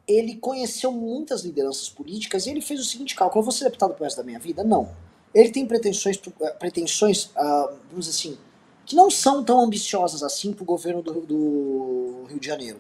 ele 0.07 0.37
conheceu 0.37 0.93
muitas 0.93 1.43
lideranças 1.43 1.89
políticas 1.89 2.47
e 2.47 2.51
ele 2.51 2.61
fez 2.61 2.81
o 2.81 2.85
seguinte 2.85 3.15
cálculo: 3.15 3.41
eu 3.41 3.45
vou 3.45 3.53
ser 3.53 3.65
deputado 3.65 3.95
pro 3.95 4.05
resto 4.05 4.19
da 4.19 4.23
minha 4.23 4.39
vida? 4.39 4.63
Não. 4.63 4.89
Ele 5.35 5.51
tem 5.51 5.67
pretensões, 5.67 6.17
pro- 6.17 6.33
eh, 6.43 6.51
pretensões 6.53 7.31
ah, 7.37 7.73
vamos 7.91 8.07
dizer 8.07 8.11
assim, 8.11 8.39
que 8.87 8.95
não 8.95 9.11
são 9.11 9.43
tão 9.43 9.61
ambiciosas 9.61 10.23
assim 10.23 10.53
para 10.53 10.63
o 10.63 10.67
governo 10.67 11.03
do, 11.03 11.21
do 11.23 12.25
Rio 12.29 12.39
de 12.39 12.47
Janeiro. 12.47 12.79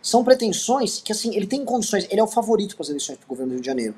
São 0.00 0.22
pretensões 0.22 1.00
que, 1.00 1.10
assim, 1.10 1.34
ele 1.34 1.48
tem 1.48 1.64
condições, 1.64 2.06
ele 2.10 2.20
é 2.20 2.22
o 2.22 2.28
favorito 2.28 2.76
para 2.76 2.84
as 2.84 2.88
eleições 2.90 3.16
para 3.18 3.24
o 3.24 3.28
governo 3.28 3.50
do 3.50 3.54
Rio 3.54 3.62
de 3.62 3.66
Janeiro. 3.66 3.94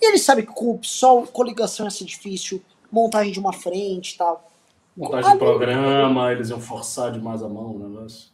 E 0.00 0.06
ele 0.06 0.18
sabe 0.18 0.42
que 0.46 0.52
com 0.52 0.70
o 0.70 0.78
PSOL, 0.78 1.26
coligação 1.26 1.84
ia 1.86 1.90
ser 1.90 2.04
difícil, 2.04 2.62
montagem 2.90 3.32
de 3.32 3.40
uma 3.40 3.52
frente 3.52 4.12
e 4.12 4.18
tal. 4.18 4.48
Montagem 4.96 5.32
de 5.32 5.38
programa, 5.38 6.30
eles 6.30 6.50
iam 6.50 6.60
forçar 6.60 7.10
demais 7.10 7.42
a 7.42 7.48
mão 7.48 7.74
o 7.74 7.78
negócio. 7.78 8.30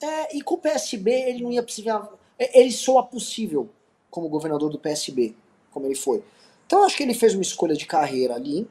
É, 0.00 0.36
e 0.36 0.42
com 0.42 0.54
o 0.54 0.58
PSB 0.58 1.10
ele 1.12 1.42
não 1.44 1.52
ia 1.52 1.62
precisar. 1.62 2.08
Ele 2.38 2.70
soa 2.70 3.02
possível 3.02 3.68
como 4.10 4.28
governador 4.28 4.70
do 4.70 4.78
PSB, 4.78 5.34
como 5.72 5.86
ele 5.86 5.94
foi. 5.94 6.22
Então 6.66 6.80
eu 6.80 6.84
acho 6.84 6.96
que 6.96 7.02
ele 7.02 7.14
fez 7.14 7.34
uma 7.34 7.42
escolha 7.42 7.74
de 7.74 7.86
carreira 7.86 8.34
ali. 8.34 8.68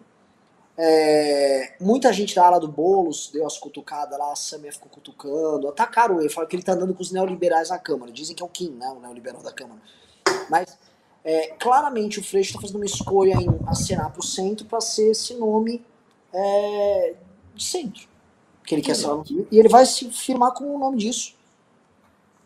É, 0.79 1.73
muita 1.81 2.13
gente 2.13 2.35
da 2.35 2.45
ala 2.45 2.59
do 2.59 2.67
Boulos 2.67 3.31
deu 3.33 3.47
as 3.47 3.57
cutucadas 3.57 4.17
lá, 4.17 4.31
a 4.31 4.35
Samia 4.35 4.71
ficou 4.71 4.89
cutucando, 4.89 5.67
atacaram 5.67 6.19
ele, 6.19 6.29
falaram 6.29 6.49
que 6.49 6.55
ele 6.55 6.61
tá 6.61 6.73
andando 6.73 6.93
com 6.93 7.01
os 7.01 7.11
neoliberais 7.11 7.69
na 7.69 7.79
Câmara. 7.79 8.11
Dizem 8.11 8.35
que 8.35 8.43
é 8.43 8.45
o 8.45 8.49
Kim, 8.49 8.71
né, 8.71 8.87
o 8.89 8.99
neoliberal 8.99 9.41
da 9.41 9.51
Câmara. 9.51 9.81
Mas 10.49 10.77
é, 11.23 11.47
claramente 11.59 12.19
o 12.19 12.23
Freixo 12.23 12.51
está 12.51 12.61
fazendo 12.61 12.77
uma 12.77 12.85
escolha 12.85 13.33
em 13.33 13.47
acenar 13.67 14.11
para 14.11 14.19
o 14.19 14.23
centro 14.23 14.65
para 14.65 14.79
ser 14.79 15.11
esse 15.11 15.33
nome 15.33 15.83
é, 16.31 17.15
de 17.55 17.63
centro. 17.63 18.07
Que 18.63 18.75
ele 18.75 18.81
quer 18.81 18.95
ser 18.95 19.07
E 19.51 19.57
ele 19.57 19.69
vai 19.69 19.85
se 19.85 20.11
firmar 20.11 20.53
com 20.53 20.75
o 20.75 20.77
nome 20.77 20.97
disso. 20.97 21.36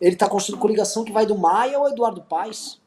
Ele 0.02 0.14
está 0.14 0.28
construindo 0.28 0.60
coligação 0.60 1.04
que 1.04 1.12
vai 1.12 1.24
do 1.24 1.38
Maia 1.38 1.76
ao 1.78 1.88
Eduardo 1.88 2.20
Paes. 2.22 2.80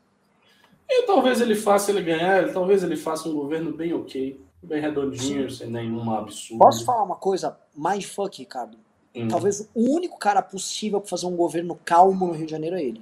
E 0.87 1.03
talvez 1.03 1.39
ele 1.39 1.55
faça 1.55 1.89
ele 1.89 2.01
ganhar, 2.01 2.51
talvez 2.51 2.83
ele 2.83 2.97
faça 2.97 3.29
um 3.29 3.33
governo 3.33 3.71
bem 3.71 3.93
ok, 3.93 4.37
bem 4.61 4.81
redondinho, 4.81 5.49
Sim. 5.49 5.55
sem 5.55 5.67
nenhum 5.69 6.11
absurdo. 6.11 6.59
Posso 6.59 6.83
falar 6.83 7.03
uma 7.03 7.15
coisa? 7.15 7.57
Mindfuck, 7.73 8.37
Ricardo. 8.37 8.77
Hum. 9.15 9.29
Talvez 9.29 9.69
o 9.73 9.95
único 9.95 10.19
cara 10.19 10.41
possível 10.41 10.99
para 10.99 11.09
fazer 11.09 11.25
um 11.25 11.37
governo 11.37 11.79
calmo 11.85 12.27
no 12.27 12.33
Rio 12.33 12.47
de 12.47 12.51
Janeiro 12.51 12.75
é 12.75 12.83
ele. 12.83 13.01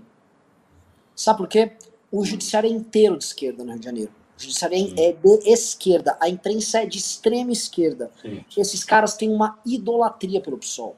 Sabe 1.15 1.39
por 1.39 1.47
quê? 1.47 1.71
O 2.11 2.23
judiciário 2.23 2.69
é 2.69 2.71
inteiro 2.71 3.17
de 3.17 3.23
esquerda 3.23 3.63
no 3.63 3.71
Rio 3.71 3.79
de 3.79 3.85
Janeiro. 3.85 4.11
O 4.37 4.41
judiciário 4.41 4.77
Sim. 4.77 4.93
é 4.95 5.11
de 5.11 5.49
esquerda. 5.49 6.15
A 6.21 6.29
imprensa 6.29 6.83
é 6.83 6.85
de 6.85 6.99
extrema 6.99 7.51
esquerda. 7.51 8.11
Sim. 8.21 8.45
Esses 8.55 8.83
caras 8.83 9.17
têm 9.17 9.31
uma 9.31 9.59
idolatria 9.65 10.39
pelo 10.39 10.59
PSOL. 10.59 10.95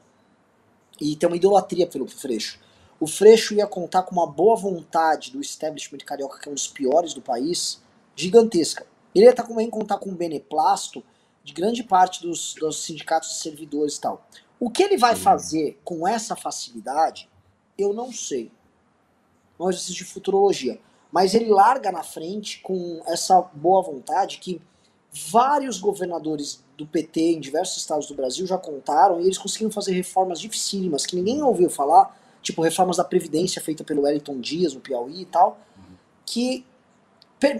E 1.00 1.16
tem 1.16 1.28
uma 1.28 1.38
idolatria 1.38 1.88
pelo 1.88 2.08
Freixo. 2.08 2.60
O 3.00 3.08
Freixo 3.08 3.54
ia 3.54 3.68
contar 3.68 4.04
com 4.04 4.16
uma 4.16 4.28
boa 4.28 4.56
vontade 4.56 5.32
do 5.32 5.42
establishment 5.42 6.00
carioca, 6.00 6.40
que 6.40 6.48
é 6.48 6.52
um 6.52 6.56
dos 6.56 6.68
piores 6.68 7.14
do 7.14 7.22
país, 7.22 7.82
gigantesca. 8.16 8.86
Ele 9.14 9.26
ia 9.26 9.34
também 9.34 9.70
contar 9.70 9.98
com 9.98 10.10
o 10.10 10.16
beneplácito 10.16 11.04
de 11.44 11.54
grande 11.54 11.84
parte 11.84 12.22
dos, 12.22 12.56
dos 12.56 12.84
sindicatos 12.84 13.30
de 13.30 13.36
servidores 13.36 13.98
e 13.98 14.02
tal. 14.02 14.28
O 14.60 14.70
que 14.70 14.84
ele 14.84 14.98
vai 14.98 15.16
fazer 15.16 15.80
com 15.84 16.08
essa 16.08 16.36
facilidade, 16.36 17.30
eu 17.78 17.94
não 17.94 18.12
sei. 18.12 18.52
Não 19.60 19.70
existe 19.70 19.94
de 19.94 20.04
futurologia 20.06 20.80
mas 21.16 21.34
ele 21.34 21.50
larga 21.50 21.94
na 21.94 22.04
frente 22.04 22.60
com 22.60 23.02
essa 23.08 23.42
boa 23.54 23.82
vontade 23.82 24.38
que 24.38 24.62
vários 25.32 25.80
governadores 25.80 26.62
do 26.76 26.86
PT 26.86 27.22
em 27.22 27.40
diversos 27.40 27.78
estados 27.78 28.06
do 28.08 28.14
Brasil 28.14 28.46
já 28.46 28.58
contaram 28.58 29.22
e 29.22 29.24
eles 29.24 29.38
conseguiram 29.38 29.72
fazer 29.72 29.94
reformas 29.94 30.42
dificílimas 30.42 31.06
que 31.06 31.16
ninguém 31.16 31.42
ouviu 31.42 31.70
falar, 31.70 32.14
tipo 32.46 32.62
reformas 32.62 32.98
da 32.98 33.04
Previdência 33.04 33.62
feita 33.62 33.84
pelo 33.84 34.04
Wellington 34.04 34.40
Dias 34.40 34.74
no 34.74 34.80
Piauí 34.80 35.22
e 35.22 35.26
tal, 35.26 35.60
que 36.26 36.64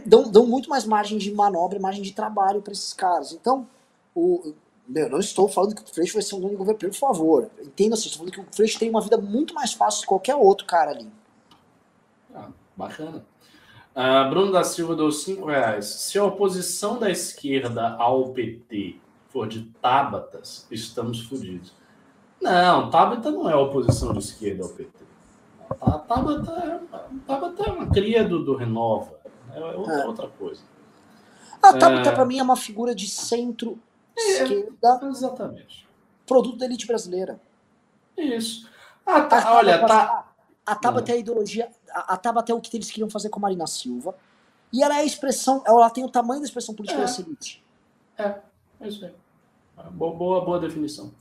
dão, 0.06 0.30
dão 0.30 0.46
muito 0.46 0.70
mais 0.70 0.86
margem 0.86 1.18
de 1.18 1.34
manobra, 1.34 1.80
margem 1.80 2.04
de 2.04 2.14
trabalho 2.14 2.62
para 2.62 2.72
esses 2.72 2.94
caras. 2.94 3.32
Então, 3.32 3.68
o, 4.14 4.54
meu, 4.88 5.10
não 5.10 5.20
estou 5.20 5.50
falando 5.50 5.76
que 5.76 5.82
o 5.82 5.94
Freixo 5.94 6.14
vai 6.14 6.22
ser 6.22 6.36
um 6.36 6.40
grande 6.40 6.56
governo, 6.56 6.80
por 6.80 6.94
favor. 6.94 7.50
Entenda 7.60 7.96
assim, 7.96 8.08
estou 8.08 8.20
falando 8.20 8.34
que 8.34 8.40
o 8.40 8.56
Freixo 8.56 8.80
tem 8.80 8.90
uma 8.90 9.02
vida 9.02 9.18
muito 9.18 9.54
mais 9.56 9.74
fácil 9.74 10.02
que 10.02 10.08
qualquer 10.08 10.36
outro 10.36 10.68
cara 10.68 10.92
ali. 10.92 11.10
Ah, 12.34 12.50
bacana. 12.78 13.26
Uh, 13.96 14.30
Bruno 14.30 14.52
da 14.52 14.64
Silva 14.64 14.96
deu 14.96 15.12
5 15.12 15.46
reais. 15.46 15.86
Se 15.86 16.20
a 16.20 16.24
oposição 16.24 17.00
da 17.00 17.10
esquerda 17.10 17.96
ao 17.96 18.30
PT 18.30 18.98
for 19.30 19.48
de 19.48 19.64
tábatas, 19.82 20.68
estamos 20.70 21.22
fodidos. 21.22 21.74
Não, 22.42 22.90
Tabata 22.90 23.32
não 23.32 23.50
é 23.50 23.54
a 23.54 23.60
oposição 23.60 24.14
de 24.14 24.20
esquerda 24.20 24.64
ao 24.64 24.70
PT. 24.70 25.06
A 25.82 25.92
Tabata 25.92 26.52
é, 26.52 26.80
Tabata 27.26 27.64
é 27.64 27.72
uma 27.72 27.88
cria 27.88 28.24
do, 28.24 28.44
do 28.44 28.56
Renova. 28.56 29.14
É 29.54 29.60
outra, 29.60 29.94
é. 29.94 30.06
outra 30.06 30.28
coisa. 30.28 30.62
A 31.62 31.74
Tabata, 31.74 32.10
é... 32.10 32.14
para 32.14 32.26
mim, 32.26 32.38
é 32.38 32.44
uma 32.44 32.56
figura 32.56 32.94
de 32.94 33.08
centro-esquerda. 33.08 35.00
É, 35.02 35.06
exatamente. 35.08 35.88
Produto 36.26 36.58
da 36.58 36.66
elite 36.66 36.86
brasileira. 36.86 37.40
Isso. 38.18 38.70
Ah, 39.06 39.22
tá, 39.22 39.54
olha, 39.54 39.86
tá. 39.86 40.32
A 40.66 40.76
Tabata 40.76 41.12
é 41.12 41.16
a 41.16 41.18
ideologia 41.18 41.70
a, 41.96 42.14
a 42.14 42.18
Tabata 42.18 42.52
é 42.52 42.56
o 42.56 42.60
que 42.60 42.76
eles 42.76 42.92
queriam 42.92 43.10
fazer 43.10 43.30
com 43.30 43.40
a 43.40 43.44
Marina 43.44 43.66
Silva. 43.66 44.14
E 44.74 44.84
ela 44.84 44.98
é 44.98 45.00
a 45.00 45.06
expressão, 45.06 45.64
ela 45.66 45.90
tem 45.90 46.04
o 46.04 46.10
tamanho 46.10 46.42
da 46.42 46.46
expressão 46.46 46.76
política 46.76 47.00
é. 47.00 47.06
dessa 47.06 47.22
elite. 47.22 47.64
É, 48.18 48.36
é 48.82 48.88
isso 48.88 49.06
aí. 49.06 49.14
Boa, 49.92 50.14
boa, 50.14 50.44
boa 50.44 50.60
definição. 50.60 51.12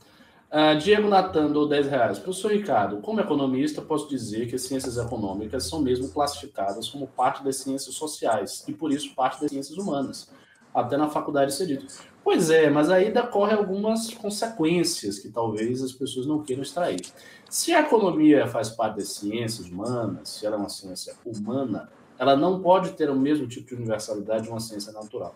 Uh, 0.51 0.77
Diego 0.79 1.09
Natan 1.09 1.51
dou 1.51 1.67
10 1.67 1.87
reais. 1.87 2.19
Professor 2.19 2.51
Ricardo, 2.51 2.97
como 2.97 3.19
economista, 3.19 3.81
posso 3.81 4.07
dizer 4.07 4.47
que 4.47 4.55
as 4.55 4.61
ciências 4.61 4.97
econômicas 4.97 5.65
são 5.65 5.81
mesmo 5.81 6.09
classificadas 6.09 6.87
como 6.87 7.07
parte 7.07 7.43
das 7.43 7.57
ciências 7.57 7.95
sociais 7.95 8.63
e, 8.67 8.73
por 8.73 8.91
isso, 8.91 9.13
parte 9.15 9.41
das 9.41 9.51
ciências 9.51 9.77
humanas. 9.77 10.29
Até 10.73 10.97
na 10.97 11.09
faculdade 11.09 11.53
ser 11.53 11.67
dito. 11.67 11.85
Pois 12.23 12.49
é, 12.49 12.69
mas 12.69 12.89
aí 12.89 13.11
decorre 13.11 13.53
algumas 13.53 14.13
consequências 14.13 15.19
que 15.19 15.29
talvez 15.29 15.83
as 15.83 15.91
pessoas 15.91 16.25
não 16.25 16.41
queiram 16.41 16.63
extrair. 16.63 17.01
Se 17.49 17.73
a 17.73 17.81
economia 17.81 18.47
faz 18.47 18.69
parte 18.69 18.97
das 18.97 19.09
ciências 19.09 19.67
humanas, 19.67 20.29
se 20.29 20.45
ela 20.45 20.55
é 20.55 20.59
uma 20.59 20.69
ciência 20.69 21.13
humana, 21.25 21.89
ela 22.17 22.35
não 22.35 22.61
pode 22.61 22.91
ter 22.91 23.09
o 23.09 23.15
mesmo 23.15 23.47
tipo 23.47 23.67
de 23.67 23.75
universalidade 23.75 24.43
de 24.43 24.49
uma 24.49 24.59
ciência 24.59 24.91
natural. 24.91 25.35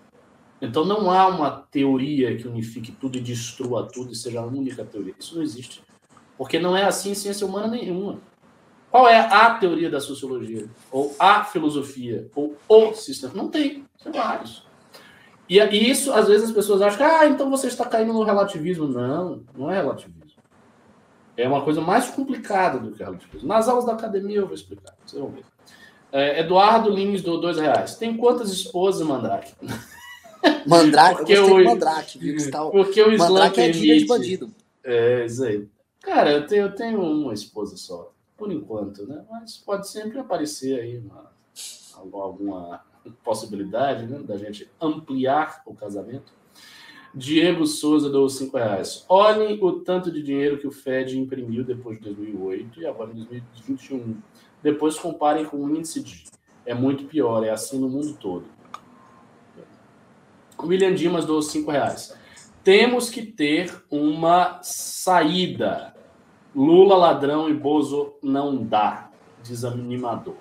Então 0.61 0.83
não 0.83 1.09
há 1.09 1.27
uma 1.27 1.49
teoria 1.71 2.35
que 2.35 2.47
unifique 2.47 2.91
tudo 2.91 3.17
e 3.17 3.21
destrua 3.21 3.87
tudo 3.87 4.11
e 4.11 4.15
seja 4.15 4.41
a 4.41 4.45
única 4.45 4.83
teoria. 4.83 5.13
Isso 5.17 5.35
não 5.35 5.41
existe. 5.41 5.81
Porque 6.37 6.59
não 6.59 6.75
é 6.75 6.85
assim 6.85 7.13
ciência 7.13 7.45
humana 7.45 7.67
nenhuma. 7.67 8.19
Qual 8.91 9.07
é 9.07 9.19
a 9.19 9.53
teoria 9.55 9.89
da 9.89 9.99
sociologia? 9.99 10.67
Ou 10.91 11.15
a 11.19 11.43
filosofia? 11.43 12.27
Ou 12.35 12.55
o 12.67 12.93
sistema? 12.93 13.33
Não 13.35 13.47
tem. 13.47 13.85
São 13.97 14.11
vários. 14.11 14.65
E, 15.47 15.59
e 15.59 15.89
isso, 15.89 16.11
às 16.13 16.27
vezes, 16.27 16.49
as 16.49 16.55
pessoas 16.55 16.81
acham 16.81 16.97
que, 16.97 17.03
ah, 17.03 17.27
então 17.27 17.49
você 17.49 17.67
está 17.67 17.85
caindo 17.85 18.13
no 18.13 18.23
relativismo. 18.23 18.87
Não, 18.87 19.43
não 19.55 19.71
é 19.71 19.75
relativismo. 19.75 20.19
É 21.37 21.47
uma 21.47 21.61
coisa 21.61 21.79
mais 21.79 22.09
complicada 22.09 22.79
do 22.79 22.91
que 22.91 23.03
relativismo. 23.03 23.47
Nas 23.47 23.67
aulas 23.67 23.85
da 23.85 23.93
academia 23.93 24.37
eu 24.37 24.45
vou 24.45 24.55
explicar. 24.55 24.93
Vocês 25.05 25.21
vão 25.21 25.31
ver. 25.31 25.45
É, 26.11 26.41
Eduardo 26.41 26.89
Lins 26.89 27.21
do 27.21 27.37
dois 27.37 27.57
reais. 27.57 27.95
Tem 27.95 28.17
quantas 28.17 28.51
esposas, 28.51 29.07
Mandrake? 29.07 29.53
Mandrake, 30.65 31.17
porque 31.17 31.33
eu 31.33 31.45
o, 31.45 31.63
Mandrake, 31.63 32.19
viu? 32.19 32.35
Está, 32.35 32.65
porque 32.65 33.01
o 33.01 33.11
Islã 33.11 33.29
Mandrake 33.29 33.59
é 33.59 33.65
permite... 33.65 33.91
é 33.91 33.97
de 33.97 34.05
bandido. 34.05 34.51
É, 34.83 35.25
isso 35.25 35.43
aí. 35.43 35.67
Cara, 36.01 36.31
eu 36.31 36.47
tenho, 36.47 36.61
eu 36.63 36.75
tenho 36.75 37.01
uma 37.01 37.33
esposa 37.33 37.75
só, 37.75 38.11
por 38.37 38.51
enquanto, 38.51 39.05
né? 39.05 39.23
Mas 39.29 39.57
pode 39.57 39.89
sempre 39.89 40.19
aparecer 40.19 40.79
aí 40.79 40.97
uma, 40.97 41.31
alguma 42.13 42.81
possibilidade 43.23 44.05
né, 44.05 44.19
da 44.19 44.37
gente 44.37 44.69
ampliar 44.81 45.61
o 45.65 45.73
casamento. 45.73 46.31
Diego 47.13 47.65
Souza 47.65 48.09
deu 48.09 48.29
5 48.29 48.55
reais. 48.55 49.03
Olhem 49.09 49.57
o 49.61 49.79
tanto 49.79 50.11
de 50.11 50.21
dinheiro 50.21 50.59
que 50.59 50.67
o 50.67 50.71
Fed 50.71 51.19
imprimiu 51.19 51.63
depois 51.63 51.97
de 51.97 52.03
2008 52.03 52.81
e 52.81 52.85
agora 52.85 53.11
em 53.11 53.23
2021. 53.23 54.17
Depois 54.61 54.97
comparem 54.97 55.45
com 55.45 55.57
o 55.57 55.75
índice 55.75 56.03
de. 56.03 56.23
É 56.65 56.73
muito 56.73 57.05
pior, 57.05 57.43
é 57.43 57.49
assim 57.49 57.79
no 57.79 57.89
mundo 57.89 58.15
todo. 58.19 58.45
William 60.63 60.93
Dimas 60.93 61.25
deu 61.25 61.41
5 61.41 61.71
reais. 61.71 62.15
Temos 62.63 63.09
que 63.09 63.21
ter 63.21 63.83
uma 63.89 64.59
saída. 64.61 65.95
Lula 66.55 66.95
ladrão 66.95 67.49
e 67.49 67.53
Bozo 67.53 68.13
não 68.21 68.63
dá. 68.63 69.09
Desanimador. 69.43 70.35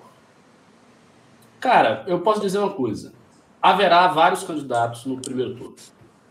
Cara, 1.59 2.03
eu 2.07 2.21
posso 2.21 2.41
dizer 2.41 2.57
uma 2.59 2.73
coisa. 2.73 3.13
Haverá 3.61 4.07
vários 4.07 4.43
candidatos 4.43 5.05
no 5.05 5.19
primeiro 5.21 5.55
turno. 5.55 5.75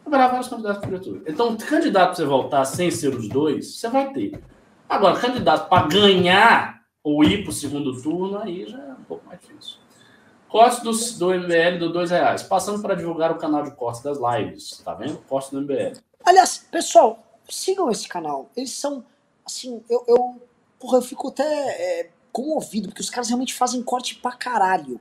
Haverá 0.05 0.29
vários 0.29 0.49
candidatos 0.49 0.77
no 0.77 0.83
primeiro 0.83 1.05
turno. 1.05 1.23
Então, 1.27 1.57
candidato 1.57 2.07
para 2.07 2.17
você 2.17 2.25
voltar 2.25 2.65
sem 2.65 2.91
ser 2.91 3.15
os 3.15 3.29
dois, 3.29 3.77
você 3.77 3.89
vai 3.89 4.13
ter. 4.13 4.41
Agora, 4.89 5.21
candidato 5.21 5.69
para 5.69 5.87
ganhar 5.87 6.83
ou 7.03 7.23
ir 7.23 7.43
para 7.43 7.51
o 7.51 7.53
segundo 7.53 8.01
turno, 8.01 8.39
aí 8.39 8.67
já 8.67 8.79
é 8.79 8.93
um 8.93 9.05
pouco 9.05 9.27
mais 9.27 9.41
difícil. 9.41 9.77
Corte 10.49 10.83
do, 10.83 10.93
do 10.93 11.35
MBL 11.35 11.79
do 11.79 11.93
dois 11.93 12.11
reais. 12.11 12.43
Passando 12.43 12.81
para 12.81 12.95
divulgar 12.95 13.31
o 13.31 13.39
canal 13.39 13.63
de 13.63 13.71
corte 13.73 14.03
das 14.03 14.19
lives. 14.19 14.81
Tá 14.85 14.95
vendo? 14.95 15.19
Corte 15.29 15.51
do 15.51 15.61
MBL. 15.61 15.99
Aliás, 16.25 16.67
pessoal, 16.71 17.23
sigam 17.49 17.91
esse 17.91 18.09
canal. 18.09 18.51
Eles 18.57 18.73
são, 18.73 19.05
assim, 19.47 19.83
eu, 19.89 20.05
eu, 20.07 20.43
porra, 20.79 20.99
eu 20.99 21.03
fico 21.03 21.29
até 21.29 21.45
é, 21.45 22.11
comovido, 22.33 22.89
porque 22.89 23.01
os 23.01 23.11
caras 23.11 23.29
realmente 23.29 23.55
fazem 23.55 23.83
corte 23.83 24.15
pra 24.17 24.33
caralho. 24.33 25.01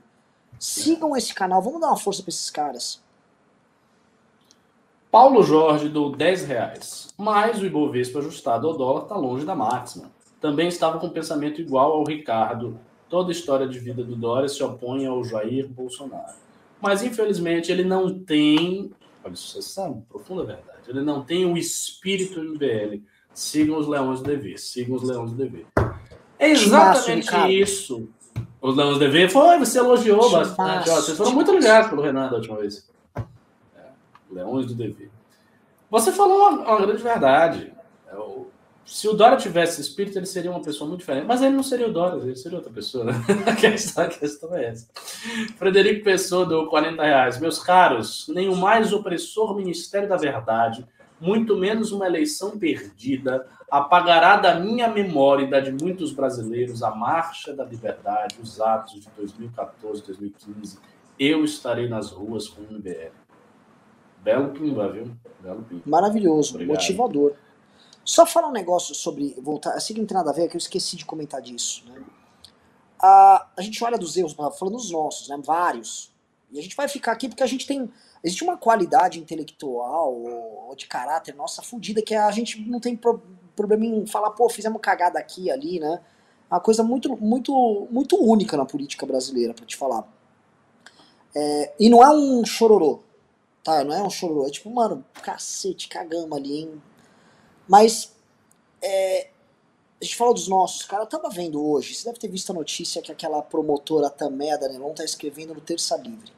Sigam 0.58 1.16
esse 1.16 1.32
canal, 1.32 1.62
vamos 1.62 1.80
dar 1.80 1.88
uma 1.88 1.96
força 1.96 2.22
para 2.22 2.30
esses 2.30 2.50
caras. 2.50 3.00
Paulo 5.10 5.42
Jorge 5.42 5.88
deu 5.88 6.10
10 6.10 6.44
reais, 6.44 7.08
mas 7.16 7.60
o 7.60 7.66
Ibovespa 7.66 8.18
ajustado 8.18 8.66
ao 8.66 8.76
dólar 8.76 9.02
está 9.04 9.16
longe 9.16 9.46
da 9.46 9.54
máxima. 9.54 10.10
Também 10.40 10.68
estava 10.68 10.98
com 10.98 11.08
pensamento 11.08 11.60
igual 11.60 11.92
ao 11.92 12.04
Ricardo. 12.04 12.78
Toda 13.08 13.30
a 13.30 13.32
história 13.32 13.66
de 13.66 13.78
vida 13.78 14.04
do 14.04 14.14
Dória 14.14 14.48
se 14.48 14.62
opõe 14.62 15.06
ao 15.06 15.24
Jair 15.24 15.66
Bolsonaro. 15.66 16.34
Mas, 16.80 17.02
infelizmente, 17.02 17.72
ele 17.72 17.84
não 17.84 18.18
tem. 18.18 18.92
Isso 19.32 19.80
é 19.80 19.94
profunda 20.08 20.44
verdade. 20.44 20.78
Ele 20.88 21.02
não 21.02 21.22
tem 21.24 21.44
o 21.44 21.56
espírito 21.56 22.40
MBL. 22.40 23.02
Sigam 23.34 23.78
os 23.78 23.86
leões 23.86 24.20
do 24.20 24.26
dever. 24.26 24.58
Sigam 24.58 24.96
os 24.96 25.02
leões 25.02 25.30
do 25.30 25.36
dever. 25.36 25.66
É 26.38 26.50
exatamente 26.50 27.34
isso. 27.50 28.08
Os 28.60 28.76
leões 28.76 28.94
do 28.94 29.00
dever 29.00 29.30
foi, 29.30 29.58
você 29.58 29.78
elogiou 29.78 30.30
bastante. 30.30 30.90
Ó, 30.90 30.96
vocês 30.96 31.16
foram 31.16 31.32
muito 31.32 31.52
ligados 31.52 31.90
pelo 31.90 32.02
Renan 32.02 32.28
da 32.28 32.36
última 32.36 32.56
vez. 32.56 32.88
É, 33.16 33.82
leões 34.30 34.66
do 34.66 34.74
dever. 34.74 35.10
Você 35.90 36.12
falou 36.12 36.38
uma, 36.38 36.50
uma 36.62 36.80
grande 36.80 37.02
verdade. 37.02 37.72
É 38.10 38.16
o 38.16 38.48
se 38.88 39.06
o 39.06 39.12
Dora 39.12 39.36
tivesse 39.36 39.82
espírito, 39.82 40.18
ele 40.18 40.24
seria 40.24 40.50
uma 40.50 40.62
pessoa 40.62 40.88
muito 40.88 41.00
diferente. 41.00 41.26
Mas 41.26 41.42
ele 41.42 41.54
não 41.54 41.62
seria 41.62 41.86
o 41.86 41.92
Dora, 41.92 42.16
ele 42.16 42.34
seria 42.34 42.56
outra 42.56 42.72
pessoa, 42.72 43.04
né? 43.04 43.12
A 43.46 43.54
questão, 43.54 44.04
a 44.04 44.08
questão 44.08 44.54
é 44.54 44.64
essa. 44.64 44.88
Frederico 45.58 46.02
Pessoa 46.02 46.46
deu 46.46 46.66
40 46.66 47.02
reais. 47.02 47.38
Meus 47.38 47.58
caros, 47.62 48.26
nem 48.28 48.48
o 48.48 48.56
mais 48.56 48.92
opressor 48.92 49.54
Ministério 49.54 50.08
da 50.08 50.16
Verdade, 50.16 50.86
muito 51.20 51.54
menos 51.54 51.92
uma 51.92 52.06
eleição 52.06 52.58
perdida, 52.58 53.46
apagará 53.70 54.36
da 54.36 54.58
minha 54.58 54.88
memória 54.88 55.44
e 55.44 55.50
da 55.50 55.60
de 55.60 55.70
muitos 55.70 56.10
brasileiros 56.12 56.82
a 56.82 56.90
marcha 56.90 57.52
da 57.52 57.64
liberdade, 57.64 58.36
os 58.42 58.58
atos 58.58 59.00
de 59.02 59.10
2014, 59.16 60.02
2015. 60.02 60.78
Eu 61.18 61.44
estarei 61.44 61.88
nas 61.88 62.10
ruas 62.10 62.48
com 62.48 62.62
o 62.62 62.72
MBL. 62.72 63.12
Belo 64.22 64.48
pimba, 64.48 64.88
viu? 64.88 65.10
Belo 65.42 65.62
pimba. 65.62 65.82
Maravilhoso, 65.84 66.54
Obrigado. 66.54 66.74
motivador. 66.74 67.32
Só 68.08 68.24
falar 68.24 68.48
um 68.48 68.52
negócio 68.52 68.94
sobre. 68.94 69.36
Voltar, 69.38 69.74
assim 69.74 69.92
que 69.92 70.00
não 70.00 70.06
tem 70.06 70.16
nada 70.16 70.30
a 70.30 70.32
ver, 70.32 70.44
é 70.44 70.48
que 70.48 70.56
eu 70.56 70.58
esqueci 70.58 70.96
de 70.96 71.04
comentar 71.04 71.42
disso. 71.42 71.84
Né? 71.86 72.02
A, 72.98 73.46
a 73.54 73.60
gente 73.60 73.84
olha 73.84 73.98
dos 73.98 74.16
erros, 74.16 74.32
falando 74.32 74.78
dos 74.78 74.90
nossos, 74.90 75.28
né? 75.28 75.38
Vários. 75.44 76.10
E 76.50 76.58
a 76.58 76.62
gente 76.62 76.74
vai 76.74 76.88
ficar 76.88 77.12
aqui 77.12 77.28
porque 77.28 77.42
a 77.42 77.46
gente 77.46 77.66
tem. 77.66 77.92
Existe 78.24 78.42
uma 78.42 78.56
qualidade 78.56 79.20
intelectual 79.20 80.14
ou, 80.14 80.74
de 80.74 80.86
caráter 80.86 81.34
nossa 81.34 81.60
fodida 81.60 82.00
que 82.00 82.14
a 82.14 82.30
gente 82.30 82.58
não 82.62 82.80
tem 82.80 82.96
pro, 82.96 83.22
problema 83.54 83.84
em 83.84 84.06
falar, 84.06 84.30
pô, 84.30 84.48
fizemos 84.48 84.80
cagada 84.80 85.18
aqui 85.18 85.50
ali, 85.50 85.78
né? 85.78 86.00
Uma 86.50 86.60
coisa 86.60 86.82
muito, 86.82 87.14
muito, 87.18 87.86
muito 87.90 88.16
única 88.16 88.56
na 88.56 88.64
política 88.64 89.04
brasileira, 89.04 89.52
para 89.52 89.66
te 89.66 89.76
falar. 89.76 90.08
É, 91.36 91.74
e 91.78 91.90
não 91.90 92.02
é 92.02 92.08
um 92.10 92.42
chororô, 92.42 93.00
tá? 93.62 93.84
Não 93.84 93.94
é 93.94 94.02
um 94.02 94.08
chororô. 94.08 94.46
É 94.46 94.50
tipo, 94.50 94.70
mano, 94.70 95.04
cacete, 95.22 95.90
cagamos 95.90 96.32
ali, 96.32 96.60
hein? 96.60 96.82
Mas 97.68 98.16
é, 98.80 99.28
a 100.00 100.04
gente 100.04 100.16
fala 100.16 100.32
dos 100.32 100.48
nossos, 100.48 100.84
cara, 100.84 101.02
eu 101.02 101.06
tava 101.06 101.28
vendo 101.28 101.62
hoje, 101.64 101.94
você 101.94 102.04
deve 102.06 102.18
ter 102.18 102.28
visto 102.28 102.50
a 102.50 102.54
notícia 102.54 103.02
que 103.02 103.12
aquela 103.12 103.42
promotora 103.42 104.08
Tamé 104.08 104.56
da 104.56 104.68
Nelon 104.68 104.94
tá 104.94 105.04
escrevendo 105.04 105.54
no 105.54 105.60
Terça 105.60 105.96
Livre. 105.96 106.32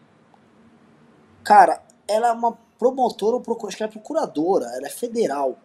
Cara, 1.44 1.82
ela 2.08 2.28
é 2.28 2.32
uma 2.32 2.58
promotora, 2.78 3.36
ou 3.36 3.66
acho 3.66 3.76
que 3.76 3.82
ela 3.82 3.90
é 3.90 3.92
procuradora, 3.92 4.66
ela 4.74 4.86
é 4.86 4.90
federal. 4.90 5.58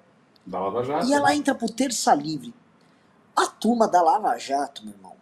Da 0.46 0.60
Lava 0.60 0.84
Jato. 0.84 1.08
E 1.08 1.14
ela 1.14 1.30
né? 1.30 1.36
entra 1.36 1.56
pro 1.56 1.72
Terça 1.72 2.14
Livre. 2.14 2.54
A 3.36 3.48
turma 3.48 3.88
da 3.88 4.02
Lava 4.02 4.38
Jato, 4.38 4.84
meu 4.84 4.94
irmão. 4.94 5.16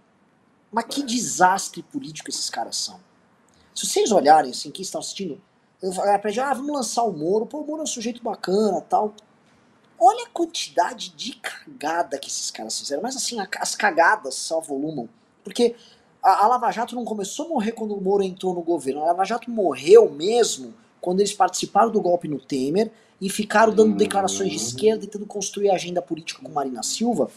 Mas 0.72 0.86
que 0.86 1.04
desastre 1.04 1.84
político 1.84 2.30
esses 2.30 2.50
caras 2.50 2.76
são. 2.76 3.00
Se 3.76 3.86
vocês 3.86 4.12
olharem, 4.12 4.52
assim, 4.52 4.72
quem 4.72 4.82
estão 4.82 5.00
assistindo, 5.00 5.42
eu 5.82 5.92
falei 5.92 6.18
pra 6.18 6.32
gente, 6.32 6.44
ah, 6.44 6.54
vamos 6.54 6.72
lançar 6.72 7.04
o 7.04 7.12
Moro, 7.12 7.46
pô, 7.46 7.60
o 7.60 7.66
Moro 7.66 7.82
é 7.82 7.84
um 7.84 7.88
sujeito 7.88 8.24
bacana 8.24 8.82
tal. 8.82 9.14
Olha 10.06 10.26
a 10.26 10.30
quantidade 10.32 11.12
de 11.12 11.34
cagada 11.36 12.20
que 12.20 12.28
esses 12.28 12.52
caras 12.52 12.78
fizeram. 12.78 13.02
Mas 13.02 13.16
assim, 13.16 13.38
as 13.58 13.74
cagadas 13.74 14.36
só 14.36 14.60
volumam. 14.60 15.08
Porque 15.46 15.78
a, 16.22 16.44
a 16.44 16.48
Lava 16.48 16.70
Jato 16.72 16.94
não 16.94 17.06
começou 17.06 17.46
a 17.46 17.50
morrer 17.50 17.72
quando 17.72 17.96
o 17.96 18.02
Moro 18.02 18.22
entrou 18.22 18.54
no 18.54 18.62
governo. 18.62 19.02
A 19.02 19.06
Lava 19.06 19.24
Jato 19.24 19.50
morreu 19.50 20.12
mesmo 20.12 20.74
quando 21.00 21.22
eles 21.22 21.32
participaram 21.32 21.90
do 21.90 22.02
golpe 22.02 22.28
no 22.28 22.38
Temer 22.38 22.92
e 23.22 23.30
ficaram 23.30 23.74
dando 23.74 23.96
declarações 23.96 24.50
de 24.50 24.58
esquerda 24.58 25.08
tentando 25.08 25.26
construir 25.26 25.70
agenda 25.70 26.02
política 26.02 26.42
com 26.44 26.52
Marina 26.52 26.84
Silva. 26.84 27.32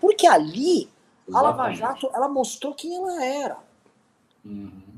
Porque 0.00 0.26
ali, 0.26 0.88
a 1.30 1.42
Lava 1.42 1.70
Jato, 1.72 2.08
ela 2.14 2.30
mostrou 2.30 2.74
quem 2.74 2.96
ela 2.96 3.22
era. 3.22 3.58
Uhum. 4.42 4.89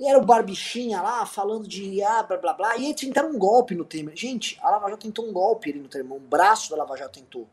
E 0.00 0.08
era 0.08 0.18
o 0.18 0.24
Barbichinha 0.24 1.02
lá 1.02 1.26
falando 1.26 1.68
de 1.68 2.02
ah, 2.02 2.22
blá 2.22 2.38
blá 2.38 2.54
blá. 2.54 2.76
E 2.78 2.86
aí 2.86 2.94
tentaram 2.94 3.28
um 3.28 3.38
golpe 3.38 3.74
no 3.74 3.84
Temer. 3.84 4.16
Gente, 4.16 4.58
a 4.62 4.70
Lava 4.70 4.88
Jato 4.88 5.02
tentou 5.02 5.28
um 5.28 5.32
golpe 5.32 5.70
ali 5.70 5.78
no 5.78 5.88
Temer. 5.88 6.16
Um 6.16 6.18
braço 6.18 6.70
da 6.70 6.78
Lava 6.78 6.96
Jato 6.96 7.20
tentou. 7.20 7.46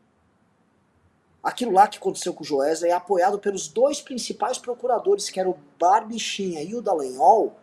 Aquilo 1.42 1.72
lá 1.72 1.86
que 1.86 1.98
aconteceu 1.98 2.32
com 2.32 2.42
o 2.42 2.46
Joesley 2.46 2.90
é 2.90 2.94
apoiado 2.94 3.38
pelos 3.38 3.68
dois 3.68 4.00
principais 4.00 4.56
procuradores, 4.56 5.28
que 5.28 5.38
eram 5.38 5.50
o 5.50 5.58
Barbichinha 5.78 6.62
e 6.62 6.74
o 6.74 6.80
Dallagnol, 6.80 7.54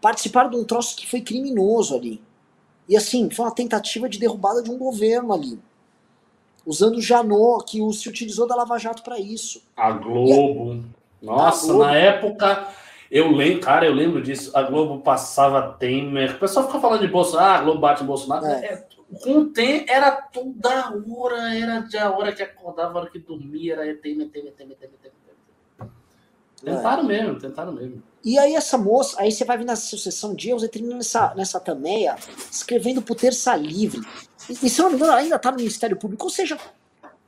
participaram 0.00 0.50
de 0.50 0.56
um 0.56 0.64
troço 0.64 0.96
que 0.96 1.08
foi 1.08 1.20
criminoso 1.20 1.94
ali. 1.94 2.20
E 2.88 2.96
assim, 2.96 3.30
foi 3.30 3.44
uma 3.44 3.54
tentativa 3.54 4.08
de 4.08 4.18
derrubada 4.18 4.64
de 4.64 4.70
um 4.70 4.76
governo 4.76 5.32
ali. 5.32 5.60
Usando 6.66 6.96
o 6.96 7.00
Janot, 7.00 7.64
que 7.64 7.78
se 7.92 8.08
utilizou 8.08 8.48
da 8.48 8.56
Lava 8.56 8.78
Jato 8.78 9.04
para 9.04 9.18
isso. 9.18 9.62
A 9.76 9.92
Globo. 9.92 10.84
Nossa, 11.22 11.66
a 11.66 11.68
Globo. 11.68 11.84
na 11.84 11.96
época 11.96 12.74
eu 13.10 13.32
lembro, 13.32 13.60
cara, 13.60 13.86
eu 13.86 13.92
lembro 13.92 14.22
disso. 14.22 14.56
A 14.56 14.62
Globo 14.62 15.02
passava 15.02 15.72
Temer. 15.72 16.36
O 16.36 16.38
pessoal 16.38 16.66
fica 16.66 16.78
falando 16.78 17.00
de 17.00 17.08
Bolsonaro, 17.08 17.50
ah, 17.50 17.56
a 17.56 17.62
Globo 17.62 17.80
bate 17.80 18.04
Bolsonaro. 18.04 18.46
É. 18.46 18.66
É, 18.66 18.86
com 19.20 19.38
o 19.38 19.46
Temer 19.46 19.84
era 19.88 20.12
toda 20.12 20.94
hora, 21.08 21.54
era 21.56 21.80
de 21.80 21.98
a 21.98 22.10
hora 22.10 22.32
que 22.32 22.42
acordava, 22.42 22.98
a 22.98 23.02
hora 23.02 23.10
que 23.10 23.18
dormia, 23.18 23.74
era 23.74 23.82
Temer, 23.96 24.28
Temer, 24.28 24.52
Temer, 24.52 24.76
Temer, 24.76 24.96
Temer. 25.02 25.20
Tentaram 26.62 27.02
é. 27.04 27.06
mesmo, 27.06 27.38
tentaram 27.38 27.72
mesmo. 27.72 28.02
E 28.22 28.38
aí 28.38 28.54
essa 28.54 28.76
moça, 28.76 29.20
aí 29.20 29.32
você 29.32 29.44
vai 29.44 29.56
vir 29.58 29.64
nessa 29.64 29.86
sucessão 29.86 30.34
de 30.34 30.50
erros 30.50 30.62
e 30.62 30.68
termina 30.68 30.94
nessa, 30.94 31.34
nessa 31.34 31.58
tameia, 31.58 32.16
escrevendo 32.50 33.00
por 33.02 33.16
terça 33.16 33.56
livre. 33.56 34.00
E, 34.48 34.52
e 34.52 34.70
se 34.70 34.80
não 34.82 34.90
me 34.90 34.96
engano, 34.96 35.12
ainda 35.12 35.38
tá 35.38 35.50
no 35.50 35.56
Ministério 35.56 35.96
Público. 35.96 36.24
Ou 36.24 36.30
seja, 36.30 36.58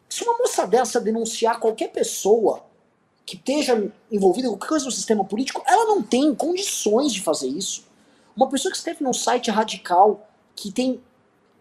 se 0.08 0.22
uma 0.22 0.36
moça 0.36 0.66
dessa 0.66 1.00
denunciar 1.00 1.58
qualquer 1.58 1.88
pessoa 1.88 2.62
que 3.24 3.36
esteja 3.36 3.90
envolvida 4.10 4.46
em 4.46 4.50
qualquer 4.50 4.68
coisa 4.68 4.84
no 4.84 4.90
sistema 4.90 5.24
político, 5.24 5.62
ela 5.66 5.86
não 5.86 6.02
tem 6.02 6.34
condições 6.34 7.12
de 7.12 7.20
fazer 7.20 7.48
isso. 7.48 7.84
Uma 8.36 8.48
pessoa 8.48 8.70
que 8.70 8.78
escreve 8.78 9.04
num 9.04 9.12
site 9.12 9.50
radical, 9.50 10.28
que 10.56 10.72
tem 10.72 11.00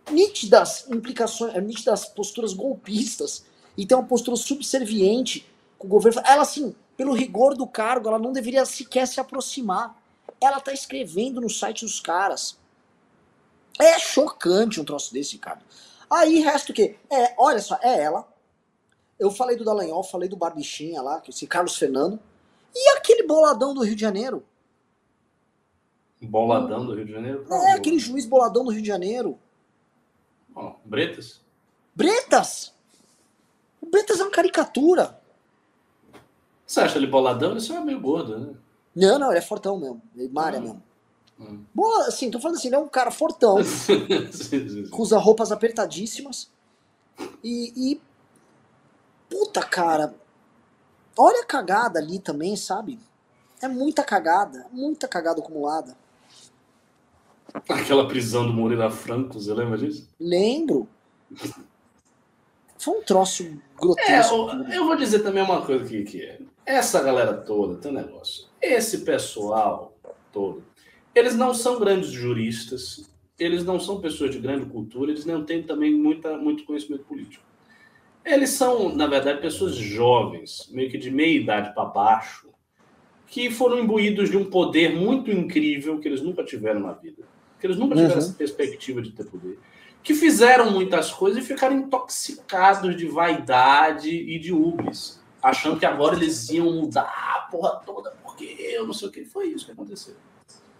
nítidas 0.10 0.86
implicações, 0.90 1.56
eh, 1.56 1.62
nítidas 1.62 2.06
posturas 2.06 2.54
golpistas, 2.54 3.46
e 3.78 3.86
tem 3.86 3.98
uma 3.98 4.08
postura 4.08 4.36
subserviente 4.36 5.48
com 5.78 5.88
o 5.88 5.90
governo, 5.90 6.22
ela 6.26 6.42
assim, 6.42 6.76
pelo 6.98 7.14
rigor 7.14 7.56
do 7.56 7.66
cargo, 7.66 8.08
ela 8.08 8.20
não 8.20 8.32
deveria 8.32 8.66
sequer 8.66 9.08
se 9.08 9.20
aproximar. 9.20 9.98
Ela 10.40 10.60
tá 10.60 10.74
escrevendo 10.74 11.42
no 11.42 11.50
site 11.50 11.86
dos 11.86 12.00
caras. 12.00 12.58
É 13.80 13.98
chocante 13.98 14.80
um 14.80 14.86
troço 14.86 15.14
desse, 15.14 15.38
cara. 15.38 15.62
Aí 16.10 16.40
resta 16.40 16.72
o 16.72 16.76
quê? 16.76 16.98
É, 17.10 17.34
olha 17.38 17.60
só, 17.60 17.80
é 17.82 18.04
ela, 18.04 18.28
eu 19.22 19.30
falei 19.30 19.56
do 19.56 19.64
Dallagnol, 19.64 20.04
falei 20.04 20.28
do 20.28 20.36
Barbichinha 20.36 21.00
lá, 21.00 21.22
esse 21.30 21.46
Carlos 21.46 21.78
Fernando. 21.78 22.20
E 22.74 22.98
aquele 22.98 23.22
boladão 23.22 23.72
do 23.72 23.84
Rio 23.84 23.96
de 23.96 24.02
Janeiro? 24.02 24.44
Boladão 26.20 26.88
do 26.88 26.96
Rio 26.96 27.06
de 27.06 27.12
Janeiro? 27.12 27.46
Não, 27.48 27.68
é, 27.68 27.74
aquele 27.74 28.00
juiz 28.00 28.26
boladão 28.26 28.66
do 28.66 28.72
Rio 28.72 28.82
de 28.82 28.88
Janeiro. 28.88 29.38
Oh, 30.56 30.72
Bretas? 30.84 31.40
Bretas? 31.94 32.74
O 33.80 33.86
Bretas 33.86 34.20
é 34.20 34.24
uma 34.24 34.32
caricatura. 34.32 35.22
Você 36.66 36.80
acha 36.80 36.98
ele 36.98 37.06
boladão? 37.06 37.52
Ele 37.52 37.60
só 37.60 37.76
é 37.76 37.80
meio 37.80 38.02
gordo, 38.02 38.40
né? 38.40 38.56
Não, 38.96 39.20
não, 39.20 39.30
ele 39.30 39.38
é 39.38 39.42
fortão 39.42 39.80
mesmo. 39.80 40.02
Ele 40.16 40.30
malha 40.30 40.58
hum. 40.58 40.64
mesmo. 40.64 40.84
Hum. 41.40 41.64
Bola, 41.76 42.08
assim, 42.08 42.32
tô 42.32 42.40
falando 42.40 42.58
assim, 42.58 42.70
ele 42.70 42.76
é 42.76 42.80
um 42.80 42.88
cara 42.88 43.12
fortão. 43.12 43.62
sim, 43.64 44.32
sim, 44.32 44.68
sim. 44.68 44.90
Usa 44.92 45.20
roupas 45.20 45.52
apertadíssimas. 45.52 46.50
E, 47.44 47.74
e 47.76 48.02
Puta, 49.32 49.62
cara. 49.62 50.14
Olha 51.18 51.42
a 51.42 51.46
cagada 51.46 52.00
ali 52.00 52.20
também, 52.20 52.58
sabe? 52.58 53.00
É 53.62 53.68
muita 53.68 54.04
cagada, 54.04 54.68
muita 54.74 55.08
cagada 55.08 55.40
acumulada. 55.40 55.96
Aquela 57.70 58.08
prisão 58.08 58.46
do 58.46 58.54
Moreira 58.54 58.92
Franco, 58.92 59.40
você 59.40 59.54
lembra 59.54 59.78
disso? 59.78 60.10
Lembro. 60.20 60.88
Foi 62.78 62.98
um 62.98 63.04
troço 63.04 63.58
grotesco. 63.80 64.50
É, 64.50 64.78
eu 64.78 64.86
vou 64.86 64.96
dizer 64.98 65.20
também 65.20 65.44
uma 65.44 65.66
coisa 65.66 65.86
aqui, 65.86 66.04
que 66.04 66.24
é. 66.24 66.40
Essa 66.66 67.02
galera 67.02 67.34
toda 67.34 67.78
tem 67.78 67.92
um 67.92 67.96
negócio. 67.96 68.48
Esse 68.62 69.00
pessoal 69.00 69.94
todo, 70.32 70.64
eles 71.14 71.36
não 71.36 71.54
são 71.54 71.80
grandes 71.80 72.10
juristas, 72.10 73.10
eles 73.38 73.64
não 73.64 73.80
são 73.80 74.02
pessoas 74.02 74.32
de 74.32 74.40
grande 74.40 74.66
cultura, 74.66 75.12
eles 75.12 75.26
não 75.26 75.46
têm 75.46 75.64
também 75.64 75.94
muita, 75.94 76.38
muito 76.38 76.66
conhecimento 76.66 77.04
político. 77.04 77.51
Eles 78.24 78.52
são, 78.52 78.96
na 78.96 79.08
verdade, 79.08 79.42
pessoas 79.42 79.76
jovens, 79.76 80.70
meio 80.72 80.90
que 80.90 80.98
de 80.98 81.10
meia 81.10 81.40
idade 81.40 81.74
para 81.74 81.86
baixo, 81.86 82.50
que 83.28 83.50
foram 83.50 83.80
imbuídos 83.80 84.30
de 84.30 84.38
um 84.38 84.46
poder 84.46 84.96
muito 84.96 85.32
incrível 85.32 86.00
que 86.00 86.08
eles 86.08 86.22
nunca 86.22 86.44
tiveram 86.44 86.82
na 86.82 86.92
vida. 86.92 87.24
Que 87.60 87.68
eles 87.68 87.78
nunca 87.78 87.96
tiveram 87.96 88.16
uhum. 88.16 88.20
essa 88.20 88.34
perspectiva 88.34 89.02
de 89.02 89.12
ter 89.12 89.26
poder. 89.26 89.58
Que 90.04 90.14
fizeram 90.14 90.72
muitas 90.72 91.12
coisas 91.12 91.44
e 91.44 91.48
ficaram 91.48 91.78
intoxicados 91.78 92.96
de 92.96 93.06
vaidade 93.08 94.10
e 94.10 94.38
de 94.38 94.52
ubris, 94.52 95.22
achando 95.42 95.80
que 95.80 95.86
agora 95.86 96.16
eles 96.16 96.50
iam 96.50 96.72
mudar 96.74 97.04
a 97.04 97.48
porra 97.52 97.82
toda, 97.86 98.12
porque 98.24 98.44
eu 98.60 98.86
não 98.86 98.94
sei 98.94 99.08
o 99.08 99.12
que. 99.12 99.26
Foi 99.26 99.48
isso 99.48 99.66
que 99.66 99.72
aconteceu. 99.72 100.16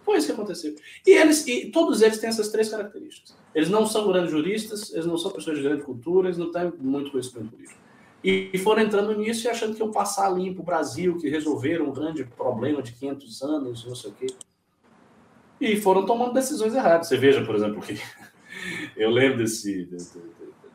Foi 0.04 0.16
isso 0.18 0.26
que 0.26 0.32
aconteceu. 0.32 0.74
E 1.06 1.10
eles, 1.10 1.46
e 1.46 1.70
todos 1.70 2.02
eles 2.02 2.18
têm 2.18 2.28
essas 2.28 2.48
três 2.48 2.68
características. 2.68 3.36
Eles 3.54 3.68
não 3.68 3.86
são 3.86 4.06
grandes 4.08 4.30
juristas, 4.30 4.92
eles 4.92 5.06
não 5.06 5.16
são 5.16 5.30
pessoas 5.30 5.56
de 5.56 5.62
grande 5.62 5.82
cultura, 5.82 6.28
eles 6.28 6.38
não 6.38 6.50
têm 6.50 6.72
muito 6.80 7.10
conhecimento 7.10 7.50
político. 7.50 7.80
E 8.24 8.56
foram 8.58 8.82
entrando 8.82 9.16
nisso 9.16 9.46
e 9.46 9.50
achando 9.50 9.74
que 9.74 9.80
iam 9.80 9.90
passar 9.90 10.30
limpo 10.30 10.62
o 10.62 10.64
Brasil, 10.64 11.18
que 11.18 11.28
resolveram 11.28 11.88
um 11.88 11.92
grande 11.92 12.24
problema 12.24 12.80
de 12.80 12.92
500 12.92 13.42
anos, 13.42 13.84
não 13.84 13.96
sei 13.96 14.10
o 14.10 14.14
quê. 14.14 14.26
E 15.60 15.76
foram 15.76 16.06
tomando 16.06 16.32
decisões 16.32 16.74
erradas. 16.74 17.08
Você 17.08 17.16
veja, 17.16 17.44
por 17.44 17.54
exemplo, 17.54 17.80
que 17.80 18.00
eu 18.96 19.10
lembro 19.10 19.38
desse, 19.38 19.88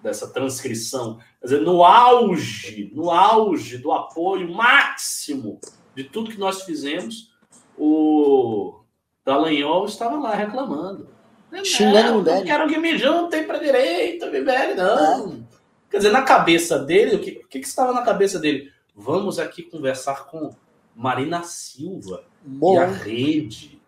dessa 0.03 0.27
transcrição. 0.27 1.19
Quer 1.39 1.45
dizer, 1.45 1.61
no 1.61 1.83
auge, 1.83 2.91
no 2.93 3.11
auge 3.11 3.77
do 3.77 3.91
apoio 3.91 4.53
máximo 4.53 5.59
de 5.95 6.03
tudo 6.03 6.31
que 6.31 6.39
nós 6.39 6.63
fizemos, 6.63 7.33
o 7.77 8.81
Dallagnol 9.27 9.85
estava 9.85 10.17
lá 10.17 10.33
reclamando. 10.33 11.09
Xingando 11.61 12.19
o 12.19 12.23
Não 12.23 12.45
quero 12.45 12.69
que 12.69 12.77
me 12.77 12.97
juntem 12.97 13.45
para 13.45 13.57
direita, 13.57 14.31
Mibeli, 14.31 14.73
não. 14.73 15.33
É. 15.33 15.37
Quer 15.91 15.97
dizer, 15.97 16.11
na 16.11 16.21
cabeça 16.21 16.79
dele, 16.79 17.17
o 17.17 17.19
que, 17.19 17.31
o 17.43 17.47
que, 17.47 17.59
que 17.59 17.67
estava 17.67 17.91
na 17.91 18.03
cabeça 18.03 18.39
dele? 18.39 18.71
Vamos 18.95 19.37
aqui 19.37 19.63
conversar 19.63 20.27
com 20.27 20.51
Marina 20.95 21.43
Silva 21.43 22.23
Bom. 22.41 22.75
e 22.75 22.77
a 22.77 22.85
rede. 22.85 23.81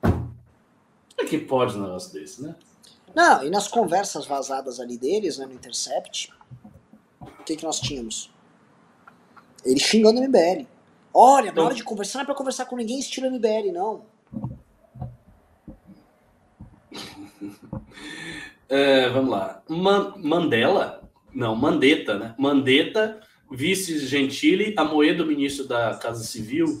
Como 0.00 0.32
é 1.18 1.24
que 1.26 1.36
pode 1.38 1.76
um 1.76 1.82
negócio 1.82 2.10
desse, 2.10 2.42
né? 2.42 2.54
Não, 3.14 3.44
e 3.44 3.50
nas 3.50 3.68
conversas 3.68 4.24
vazadas 4.24 4.80
ali 4.80 4.96
deles, 4.96 5.36
né, 5.36 5.44
no 5.44 5.52
Intercept, 5.52 6.32
o 7.20 7.44
que, 7.44 7.56
que 7.56 7.64
nós 7.64 7.78
tínhamos? 7.78 8.32
Ele 9.66 9.78
xingando 9.80 10.18
o 10.18 10.24
MBL. 10.24 10.66
Olha, 11.12 11.46
na 11.46 11.52
então- 11.52 11.64
hora 11.66 11.74
de 11.74 11.84
conversar 11.84 12.18
não 12.20 12.22
é 12.22 12.26
pra 12.26 12.34
conversar 12.34 12.64
com 12.64 12.76
ninguém 12.76 12.98
estilo 12.98 13.26
MBL, 13.26 13.70
não. 13.70 14.08
É, 18.70 19.08
vamos 19.08 19.30
lá. 19.30 19.62
Man 19.68 20.14
Mandela? 20.16 21.02
Não, 21.34 21.56
Mandetta, 21.56 22.16
né? 22.16 22.34
Mandetta, 22.38 23.20
vice 23.50 23.98
Gentili, 24.06 24.74
Amoedo, 24.76 25.26
ministro 25.26 25.66
da 25.66 25.96
Casa 25.96 26.22
Civil, 26.22 26.80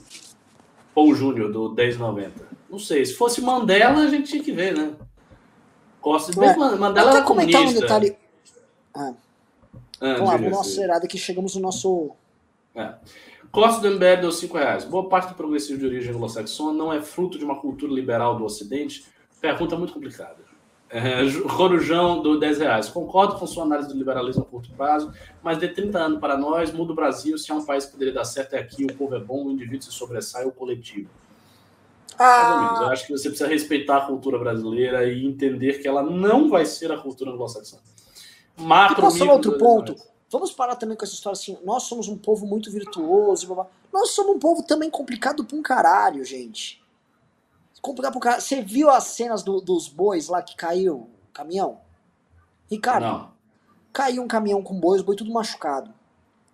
Paul 0.94 1.14
Júnior, 1.14 1.52
do 1.52 1.74
1090. 1.74 2.48
Não 2.70 2.78
sei, 2.78 3.04
se 3.04 3.14
fosse 3.14 3.40
Mandela, 3.40 4.02
a 4.02 4.08
gente 4.08 4.30
tinha 4.30 4.42
que 4.42 4.52
ver, 4.52 4.76
né? 4.76 4.92
Costa 6.00 6.32
é, 6.32 6.56
Mandela 6.56 7.10
era 7.10 7.22
comentar 7.22 7.62
um 7.62 7.72
detalhe. 7.72 8.16
Ah. 8.94 9.12
Ah, 10.00 10.14
vamos 10.14 10.30
lá, 10.30 10.36
vamos 10.36 10.60
acelerado 10.60 11.04
aqui, 11.04 11.18
chegamos 11.18 11.54
no 11.56 11.60
nosso. 11.60 12.12
É. 12.74 12.94
Costa 13.50 13.80
do 13.80 13.96
MBL 13.96 14.20
deu 14.20 14.32
5 14.32 14.56
reais. 14.56 14.84
Boa 14.84 15.08
parte 15.08 15.30
do 15.30 15.34
progressivo 15.34 15.78
de 15.78 15.86
origem 15.86 16.14
anglo-saxona 16.14 16.72
não 16.72 16.92
é 16.92 17.02
fruto 17.02 17.36
de 17.36 17.44
uma 17.44 17.60
cultura 17.60 17.92
liberal 17.92 18.36
do 18.36 18.44
Ocidente? 18.44 19.04
Pergunta 19.40 19.76
muito 19.76 19.92
complicada. 19.92 20.49
É, 20.92 21.22
Corujão 21.56 22.20
do 22.20 22.38
10 22.38 22.58
reais. 22.58 22.88
Concordo 22.88 23.36
com 23.36 23.46
sua 23.46 23.62
análise 23.62 23.88
do 23.88 23.96
liberalismo 23.96 24.42
a 24.42 24.44
curto 24.44 24.70
prazo, 24.72 25.12
mas 25.40 25.58
de 25.58 25.68
30 25.68 25.98
anos 25.98 26.20
para 26.20 26.36
nós, 26.36 26.72
muda 26.72 26.92
o 26.92 26.94
Brasil. 26.96 27.38
Se 27.38 27.52
há 27.52 27.54
um 27.54 27.64
país 27.64 27.86
que 27.86 27.92
poderia 27.92 28.12
dar 28.12 28.24
certo 28.24 28.54
é 28.54 28.58
aqui, 28.58 28.84
o 28.84 28.94
povo 28.94 29.14
é 29.14 29.20
bom, 29.20 29.46
o 29.46 29.50
indivíduo 29.52 29.82
se 29.82 29.92
sobressai, 29.92 30.44
o 30.44 30.50
coletivo. 30.50 31.08
Ah. 32.18 32.80
Eu 32.82 32.88
acho 32.88 33.06
que 33.06 33.12
você 33.12 33.28
precisa 33.28 33.48
respeitar 33.48 33.98
a 33.98 34.06
cultura 34.06 34.38
brasileira 34.38 35.04
e 35.04 35.24
entender 35.24 35.80
que 35.80 35.86
ela 35.86 36.02
não 36.02 36.50
vai 36.50 36.66
ser 36.66 36.90
a 36.90 36.98
cultura 36.98 37.30
anglo-saxona. 37.30 37.82
Macro, 38.58 39.10
falar 39.10 39.32
outro 39.32 39.56
ponto? 39.56 39.94
Vamos 40.28 40.52
parar 40.52 40.76
também 40.76 40.96
com 40.96 41.04
essa 41.04 41.14
história 41.14 41.36
assim. 41.36 41.56
Nós 41.64 41.84
somos 41.84 42.08
um 42.08 42.16
povo 42.16 42.46
muito 42.46 42.70
virtuoso. 42.70 43.46
Blá, 43.46 43.56
blá. 43.56 43.66
Nós 43.92 44.10
somos 44.10 44.36
um 44.36 44.38
povo 44.38 44.62
também 44.62 44.90
complicado 44.90 45.44
pra 45.44 45.56
um 45.56 45.62
caralho, 45.62 46.24
gente. 46.24 46.79
Complicado 47.80 48.12
pra 48.12 48.18
um 48.18 48.20
caralho. 48.20 48.42
Você 48.42 48.62
viu 48.62 48.90
as 48.90 49.04
cenas 49.04 49.42
do, 49.42 49.60
dos 49.60 49.88
bois 49.88 50.28
lá 50.28 50.42
que 50.42 50.54
caiu 50.54 50.96
o 50.96 51.32
caminhão? 51.32 51.80
Ricardo, 52.70 53.04
não. 53.04 53.32
caiu 53.92 54.22
um 54.22 54.28
caminhão 54.28 54.62
com 54.62 54.78
bois, 54.78 55.02
boi 55.02 55.16
tudo 55.16 55.32
machucado. 55.32 55.90
O 55.90 55.94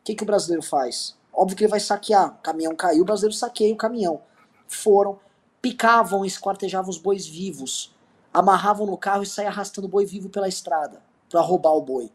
que, 0.05 0.15
que 0.15 0.23
o 0.23 0.27
brasileiro 0.27 0.63
faz? 0.63 1.17
Óbvio 1.33 1.57
que 1.57 1.65
ele 1.65 1.71
vai 1.71 1.81
saquear. 1.81 2.35
O 2.35 2.43
caminhão 2.43 2.75
caiu, 2.75 3.03
o 3.03 3.05
brasileiro 3.05 3.37
saqueia 3.37 3.75
o 3.75 3.77
caminhão. 3.77 4.23
Foram, 4.69 5.19
picavam 5.61 6.25
e 6.25 6.29
esquartejavam 6.29 6.91
os 6.91 6.99
bois 6.99 7.27
vivos, 7.27 7.95
amarravam 8.33 8.87
no 8.87 8.97
carro 8.97 9.23
e 9.23 9.27
saiam 9.27 9.51
arrastando 9.51 9.87
o 9.87 9.91
boi 9.91 10.07
vivo 10.07 10.29
pela 10.29 10.49
estrada 10.49 11.03
para 11.29 11.41
roubar 11.41 11.73
o 11.73 11.83
boi. 11.83 12.11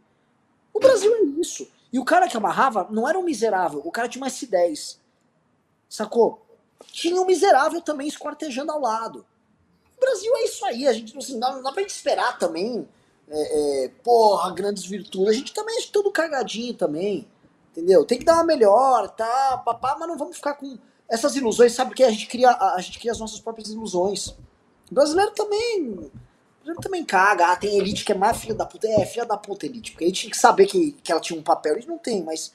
O 0.73 0.79
Brasil 0.79 1.13
é 1.13 1.21
isso. 1.39 1.67
E 1.91 1.99
o 1.99 2.05
cara 2.05 2.27
que 2.27 2.37
amarrava 2.37 2.87
não 2.89 3.07
era 3.07 3.19
um 3.19 3.23
miserável, 3.23 3.81
o 3.83 3.91
cara 3.91 4.07
tinha 4.07 4.23
uma 4.23 4.29
S10. 4.29 4.97
Sacou? 5.89 6.45
Tinha 6.91 7.19
um 7.19 7.25
miserável 7.25 7.81
também 7.81 8.07
esquartejando 8.07 8.71
ao 8.71 8.81
lado. 8.81 9.25
O 9.97 9.99
Brasil 9.99 10.35
é 10.37 10.43
isso 10.45 10.65
aí, 10.65 10.87
a 10.87 10.93
gente 10.93 11.13
não, 11.15 11.21
não 11.37 11.63
dá 11.63 11.71
pra 11.71 11.81
gente 11.81 11.91
esperar 11.91 12.37
também. 12.37 12.87
É, 13.29 13.85
é, 13.85 13.87
porra, 14.03 14.53
grandes 14.53 14.85
virtudes. 14.85 15.29
A 15.29 15.33
gente 15.33 15.53
também 15.53 15.77
é 15.77 15.87
todo 15.91 16.11
cagadinho 16.11 16.73
também. 16.73 17.27
Entendeu? 17.71 18.03
Tem 18.03 18.19
que 18.19 18.25
dar 18.25 18.33
uma 18.35 18.43
melhor, 18.43 19.09
tá? 19.09 19.57
Papá, 19.63 19.95
mas 19.97 20.07
não 20.07 20.17
vamos 20.17 20.35
ficar 20.35 20.55
com 20.55 20.77
essas 21.07 21.35
ilusões, 21.35 21.73
sabe 21.73 21.93
que 21.93 22.03
a 22.03 22.09
gente 22.09 22.27
cria, 22.27 22.49
a, 22.49 22.79
gente 22.79 22.99
cria 22.99 23.11
as 23.11 23.19
nossas 23.19 23.39
próprias 23.39 23.69
ilusões. 23.69 24.27
O 24.89 24.93
brasileiro 24.93 25.31
também. 25.31 25.89
O 25.89 26.11
brasileiro 26.57 26.81
também 26.81 27.05
caga. 27.05 27.47
Ah, 27.51 27.55
tem 27.55 27.77
elite 27.77 28.03
que 28.03 28.11
é 28.11 28.15
mais 28.15 28.37
filha 28.37 28.55
da 28.55 28.65
puta. 28.65 28.87
É, 28.87 29.05
filha 29.05 29.25
da 29.25 29.37
puta 29.37 29.65
elite. 29.65 29.91
Porque 29.91 30.03
ele 30.03 30.11
tinha 30.11 30.29
que 30.29 30.37
saber 30.37 30.65
que, 30.65 30.91
que 30.93 31.11
ela 31.11 31.21
tinha 31.21 31.39
um 31.39 31.43
papel. 31.43 31.77
Ele 31.77 31.87
não 31.87 31.97
tem, 31.97 32.23
mas 32.23 32.53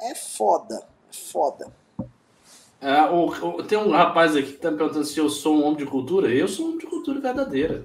é 0.00 0.14
foda. 0.14 0.86
É 1.10 1.14
foda. 1.14 1.70
É, 2.80 3.02
o, 3.02 3.26
o, 3.26 3.62
tem 3.62 3.76
um 3.76 3.90
rapaz 3.90 4.36
aqui 4.36 4.52
que 4.52 4.58
tá 4.58 4.70
me 4.70 4.78
perguntando 4.78 5.04
se 5.04 5.18
eu 5.18 5.28
sou 5.28 5.56
um 5.56 5.64
homem 5.64 5.78
de 5.78 5.86
cultura. 5.86 6.28
Eu 6.28 6.46
sou 6.46 6.64
um 6.64 6.68
homem 6.68 6.80
de 6.80 6.86
cultura 6.86 7.20
verdadeira. 7.20 7.84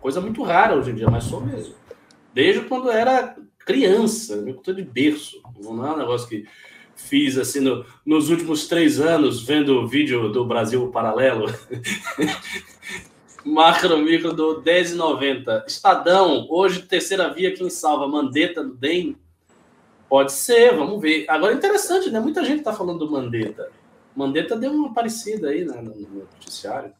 Coisa 0.00 0.20
muito 0.20 0.42
rara 0.42 0.76
hoje 0.76 0.90
em 0.90 0.94
dia, 0.94 1.10
mas 1.10 1.24
sou 1.24 1.40
mesmo. 1.40 1.74
Desde 2.32 2.62
quando 2.62 2.90
era 2.90 3.36
criança, 3.58 4.36
minha 4.36 4.54
cultura 4.54 4.76
de 4.76 4.84
berço. 4.84 5.40
Não 5.60 5.86
é 5.86 5.92
um 5.92 5.98
negócio 5.98 6.28
que 6.28 6.46
fiz 6.94 7.36
assim 7.36 7.60
no, 7.60 7.84
nos 8.06 8.30
últimos 8.30 8.66
três 8.68 9.00
anos, 9.00 9.42
vendo 9.42 9.80
o 9.80 9.86
vídeo 9.86 10.28
do 10.30 10.44
Brasil 10.44 10.88
Paralelo. 10.88 11.46
Macro 13.44 13.98
micro 13.98 14.32
do 14.32 14.62
10,90. 14.62 15.64
Estadão, 15.66 16.46
hoje 16.48 16.82
terceira 16.82 17.32
via, 17.32 17.52
quem 17.52 17.68
salva? 17.68 18.06
Mandetta 18.06 18.62
do 18.62 18.74
DEM? 18.74 19.16
Pode 20.08 20.32
ser, 20.32 20.76
vamos 20.76 21.00
ver. 21.00 21.24
Agora 21.28 21.52
interessante, 21.52 22.10
né? 22.10 22.20
Muita 22.20 22.44
gente 22.44 22.58
está 22.58 22.72
falando 22.72 23.00
do 23.00 23.10
Mandetta. 23.10 23.70
Mandetta 24.14 24.56
deu 24.56 24.72
uma 24.72 24.92
parecida 24.92 25.48
aí 25.48 25.64
né, 25.64 25.80
no 25.80 25.94
noticiário. 25.94 26.92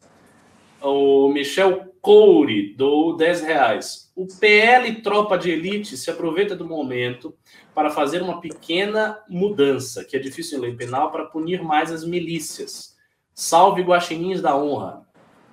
O 0.80 1.28
Michel 1.28 1.93
Coure 2.01 2.74
do 2.74 3.14
10 3.16 3.40
reais. 3.43 4.10
O 4.16 4.26
PL 4.26 5.01
Tropa 5.02 5.39
de 5.39 5.51
Elite 5.51 5.97
se 5.97 6.10
aproveita 6.10 6.56
do 6.56 6.66
momento 6.66 7.34
para 7.74 7.90
fazer 7.90 8.20
uma 8.22 8.40
pequena 8.40 9.18
mudança, 9.28 10.05
que 10.05 10.16
é 10.16 10.18
difícil 10.18 10.59
em 10.59 10.62
lei 10.62 10.74
penal, 10.74 11.10
para 11.10 11.26
punir 11.26 11.62
mais 11.62 11.93
as 11.93 12.05
milícias. 12.05 12.97
Salve 13.34 13.82
Guaxinins 13.82 14.43
da 14.43 14.56
Honra. 14.56 15.06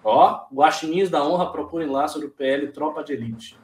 Ó, 0.03 0.47
Guaxinins 0.51 1.09
da 1.09 1.23
Honra 1.23 1.51
procurem 1.51 1.87
lá 1.87 2.07
sobre 2.07 2.27
o 2.27 2.31
PL 2.31 2.69
Tropa 2.71 3.03
de 3.03 3.13
Elite. 3.13 3.57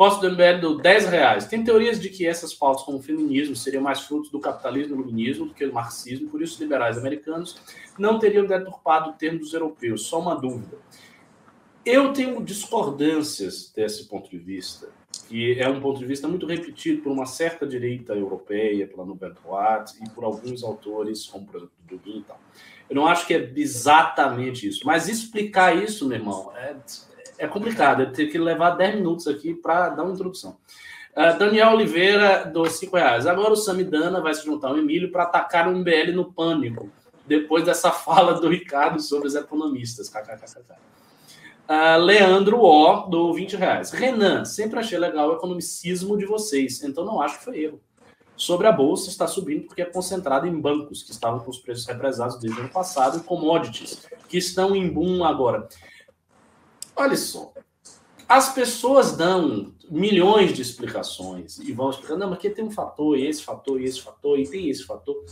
Costa 0.00 0.26
do 0.26 0.34
MBL 0.34 0.60
do 0.62 0.78
10 0.78 1.10
reais. 1.10 1.46
Tem 1.46 1.62
teorias 1.62 2.00
de 2.00 2.08
que 2.08 2.26
essas 2.26 2.54
pautas 2.54 2.82
como 2.84 2.96
o 2.96 3.02
feminismo 3.02 3.54
seriam 3.54 3.82
mais 3.82 4.00
frutos 4.00 4.30
do 4.30 4.40
capitalismo 4.40 4.94
e 4.94 4.96
do 4.96 5.02
iluminismo 5.02 5.44
do 5.44 5.52
que 5.52 5.66
do 5.66 5.74
marxismo, 5.74 6.30
por 6.30 6.40
isso 6.40 6.58
liberais 6.58 6.96
americanos 6.96 7.60
não 7.98 8.18
teriam 8.18 8.46
deturpado 8.46 9.10
o 9.10 9.12
termo 9.12 9.40
dos 9.40 9.52
europeus. 9.52 10.06
Só 10.06 10.18
uma 10.18 10.34
dúvida. 10.34 10.78
Eu 11.84 12.14
tenho 12.14 12.42
discordâncias 12.42 13.70
desse 13.76 14.08
ponto 14.08 14.30
de 14.30 14.38
vista 14.38 14.88
que 15.28 15.60
é 15.60 15.68
um 15.68 15.80
ponto 15.80 15.98
de 15.98 16.06
vista 16.06 16.26
muito 16.26 16.46
repetido 16.46 17.02
por 17.02 17.12
uma 17.12 17.26
certa 17.26 17.66
direita 17.66 18.14
europeia, 18.14 18.86
pela 18.86 19.04
Nouvelle 19.04 19.34
Droite 19.34 20.02
e 20.02 20.08
por 20.08 20.24
alguns 20.24 20.64
autores, 20.64 21.26
como 21.26 21.44
por 21.44 21.56
exemplo 21.56 21.74
Dugin 21.86 22.20
e 22.20 22.22
tal. 22.22 22.40
Eu 22.88 22.96
não 22.96 23.06
acho 23.06 23.26
que 23.26 23.34
é 23.34 23.52
exatamente 23.54 24.66
isso, 24.66 24.80
mas 24.86 25.08
explicar 25.08 25.76
isso, 25.76 26.08
meu 26.08 26.16
irmão, 26.16 26.52
é, 26.56 26.74
é 27.40 27.48
complicado. 27.48 28.02
Eu 28.02 28.12
tenho 28.12 28.30
que 28.30 28.38
levar 28.38 28.70
10 28.72 28.96
minutos 28.96 29.26
aqui 29.26 29.54
para 29.54 29.88
dar 29.88 30.04
uma 30.04 30.12
introdução. 30.12 30.58
Uh, 31.12 31.38
Daniel 31.38 31.72
Oliveira, 31.72 32.44
dos 32.44 32.74
5 32.74 32.96
reais. 32.96 33.26
Agora 33.26 33.52
o 33.52 33.56
Samidana 33.56 34.20
vai 34.20 34.34
se 34.34 34.44
juntar 34.44 34.68
ao 34.68 34.78
Emílio 34.78 35.10
para 35.10 35.24
atacar 35.24 35.66
o 35.66 35.74
MBL 35.74 36.12
no 36.14 36.32
pânico, 36.32 36.88
depois 37.26 37.64
dessa 37.64 37.90
fala 37.90 38.34
do 38.34 38.48
Ricardo 38.48 39.00
sobre 39.00 39.26
os 39.26 39.34
economistas. 39.34 40.12
Uh, 41.68 41.98
Leandro 41.98 42.60
O, 42.60 43.06
do 43.08 43.32
20 43.32 43.56
reais. 43.56 43.90
Renan, 43.90 44.44
sempre 44.44 44.78
achei 44.78 44.98
legal 44.98 45.30
o 45.30 45.34
economicismo 45.34 46.18
de 46.18 46.26
vocês, 46.26 46.84
então 46.84 47.04
não 47.04 47.22
acho 47.22 47.38
que 47.38 47.44
foi 47.44 47.58
erro. 47.58 47.80
Sobre 48.36 48.66
a 48.66 48.72
bolsa, 48.72 49.10
está 49.10 49.26
subindo 49.26 49.66
porque 49.66 49.82
é 49.82 49.84
concentrada 49.84 50.46
em 50.46 50.60
bancos 50.60 51.02
que 51.02 51.10
estavam 51.10 51.40
com 51.40 51.50
os 51.50 51.58
preços 51.58 51.86
represados 51.86 52.38
desde 52.38 52.58
o 52.58 52.62
ano 52.62 52.72
passado 52.72 53.18
e 53.18 53.22
commodities 53.22 54.06
que 54.28 54.38
estão 54.38 54.74
em 54.76 54.88
boom 54.88 55.24
agora. 55.24 55.68
Olha 57.00 57.16
só, 57.16 57.50
as 58.28 58.52
pessoas 58.52 59.16
dão 59.16 59.72
milhões 59.90 60.52
de 60.52 60.60
explicações 60.60 61.58
e 61.58 61.72
vão 61.72 61.88
explicando, 61.88 62.20
não, 62.20 62.28
mas 62.28 62.36
aqui 62.36 62.50
tem 62.50 62.62
um 62.62 62.70
fator, 62.70 63.16
e 63.16 63.26
esse 63.26 63.42
fator, 63.42 63.80
e 63.80 63.86
esse 63.86 64.02
fator, 64.02 64.38
e 64.38 64.46
tem 64.46 64.68
esse 64.68 64.84
fator. 64.84 65.24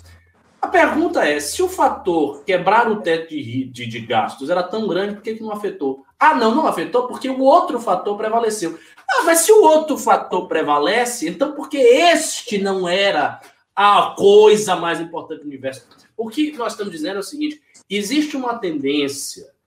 A 0.62 0.66
pergunta 0.66 1.22
é: 1.28 1.38
se 1.38 1.62
o 1.62 1.68
fator 1.68 2.42
quebrar 2.44 2.90
o 2.90 3.02
teto 3.02 3.28
de, 3.28 3.66
de, 3.66 3.86
de 3.86 4.00
gastos 4.00 4.48
era 4.48 4.62
tão 4.62 4.88
grande, 4.88 5.16
por 5.16 5.22
que, 5.22 5.34
que 5.34 5.42
não 5.42 5.52
afetou? 5.52 6.06
Ah, 6.18 6.34
não, 6.34 6.54
não 6.54 6.66
afetou 6.66 7.06
porque 7.06 7.28
o 7.28 7.42
outro 7.42 7.78
fator 7.78 8.16
prevaleceu. 8.16 8.78
Ah, 9.06 9.24
mas 9.24 9.40
se 9.40 9.52
o 9.52 9.62
outro 9.62 9.98
fator 9.98 10.48
prevalece, 10.48 11.28
então 11.28 11.52
por 11.52 11.68
que 11.68 11.76
este 11.76 12.56
não 12.56 12.88
era 12.88 13.42
a 13.76 14.14
coisa 14.16 14.74
mais 14.74 15.02
importante 15.02 15.42
do 15.42 15.48
universo? 15.48 15.86
O 16.16 16.30
que 16.30 16.56
nós 16.56 16.72
estamos 16.72 16.92
dizendo 16.92 17.16
é 17.18 17.20
o 17.20 17.22
seguinte: 17.22 17.60
existe 17.90 18.38
uma 18.38 18.58
tendência, 18.58 19.57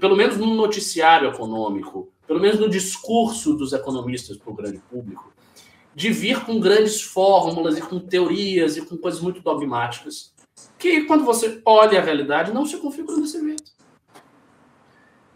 pelo 0.00 0.16
menos 0.16 0.36
no 0.36 0.54
noticiário 0.54 1.28
econômico, 1.28 2.12
pelo 2.26 2.40
menos 2.40 2.58
no 2.58 2.68
discurso 2.68 3.54
dos 3.54 3.72
economistas 3.72 4.36
para 4.36 4.50
o 4.50 4.54
grande 4.54 4.78
público, 4.90 5.32
de 5.94 6.10
vir 6.10 6.44
com 6.44 6.58
grandes 6.60 7.02
fórmulas 7.02 7.78
e 7.78 7.82
com 7.82 7.98
teorias 7.98 8.76
e 8.76 8.82
com 8.82 8.96
coisas 8.96 9.20
muito 9.20 9.40
dogmáticas, 9.40 10.32
que 10.78 11.02
quando 11.02 11.24
você 11.24 11.60
olha 11.64 11.98
a 11.98 12.02
realidade 12.02 12.52
não 12.52 12.66
se 12.66 12.76
configuram 12.76 13.20
desse 13.20 13.40
jeito. 13.40 13.74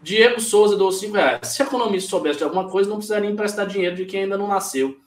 Diego 0.01 0.39
Souza 0.39 0.77
deu 0.77 0.91
5 0.91 1.13
reais. 1.13 1.47
Se 1.49 1.61
economista 1.61 2.09
soubesse 2.09 2.37
de 2.37 2.45
alguma 2.45 2.69
coisa, 2.69 2.89
não 2.89 2.97
precisaria 2.97 3.29
emprestar 3.29 3.67
dinheiro 3.67 3.97
de 3.97 4.05
quem 4.05 4.23
ainda 4.23 4.37
não 4.37 4.47
nasceu. 4.47 4.97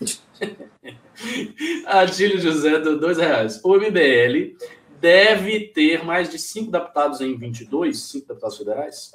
Atílio 1.84 2.40
José 2.40 2.78
deu 2.78 2.98
2 2.98 3.18
reais. 3.18 3.60
O 3.64 3.74
MBL 3.74 4.56
deve 5.00 5.68
ter 5.68 6.04
mais 6.04 6.30
de 6.30 6.38
5 6.38 6.70
deputados 6.70 7.20
em 7.20 7.36
22, 7.36 7.98
5 7.98 8.28
deputados 8.28 8.56
federais? 8.56 9.14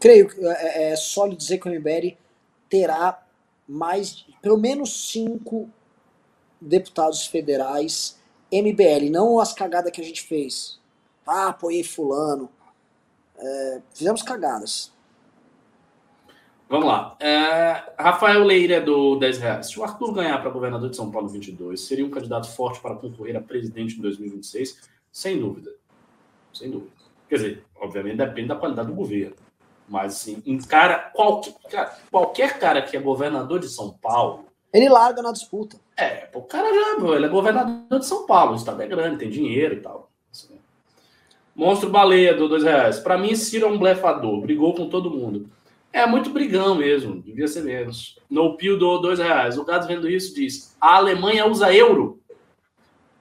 Creio 0.00 0.28
que 0.28 0.44
é, 0.46 0.92
é 0.92 0.96
sólido 0.96 1.38
dizer 1.38 1.58
que 1.58 1.68
o 1.68 1.72
MBL 1.72 2.16
terá 2.68 3.22
mais, 3.66 4.26
pelo 4.40 4.56
menos 4.56 5.10
cinco 5.10 5.68
deputados 6.60 7.26
federais 7.26 8.18
MBL, 8.52 9.10
não 9.10 9.40
as 9.40 9.52
cagadas 9.52 9.90
que 9.92 10.00
a 10.00 10.04
gente 10.04 10.22
fez. 10.22 10.78
Ah, 11.26 11.48
apoiei 11.48 11.82
fulano. 11.82 12.48
É, 13.36 13.80
fizemos 13.92 14.22
cagadas. 14.22 14.92
Vamos 16.68 16.86
lá. 16.86 17.16
É, 17.20 17.92
Rafael 17.96 18.42
Leira 18.42 18.80
do 18.80 19.16
10 19.16 19.38
reais. 19.38 19.68
Se 19.68 19.78
o 19.78 19.84
Arthur 19.84 20.12
ganhar 20.12 20.38
para 20.40 20.50
governador 20.50 20.90
de 20.90 20.96
São 20.96 21.10
Paulo 21.10 21.28
22, 21.28 21.80
seria 21.80 22.04
um 22.04 22.10
candidato 22.10 22.50
forte 22.50 22.80
para 22.80 22.96
concorrer 22.96 23.36
a 23.36 23.40
presidente 23.40 23.96
em 23.96 24.02
2026? 24.02 24.80
Sem 25.12 25.38
dúvida. 25.38 25.70
Sem 26.52 26.70
dúvida. 26.70 26.90
Quer 27.28 27.36
dizer, 27.36 27.64
obviamente 27.80 28.16
depende 28.16 28.48
da 28.48 28.56
qualidade 28.56 28.88
do 28.88 28.94
governo. 28.94 29.36
Mas, 29.88 30.14
assim, 30.14 30.42
um 30.44 30.58
cara 30.58 31.10
qualquer, 31.14 31.98
qualquer 32.10 32.58
cara 32.58 32.82
que 32.82 32.96
é 32.96 33.00
governador 33.00 33.60
de 33.60 33.68
São 33.68 33.92
Paulo. 33.92 34.46
Ele 34.72 34.88
larga 34.88 35.22
na 35.22 35.30
disputa. 35.30 35.78
É, 35.96 36.28
o 36.34 36.42
cara 36.42 36.68
já, 36.74 37.14
ele 37.14 37.26
é 37.26 37.28
governador 37.28 38.00
de 38.00 38.06
São 38.06 38.26
Paulo, 38.26 38.52
o 38.52 38.56
estado 38.56 38.82
é 38.82 38.86
grande, 38.88 39.18
tem 39.18 39.30
dinheiro 39.30 39.74
e 39.74 39.80
tal. 39.80 40.10
Assim. 40.30 40.58
Monstro 41.54 41.88
Baleia 41.88 42.34
do 42.34 42.48
dois 42.48 42.64
reais. 42.64 42.98
Para 42.98 43.16
mim, 43.16 43.36
Ciro 43.36 43.66
é 43.66 43.70
um 43.70 43.78
blefador, 43.78 44.40
brigou 44.40 44.74
com 44.74 44.88
todo 44.88 45.10
mundo. 45.10 45.48
É 45.96 46.04
muito 46.04 46.28
brigão 46.28 46.74
mesmo, 46.74 47.22
devia 47.22 47.48
ser 47.48 47.62
menos. 47.62 48.18
No 48.28 48.54
Pio 48.54 48.78
do 48.78 48.98
dois 48.98 49.18
reais. 49.18 49.56
O 49.56 49.64
Gado 49.64 49.86
vendo 49.86 50.10
isso 50.10 50.34
diz: 50.34 50.76
a 50.78 50.96
Alemanha 50.96 51.46
usa 51.46 51.72
euro. 51.72 52.20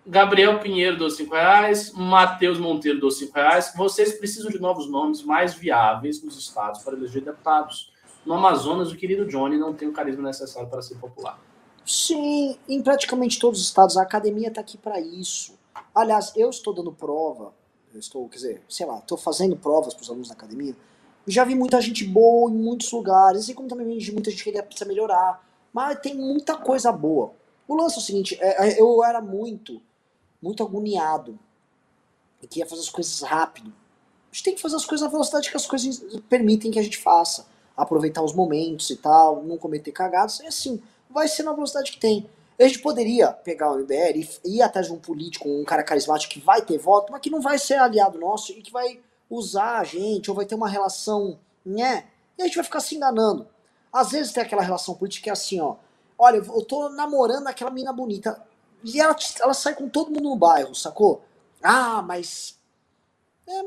Gabriel 0.06 0.60
Pinheiro 0.60 0.98
dos 0.98 1.16
cinco 1.16 1.36
reais, 1.36 1.94
Matheus 1.94 2.60
Monteiro 2.60 3.00
dos 3.00 3.18
cinco 3.18 3.36
reais. 3.36 3.72
Vocês 3.78 4.20
precisam 4.20 4.52
de 4.52 4.60
novos 4.60 4.90
nomes 4.90 5.24
mais 5.24 5.54
viáveis 5.54 6.22
nos 6.22 6.38
estados 6.38 6.84
para 6.84 6.98
eleger 6.98 7.24
deputados. 7.24 7.94
No 8.26 8.34
Amazonas, 8.34 8.92
o 8.92 8.98
querido 8.98 9.26
Johnny 9.26 9.58
não 9.58 9.74
tem 9.74 9.88
o 9.88 9.94
carisma 9.94 10.24
necessário 10.24 10.68
para 10.68 10.82
ser 10.82 10.96
popular. 10.96 11.40
Sim, 11.86 12.60
em 12.68 12.82
praticamente 12.82 13.40
todos 13.40 13.62
os 13.62 13.68
estados 13.68 13.96
a 13.96 14.02
academia 14.02 14.50
está 14.50 14.60
aqui 14.60 14.78
para 14.78 15.00
isso. 15.00 15.58
Aliás, 15.96 16.34
eu 16.36 16.50
estou 16.50 16.74
dando 16.74 16.92
prova, 16.92 17.54
eu 17.94 18.02
estou, 18.02 18.28
quer 18.28 18.36
dizer, 18.36 18.62
sei 18.68 18.86
lá, 18.86 18.98
estou 18.98 19.18
fazendo 19.18 19.56
provas 19.56 19.94
para 19.94 20.04
os 20.04 20.10
alunos 20.10 20.28
da 20.28 20.34
academia. 20.34 20.76
Já 21.28 21.44
vi 21.44 21.56
muita 21.56 21.82
gente 21.82 22.04
boa 22.06 22.52
em 22.52 22.56
muitos 22.56 22.92
lugares, 22.92 23.42
assim 23.42 23.54
como 23.54 23.68
também 23.68 23.98
vi 23.98 24.12
muita 24.12 24.30
gente 24.30 24.44
que 24.44 24.62
precisa 24.62 24.88
melhorar. 24.88 25.44
Mas 25.74 26.00
tem 26.00 26.16
muita 26.16 26.56
coisa 26.56 26.92
boa. 26.92 27.34
O 27.68 27.76
lance 27.76 27.96
é 27.96 28.00
o 28.00 28.02
seguinte, 28.02 28.38
é, 28.40 28.70
é, 28.70 28.82
eu 28.82 29.04
era 29.04 29.20
muito 29.20 29.82
muito 30.46 30.62
agoniado 30.62 31.40
e 32.42 32.46
que 32.46 32.60
ia 32.60 32.68
fazer 32.68 32.82
as 32.82 32.90
coisas 32.90 33.22
rápido. 33.22 33.74
A 34.32 34.36
gente 34.36 34.44
tem 34.44 34.56
que 34.56 34.62
fazer 34.62 34.76
as 34.76 34.86
coisas 34.86 35.04
na 35.04 35.12
velocidade 35.12 35.50
que 35.50 35.58
as 35.58 35.66
coisas 35.66 36.06
permitem 36.30 36.70
que 36.70 36.78
a 36.78 36.84
gente 36.84 36.98
faça. 36.98 37.48
Aproveitar 37.76 38.22
os 38.22 38.34
momentos 38.34 38.90
e 38.90 38.96
tal, 38.96 39.44
não 39.44 39.58
cometer 39.58 39.92
cagadas. 39.92 40.40
É 40.42 40.48
assim, 40.48 40.82
vai 41.10 41.28
ser 41.28 41.44
na 41.44 41.54
velocidade 41.54 41.92
que 41.92 42.00
tem. 42.00 42.30
A 42.60 42.64
gente 42.68 42.80
poderia 42.80 43.32
pegar 43.32 43.72
o 43.72 43.80
MBL 43.80 44.20
e 44.46 44.58
ir 44.58 44.62
atrás 44.62 44.88
de 44.88 44.94
um 44.94 45.00
político, 45.00 45.50
um 45.50 45.66
cara 45.66 45.84
carismático 45.84 46.32
que 46.34 46.40
vai 46.40 46.62
ter 46.62 46.78
voto, 46.78 47.12
mas 47.12 47.22
que 47.22 47.30
não 47.30 47.42
vai 47.42 47.58
ser 47.58 47.76
aliado 47.76 48.20
nosso 48.20 48.54
e 48.54 48.62
que 48.62 48.72
vai 48.72 49.00
usar 49.30 49.80
a 49.80 49.84
gente, 49.84 50.30
ou 50.30 50.36
vai 50.36 50.46
ter 50.46 50.56
uma 50.56 50.70
relação, 50.70 51.40
né? 51.66 52.08
E 52.38 52.42
a 52.42 52.46
gente 52.46 52.56
vai 52.56 52.64
ficar 52.64 52.80
se 52.80 52.96
enganando. 52.96 53.48
Às 53.92 54.12
vezes 54.12 54.34
tem 54.34 54.44
aquela 54.44 54.62
relação 54.62 54.96
política 54.96 55.24
que 55.24 55.30
é 55.30 55.34
assim, 55.34 55.60
ó. 55.60 55.76
Olha, 56.18 56.38
eu 56.38 56.62
tô 56.64 56.90
namorando 56.90 57.48
aquela 57.48 57.72
menina 57.72 57.92
bonita. 57.92 58.42
E 58.84 59.00
ela, 59.00 59.16
ela 59.42 59.54
sai 59.54 59.74
com 59.74 59.90
todo 59.90 60.12
mundo 60.12 60.30
no 60.30 60.36
bairro, 60.36 60.76
sacou? 60.76 61.24
Ah, 61.62 62.02
mas. 62.02 62.60
É, 63.48 63.62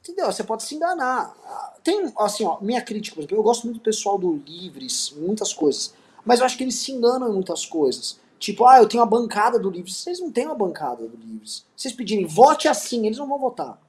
entendeu? 0.00 0.26
Você 0.26 0.42
pode 0.42 0.62
se 0.62 0.74
enganar. 0.74 1.34
Tem, 1.82 2.12
assim, 2.18 2.44
ó, 2.44 2.58
minha 2.60 2.80
crítica, 2.80 3.14
por 3.14 3.20
exemplo, 3.20 3.36
eu 3.36 3.42
gosto 3.42 3.64
muito 3.64 3.78
do 3.78 3.82
pessoal 3.82 4.18
do 4.18 4.34
Livres, 4.34 5.12
muitas 5.16 5.52
coisas. 5.52 5.94
Mas 6.24 6.40
eu 6.40 6.46
acho 6.46 6.56
que 6.56 6.64
eles 6.64 6.76
se 6.76 6.92
enganam 6.92 7.28
em 7.28 7.32
muitas 7.32 7.66
coisas. 7.66 8.20
Tipo, 8.38 8.66
ah, 8.66 8.78
eu 8.78 8.88
tenho 8.88 9.02
a 9.02 9.06
bancada 9.06 9.58
do 9.58 9.70
Livres. 9.70 9.96
Vocês 9.96 10.18
não 10.20 10.30
têm 10.30 10.46
uma 10.46 10.54
bancada 10.54 11.06
do 11.06 11.16
Livres. 11.16 11.64
Vocês 11.76 11.94
pedirem 11.94 12.26
vote 12.26 12.68
assim, 12.68 13.04
eles 13.06 13.18
não 13.18 13.28
vão 13.28 13.38
votar. 13.38 13.80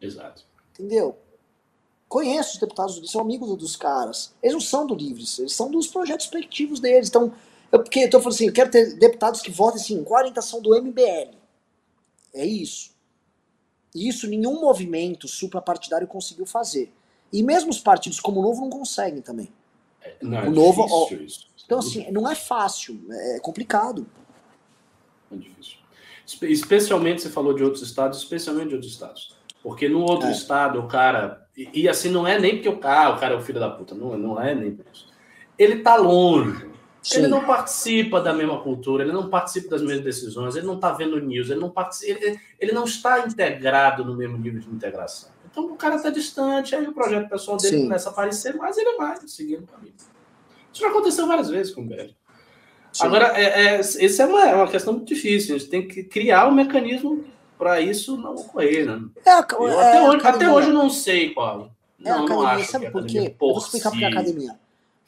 Exato. 0.00 0.44
Entendeu? 0.78 1.16
Conheço 2.08 2.54
os 2.54 2.60
deputados 2.60 3.10
são 3.10 3.20
amigos 3.20 3.56
dos 3.56 3.74
caras. 3.74 4.34
Eles 4.42 4.54
não 4.54 4.60
são 4.60 4.86
do 4.86 4.94
Livres, 4.94 5.38
eles 5.38 5.52
são 5.52 5.70
dos 5.70 5.88
projetos 5.88 6.26
colectivos 6.26 6.78
deles. 6.78 7.08
Então, 7.08 7.32
eu, 7.72 7.82
porque 7.82 8.00
eu 8.00 8.10
tô 8.10 8.20
falando 8.20 8.34
assim, 8.34 8.46
eu 8.46 8.52
quero 8.52 8.70
ter 8.70 8.96
deputados 8.96 9.40
que 9.40 9.50
votem 9.50 9.80
assim, 9.80 10.04
com 10.04 10.14
a 10.14 10.18
orientação 10.18 10.62
do 10.62 10.70
MBL. 10.80 11.34
É 12.32 12.46
isso. 12.46 12.94
E 13.94 14.08
isso 14.08 14.28
nenhum 14.28 14.60
movimento 14.60 15.26
suprapartidário 15.26 16.06
conseguiu 16.06 16.46
fazer. 16.46 16.92
E 17.32 17.42
mesmo 17.42 17.70
os 17.70 17.80
partidos 17.80 18.20
como 18.20 18.40
o 18.40 18.42
Novo 18.42 18.60
não 18.60 18.70
conseguem 18.70 19.20
também. 19.20 19.52
É, 20.00 20.16
não, 20.22 20.38
é 20.38 20.48
o 20.48 20.50
Novo, 20.50 20.86
ó, 20.88 21.12
isso. 21.14 21.48
Então, 21.64 21.80
assim, 21.80 22.08
não 22.12 22.30
é 22.30 22.36
fácil, 22.36 23.00
é 23.10 23.40
complicado. 23.40 24.06
É 25.32 25.36
difícil. 25.36 25.78
Especialmente, 26.42 27.22
você 27.22 27.30
falou 27.30 27.52
de 27.52 27.64
outros 27.64 27.82
estados, 27.82 28.18
especialmente 28.18 28.68
de 28.68 28.74
outros 28.74 28.92
estados. 28.92 29.35
Porque 29.66 29.88
no 29.88 30.00
outro 30.00 30.28
é. 30.28 30.30
estado, 30.30 30.78
o 30.78 30.86
cara. 30.86 31.44
E, 31.56 31.82
e, 31.82 31.88
assim, 31.88 32.08
não 32.08 32.24
é 32.24 32.38
nem 32.38 32.54
porque 32.54 32.68
o 32.68 32.78
cara, 32.78 33.16
o 33.16 33.18
cara 33.18 33.34
é 33.34 33.36
o 33.36 33.42
filho 33.42 33.58
da 33.58 33.68
puta, 33.68 33.96
não, 33.96 34.16
não 34.16 34.40
é 34.40 34.54
nem 34.54 34.70
por 34.70 34.86
isso. 34.92 35.08
Ele 35.58 35.80
tá 35.80 35.96
longe 35.96 36.70
Sim. 37.02 37.18
Ele 37.18 37.28
não 37.28 37.44
participa 37.44 38.20
da 38.20 38.32
mesma 38.32 38.60
cultura, 38.60 39.04
ele 39.04 39.12
não 39.12 39.28
participa 39.28 39.70
das 39.70 39.82
mesmas 39.82 40.04
decisões, 40.04 40.56
ele 40.56 40.66
não 40.66 40.74
está 40.74 40.92
vendo 40.92 41.20
news, 41.20 41.50
ele 41.50 41.60
não, 41.60 41.70
participa, 41.70 42.18
ele, 42.20 42.40
ele, 42.58 42.72
não 42.72 42.84
está 42.84 43.20
integrado 43.20 44.04
no 44.04 44.16
mesmo 44.16 44.36
nível 44.38 44.60
de 44.60 44.68
integração. 44.68 45.30
Então 45.48 45.66
o 45.66 45.76
cara 45.76 45.96
está 45.96 46.10
distante, 46.10 46.74
aí 46.74 46.84
o 46.86 46.92
projeto 46.92 47.28
pessoal 47.28 47.56
dele 47.56 47.76
Sim. 47.76 47.82
começa 47.84 48.08
a 48.08 48.12
aparecer, 48.12 48.56
mas 48.56 48.76
ele 48.76 48.96
vai 48.96 49.16
seguindo 49.24 49.62
o 49.62 49.66
caminho. 49.68 49.94
Isso 49.96 50.82
já 50.82 50.88
aconteceu 50.88 51.28
várias 51.28 51.48
vezes 51.48 51.72
com 51.72 51.82
o 51.82 51.86
BL. 51.86 52.10
Agora, 53.00 53.40
é, 53.40 53.76
é, 53.76 53.80
isso 53.80 54.22
é 54.22 54.26
uma, 54.26 54.44
é 54.44 54.54
uma 54.54 54.68
questão 54.68 54.92
muito 54.92 55.06
difícil, 55.06 55.54
a 55.54 55.58
gente 55.58 55.70
tem 55.70 55.86
que 55.86 56.02
criar 56.02 56.48
um 56.48 56.54
mecanismo 56.54 57.24
para 57.58 57.80
isso 57.80 58.16
não 58.16 58.34
ocorrer. 58.34 58.86
Né? 58.86 59.08
É, 59.24 59.30
eu, 59.32 59.38
até, 59.40 59.96
é, 59.96 60.08
hoje, 60.08 60.26
até 60.26 60.52
hoje 60.52 60.68
eu 60.68 60.74
não 60.74 60.90
sei 60.90 61.34
qual. 61.34 61.70
É 62.04 62.10
não, 62.10 62.24
academia, 62.24 62.36
não 62.36 62.46
acho 62.46 62.70
sabe 62.70 62.90
por 62.90 63.06
quê? 63.06 63.34
Vou 63.38 63.58
explicar 63.58 63.90
si... 63.90 63.96
porque 63.96 64.04
a 64.04 64.08
academia 64.08 64.58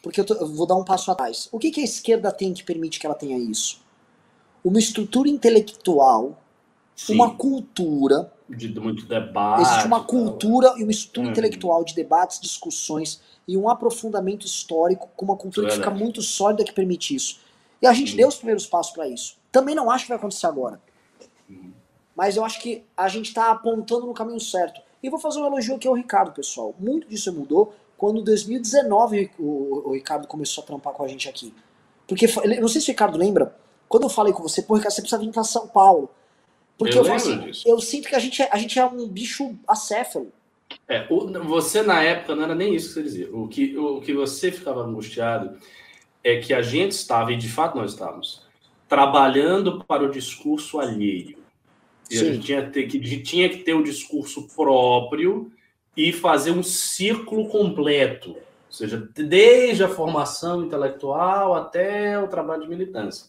porque 0.03 0.21
eu, 0.21 0.25
tô, 0.25 0.35
eu, 0.35 0.47
vou 0.47 0.67
dar 0.67 0.77
um 0.77 0.85
passo 0.85 1.11
atrás. 1.11 1.49
O 1.51 1.59
que, 1.59 1.71
que 1.71 1.81
a 1.81 1.85
esquerda 1.85 2.31
tem 2.31 2.53
que 2.53 2.63
permite 2.63 2.99
que 2.99 3.07
ela 3.07 3.15
tenha 3.15 3.37
isso? 3.39 3.81
Uma 4.65 4.79
estrutura 4.79 5.29
intelectual, 5.29 6.41
Sim. 6.95 7.15
uma 7.15 7.35
cultura. 7.35 8.33
De 8.49 8.69
muito 8.81 9.07
debate. 9.07 9.63
Existe 9.63 9.87
uma 9.87 10.03
cultura 10.03 10.75
e 10.77 10.83
uma 10.83 10.91
estrutura 10.91 11.27
hum. 11.27 11.31
intelectual 11.31 11.85
de 11.85 11.95
debates, 11.95 12.41
discussões 12.41 13.21
e 13.47 13.57
um 13.57 13.69
aprofundamento 13.69 14.47
histórico 14.47 15.09
com 15.17 15.25
uma 15.25 15.37
cultura 15.37 15.69
que 15.69 15.75
fica 15.75 15.91
muito 15.91 16.23
sólida 16.23 16.65
que 16.65 16.73
permite 16.73 17.15
isso. 17.15 17.41
E 17.83 17.87
a 17.87 17.93
gente 17.93 18.15
hum. 18.15 18.17
deu 18.17 18.29
os 18.29 18.37
primeiros 18.37 18.67
passos 18.67 18.93
para 18.93 19.09
isso. 19.09 19.37
Também 19.51 19.75
não 19.75 19.91
acho 19.91 20.05
que 20.05 20.09
vai 20.09 20.19
acontecer 20.19 20.47
agora. 20.47 20.81
Hum. 21.51 21.73
Mas 22.19 22.37
eu 22.37 22.45
acho 22.45 22.61
que 22.61 22.83
a 22.97 23.07
gente 23.07 23.27
está 23.27 23.49
apontando 23.53 24.05
no 24.05 24.13
caminho 24.13 24.41
certo. 24.41 24.81
E 25.01 25.09
vou 25.09 25.21
fazer 25.21 25.39
um 25.39 25.47
elogio 25.47 25.77
aqui 25.77 25.87
ao 25.87 25.95
Ricardo, 25.95 26.33
pessoal. 26.33 26.75
Muito 26.77 27.09
disso 27.09 27.33
mudou 27.33 27.73
quando 27.97 28.19
em 28.19 28.25
2019 28.25 29.31
o, 29.39 29.93
Ricardo 29.93 30.27
começou 30.27 30.65
a 30.65 30.67
trampar 30.67 30.93
com 30.95 31.05
a 31.05 31.07
gente 31.07 31.29
aqui. 31.29 31.55
Porque, 32.09 32.27
não 32.61 32.67
sei 32.67 32.81
se 32.81 32.89
o 32.89 32.91
Ricardo 32.91 33.17
lembra, 33.17 33.55
quando 33.89 34.03
eu 34.03 34.09
falei 34.09 34.33
com 34.33 34.43
você, 34.43 34.63
pô, 34.63 34.75
Ricardo, 34.75 34.95
você 34.95 35.01
precisa 35.01 35.21
vir 35.21 35.31
para 35.31 35.45
São 35.45 35.69
Paulo. 35.69 36.11
Porque 36.77 36.99
eu, 36.99 37.05
eu, 37.05 37.15
assim, 37.15 37.53
eu 37.65 37.81
sinto 37.81 38.09
que 38.09 38.17
a 38.17 38.19
gente, 38.19 38.43
é, 38.43 38.49
a 38.51 38.59
gente 38.59 38.77
é 38.81 38.85
um 38.85 39.07
bicho 39.07 39.55
acéfalo. 39.69 40.33
É, 40.89 41.07
você 41.07 41.83
na 41.83 42.03
época 42.03 42.35
não 42.35 42.43
era 42.43 42.55
nem 42.57 42.75
isso 42.75 42.89
que 42.89 42.95
você 42.95 43.03
dizia. 43.05 43.31
O 43.33 43.47
que, 43.47 43.79
o 43.79 44.01
que 44.01 44.13
você 44.13 44.51
ficava 44.51 44.81
angustiado 44.81 45.57
é 46.25 46.39
que 46.41 46.53
a 46.53 46.63
gente 46.63 46.93
estava, 46.93 47.33
e 47.33 47.37
de 47.37 47.49
fato 47.49 47.77
nós 47.79 47.93
estávamos, 47.93 48.43
trabalhando 48.89 49.85
para 49.85 50.03
o 50.03 50.11
discurso 50.11 50.81
alheio. 50.81 51.38
E 52.11 52.17
Sim. 52.17 52.29
a 52.29 52.33
gente 52.33 52.47
tinha, 52.47 52.71
ter, 52.71 52.87
que, 52.87 52.99
tinha 53.23 53.49
que 53.49 53.59
ter 53.59 53.75
o 53.75 53.83
discurso 53.83 54.49
próprio 54.55 55.53
e 55.97 56.13
fazer 56.13 56.53
um 56.53 56.63
ciclo 56.63 57.49
completo, 57.49 58.31
ou 58.31 58.73
seja, 58.73 59.09
desde 59.15 59.83
a 59.83 59.89
formação 59.89 60.63
intelectual 60.63 61.55
até 61.55 62.19
o 62.19 62.29
trabalho 62.29 62.63
de 62.63 62.69
militância. 62.69 63.27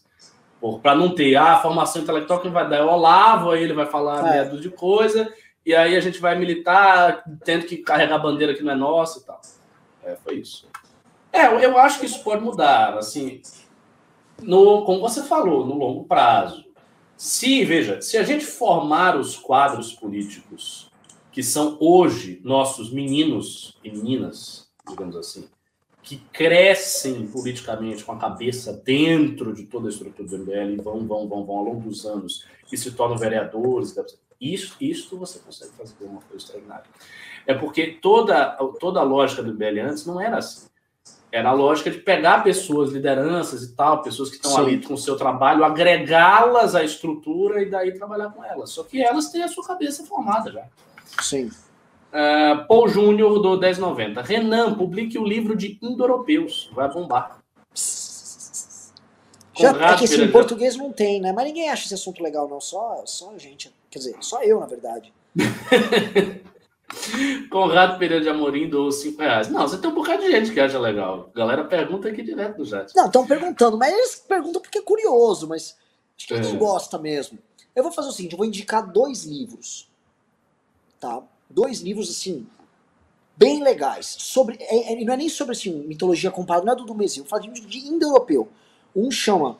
Para 0.82 0.94
não 0.94 1.14
ter 1.14 1.34
ah, 1.36 1.54
a 1.54 1.62
formação 1.62 2.02
intelectual, 2.02 2.40
quem 2.40 2.50
vai 2.50 2.68
dar 2.68 2.76
é 2.76 2.82
o 2.82 2.88
Olavo, 2.88 3.50
aí 3.50 3.62
ele 3.62 3.72
vai 3.72 3.86
falar 3.86 4.26
é. 4.26 4.44
medo 4.44 4.60
de 4.60 4.68
coisa, 4.70 5.32
e 5.64 5.74
aí 5.74 5.96
a 5.96 6.00
gente 6.00 6.20
vai 6.20 6.38
militar, 6.38 7.24
tendo 7.44 7.66
que 7.66 7.78
carregar 7.78 8.16
a 8.16 8.18
bandeira 8.18 8.54
que 8.54 8.62
não 8.62 8.72
é 8.72 8.76
nossa 8.76 9.18
e 9.18 9.22
tal. 9.22 9.40
É, 10.04 10.16
foi 10.22 10.36
isso. 10.36 10.68
É, 11.32 11.46
eu 11.64 11.78
acho 11.78 12.00
que 12.00 12.06
isso 12.06 12.22
pode 12.22 12.42
mudar, 12.42 12.96
assim, 12.98 13.40
no, 14.42 14.84
como 14.84 15.00
você 15.00 15.22
falou, 15.22 15.66
no 15.66 15.76
longo 15.76 16.04
prazo. 16.04 16.64
Se, 17.20 17.66
veja, 17.66 18.00
se 18.00 18.16
a 18.16 18.22
gente 18.22 18.46
formar 18.46 19.14
os 19.14 19.36
quadros 19.36 19.92
políticos 19.92 20.90
que 21.30 21.42
são 21.42 21.76
hoje 21.78 22.40
nossos 22.42 22.90
meninos 22.90 23.76
e 23.84 23.90
meninas, 23.90 24.70
digamos 24.88 25.14
assim, 25.14 25.46
que 26.02 26.16
crescem 26.32 27.26
politicamente 27.26 28.02
com 28.04 28.12
a 28.12 28.18
cabeça 28.18 28.72
dentro 28.72 29.52
de 29.52 29.66
toda 29.66 29.88
a 29.88 29.90
estrutura 29.90 30.26
do 30.26 30.38
MBL 30.38 30.72
e 30.72 30.76
vão, 30.76 31.06
vão, 31.06 31.28
vão, 31.28 31.44
vão 31.44 31.56
ao 31.58 31.64
longo 31.64 31.90
dos 31.90 32.06
anos 32.06 32.46
e 32.72 32.76
se 32.78 32.90
tornam 32.92 33.18
vereadores, 33.18 33.94
isso, 34.40 34.74
isso 34.80 35.18
você 35.18 35.40
consegue 35.40 35.72
fazer 35.72 36.02
uma 36.02 36.22
coisa 36.22 36.42
extraordinária. 36.42 36.88
É 37.46 37.52
porque 37.52 37.98
toda, 38.00 38.52
toda 38.80 38.98
a 38.98 39.02
lógica 39.02 39.42
do 39.42 39.52
MBL 39.52 39.90
antes 39.90 40.06
não 40.06 40.18
era 40.18 40.38
assim. 40.38 40.69
Era 41.32 41.50
a 41.50 41.52
lógica 41.52 41.90
de 41.90 41.98
pegar 41.98 42.42
pessoas, 42.42 42.90
lideranças 42.90 43.62
e 43.62 43.72
tal, 43.74 44.02
pessoas 44.02 44.30
que 44.30 44.36
estão 44.36 44.50
Sim. 44.50 44.60
ali 44.60 44.82
com 44.82 44.94
o 44.94 44.98
seu 44.98 45.16
trabalho, 45.16 45.64
agregá-las 45.64 46.74
à 46.74 46.82
estrutura 46.82 47.62
e 47.62 47.70
daí 47.70 47.92
trabalhar 47.92 48.30
com 48.30 48.44
elas. 48.44 48.70
Só 48.70 48.82
que 48.82 49.00
elas 49.00 49.30
têm 49.30 49.42
a 49.42 49.48
sua 49.48 49.64
cabeça 49.64 50.04
formada 50.04 50.50
já. 50.50 50.64
Sim. 51.22 51.50
Uh, 52.10 52.66
Paul 52.66 52.88
Júnior 52.88 53.40
do 53.40 53.56
1090. 53.56 54.20
Renan, 54.22 54.74
publique 54.74 55.16
o 55.16 55.24
livro 55.24 55.56
de 55.56 55.78
indo-europeus. 55.80 56.68
Vai 56.74 56.92
bombar. 56.92 57.38
Já, 59.56 59.70
é 59.70 59.96
que 59.96 60.04
assim, 60.04 60.22
em 60.22 60.32
português 60.32 60.74
não 60.76 60.90
tem, 60.90 61.20
né? 61.20 61.32
Mas 61.32 61.44
ninguém 61.44 61.68
acha 61.68 61.84
esse 61.84 61.94
assunto 61.94 62.22
legal, 62.22 62.48
não. 62.48 62.60
Só, 62.60 63.02
só 63.06 63.32
a 63.32 63.38
gente. 63.38 63.72
Quer 63.90 63.98
dizer, 63.98 64.16
só 64.20 64.42
eu, 64.42 64.58
na 64.58 64.66
verdade. 64.66 65.12
Conrado 67.50 67.98
Pereira 67.98 68.22
de 68.22 68.28
Amorim 68.28 68.68
do 68.68 68.90
5 68.90 69.20
reais. 69.20 69.48
Não, 69.48 69.62
você 69.62 69.78
tem 69.78 69.90
um 69.90 69.94
bocado 69.94 70.22
de 70.22 70.30
gente 70.30 70.52
que 70.52 70.60
acha 70.60 70.78
legal. 70.78 71.30
A 71.34 71.38
galera 71.38 71.64
pergunta 71.64 72.08
aqui 72.08 72.22
direto 72.22 72.58
no 72.58 72.66
chat. 72.66 72.94
Não, 72.94 73.06
estão 73.06 73.26
perguntando, 73.26 73.78
mas 73.78 73.92
eles 73.92 74.16
perguntam 74.16 74.60
porque 74.60 74.78
é 74.78 74.82
curioso, 74.82 75.48
mas 75.48 75.76
acho 76.16 76.26
que 76.26 76.34
é. 76.34 76.40
ninguém 76.40 76.58
gosta 76.58 76.98
mesmo. 76.98 77.38
Eu 77.74 77.82
vou 77.82 77.92
fazer 77.92 78.08
o 78.08 78.12
seguinte, 78.12 78.32
eu 78.32 78.38
vou 78.38 78.46
indicar 78.46 78.90
dois 78.90 79.24
livros. 79.24 79.88
Tá? 80.98 81.22
Dois 81.48 81.80
livros, 81.80 82.10
assim, 82.10 82.46
bem 83.36 83.62
legais. 83.62 84.06
Sobre, 84.18 84.56
é, 84.60 84.92
é, 84.92 85.04
não 85.04 85.14
é 85.14 85.16
nem 85.16 85.28
sobre 85.28 85.52
assim, 85.52 85.72
mitologia 85.86 86.30
comparada, 86.30 86.66
não 86.66 86.72
é 86.72 86.76
do 86.76 86.84
Dumezinho. 86.84 87.24
Eu 87.24 87.28
falar 87.28 87.42
de, 87.42 87.60
de 87.60 87.78
indo-europeu. 87.78 88.48
Um 88.94 89.10
chama 89.10 89.58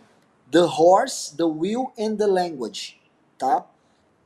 The 0.50 0.62
Horse, 0.62 1.36
The 1.36 1.44
Will 1.44 1.92
and 1.98 2.16
the 2.16 2.26
Language. 2.26 3.00
Tá? 3.38 3.64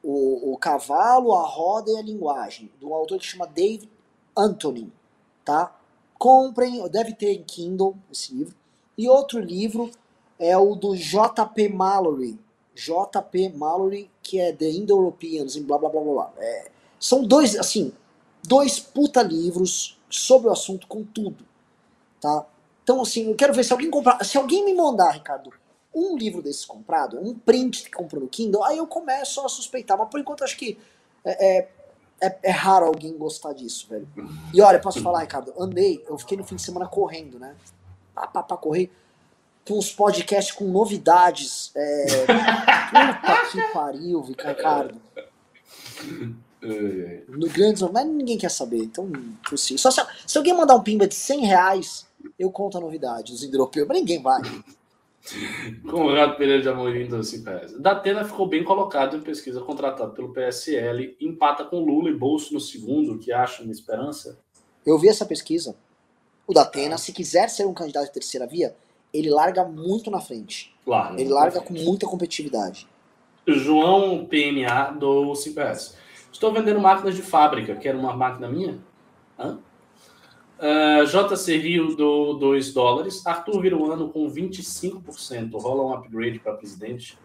O, 0.05 0.52
o 0.52 0.59
Cavalo, 0.59 1.35
a 1.35 1.47
Roda 1.47 1.90
e 1.90 1.97
a 1.97 2.02
Linguagem, 2.02 2.70
de 2.78 2.85
um 2.85 2.94
autor 2.94 3.18
que 3.18 3.24
chama 3.24 3.47
Dave 3.47 3.90
Anthony, 4.36 4.93
tá? 5.43 5.74
Comprem, 6.18 6.86
deve 6.90 7.14
ter 7.14 7.32
em 7.32 7.43
Kindle 7.43 7.97
esse 8.12 8.35
livro. 8.35 8.55
E 8.97 9.09
outro 9.09 9.40
livro 9.40 9.90
é 10.39 10.56
o 10.56 10.74
do 10.74 10.94
J.P. 10.94 11.70
Mallory, 11.70 12.39
J.P. 12.74 13.48
Mallory, 13.51 14.10
que 14.22 14.39
é 14.39 14.52
The 14.52 14.70
Indo-Europeans, 14.70 15.56
blá 15.56 15.78
blá 15.78 15.89
blá 15.89 16.02
blá. 16.02 16.32
É, 16.36 16.70
são 17.01 17.24
dois, 17.24 17.56
assim, 17.56 17.93
dois 18.47 18.78
puta 18.78 19.22
livros 19.22 19.98
sobre 20.10 20.48
o 20.48 20.52
assunto 20.52 20.86
com 20.86 21.02
tudo, 21.02 21.44
tá? 22.20 22.47
Então, 22.82 23.01
assim, 23.01 23.31
eu 23.31 23.35
quero 23.35 23.55
ver 23.55 23.64
se 23.64 23.72
alguém 23.72 23.90
comprar. 23.90 24.22
Se 24.22 24.36
alguém 24.36 24.64
me 24.64 24.74
mandar, 24.74 25.12
Ricardo, 25.12 25.51
um 25.95 26.16
livro 26.16 26.43
desse 26.43 26.66
comprado, 26.66 27.19
um 27.19 27.35
print 27.39 27.85
que 27.85 27.91
comprou 27.91 28.23
no 28.23 28.29
Kindle, 28.29 28.65
aí 28.65 28.79
eu 28.79 28.87
começo 28.87 29.41
a 29.41 29.49
suspeitar. 29.49 29.97
Mas 29.97 30.09
por 30.09 30.19
enquanto 30.19 30.45
acho 30.45 30.57
que 30.57 30.79
é, 31.25 31.59
é, 31.59 31.69
é, 32.21 32.39
é 32.43 32.51
raro 32.51 32.87
alguém 32.87 33.16
gostar 33.16 33.53
disso, 33.53 33.87
velho. 33.89 34.09
E 34.53 34.61
olha, 34.61 34.81
posso 34.81 35.01
falar, 35.01 35.21
Ricardo, 35.21 35.53
andei, 35.59 36.05
eu 36.09 36.19
fiquei 36.19 36.37
no 36.37 36.45
fim 36.45 36.57
de 36.57 36.62
semana 36.62 36.87
correndo, 36.87 37.39
né? 37.39 37.55
Pá, 38.15 38.27
pá, 38.27 38.43
pá, 38.43 38.57
correr 38.57 38.91
com 39.66 39.79
uns 39.79 39.91
podcasts 39.91 40.55
com 40.55 40.65
novidades. 40.65 41.71
É... 41.75 42.27
Puta 42.27 43.51
que 43.51 43.73
pariu, 43.73 44.21
Ricardo. 44.21 45.01
No 47.29 47.49
grande, 47.49 47.85
mas 47.93 48.07
ninguém 48.07 48.39
quer 48.39 48.51
saber, 48.51 48.79
então 48.79 49.11
possível. 49.49 49.79
Só 49.79 49.91
se, 49.91 50.01
se 50.27 50.39
alguém 50.39 50.55
mandar 50.55 50.75
um 50.77 50.83
pimba 50.83 51.07
de 51.07 51.15
100 51.15 51.47
reais, 51.47 52.07
eu 52.39 52.51
conto 52.51 52.79
a 52.79 52.81
novidade, 52.81 53.33
os 53.33 53.43
europeus, 53.43 53.87
mas 53.87 53.99
ninguém 53.99 54.23
vai. 54.23 54.41
Conrado 55.88 56.36
Pereira 56.36 56.62
de 56.62 56.68
Amorim 56.68 57.06
do 57.06 57.22
Cipés. 57.24 57.78
Datena 57.78 58.24
ficou 58.24 58.46
bem 58.46 58.62
colocado 58.62 59.16
em 59.16 59.20
pesquisa 59.20 59.60
contratado 59.60 60.12
pelo 60.12 60.32
PSL, 60.32 61.16
empata 61.20 61.64
com 61.64 61.80
Lula 61.80 62.10
e 62.10 62.14
Bolso 62.14 62.52
no 62.52 62.60
segundo, 62.60 63.18
que 63.18 63.32
acha 63.32 63.62
uma 63.62 63.72
esperança. 63.72 64.38
Eu 64.84 64.98
vi 64.98 65.09
essa 65.09 65.24
pesquisa. 65.24 65.76
O 66.46 66.52
Datena, 66.52 66.98
se 66.98 67.12
quiser 67.12 67.48
ser 67.48 67.66
um 67.66 67.72
candidato 67.72 68.06
de 68.06 68.12
terceira 68.12 68.46
via, 68.46 68.76
ele 69.12 69.30
larga 69.30 69.64
muito 69.64 70.10
na 70.10 70.20
frente. 70.20 70.74
Claro, 70.84 71.18
ele 71.18 71.30
larga 71.30 71.60
com 71.60 71.72
muita 71.72 72.06
competitividade. 72.06 72.86
João 73.46 74.26
PMA 74.26 74.92
do 74.98 75.34
Cipés. 75.34 75.96
Estou 76.32 76.52
vendendo 76.52 76.80
máquinas 76.80 77.14
de 77.14 77.22
fábrica. 77.22 77.76
Quer 77.76 77.94
uma 77.94 78.14
máquina 78.14 78.48
minha? 78.48 78.78
Hã? 79.38 79.59
Uh, 80.65 81.03
ah, 81.03 81.05
JC 81.05 81.59
Rio 81.59 81.95
do 81.95 82.32
2 82.35 82.73
dólares. 82.73 83.27
Arthur 83.27 83.61
vira 83.61 83.77
o 83.77 83.93
ano 83.93 84.09
com 84.09 84.27
25%. 84.31 85.61
Rola 85.61 85.82
um 85.82 85.93
upgrade 85.93 86.39
para 86.39 86.55
presidente. 86.55 87.19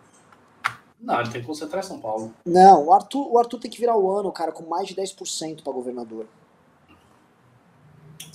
Não, 0.99 1.21
ele 1.21 1.29
tem 1.29 1.39
que 1.39 1.47
concentrar 1.47 1.81
em 1.81 1.87
São 1.87 2.01
Paulo. 2.01 2.33
Não, 2.45 2.87
o 2.87 2.93
Arthur, 2.93 3.31
o 3.31 3.37
Arthur 3.37 3.59
tem 3.59 3.71
que 3.71 3.79
virar 3.79 3.95
o 3.95 4.11
ano, 4.11 4.29
cara, 4.33 4.51
com 4.51 4.67
mais 4.67 4.89
de 4.89 4.95
10% 4.95 5.63
para 5.63 5.71
governador. 5.71 6.25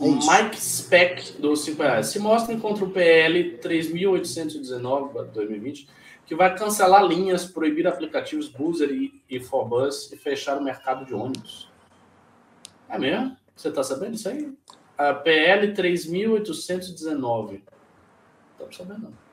É 0.00 0.06
Mike 0.06 0.58
Speck 0.58 1.32
do 1.38 1.54
5 1.54 1.82
reais. 1.82 2.06
Se 2.06 2.18
mostra 2.18 2.56
contra 2.58 2.86
o 2.86 2.90
PL 2.90 3.58
3.819 3.58 5.26
2020 5.32 5.86
que 6.26 6.34
vai 6.34 6.56
cancelar 6.56 7.04
linhas, 7.04 7.44
proibir 7.44 7.86
aplicativos 7.86 8.48
Boozer 8.48 8.90
e, 8.90 9.22
e 9.28 9.38
Forbus 9.40 10.10
e 10.10 10.16
fechar 10.16 10.56
o 10.56 10.62
mercado 10.62 11.04
de 11.04 11.14
ônibus. 11.14 11.70
É 12.88 12.98
mesmo? 12.98 13.36
Você 13.54 13.70
tá 13.70 13.82
sabendo 13.82 14.14
isso 14.14 14.28
aí? 14.28 14.52
A 14.96 15.12
PL 15.14 15.74
3.819. 15.74 17.62
Não 18.60 18.72
sabendo, 18.72 19.00
não. 19.02 19.24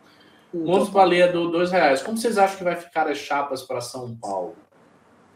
Montes 0.53 0.89
Baleia 0.89 1.31
do 1.31 1.49
dois 1.49 1.71
reais. 1.71 2.01
Como 2.01 2.17
vocês 2.17 2.37
acham 2.37 2.57
que 2.57 2.63
vai 2.63 2.75
ficar 2.75 3.07
as 3.07 3.17
chapas 3.17 3.63
para 3.63 3.79
São 3.79 4.15
Paulo? 4.15 4.55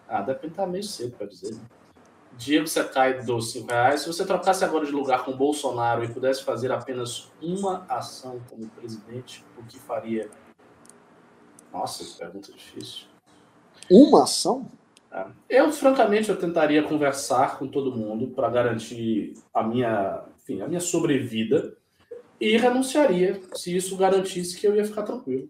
Ah, 0.07 0.21
deve 0.21 0.47
estar 0.47 0.67
meio 0.67 0.83
cedo 0.83 1.15
para 1.15 1.27
dizer. 1.27 1.53
Né? 1.53 1.61
Diego 2.37 2.67
Secai 2.67 3.23
do 3.23 3.41
cinco 3.41 3.71
reais. 3.71 4.01
Se 4.01 4.07
você 4.07 4.25
trocasse 4.25 4.65
agora 4.65 4.85
de 4.85 4.91
lugar 4.91 5.23
com 5.23 5.31
Bolsonaro 5.31 6.03
e 6.03 6.13
pudesse 6.13 6.43
fazer 6.43 6.71
apenas 6.71 7.31
uma 7.41 7.85
ação 7.87 8.41
como 8.49 8.67
presidente, 8.67 9.45
o 9.57 9.63
que 9.63 9.79
faria? 9.79 10.29
Nossa, 11.71 12.03
que 12.03 12.13
pergunta 12.17 12.51
difícil. 12.51 13.07
Uma 13.89 14.23
ação? 14.23 14.69
É. 15.15 15.61
Eu, 15.61 15.71
francamente, 15.71 16.29
eu 16.29 16.37
tentaria 16.37 16.83
conversar 16.83 17.57
com 17.57 17.67
todo 17.67 17.95
mundo 17.95 18.27
para 18.27 18.49
garantir 18.49 19.33
a 19.53 19.63
minha, 19.63 20.21
enfim, 20.37 20.61
a 20.61 20.67
minha 20.67 20.81
sobrevida 20.81 21.77
e 22.39 22.57
renunciaria 22.57 23.39
se 23.53 23.73
isso 23.73 23.95
garantisse 23.95 24.59
que 24.59 24.67
eu 24.67 24.75
ia 24.75 24.83
ficar 24.83 25.03
tranquilo. 25.03 25.49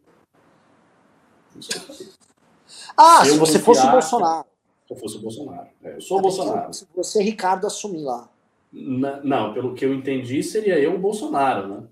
Ah, 2.95 3.25
se, 3.25 3.31
se 3.31 3.37
você 3.39 3.57
fosse 3.57 3.85
o 3.87 3.91
Bolsonaro. 3.91 4.45
Se 4.87 4.93
eu 4.93 4.97
fosse 4.97 5.17
o 5.17 5.21
Bolsonaro. 5.21 5.67
É, 5.83 5.95
eu 5.95 6.01
sou 6.01 6.19
o 6.19 6.21
Bolsonaro. 6.21 6.71
Se 6.71 6.87
você, 6.95 7.23
Ricardo, 7.23 7.65
assumir 7.65 8.03
lá. 8.03 8.29
Na, 8.71 9.23
não, 9.23 9.53
pelo 9.53 9.73
que 9.73 9.83
eu 9.83 9.93
entendi, 9.95 10.43
seria 10.43 10.77
eu 10.77 10.93
o 10.93 10.99
Bolsonaro, 10.99 11.67
né? 11.67 11.83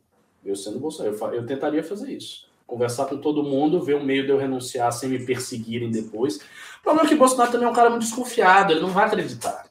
Eu 0.45 0.55
sendo 0.55 0.77
o 0.77 0.79
Bolsonaro. 0.79 1.15
Eu, 1.15 1.33
eu 1.33 1.45
tentaria 1.47 1.83
fazer 1.83 2.11
isso. 2.11 2.47
Conversar 2.67 3.05
com 3.07 3.17
todo 3.17 3.43
mundo, 3.43 3.81
ver 3.81 3.95
um 3.95 4.03
meio 4.03 4.25
de 4.25 4.29
eu 4.29 4.37
renunciar 4.37 4.91
sem 4.91 5.09
me 5.09 5.25
perseguirem 5.25 5.89
depois. 5.89 6.39
O 6.83 6.91
problema 6.91 7.05
é 7.05 7.07
que 7.07 7.15
o 7.15 7.17
Bolsonaro 7.17 7.49
também 7.49 7.65
é 7.65 7.71
um 7.71 7.73
cara 7.73 7.89
muito 7.89 8.01
desconfiado, 8.01 8.73
ele 8.73 8.81
não 8.81 8.89
vai 8.89 9.05
acreditar. 9.05 9.65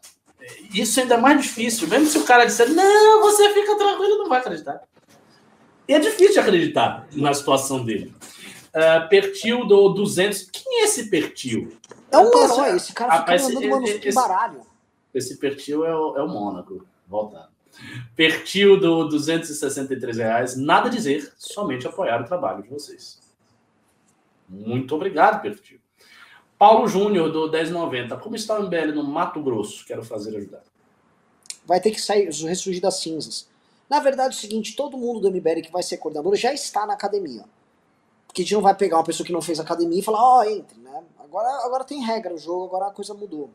Isso 0.72 0.98
ainda 0.98 1.16
é 1.16 1.18
mais 1.18 1.43
difícil. 1.43 1.86
Mesmo 1.86 2.06
se 2.06 2.16
o 2.16 2.24
cara 2.24 2.47
disser, 2.47 2.70
não, 2.70 3.20
você 3.20 3.52
fica 3.52 3.76
tranquilo, 3.76 4.14
ele 4.14 4.18
não 4.22 4.30
vai 4.30 4.40
acreditar. 4.40 4.80
E 5.86 5.93
é 5.93 5.98
difícil 5.98 6.40
acreditar 6.40 7.06
na 7.12 7.34
situação 7.34 7.84
dele. 7.84 8.14
Uh, 8.68 9.06
Pertil 9.10 9.66
do 9.66 9.90
200. 9.90 10.48
Quem 10.51 10.80
é 10.80 10.84
esse 10.84 11.10
Pertil? 11.10 11.76
É 12.10 12.16
um 12.16 12.28
herói. 12.28 12.76
Esse 12.76 12.94
cara 12.94 13.20
fica 13.20 13.32
ah, 13.32 13.36
esse, 13.36 13.52
mandando 13.52 13.86
esse, 13.86 14.14
baralho. 14.14 14.62
Esse 15.12 15.36
Pertil 15.36 15.84
é 15.84 15.94
o, 15.94 16.16
é 16.16 16.22
o 16.22 16.28
Mônaco. 16.28 16.86
Voltando. 17.06 17.48
Pertil 18.16 18.80
do 18.80 19.06
263 19.06 20.16
reais. 20.16 20.56
Nada 20.56 20.89
a 20.89 20.90
dizer, 20.90 21.30
somente 21.36 21.86
apoiar 21.86 22.22
o 22.22 22.24
trabalho 22.24 22.62
de 22.62 22.70
vocês. 22.70 23.20
Muito 24.48 24.94
obrigado, 24.94 25.43
Perfil. 25.43 25.81
Paulo 26.62 26.86
Júnior, 26.86 27.32
do 27.32 27.51
1090. 27.51 28.16
Como 28.18 28.36
está 28.36 28.56
o 28.56 28.62
MBL 28.62 28.93
no 28.94 29.02
Mato 29.02 29.43
Grosso? 29.43 29.84
Quero 29.84 30.05
fazer 30.05 30.36
ajudar. 30.36 30.62
Vai 31.66 31.80
ter 31.80 31.90
que 31.90 32.01
sair, 32.01 32.26
ressurgir 32.26 32.80
das 32.80 33.01
cinzas. 33.01 33.48
Na 33.90 33.98
verdade 33.98 34.36
é 34.36 34.39
o 34.39 34.40
seguinte, 34.40 34.76
todo 34.76 34.97
mundo 34.97 35.18
do 35.18 35.28
MBL 35.28 35.60
que 35.60 35.72
vai 35.72 35.82
ser 35.82 35.97
coordenador 35.97 36.36
já 36.36 36.52
está 36.52 36.86
na 36.86 36.93
academia. 36.93 37.43
Porque 38.28 38.43
a 38.43 38.44
gente 38.44 38.55
não 38.55 38.60
vai 38.60 38.76
pegar 38.76 38.98
uma 38.98 39.02
pessoa 39.02 39.26
que 39.26 39.32
não 39.32 39.43
fez 39.43 39.59
academia 39.59 39.98
e 39.98 40.05
falar, 40.05 40.22
ó, 40.22 40.39
oh, 40.39 40.44
entre, 40.44 40.78
né? 40.78 41.02
Agora, 41.18 41.48
agora 41.66 41.82
tem 41.82 42.01
regra 42.01 42.30
no 42.30 42.39
jogo, 42.39 42.66
agora 42.66 42.86
a 42.86 42.93
coisa 42.93 43.12
mudou. 43.12 43.51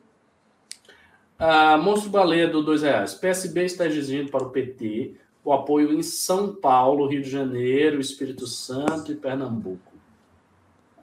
Ah, 1.39 1.77
Monstro 1.77 2.09
Baleia 2.09 2.49
do 2.49 2.61
dois 2.61 2.81
reais. 2.81 3.13
PSB 3.13 3.63
está 3.63 3.85
exigindo 3.85 4.29
para 4.29 4.43
o 4.43 4.49
PT 4.49 5.15
o 5.45 5.53
apoio 5.53 5.93
em 5.93 6.03
São 6.03 6.53
Paulo, 6.53 7.07
Rio 7.07 7.21
de 7.21 7.29
Janeiro, 7.29 8.01
Espírito 8.01 8.45
Santo 8.45 9.13
e 9.13 9.15
Pernambuco. 9.15 9.96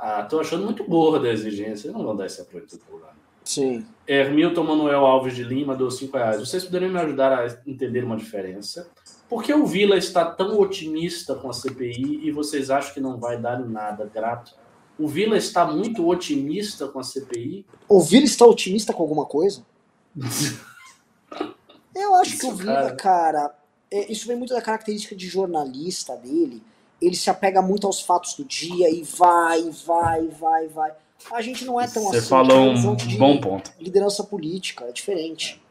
Ah, 0.06 0.22
tô 0.22 0.39
achando 0.39 0.66
muito 0.66 0.85
gorda 0.85 1.28
a 1.28 1.32
exigência. 1.32 1.90
Não 1.90 2.05
vão 2.05 2.14
dar 2.14 2.26
esse 2.26 2.39
apoio 2.39 2.66
todo 2.68 2.82
lugar. 2.93 3.16
Sim. 3.43 3.86
Hermilton 4.06 4.62
Manuel 4.62 5.06
Alves 5.06 5.35
de 5.35 5.43
Lima 5.43 5.74
deu 5.74 5.90
cinco 5.90 6.18
reais. 6.18 6.40
Vocês 6.40 6.62
poderiam 6.62 6.93
me 6.93 6.98
ajudar 6.98 7.32
a 7.32 7.47
entender 7.66 8.05
uma 8.05 8.14
diferença? 8.14 8.86
Por 9.31 9.43
que 9.43 9.55
o 9.55 9.64
Vila 9.64 9.97
está 9.97 10.26
tão 10.26 10.60
otimista 10.60 11.35
com 11.35 11.48
a 11.48 11.55
CPI 11.55 12.20
e 12.22 12.31
vocês 12.31 12.68
acham 12.68 12.93
que 12.93 13.01
não 13.01 13.16
vai 13.16 13.40
dar 13.40 13.59
em 13.59 13.66
nada? 13.66 14.05
Grato. 14.12 14.55
O 14.98 15.09
Vila 15.09 15.39
está 15.39 15.64
muito 15.64 16.06
otimista 16.06 16.86
com 16.86 16.98
a 16.98 17.02
CPI? 17.02 17.64
O 17.89 18.02
Vila 18.02 18.26
está 18.26 18.44
otimista 18.44 18.93
com 18.93 19.02
alguma 19.02 19.24
coisa? 19.24 19.64
Eu 21.97 22.14
acho 22.16 22.39
que 22.39 22.44
o 22.44 22.52
Vila, 22.52 22.94
cara, 22.94 23.55
é, 23.90 24.12
isso 24.12 24.26
vem 24.26 24.36
muito 24.36 24.52
da 24.52 24.60
característica 24.60 25.16
de 25.16 25.26
jornalista 25.26 26.14
dele. 26.14 26.62
Ele 27.01 27.15
se 27.15 27.29
apega 27.29 27.61
muito 27.61 27.87
aos 27.87 28.01
fatos 28.01 28.35
do 28.35 28.45
dia 28.45 28.89
e 28.91 29.03
vai, 29.03 29.71
vai, 29.87 30.29
vai, 30.29 30.69
vai. 30.69 30.93
A 31.33 31.43
gente 31.43 31.65
não 31.65 31.81
é 31.81 31.87
tão 31.87 32.03
Você 32.05 32.16
assim. 32.19 32.21
Você 32.21 32.29
falou 32.29 32.71
um 32.71 32.97
bom 33.19 33.41
ponto. 33.41 33.73
Liderança 33.81 34.23
política, 34.25 34.85
é 34.85 34.93
diferente. 34.93 35.62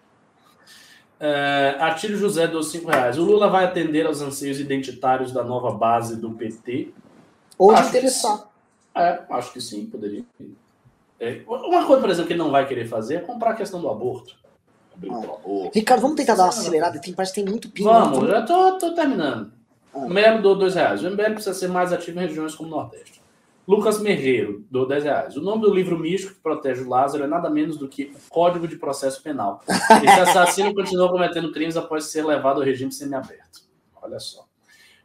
É, 1.20 1.78
Artílio 1.80 2.18
José 2.18 2.48
dos 2.48 2.70
5 2.72 2.90
reais. 2.90 3.18
O 3.18 3.24
Lula 3.24 3.50
vai 3.50 3.66
atender 3.66 4.06
aos 4.06 4.22
anseios 4.22 4.60
identitários 4.60 5.32
da 5.32 5.44
nova 5.44 5.72
base 5.72 6.18
do 6.18 6.32
PT? 6.32 6.94
Ou 7.58 7.72
acho 7.72 7.90
interessar. 7.90 8.50
É, 8.96 9.22
acho 9.30 9.54
que 9.54 9.62
sim, 9.62 9.86
poderia. 9.86 10.24
É, 11.20 11.42
uma 11.48 11.86
coisa, 11.86 12.02
por 12.02 12.10
exemplo, 12.10 12.28
que 12.28 12.34
ele 12.34 12.44
não 12.44 12.52
vai 12.52 12.68
querer 12.68 12.88
fazer 12.88 13.16
é 13.16 13.20
comprar 13.20 13.52
a 13.52 13.56
questão 13.56 13.80
do 13.80 13.90
aborto. 13.90 14.36
Ah. 15.10 15.70
Ricardo, 15.74 16.02
vamos 16.02 16.18
tentar 16.18 16.36
dar 16.36 16.44
uma 16.44 16.50
acelerada? 16.50 17.00
Tem, 17.00 17.14
parece 17.14 17.34
que 17.34 17.42
tem 17.42 17.50
muito 17.50 17.70
pingo. 17.70 17.90
Vamos, 17.90 18.28
já 18.28 18.42
tô, 18.44 18.78
tô 18.78 18.94
terminando. 18.94 19.52
O 19.94 20.10
MBL 20.10 20.42
do 20.42 20.56
2 20.56 20.76
reais. 20.76 21.04
O 21.04 21.10
MBL 21.10 21.34
precisa 21.34 21.54
ser 21.54 21.68
mais 21.68 21.94
ativo 21.94 22.20
em 22.20 22.24
regiões 22.24 22.56
como 22.56 22.70
o 22.70 22.72
Nordeste. 22.72 23.22
Lucas 23.68 24.02
Merreiro, 24.02 24.66
do 24.70 24.86
10 24.86 25.04
reais. 25.04 25.38
O 25.38 25.42
nome 25.42 25.62
do 25.62 25.74
livro 25.74 25.98
místico 25.98 26.34
que 26.34 26.42
protege 26.42 26.82
o 26.82 26.90
Lázaro 26.90 27.24
é 27.24 27.28
nada 27.28 27.50
menos 27.50 27.78
do 27.78 27.88
que 27.88 28.14
o 28.14 28.30
Código 28.30 28.68
de 28.68 28.76
Processo 28.76 29.24
Penal. 29.24 29.62
Esse 30.04 30.20
assassino 30.20 30.74
continua 30.76 31.10
cometendo 31.10 31.52
crimes 31.52 31.78
após 31.78 32.06
ser 32.06 32.26
levado 32.26 32.60
ao 32.60 32.66
regime 32.66 32.92
semiaberto. 32.92 33.62
Olha 34.02 34.20
só. 34.20 34.46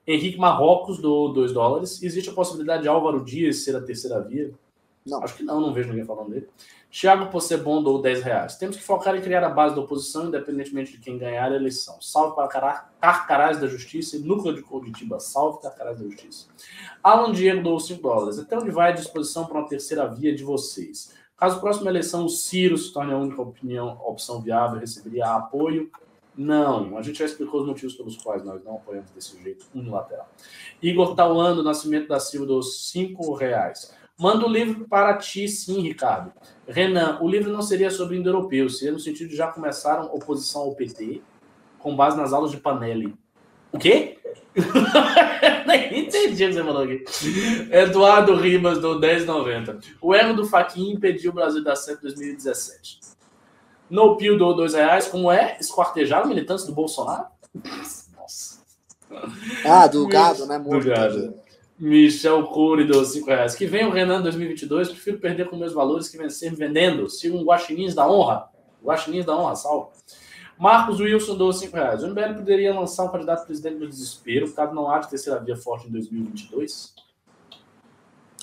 Henrique 0.06 0.39
Marrocos, 0.39 0.98
do 0.98 1.28
2 1.28 1.52
dólares. 1.52 2.02
Existe 2.02 2.31
a 2.31 2.32
possibilidade 2.32 2.82
de 2.82 2.89
Álvaro 2.89 3.24
Dias 3.24 3.59
ser 3.59 3.77
a 3.77 3.81
terceira 3.81 4.20
via? 4.20 4.51
Não. 5.06 5.23
Acho 5.23 5.36
que 5.36 5.44
não, 5.44 5.60
não 5.60 5.73
vejo 5.73 5.90
ninguém 5.90 6.05
falando 6.05 6.31
dele. 6.31 6.48
Thiago 6.90 7.31
Possebon 7.31 7.82
dou 7.82 8.01
10 8.01 8.23
reais. 8.23 8.56
Temos 8.56 8.77
que 8.77 8.82
focar 8.82 9.15
em 9.15 9.20
criar 9.20 9.44
a 9.44 9.51
base 9.51 9.74
da 9.74 9.81
oposição, 9.82 10.28
independentemente 10.28 10.93
de 10.93 10.98
quem 10.98 11.19
ganhar 11.19 11.52
a 11.52 11.55
eleição. 11.55 12.01
Salve 12.01 12.35
para 12.35 12.89
Carcarás 13.01 13.60
da 13.60 13.66
Justiça 13.66 14.16
e 14.16 14.20
Núcleo 14.20 14.55
de 14.55 14.62
Curitiba. 14.62 15.20
Salve 15.20 15.60
Carcarás 15.60 15.98
da 15.98 16.05
Justiça. 16.05 16.47
Alan 17.02 17.32
Diego 17.32 17.62
dou 17.62 17.78
5 17.78 18.02
dólares. 18.02 18.39
Até 18.39 18.56
onde 18.56 18.70
vai 18.70 18.90
a 18.90 18.94
disposição 18.94 19.44
para 19.44 19.59
uma 19.59 19.69
terceira 19.69 20.06
via 20.06 20.35
de 20.35 20.43
vocês? 20.43 21.15
Caso 21.36 21.59
a 21.59 21.60
próxima 21.60 21.90
eleição 21.90 22.24
o 22.24 22.28
Ciro 22.28 22.77
se 22.77 22.93
torne 22.93 23.12
a 23.12 23.19
única 23.19 23.40
opinião, 23.40 24.01
opção 24.05 24.40
viável, 24.40 24.81
receberia 24.81 25.27
apoio? 25.27 25.90
Não. 26.36 26.97
A 26.97 27.02
gente 27.02 27.19
já 27.19 27.27
explicou 27.27 27.60
os 27.60 27.66
motivos 27.66 27.94
pelos 27.94 28.16
quais 28.16 28.44
nós 28.44 28.65
não 28.65 28.77
apoiamos 28.77 29.10
desse 29.10 29.40
jeito 29.43 29.66
unilateral. 29.74 30.28
Igor 30.81 31.15
Tauano, 31.15 31.62
Nascimento 31.62 32.09
da 32.09 32.19
Silva, 32.19 32.47
dos 32.47 32.89
5 32.90 33.35
reais. 33.35 33.94
Manda 34.19 34.45
o 34.45 34.49
livro 34.49 34.86
para 34.89 35.16
ti, 35.16 35.47
sim, 35.47 35.81
Ricardo. 35.81 36.32
Renan, 36.66 37.19
o 37.20 37.28
livro 37.28 37.53
não 37.53 37.62
seria 37.62 37.90
sobre 37.90 38.16
indo-europeus, 38.16 38.78
seria 38.78 38.93
no 38.93 38.99
sentido 38.99 39.28
de 39.28 39.36
já 39.36 39.47
começaram 39.47 40.12
oposição 40.12 40.62
ao 40.62 40.74
PT, 40.74 41.23
com 41.78 41.95
base 41.95 42.16
nas 42.16 42.32
aulas 42.32 42.51
de 42.51 42.57
Panelli. 42.57 43.15
O 43.70 43.78
quê? 43.78 44.19
Nem 45.66 46.01
entendi 46.01 46.45
o 46.45 46.49
que 46.49 46.53
você 46.53 46.65
falou 46.65 46.82
aqui. 46.82 47.05
Eduardo 47.70 48.35
Ribas, 48.35 48.81
do 48.81 48.99
1090. 48.99 49.78
O 50.01 50.15
erro 50.15 50.35
do 50.35 50.47
Faquin 50.47 50.93
impediu 50.93 51.31
o 51.31 51.35
Brasil 51.35 51.62
da 51.62 51.77
certo 51.77 52.01
em 52.01 52.09
2017. 52.09 52.99
No 53.89 54.16
Pio 54.16 54.36
do 54.36 54.53
2 54.53 54.74
reais. 54.74 55.07
Como 55.07 55.31
é? 55.31 55.57
Esquartejar 55.61 56.27
militantes 56.27 56.65
do 56.65 56.73
Bolsonaro? 56.73 57.27
Nossa. 58.16 58.59
Ah, 59.65 59.86
do 59.86 60.07
gado, 60.09 60.47
né? 60.47 60.59
Morto, 60.59 60.85
do 60.85 60.90
gado. 60.90 61.35
Michel 61.78 62.46
Cury 62.46 62.84
dos 62.84 63.09
5 63.12 63.26
reais. 63.26 63.55
Que 63.55 63.66
vem 63.66 63.86
o 63.86 63.90
Renan 63.90 64.20
2022. 64.22 64.88
Prefiro 64.88 65.18
perder 65.18 65.48
com 65.48 65.56
meus 65.56 65.72
valores 65.72 66.09
que 66.09 66.18
vencer 66.18 66.55
vendendo. 66.55 67.09
Siga 67.09 67.36
um 67.36 67.44
Guaxinins 67.44 67.94
da 67.94 68.10
Honra. 68.10 68.48
Guaxinins 68.82 69.24
da 69.24 69.36
Honra, 69.36 69.55
salve. 69.55 69.90
Marcos 70.59 70.98
Wilson 70.98 71.36
dos 71.36 71.60
5 71.60 71.76
reais. 71.76 72.02
O 72.02 72.09
MBL 72.09 72.34
poderia 72.34 72.74
lançar 72.74 73.05
um 73.05 73.09
candidato 73.09 73.46
presidente 73.46 73.78
do 73.78 73.88
desespero, 73.88 74.52
caso 74.52 74.74
não 74.74 74.90
haja 74.90 75.09
terceira 75.09 75.38
via 75.38 75.56
forte 75.56 75.86
em 75.86 75.90
2022? 75.92 76.94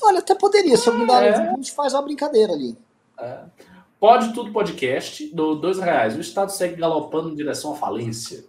Olha, 0.01 0.19
até 0.19 0.33
poderia. 0.33 0.77
Se 0.77 0.87
alguém 0.87 1.05
é. 1.13 1.35
a 1.35 1.55
gente 1.55 1.73
faz 1.73 1.93
uma 1.93 2.01
brincadeira 2.01 2.53
ali. 2.53 2.77
É. 3.19 3.39
Pode 3.99 4.33
Tudo 4.33 4.51
Podcast, 4.51 5.25
do 5.33 5.55
2 5.55 5.79
reais. 5.79 6.15
O 6.15 6.21
Estado 6.21 6.51
segue 6.51 6.75
galopando 6.75 7.29
em 7.29 7.35
direção 7.35 7.73
à 7.73 7.75
falência. 7.75 8.45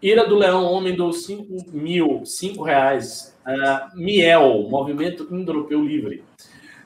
Ira 0.00 0.26
do 0.26 0.36
Leão, 0.36 0.64
homem 0.64 0.94
do 0.94 1.12
5 1.12 1.72
mil, 1.72 2.24
5 2.24 2.62
reais. 2.62 3.34
Uh, 3.44 3.96
Miel, 3.96 4.68
Movimento 4.68 5.26
Indo-Europeu 5.34 5.82
Livre. 5.82 6.24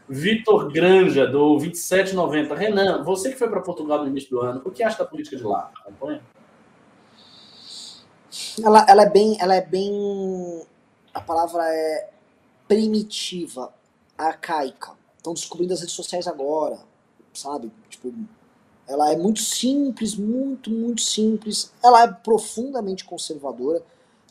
Vitor 0.08 0.72
Granja, 0.72 1.26
do 1.26 1.56
27,90. 1.58 2.54
Renan, 2.56 3.02
você 3.02 3.30
que 3.30 3.38
foi 3.38 3.48
para 3.48 3.60
Portugal 3.60 4.02
no 4.02 4.08
início 4.08 4.30
do 4.30 4.40
ano, 4.40 4.62
o 4.64 4.70
que 4.70 4.82
acha 4.82 4.98
da 4.98 5.04
política 5.04 5.36
de 5.36 5.42
lá? 5.42 5.70
Acompanha? 5.80 6.22
Ela, 8.64 8.86
ela 8.88 9.02
é 9.02 9.10
bem. 9.10 9.36
Ela 9.40 9.56
é 9.56 9.60
bem. 9.60 10.62
A 11.12 11.20
palavra 11.20 11.62
é 11.66 12.08
primitiva, 12.66 13.72
arcaica. 14.16 14.92
Estão 15.18 15.34
descobrindo 15.34 15.74
as 15.74 15.80
redes 15.80 15.94
sociais 15.94 16.26
agora, 16.26 16.78
sabe? 17.34 17.70
Tipo, 17.90 18.12
ela 18.88 19.12
é 19.12 19.16
muito 19.16 19.40
simples, 19.40 20.14
muito, 20.16 20.70
muito 20.70 21.00
simples. 21.00 21.72
Ela 21.82 22.04
é 22.04 22.08
profundamente 22.08 23.04
conservadora. 23.04 23.82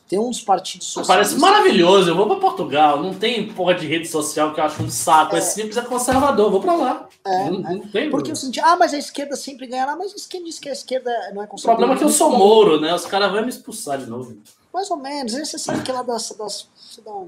Tem 0.08 0.18
uns 0.18 0.42
partidos 0.42 0.88
sociais. 0.88 1.06
Parece 1.06 1.40
maravilhoso. 1.40 2.10
Eu 2.10 2.14
vou 2.14 2.26
para 2.26 2.36
Portugal. 2.36 3.02
Não 3.02 3.14
tem 3.14 3.50
porra 3.50 3.74
de 3.74 3.86
rede 3.86 4.06
social 4.06 4.52
que 4.52 4.60
eu 4.60 4.64
acho 4.64 4.82
um 4.82 4.90
saco. 4.90 5.34
É, 5.34 5.38
é 5.38 5.40
simples, 5.40 5.76
é 5.78 5.82
conservador. 5.82 6.50
Vou 6.50 6.60
para 6.60 6.74
lá. 6.74 7.08
É, 7.24 7.50
não, 7.50 7.60
não 7.60 7.78
tem 7.88 8.10
Porque 8.10 8.30
eu 8.30 8.36
senti, 8.36 8.60
ah, 8.60 8.76
mas 8.76 8.92
a 8.92 8.98
esquerda 8.98 9.36
sempre 9.36 9.66
ganha 9.66 9.86
lá. 9.86 9.96
Mas 9.96 10.26
quem 10.26 10.44
disse 10.44 10.60
que 10.60 10.68
a 10.68 10.72
esquerda 10.72 11.10
não 11.34 11.42
é 11.42 11.46
conservadora? 11.46 11.86
O 11.86 11.88
problema 11.88 11.94
é 11.94 11.98
que 11.98 12.04
eu 12.04 12.10
sou 12.10 12.36
Moro, 12.36 12.78
né? 12.78 12.94
Os 12.94 13.06
caras 13.06 13.32
vão 13.32 13.40
me 13.40 13.48
expulsar 13.48 13.98
de 13.98 14.06
novo. 14.06 14.36
Mais 14.72 14.90
ou 14.90 14.98
menos. 14.98 15.32
Você 15.32 15.58
sabe 15.58 15.82
que 15.82 15.90
lá 15.90 16.02
das. 16.02 16.30
das 16.32 16.68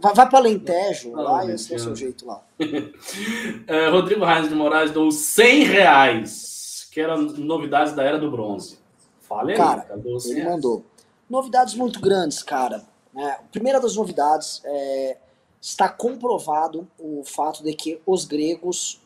vai, 0.02 0.12
vai 0.14 0.28
para 0.28 0.38
Alentejo, 0.40 1.12
não, 1.12 1.22
lá, 1.22 1.46
esse 1.50 1.72
é 1.72 1.76
o 1.76 1.80
seu 1.80 1.96
jeito 1.96 2.26
lá. 2.26 2.42
é, 3.66 3.88
Rodrigo 3.88 4.26
Reis 4.26 4.48
de 4.50 4.54
Moraes 4.54 4.90
dou 4.90 5.10
100 5.10 5.64
reais 5.64 6.53
que 6.94 7.00
eram 7.00 7.22
novidades 7.22 7.92
da 7.92 8.04
Era 8.04 8.20
do 8.20 8.30
Bronze. 8.30 8.78
Fale 9.22 9.50
aí, 9.50 9.58
cara, 9.58 9.84
ele 10.26 10.44
mandou. 10.44 10.84
Novidades 11.28 11.74
muito 11.74 12.00
grandes, 12.00 12.40
cara. 12.40 12.84
É, 13.16 13.38
primeira 13.50 13.80
das 13.80 13.96
novidades 13.96 14.62
é, 14.64 15.18
está 15.60 15.88
comprovado 15.88 16.86
o 16.96 17.24
fato 17.24 17.64
de 17.64 17.74
que 17.74 18.00
os 18.06 18.24
gregos 18.24 19.00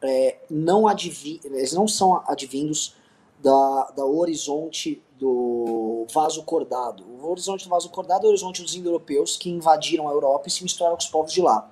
é, 0.00 0.38
não 0.48 0.86
adivi 0.86 1.40
eles 1.42 1.72
não 1.72 1.88
são 1.88 2.22
advindos 2.28 2.94
da, 3.40 3.90
da 3.96 4.04
horizonte 4.04 5.02
do 5.18 6.06
vaso 6.14 6.44
cordado. 6.44 7.02
O 7.02 7.28
horizonte 7.28 7.64
do 7.64 7.70
vaso 7.70 7.90
cordado 7.90 8.24
é 8.24 8.26
o 8.26 8.30
horizonte 8.30 8.62
dos 8.62 8.76
indo-europeus 8.76 9.36
que 9.36 9.50
invadiram 9.50 10.08
a 10.08 10.12
Europa 10.12 10.46
e 10.46 10.50
se 10.50 10.62
misturaram 10.62 10.94
com 10.94 11.02
os 11.02 11.08
povos 11.08 11.32
de 11.32 11.42
lá. 11.42 11.68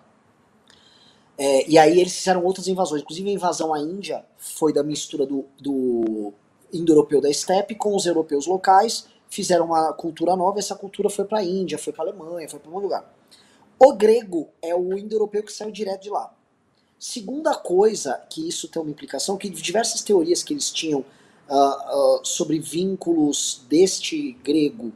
É, 1.38 1.70
e 1.70 1.78
aí 1.78 2.00
eles 2.00 2.16
fizeram 2.16 2.44
outras 2.44 2.66
invasões. 2.66 3.02
Inclusive 3.02 3.30
a 3.30 3.32
invasão 3.32 3.72
à 3.72 3.78
Índia 3.78 4.24
foi 4.36 4.72
da 4.72 4.82
mistura 4.82 5.24
do, 5.24 5.44
do 5.60 6.32
indo-europeu 6.72 7.20
da 7.20 7.32
steppe 7.32 7.76
com 7.76 7.94
os 7.94 8.06
europeus 8.06 8.46
locais. 8.46 9.06
Fizeram 9.30 9.66
uma 9.66 9.92
cultura 9.92 10.34
nova. 10.34 10.58
Essa 10.58 10.74
cultura 10.74 11.08
foi 11.08 11.24
para 11.24 11.38
a 11.38 11.44
Índia, 11.44 11.78
foi 11.78 11.92
para 11.92 12.04
a 12.04 12.08
Alemanha, 12.08 12.48
foi 12.48 12.58
para 12.58 12.70
um 12.70 12.78
lugar. 12.78 13.14
O 13.78 13.92
grego 13.92 14.48
é 14.60 14.74
o 14.74 14.98
indo-europeu 14.98 15.44
que 15.44 15.52
saiu 15.52 15.70
direto 15.70 16.02
de 16.02 16.10
lá. 16.10 16.34
Segunda 16.98 17.54
coisa 17.54 18.20
que 18.28 18.48
isso 18.48 18.66
tem 18.66 18.82
uma 18.82 18.90
implicação, 18.90 19.36
que 19.36 19.48
diversas 19.48 20.02
teorias 20.02 20.42
que 20.42 20.52
eles 20.52 20.68
tinham 20.72 21.04
uh, 21.48 22.16
uh, 22.16 22.20
sobre 22.24 22.58
vínculos 22.58 23.64
deste 23.68 24.32
grego 24.42 24.92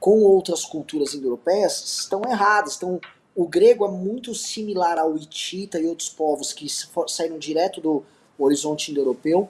com 0.00 0.22
outras 0.22 0.64
culturas 0.64 1.12
indo-europeias 1.12 2.00
estão 2.00 2.22
erradas, 2.26 2.72
estão 2.72 2.98
o 3.34 3.46
grego 3.46 3.86
é 3.86 3.90
muito 3.90 4.34
similar 4.34 4.98
ao 4.98 5.16
hitita 5.16 5.80
e 5.80 5.86
outros 5.86 6.08
povos 6.08 6.52
que 6.52 6.66
saíram 7.08 7.38
direto 7.38 7.80
do 7.80 8.02
horizonte 8.38 8.90
indo-europeu 8.90 9.48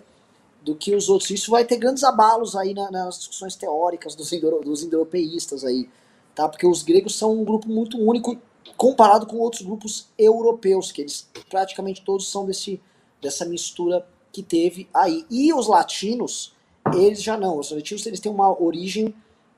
do 0.62 0.76
que 0.76 0.94
os 0.94 1.08
outros. 1.08 1.30
Isso 1.30 1.50
vai 1.50 1.64
ter 1.64 1.76
grandes 1.76 2.04
abalos 2.04 2.54
aí 2.54 2.72
nas 2.74 3.18
discussões 3.18 3.56
teóricas 3.56 4.14
dos, 4.14 4.32
indo, 4.32 4.60
dos 4.60 4.82
indo-europeístas 4.82 5.64
aí, 5.64 5.88
tá? 6.34 6.48
Porque 6.48 6.66
os 6.66 6.82
gregos 6.82 7.16
são 7.16 7.32
um 7.32 7.44
grupo 7.44 7.68
muito 7.68 7.98
único 7.98 8.36
comparado 8.76 9.26
com 9.26 9.38
outros 9.38 9.62
grupos 9.62 10.08
europeus, 10.16 10.92
que 10.92 11.02
eles 11.02 11.28
praticamente 11.50 12.02
todos 12.02 12.30
são 12.30 12.46
desse, 12.46 12.80
dessa 13.20 13.44
mistura 13.44 14.06
que 14.30 14.42
teve 14.42 14.88
aí. 14.94 15.26
E 15.28 15.52
os 15.52 15.66
latinos, 15.66 16.54
eles 16.94 17.22
já 17.22 17.36
não. 17.36 17.58
Os 17.58 17.72
latinos 17.72 18.06
eles 18.06 18.20
têm 18.20 18.30
uma 18.30 18.60
origem 18.62 19.14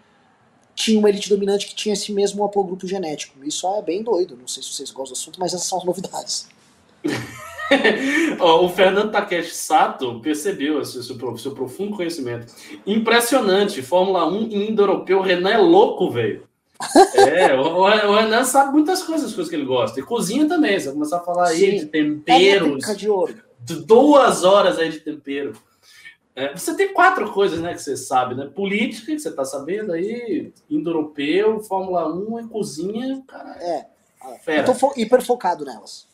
tinha 0.74 0.98
uma 0.98 1.09
elite 1.09 1.28
dominante 1.28 1.66
que 1.66 1.74
tinha 1.74 1.92
esse 1.92 2.12
mesmo 2.12 2.42
haplogrupo 2.44 2.86
genético. 2.86 3.44
Isso 3.44 3.66
é 3.68 3.82
bem 3.82 4.02
doido, 4.02 4.36
não 4.36 4.48
sei 4.48 4.62
se 4.62 4.72
vocês 4.72 4.90
gostam 4.90 5.14
do 5.14 5.18
assunto, 5.18 5.38
mas 5.38 5.52
essas 5.52 5.66
são 5.66 5.78
as 5.78 5.84
novidades. 5.84 6.48
o 8.40 8.68
Fernando 8.68 9.10
Takeshi 9.10 9.54
Sato 9.54 10.20
percebeu 10.20 10.80
esse 10.80 11.02
seu, 11.02 11.36
seu 11.36 11.52
profundo 11.52 11.96
conhecimento. 11.96 12.52
Impressionante. 12.86 13.82
Fórmula 13.82 14.26
1 14.26 14.52
indo-europeu. 14.52 15.18
O 15.18 15.22
Renan 15.22 15.50
é 15.50 15.58
louco, 15.58 16.10
velho. 16.10 16.48
É, 17.14 17.54
o, 17.54 17.78
o, 17.78 18.14
Renan 18.16 18.44
sabe 18.44 18.72
muitas 18.72 19.02
coisas, 19.02 19.32
coisas 19.32 19.48
que 19.48 19.56
ele 19.56 19.64
gosta. 19.64 20.00
E 20.00 20.02
cozinha 20.02 20.48
também. 20.48 20.78
Você 20.78 20.86
vai 20.86 20.94
começar 20.94 21.18
a 21.18 21.24
falar 21.24 21.46
Sim. 21.48 21.64
aí 21.64 21.80
de 21.80 21.86
temperos. 21.86 22.88
É 22.88 22.94
de 22.94 23.08
ouro. 23.08 23.34
Duas 23.86 24.44
horas 24.44 24.78
aí 24.78 24.88
de 24.88 25.00
tempero. 25.00 25.52
É, 26.34 26.56
você 26.56 26.74
tem 26.74 26.92
quatro 26.94 27.30
coisas 27.30 27.60
né, 27.60 27.74
que 27.74 27.82
você 27.82 27.96
sabe, 27.96 28.34
né? 28.34 28.46
Política, 28.46 29.12
que 29.12 29.18
você 29.18 29.28
está 29.28 29.44
sabendo 29.44 29.92
aí, 29.92 30.50
indo-europeu, 30.68 31.60
Fórmula 31.60 32.10
1 32.10 32.40
e 32.40 32.48
cozinha. 32.48 33.22
Cara, 33.28 33.50
é. 33.60 33.92
Fera. 34.42 34.66
Eu 34.66 34.78
tô 34.78 34.92
hiper 34.96 35.20
focado 35.22 35.64
nelas. 35.64 36.06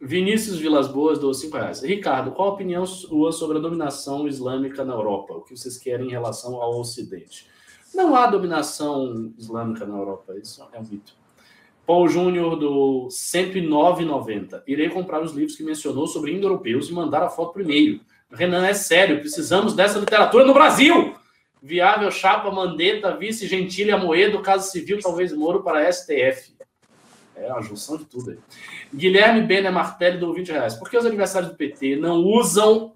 Vinícius 0.00 0.58
Vilas 0.58 0.88
Boas 0.88 1.18
do 1.18 1.32
5 1.32 1.56
reais. 1.56 1.82
Ricardo, 1.82 2.30
qual 2.32 2.50
a 2.50 2.52
opinião 2.52 2.84
sua 2.84 3.32
sobre 3.32 3.56
a 3.56 3.60
dominação 3.60 4.28
islâmica 4.28 4.84
na 4.84 4.92
Europa? 4.92 5.32
O 5.34 5.40
que 5.40 5.56
vocês 5.56 5.78
querem 5.78 6.08
em 6.08 6.10
relação 6.10 6.60
ao 6.60 6.78
Ocidente? 6.78 7.46
Não 7.94 8.14
há 8.14 8.26
dominação 8.26 9.32
islâmica 9.38 9.86
na 9.86 9.96
Europa, 9.96 10.34
isso 10.36 10.62
é 10.70 10.78
um 10.78 10.82
mito. 10.82 11.14
Paul 11.86 12.08
Júnior 12.08 12.56
do 12.56 13.08
109,90. 13.08 14.62
Irei 14.66 14.90
comprar 14.90 15.22
os 15.22 15.32
livros 15.32 15.56
que 15.56 15.64
mencionou 15.64 16.06
sobre 16.06 16.34
indo-europeus 16.34 16.90
e 16.90 16.92
mandar 16.92 17.22
a 17.22 17.30
foto 17.30 17.54
primeiro. 17.54 18.00
Renan, 18.30 18.66
é 18.66 18.74
sério, 18.74 19.20
precisamos 19.20 19.72
dessa 19.72 19.98
literatura 19.98 20.44
no 20.44 20.52
Brasil! 20.52 21.14
Viável 21.62 22.10
Chapa, 22.10 22.50
Mandetta, 22.50 23.16
Vice 23.16 23.46
Gentile, 23.46 23.92
Amoedo, 23.92 24.42
Caso 24.42 24.70
Civil, 24.70 25.00
talvez 25.00 25.32
Moro 25.32 25.62
para 25.62 25.90
STF. 25.90 26.54
É 27.36 27.50
a 27.50 27.60
junção 27.60 27.98
de 27.98 28.06
tudo 28.06 28.30
aí. 28.30 28.38
Guilherme 28.94 29.42
Bene 29.42 29.70
Martelli 29.70 30.18
do 30.18 30.32
20 30.32 30.48
reais. 30.48 30.74
Por 30.74 30.88
que 30.88 30.96
os 30.96 31.04
aniversários 31.04 31.50
do 31.50 31.56
PT 31.56 31.96
não 31.96 32.16
usam? 32.16 32.94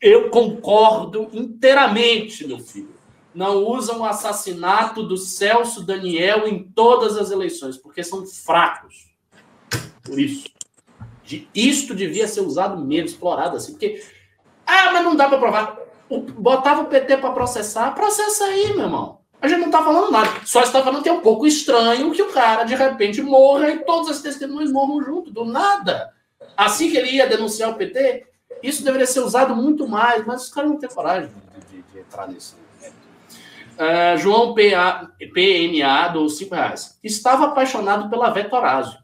Eu 0.00 0.28
concordo 0.28 1.28
inteiramente, 1.32 2.46
meu 2.46 2.58
filho. 2.58 2.98
Não 3.32 3.64
usam 3.64 4.00
o 4.00 4.04
assassinato 4.04 5.04
do 5.04 5.16
Celso 5.16 5.84
Daniel 5.84 6.48
em 6.48 6.64
todas 6.64 7.16
as 7.16 7.30
eleições, 7.30 7.76
porque 7.76 8.02
são 8.02 8.26
fracos. 8.26 9.08
Por 10.02 10.18
isso. 10.18 10.48
De, 11.22 11.48
isto 11.54 11.94
devia 11.94 12.26
ser 12.26 12.40
usado 12.40 12.82
mesmo, 12.84 13.06
explorado 13.06 13.56
assim, 13.56 13.72
porque. 13.72 14.02
Ah, 14.66 14.92
mas 14.92 15.04
não 15.04 15.14
dá 15.14 15.28
para 15.28 15.38
provar. 15.38 15.78
O, 16.08 16.20
botava 16.20 16.82
o 16.82 16.86
PT 16.86 17.18
para 17.18 17.32
processar, 17.32 17.94
processa 17.94 18.44
aí, 18.44 18.72
meu 18.74 18.86
irmão. 18.86 19.20
A 19.40 19.46
gente 19.46 19.60
não 19.60 19.66
está 19.66 19.82
falando 19.82 20.10
nada. 20.10 20.30
Só 20.44 20.62
está 20.62 20.82
falando 20.82 21.02
que 21.02 21.08
é 21.08 21.12
um 21.12 21.20
pouco 21.20 21.46
estranho 21.46 22.10
que 22.10 22.22
o 22.22 22.32
cara, 22.32 22.64
de 22.64 22.74
repente, 22.74 23.22
morra 23.22 23.70
e 23.70 23.84
todas 23.84 24.08
as 24.10 24.22
testemunhas 24.22 24.72
morram 24.72 25.00
junto, 25.02 25.30
do 25.30 25.44
nada. 25.44 26.12
Assim 26.56 26.90
que 26.90 26.96
ele 26.96 27.12
ia 27.12 27.26
denunciar 27.26 27.70
o 27.70 27.74
PT, 27.74 28.26
isso 28.62 28.82
deveria 28.82 29.06
ser 29.06 29.20
usado 29.20 29.54
muito 29.54 29.86
mais, 29.86 30.26
mas 30.26 30.44
os 30.44 30.48
caras 30.50 30.70
não 30.70 30.78
têm 30.78 30.88
coragem 30.88 31.30
de, 31.30 31.76
de, 31.76 31.82
de 31.82 31.98
entrar 32.00 32.28
nisso. 32.28 32.56
Uh, 33.78 34.18
João 34.18 34.54
PA, 34.54 35.08
PNA 35.32 36.08
do 36.08 36.28
5 36.28 36.52
reais. 36.52 36.98
Estava 37.02 37.46
apaixonado 37.46 38.10
pela 38.10 38.30
Vetorazzo, 38.30 38.98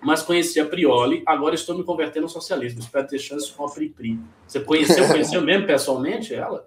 mas 0.00 0.22
conhecia 0.22 0.64
Prioli, 0.64 1.24
agora 1.26 1.56
estou 1.56 1.76
me 1.76 1.82
convertendo 1.82 2.26
ao 2.26 2.30
socialismo. 2.30 2.78
Espero 2.78 3.08
ter 3.08 3.18
chance 3.18 3.50
com 3.52 3.66
a 3.66 3.70
Pri 3.70 3.88
Pri. 3.88 4.20
Você 4.46 4.60
conheceu, 4.60 5.08
conheceu 5.08 5.42
mesmo 5.42 5.66
pessoalmente 5.66 6.32
ela? 6.32 6.64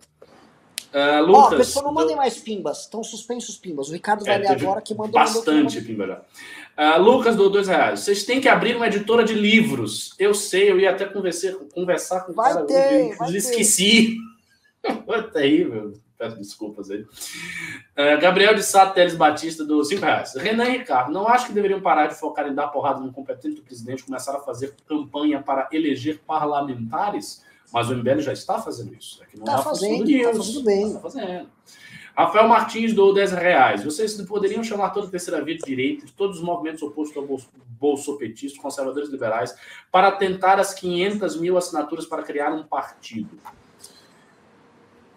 Uh, 0.94 1.24
Lucas, 1.24 1.54
oh, 1.54 1.58
pessoal, 1.58 1.86
não 1.86 1.94
mandem 1.94 2.16
mais 2.16 2.38
pimbas. 2.38 2.82
Estão 2.82 3.04
suspensos 3.04 3.58
pimbas. 3.58 3.90
O 3.90 3.94
Ricardo 3.94 4.26
vai 4.26 4.36
é, 4.36 4.40
ler 4.40 4.48
agora 4.48 4.82
que 4.82 4.94
mandou. 4.96 5.14
Bastante 5.14 5.82
pimba 5.82 6.08
já. 6.08 6.98
Uh, 6.98 7.02
Lucas 7.02 7.36
do 7.36 7.50
dois 7.50 7.68
reais. 7.68 8.00
Vocês 8.00 8.24
têm 8.24 8.42
que 8.42 8.50
abrir 8.50 8.76
uma 8.76 8.88
editora 8.88 9.24
de 9.24 9.34
livros. 9.34 10.16
Eu 10.18 10.34
sei, 10.34 10.72
eu 10.72 10.80
ia 10.80 10.92
até 10.92 11.06
conversar, 11.06 11.54
conversar 11.74 12.22
com 12.22 12.32
o 12.32 12.36
cara. 12.36 12.66
Ter, 12.66 13.16
eu 13.20 13.36
esqueci. 13.36 14.18
Foi 15.06 15.24
terrível. 15.30 15.94
Peço 16.18 16.38
desculpas 16.38 16.92
aí. 16.92 17.02
Uh, 17.02 18.20
Gabriel 18.20 18.54
de 18.54 18.62
Sá 18.62 18.88
Teles 18.88 19.16
Batista, 19.16 19.64
do 19.64 19.84
5 19.84 20.02
reais. 20.02 20.34
Renan 20.36 20.66
e 20.66 20.80
Ricardo, 20.80 21.14
não 21.14 21.28
acho 21.28 21.48
que 21.48 21.54
deveriam 21.54 21.80
parar 21.80 22.08
de 22.08 22.16
focar 22.16 22.46
em 22.48 22.54
dar 22.54 22.68
porrada 22.68 23.00
no 23.00 23.14
competente 23.14 23.56
do 23.56 23.62
presidente, 23.62 24.04
começar 24.04 24.36
a 24.36 24.40
fazer 24.40 24.74
campanha 24.86 25.42
para 25.42 25.70
eleger 25.72 26.20
parlamentares? 26.28 27.42
Mas 27.72 27.90
o 27.90 27.96
MBL 27.96 28.20
já 28.20 28.34
está 28.34 28.60
fazendo 28.60 28.94
isso. 28.96 29.22
É 29.22 29.38
está 29.38 29.58
fazendo, 29.60 30.10
está 30.10 30.34
fazendo 30.34 30.64
bem. 30.64 30.88
Está 30.88 31.00
fazendo. 31.00 31.50
Rafael 32.16 32.48
Martins 32.50 32.94
do 32.94 33.14
10 33.14 33.32
reais. 33.32 33.84
Vocês 33.84 34.14
poderiam 34.24 34.64
chamar 34.64 34.90
toda 34.90 35.08
a 35.08 35.10
terceira 35.10 35.42
via 35.44 35.56
de 35.56 35.64
direita, 35.64 36.06
de 36.06 36.12
todos 36.12 36.38
os 36.38 36.44
movimentos 36.44 36.82
opostos 36.82 37.16
ao 37.16 37.26
bolsopetismo, 37.80 38.62
conservadores 38.62 39.10
liberais, 39.10 39.56
para 39.90 40.12
tentar 40.12 40.60
as 40.60 40.74
500 40.74 41.40
mil 41.40 41.58
assinaturas 41.58 42.06
para 42.06 42.24
criar 42.24 42.52
um 42.52 42.64
partido. 42.64 43.40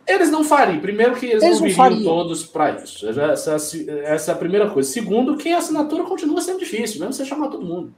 Eles 0.07 0.31
não 0.31 0.45
fariam. 0.45 0.81
Primeiro 0.81 1.17
que 1.17 1.27
eles, 1.27 1.43
eles 1.43 1.61
não 1.61 1.67
viriam 1.67 2.05
todos 2.05 2.45
para 2.45 2.71
isso. 2.83 3.09
Essa, 3.09 3.55
essa, 3.55 4.31
é 4.31 4.35
a 4.35 4.39
primeira 4.39 4.71
coisa. 4.71 4.89
Segundo, 4.89 5.37
que 5.37 5.53
a 5.53 5.59
assinatura 5.59 6.05
continua 6.05 6.41
sendo 6.41 6.59
difícil, 6.59 7.01
mesmo 7.01 7.13
você 7.13 7.25
chamar 7.25 7.49
todo 7.49 7.65
mundo. 7.65 7.95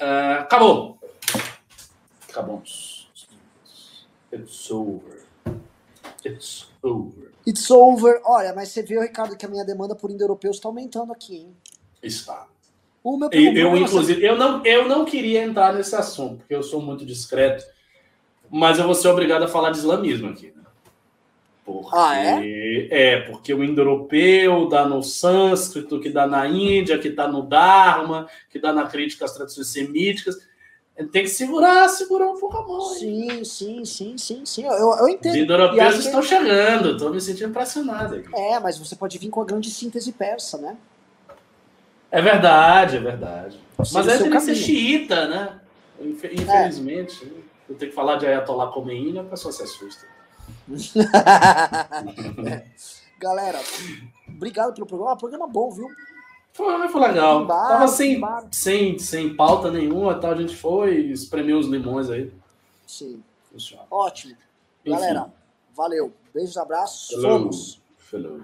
Uh, 0.00 0.40
acabou. 0.40 0.98
Acabamos. 2.28 2.91
It's 4.32 4.70
over. 4.70 5.22
It's 6.24 6.68
over. 6.82 7.32
It's 7.46 7.70
over. 7.70 8.20
Olha, 8.24 8.54
mas 8.54 8.70
você 8.70 8.82
viu, 8.82 9.02
Ricardo, 9.02 9.36
que 9.36 9.44
a 9.44 9.48
minha 9.48 9.64
demanda 9.64 9.94
por 9.94 10.10
indo-europeus 10.10 10.56
está 10.56 10.68
aumentando 10.68 11.12
aqui, 11.12 11.36
hein? 11.36 11.56
Está. 12.02 12.46
O 13.04 13.16
meu 13.16 13.28
eu, 13.32 13.52
eu 13.52 13.76
inclusive, 13.76 14.24
eu 14.24 14.36
não, 14.36 14.64
eu 14.64 14.88
não 14.88 15.04
queria 15.04 15.42
entrar 15.42 15.74
nesse 15.74 15.94
assunto, 15.94 16.38
porque 16.38 16.54
eu 16.54 16.62
sou 16.62 16.80
muito 16.80 17.04
discreto, 17.04 17.64
mas 18.48 18.78
eu 18.78 18.84
vou 18.84 18.94
ser 18.94 19.08
obrigado 19.08 19.42
a 19.42 19.48
falar 19.48 19.70
de 19.70 19.78
islamismo 19.78 20.28
aqui. 20.28 20.52
Né? 20.54 20.62
Porque, 21.64 21.90
ah, 21.92 22.16
é? 22.16 22.88
É, 22.90 23.20
porque 23.22 23.52
o 23.52 23.64
indo-europeu 23.64 24.68
dá 24.68 24.86
no 24.86 25.02
sânscrito, 25.02 26.00
que 26.00 26.10
dá 26.10 26.26
na 26.26 26.46
Índia, 26.46 26.98
que 26.98 27.10
dá 27.10 27.26
no 27.26 27.42
Dharma, 27.42 28.28
que 28.48 28.58
dá 28.58 28.72
na 28.72 28.86
crítica 28.86 29.24
às 29.24 29.34
tradições 29.34 29.68
semíticas. 29.68 30.36
Tem 31.10 31.22
que 31.22 31.28
segurar, 31.28 31.88
segurar 31.88 32.26
um 32.30 32.38
pouco 32.38 32.56
a 32.56 32.66
mão. 32.66 32.80
Sim, 32.80 33.42
sim, 33.44 33.84
sim, 33.84 34.18
sim, 34.18 34.44
sim. 34.44 34.64
Eu, 34.64 34.94
eu 34.98 35.08
entendo. 35.08 35.32
Os 35.32 35.38
indo-europeus 35.38 35.98
estão 35.98 36.20
que... 36.20 36.26
chegando, 36.26 36.92
estou 36.92 37.10
me 37.10 37.20
sentindo 37.20 37.48
impressionado. 37.48 38.16
Aqui. 38.16 38.28
É, 38.34 38.60
mas 38.60 38.78
você 38.78 38.94
pode 38.94 39.16
vir 39.18 39.30
com 39.30 39.40
a 39.40 39.44
grande 39.44 39.70
síntese 39.70 40.12
persa, 40.12 40.58
né? 40.58 40.76
É 42.10 42.20
verdade, 42.20 42.98
é 42.98 43.00
verdade. 43.00 43.58
Mas 43.78 44.06
é 44.06 44.16
ele 44.16 44.40
ser 44.40 44.54
xiita, 44.54 45.26
né? 45.28 45.58
Infelizmente, 45.98 47.24
é. 47.24 47.28
eu 47.72 47.74
tenho 47.74 47.90
que 47.90 47.96
falar 47.96 48.16
de 48.16 48.26
Ayatollah 48.26 48.70
Khomeini, 48.70 49.18
a 49.18 49.24
pessoa 49.24 49.50
se 49.50 49.62
assusta. 49.62 50.06
Galera, 53.18 53.58
obrigado 54.28 54.74
pelo 54.74 54.86
programa. 54.86 55.16
Programa 55.16 55.46
bom, 55.46 55.70
viu? 55.70 55.88
Foi, 56.52 56.88
foi 56.88 57.00
legal. 57.00 57.46
Bar, 57.46 57.68
Tava 57.68 57.88
sem, 57.88 58.20
sem, 58.50 58.98
sem 58.98 59.34
pauta 59.34 59.70
nenhuma, 59.70 60.14
tá? 60.14 60.30
a 60.30 60.34
gente 60.34 60.54
foi, 60.54 60.96
espremeu 61.06 61.58
os 61.58 61.66
limões 61.66 62.10
aí. 62.10 62.32
Sim. 62.86 63.22
Funciona. 63.50 63.84
Ótimo. 63.90 64.36
Galera, 64.84 65.32
valeu. 65.74 66.12
Beijos, 66.34 66.56
abraços. 66.56 67.14
Falou. 67.14 67.38
Fomos. 67.38 67.82
Falou. 67.98 68.40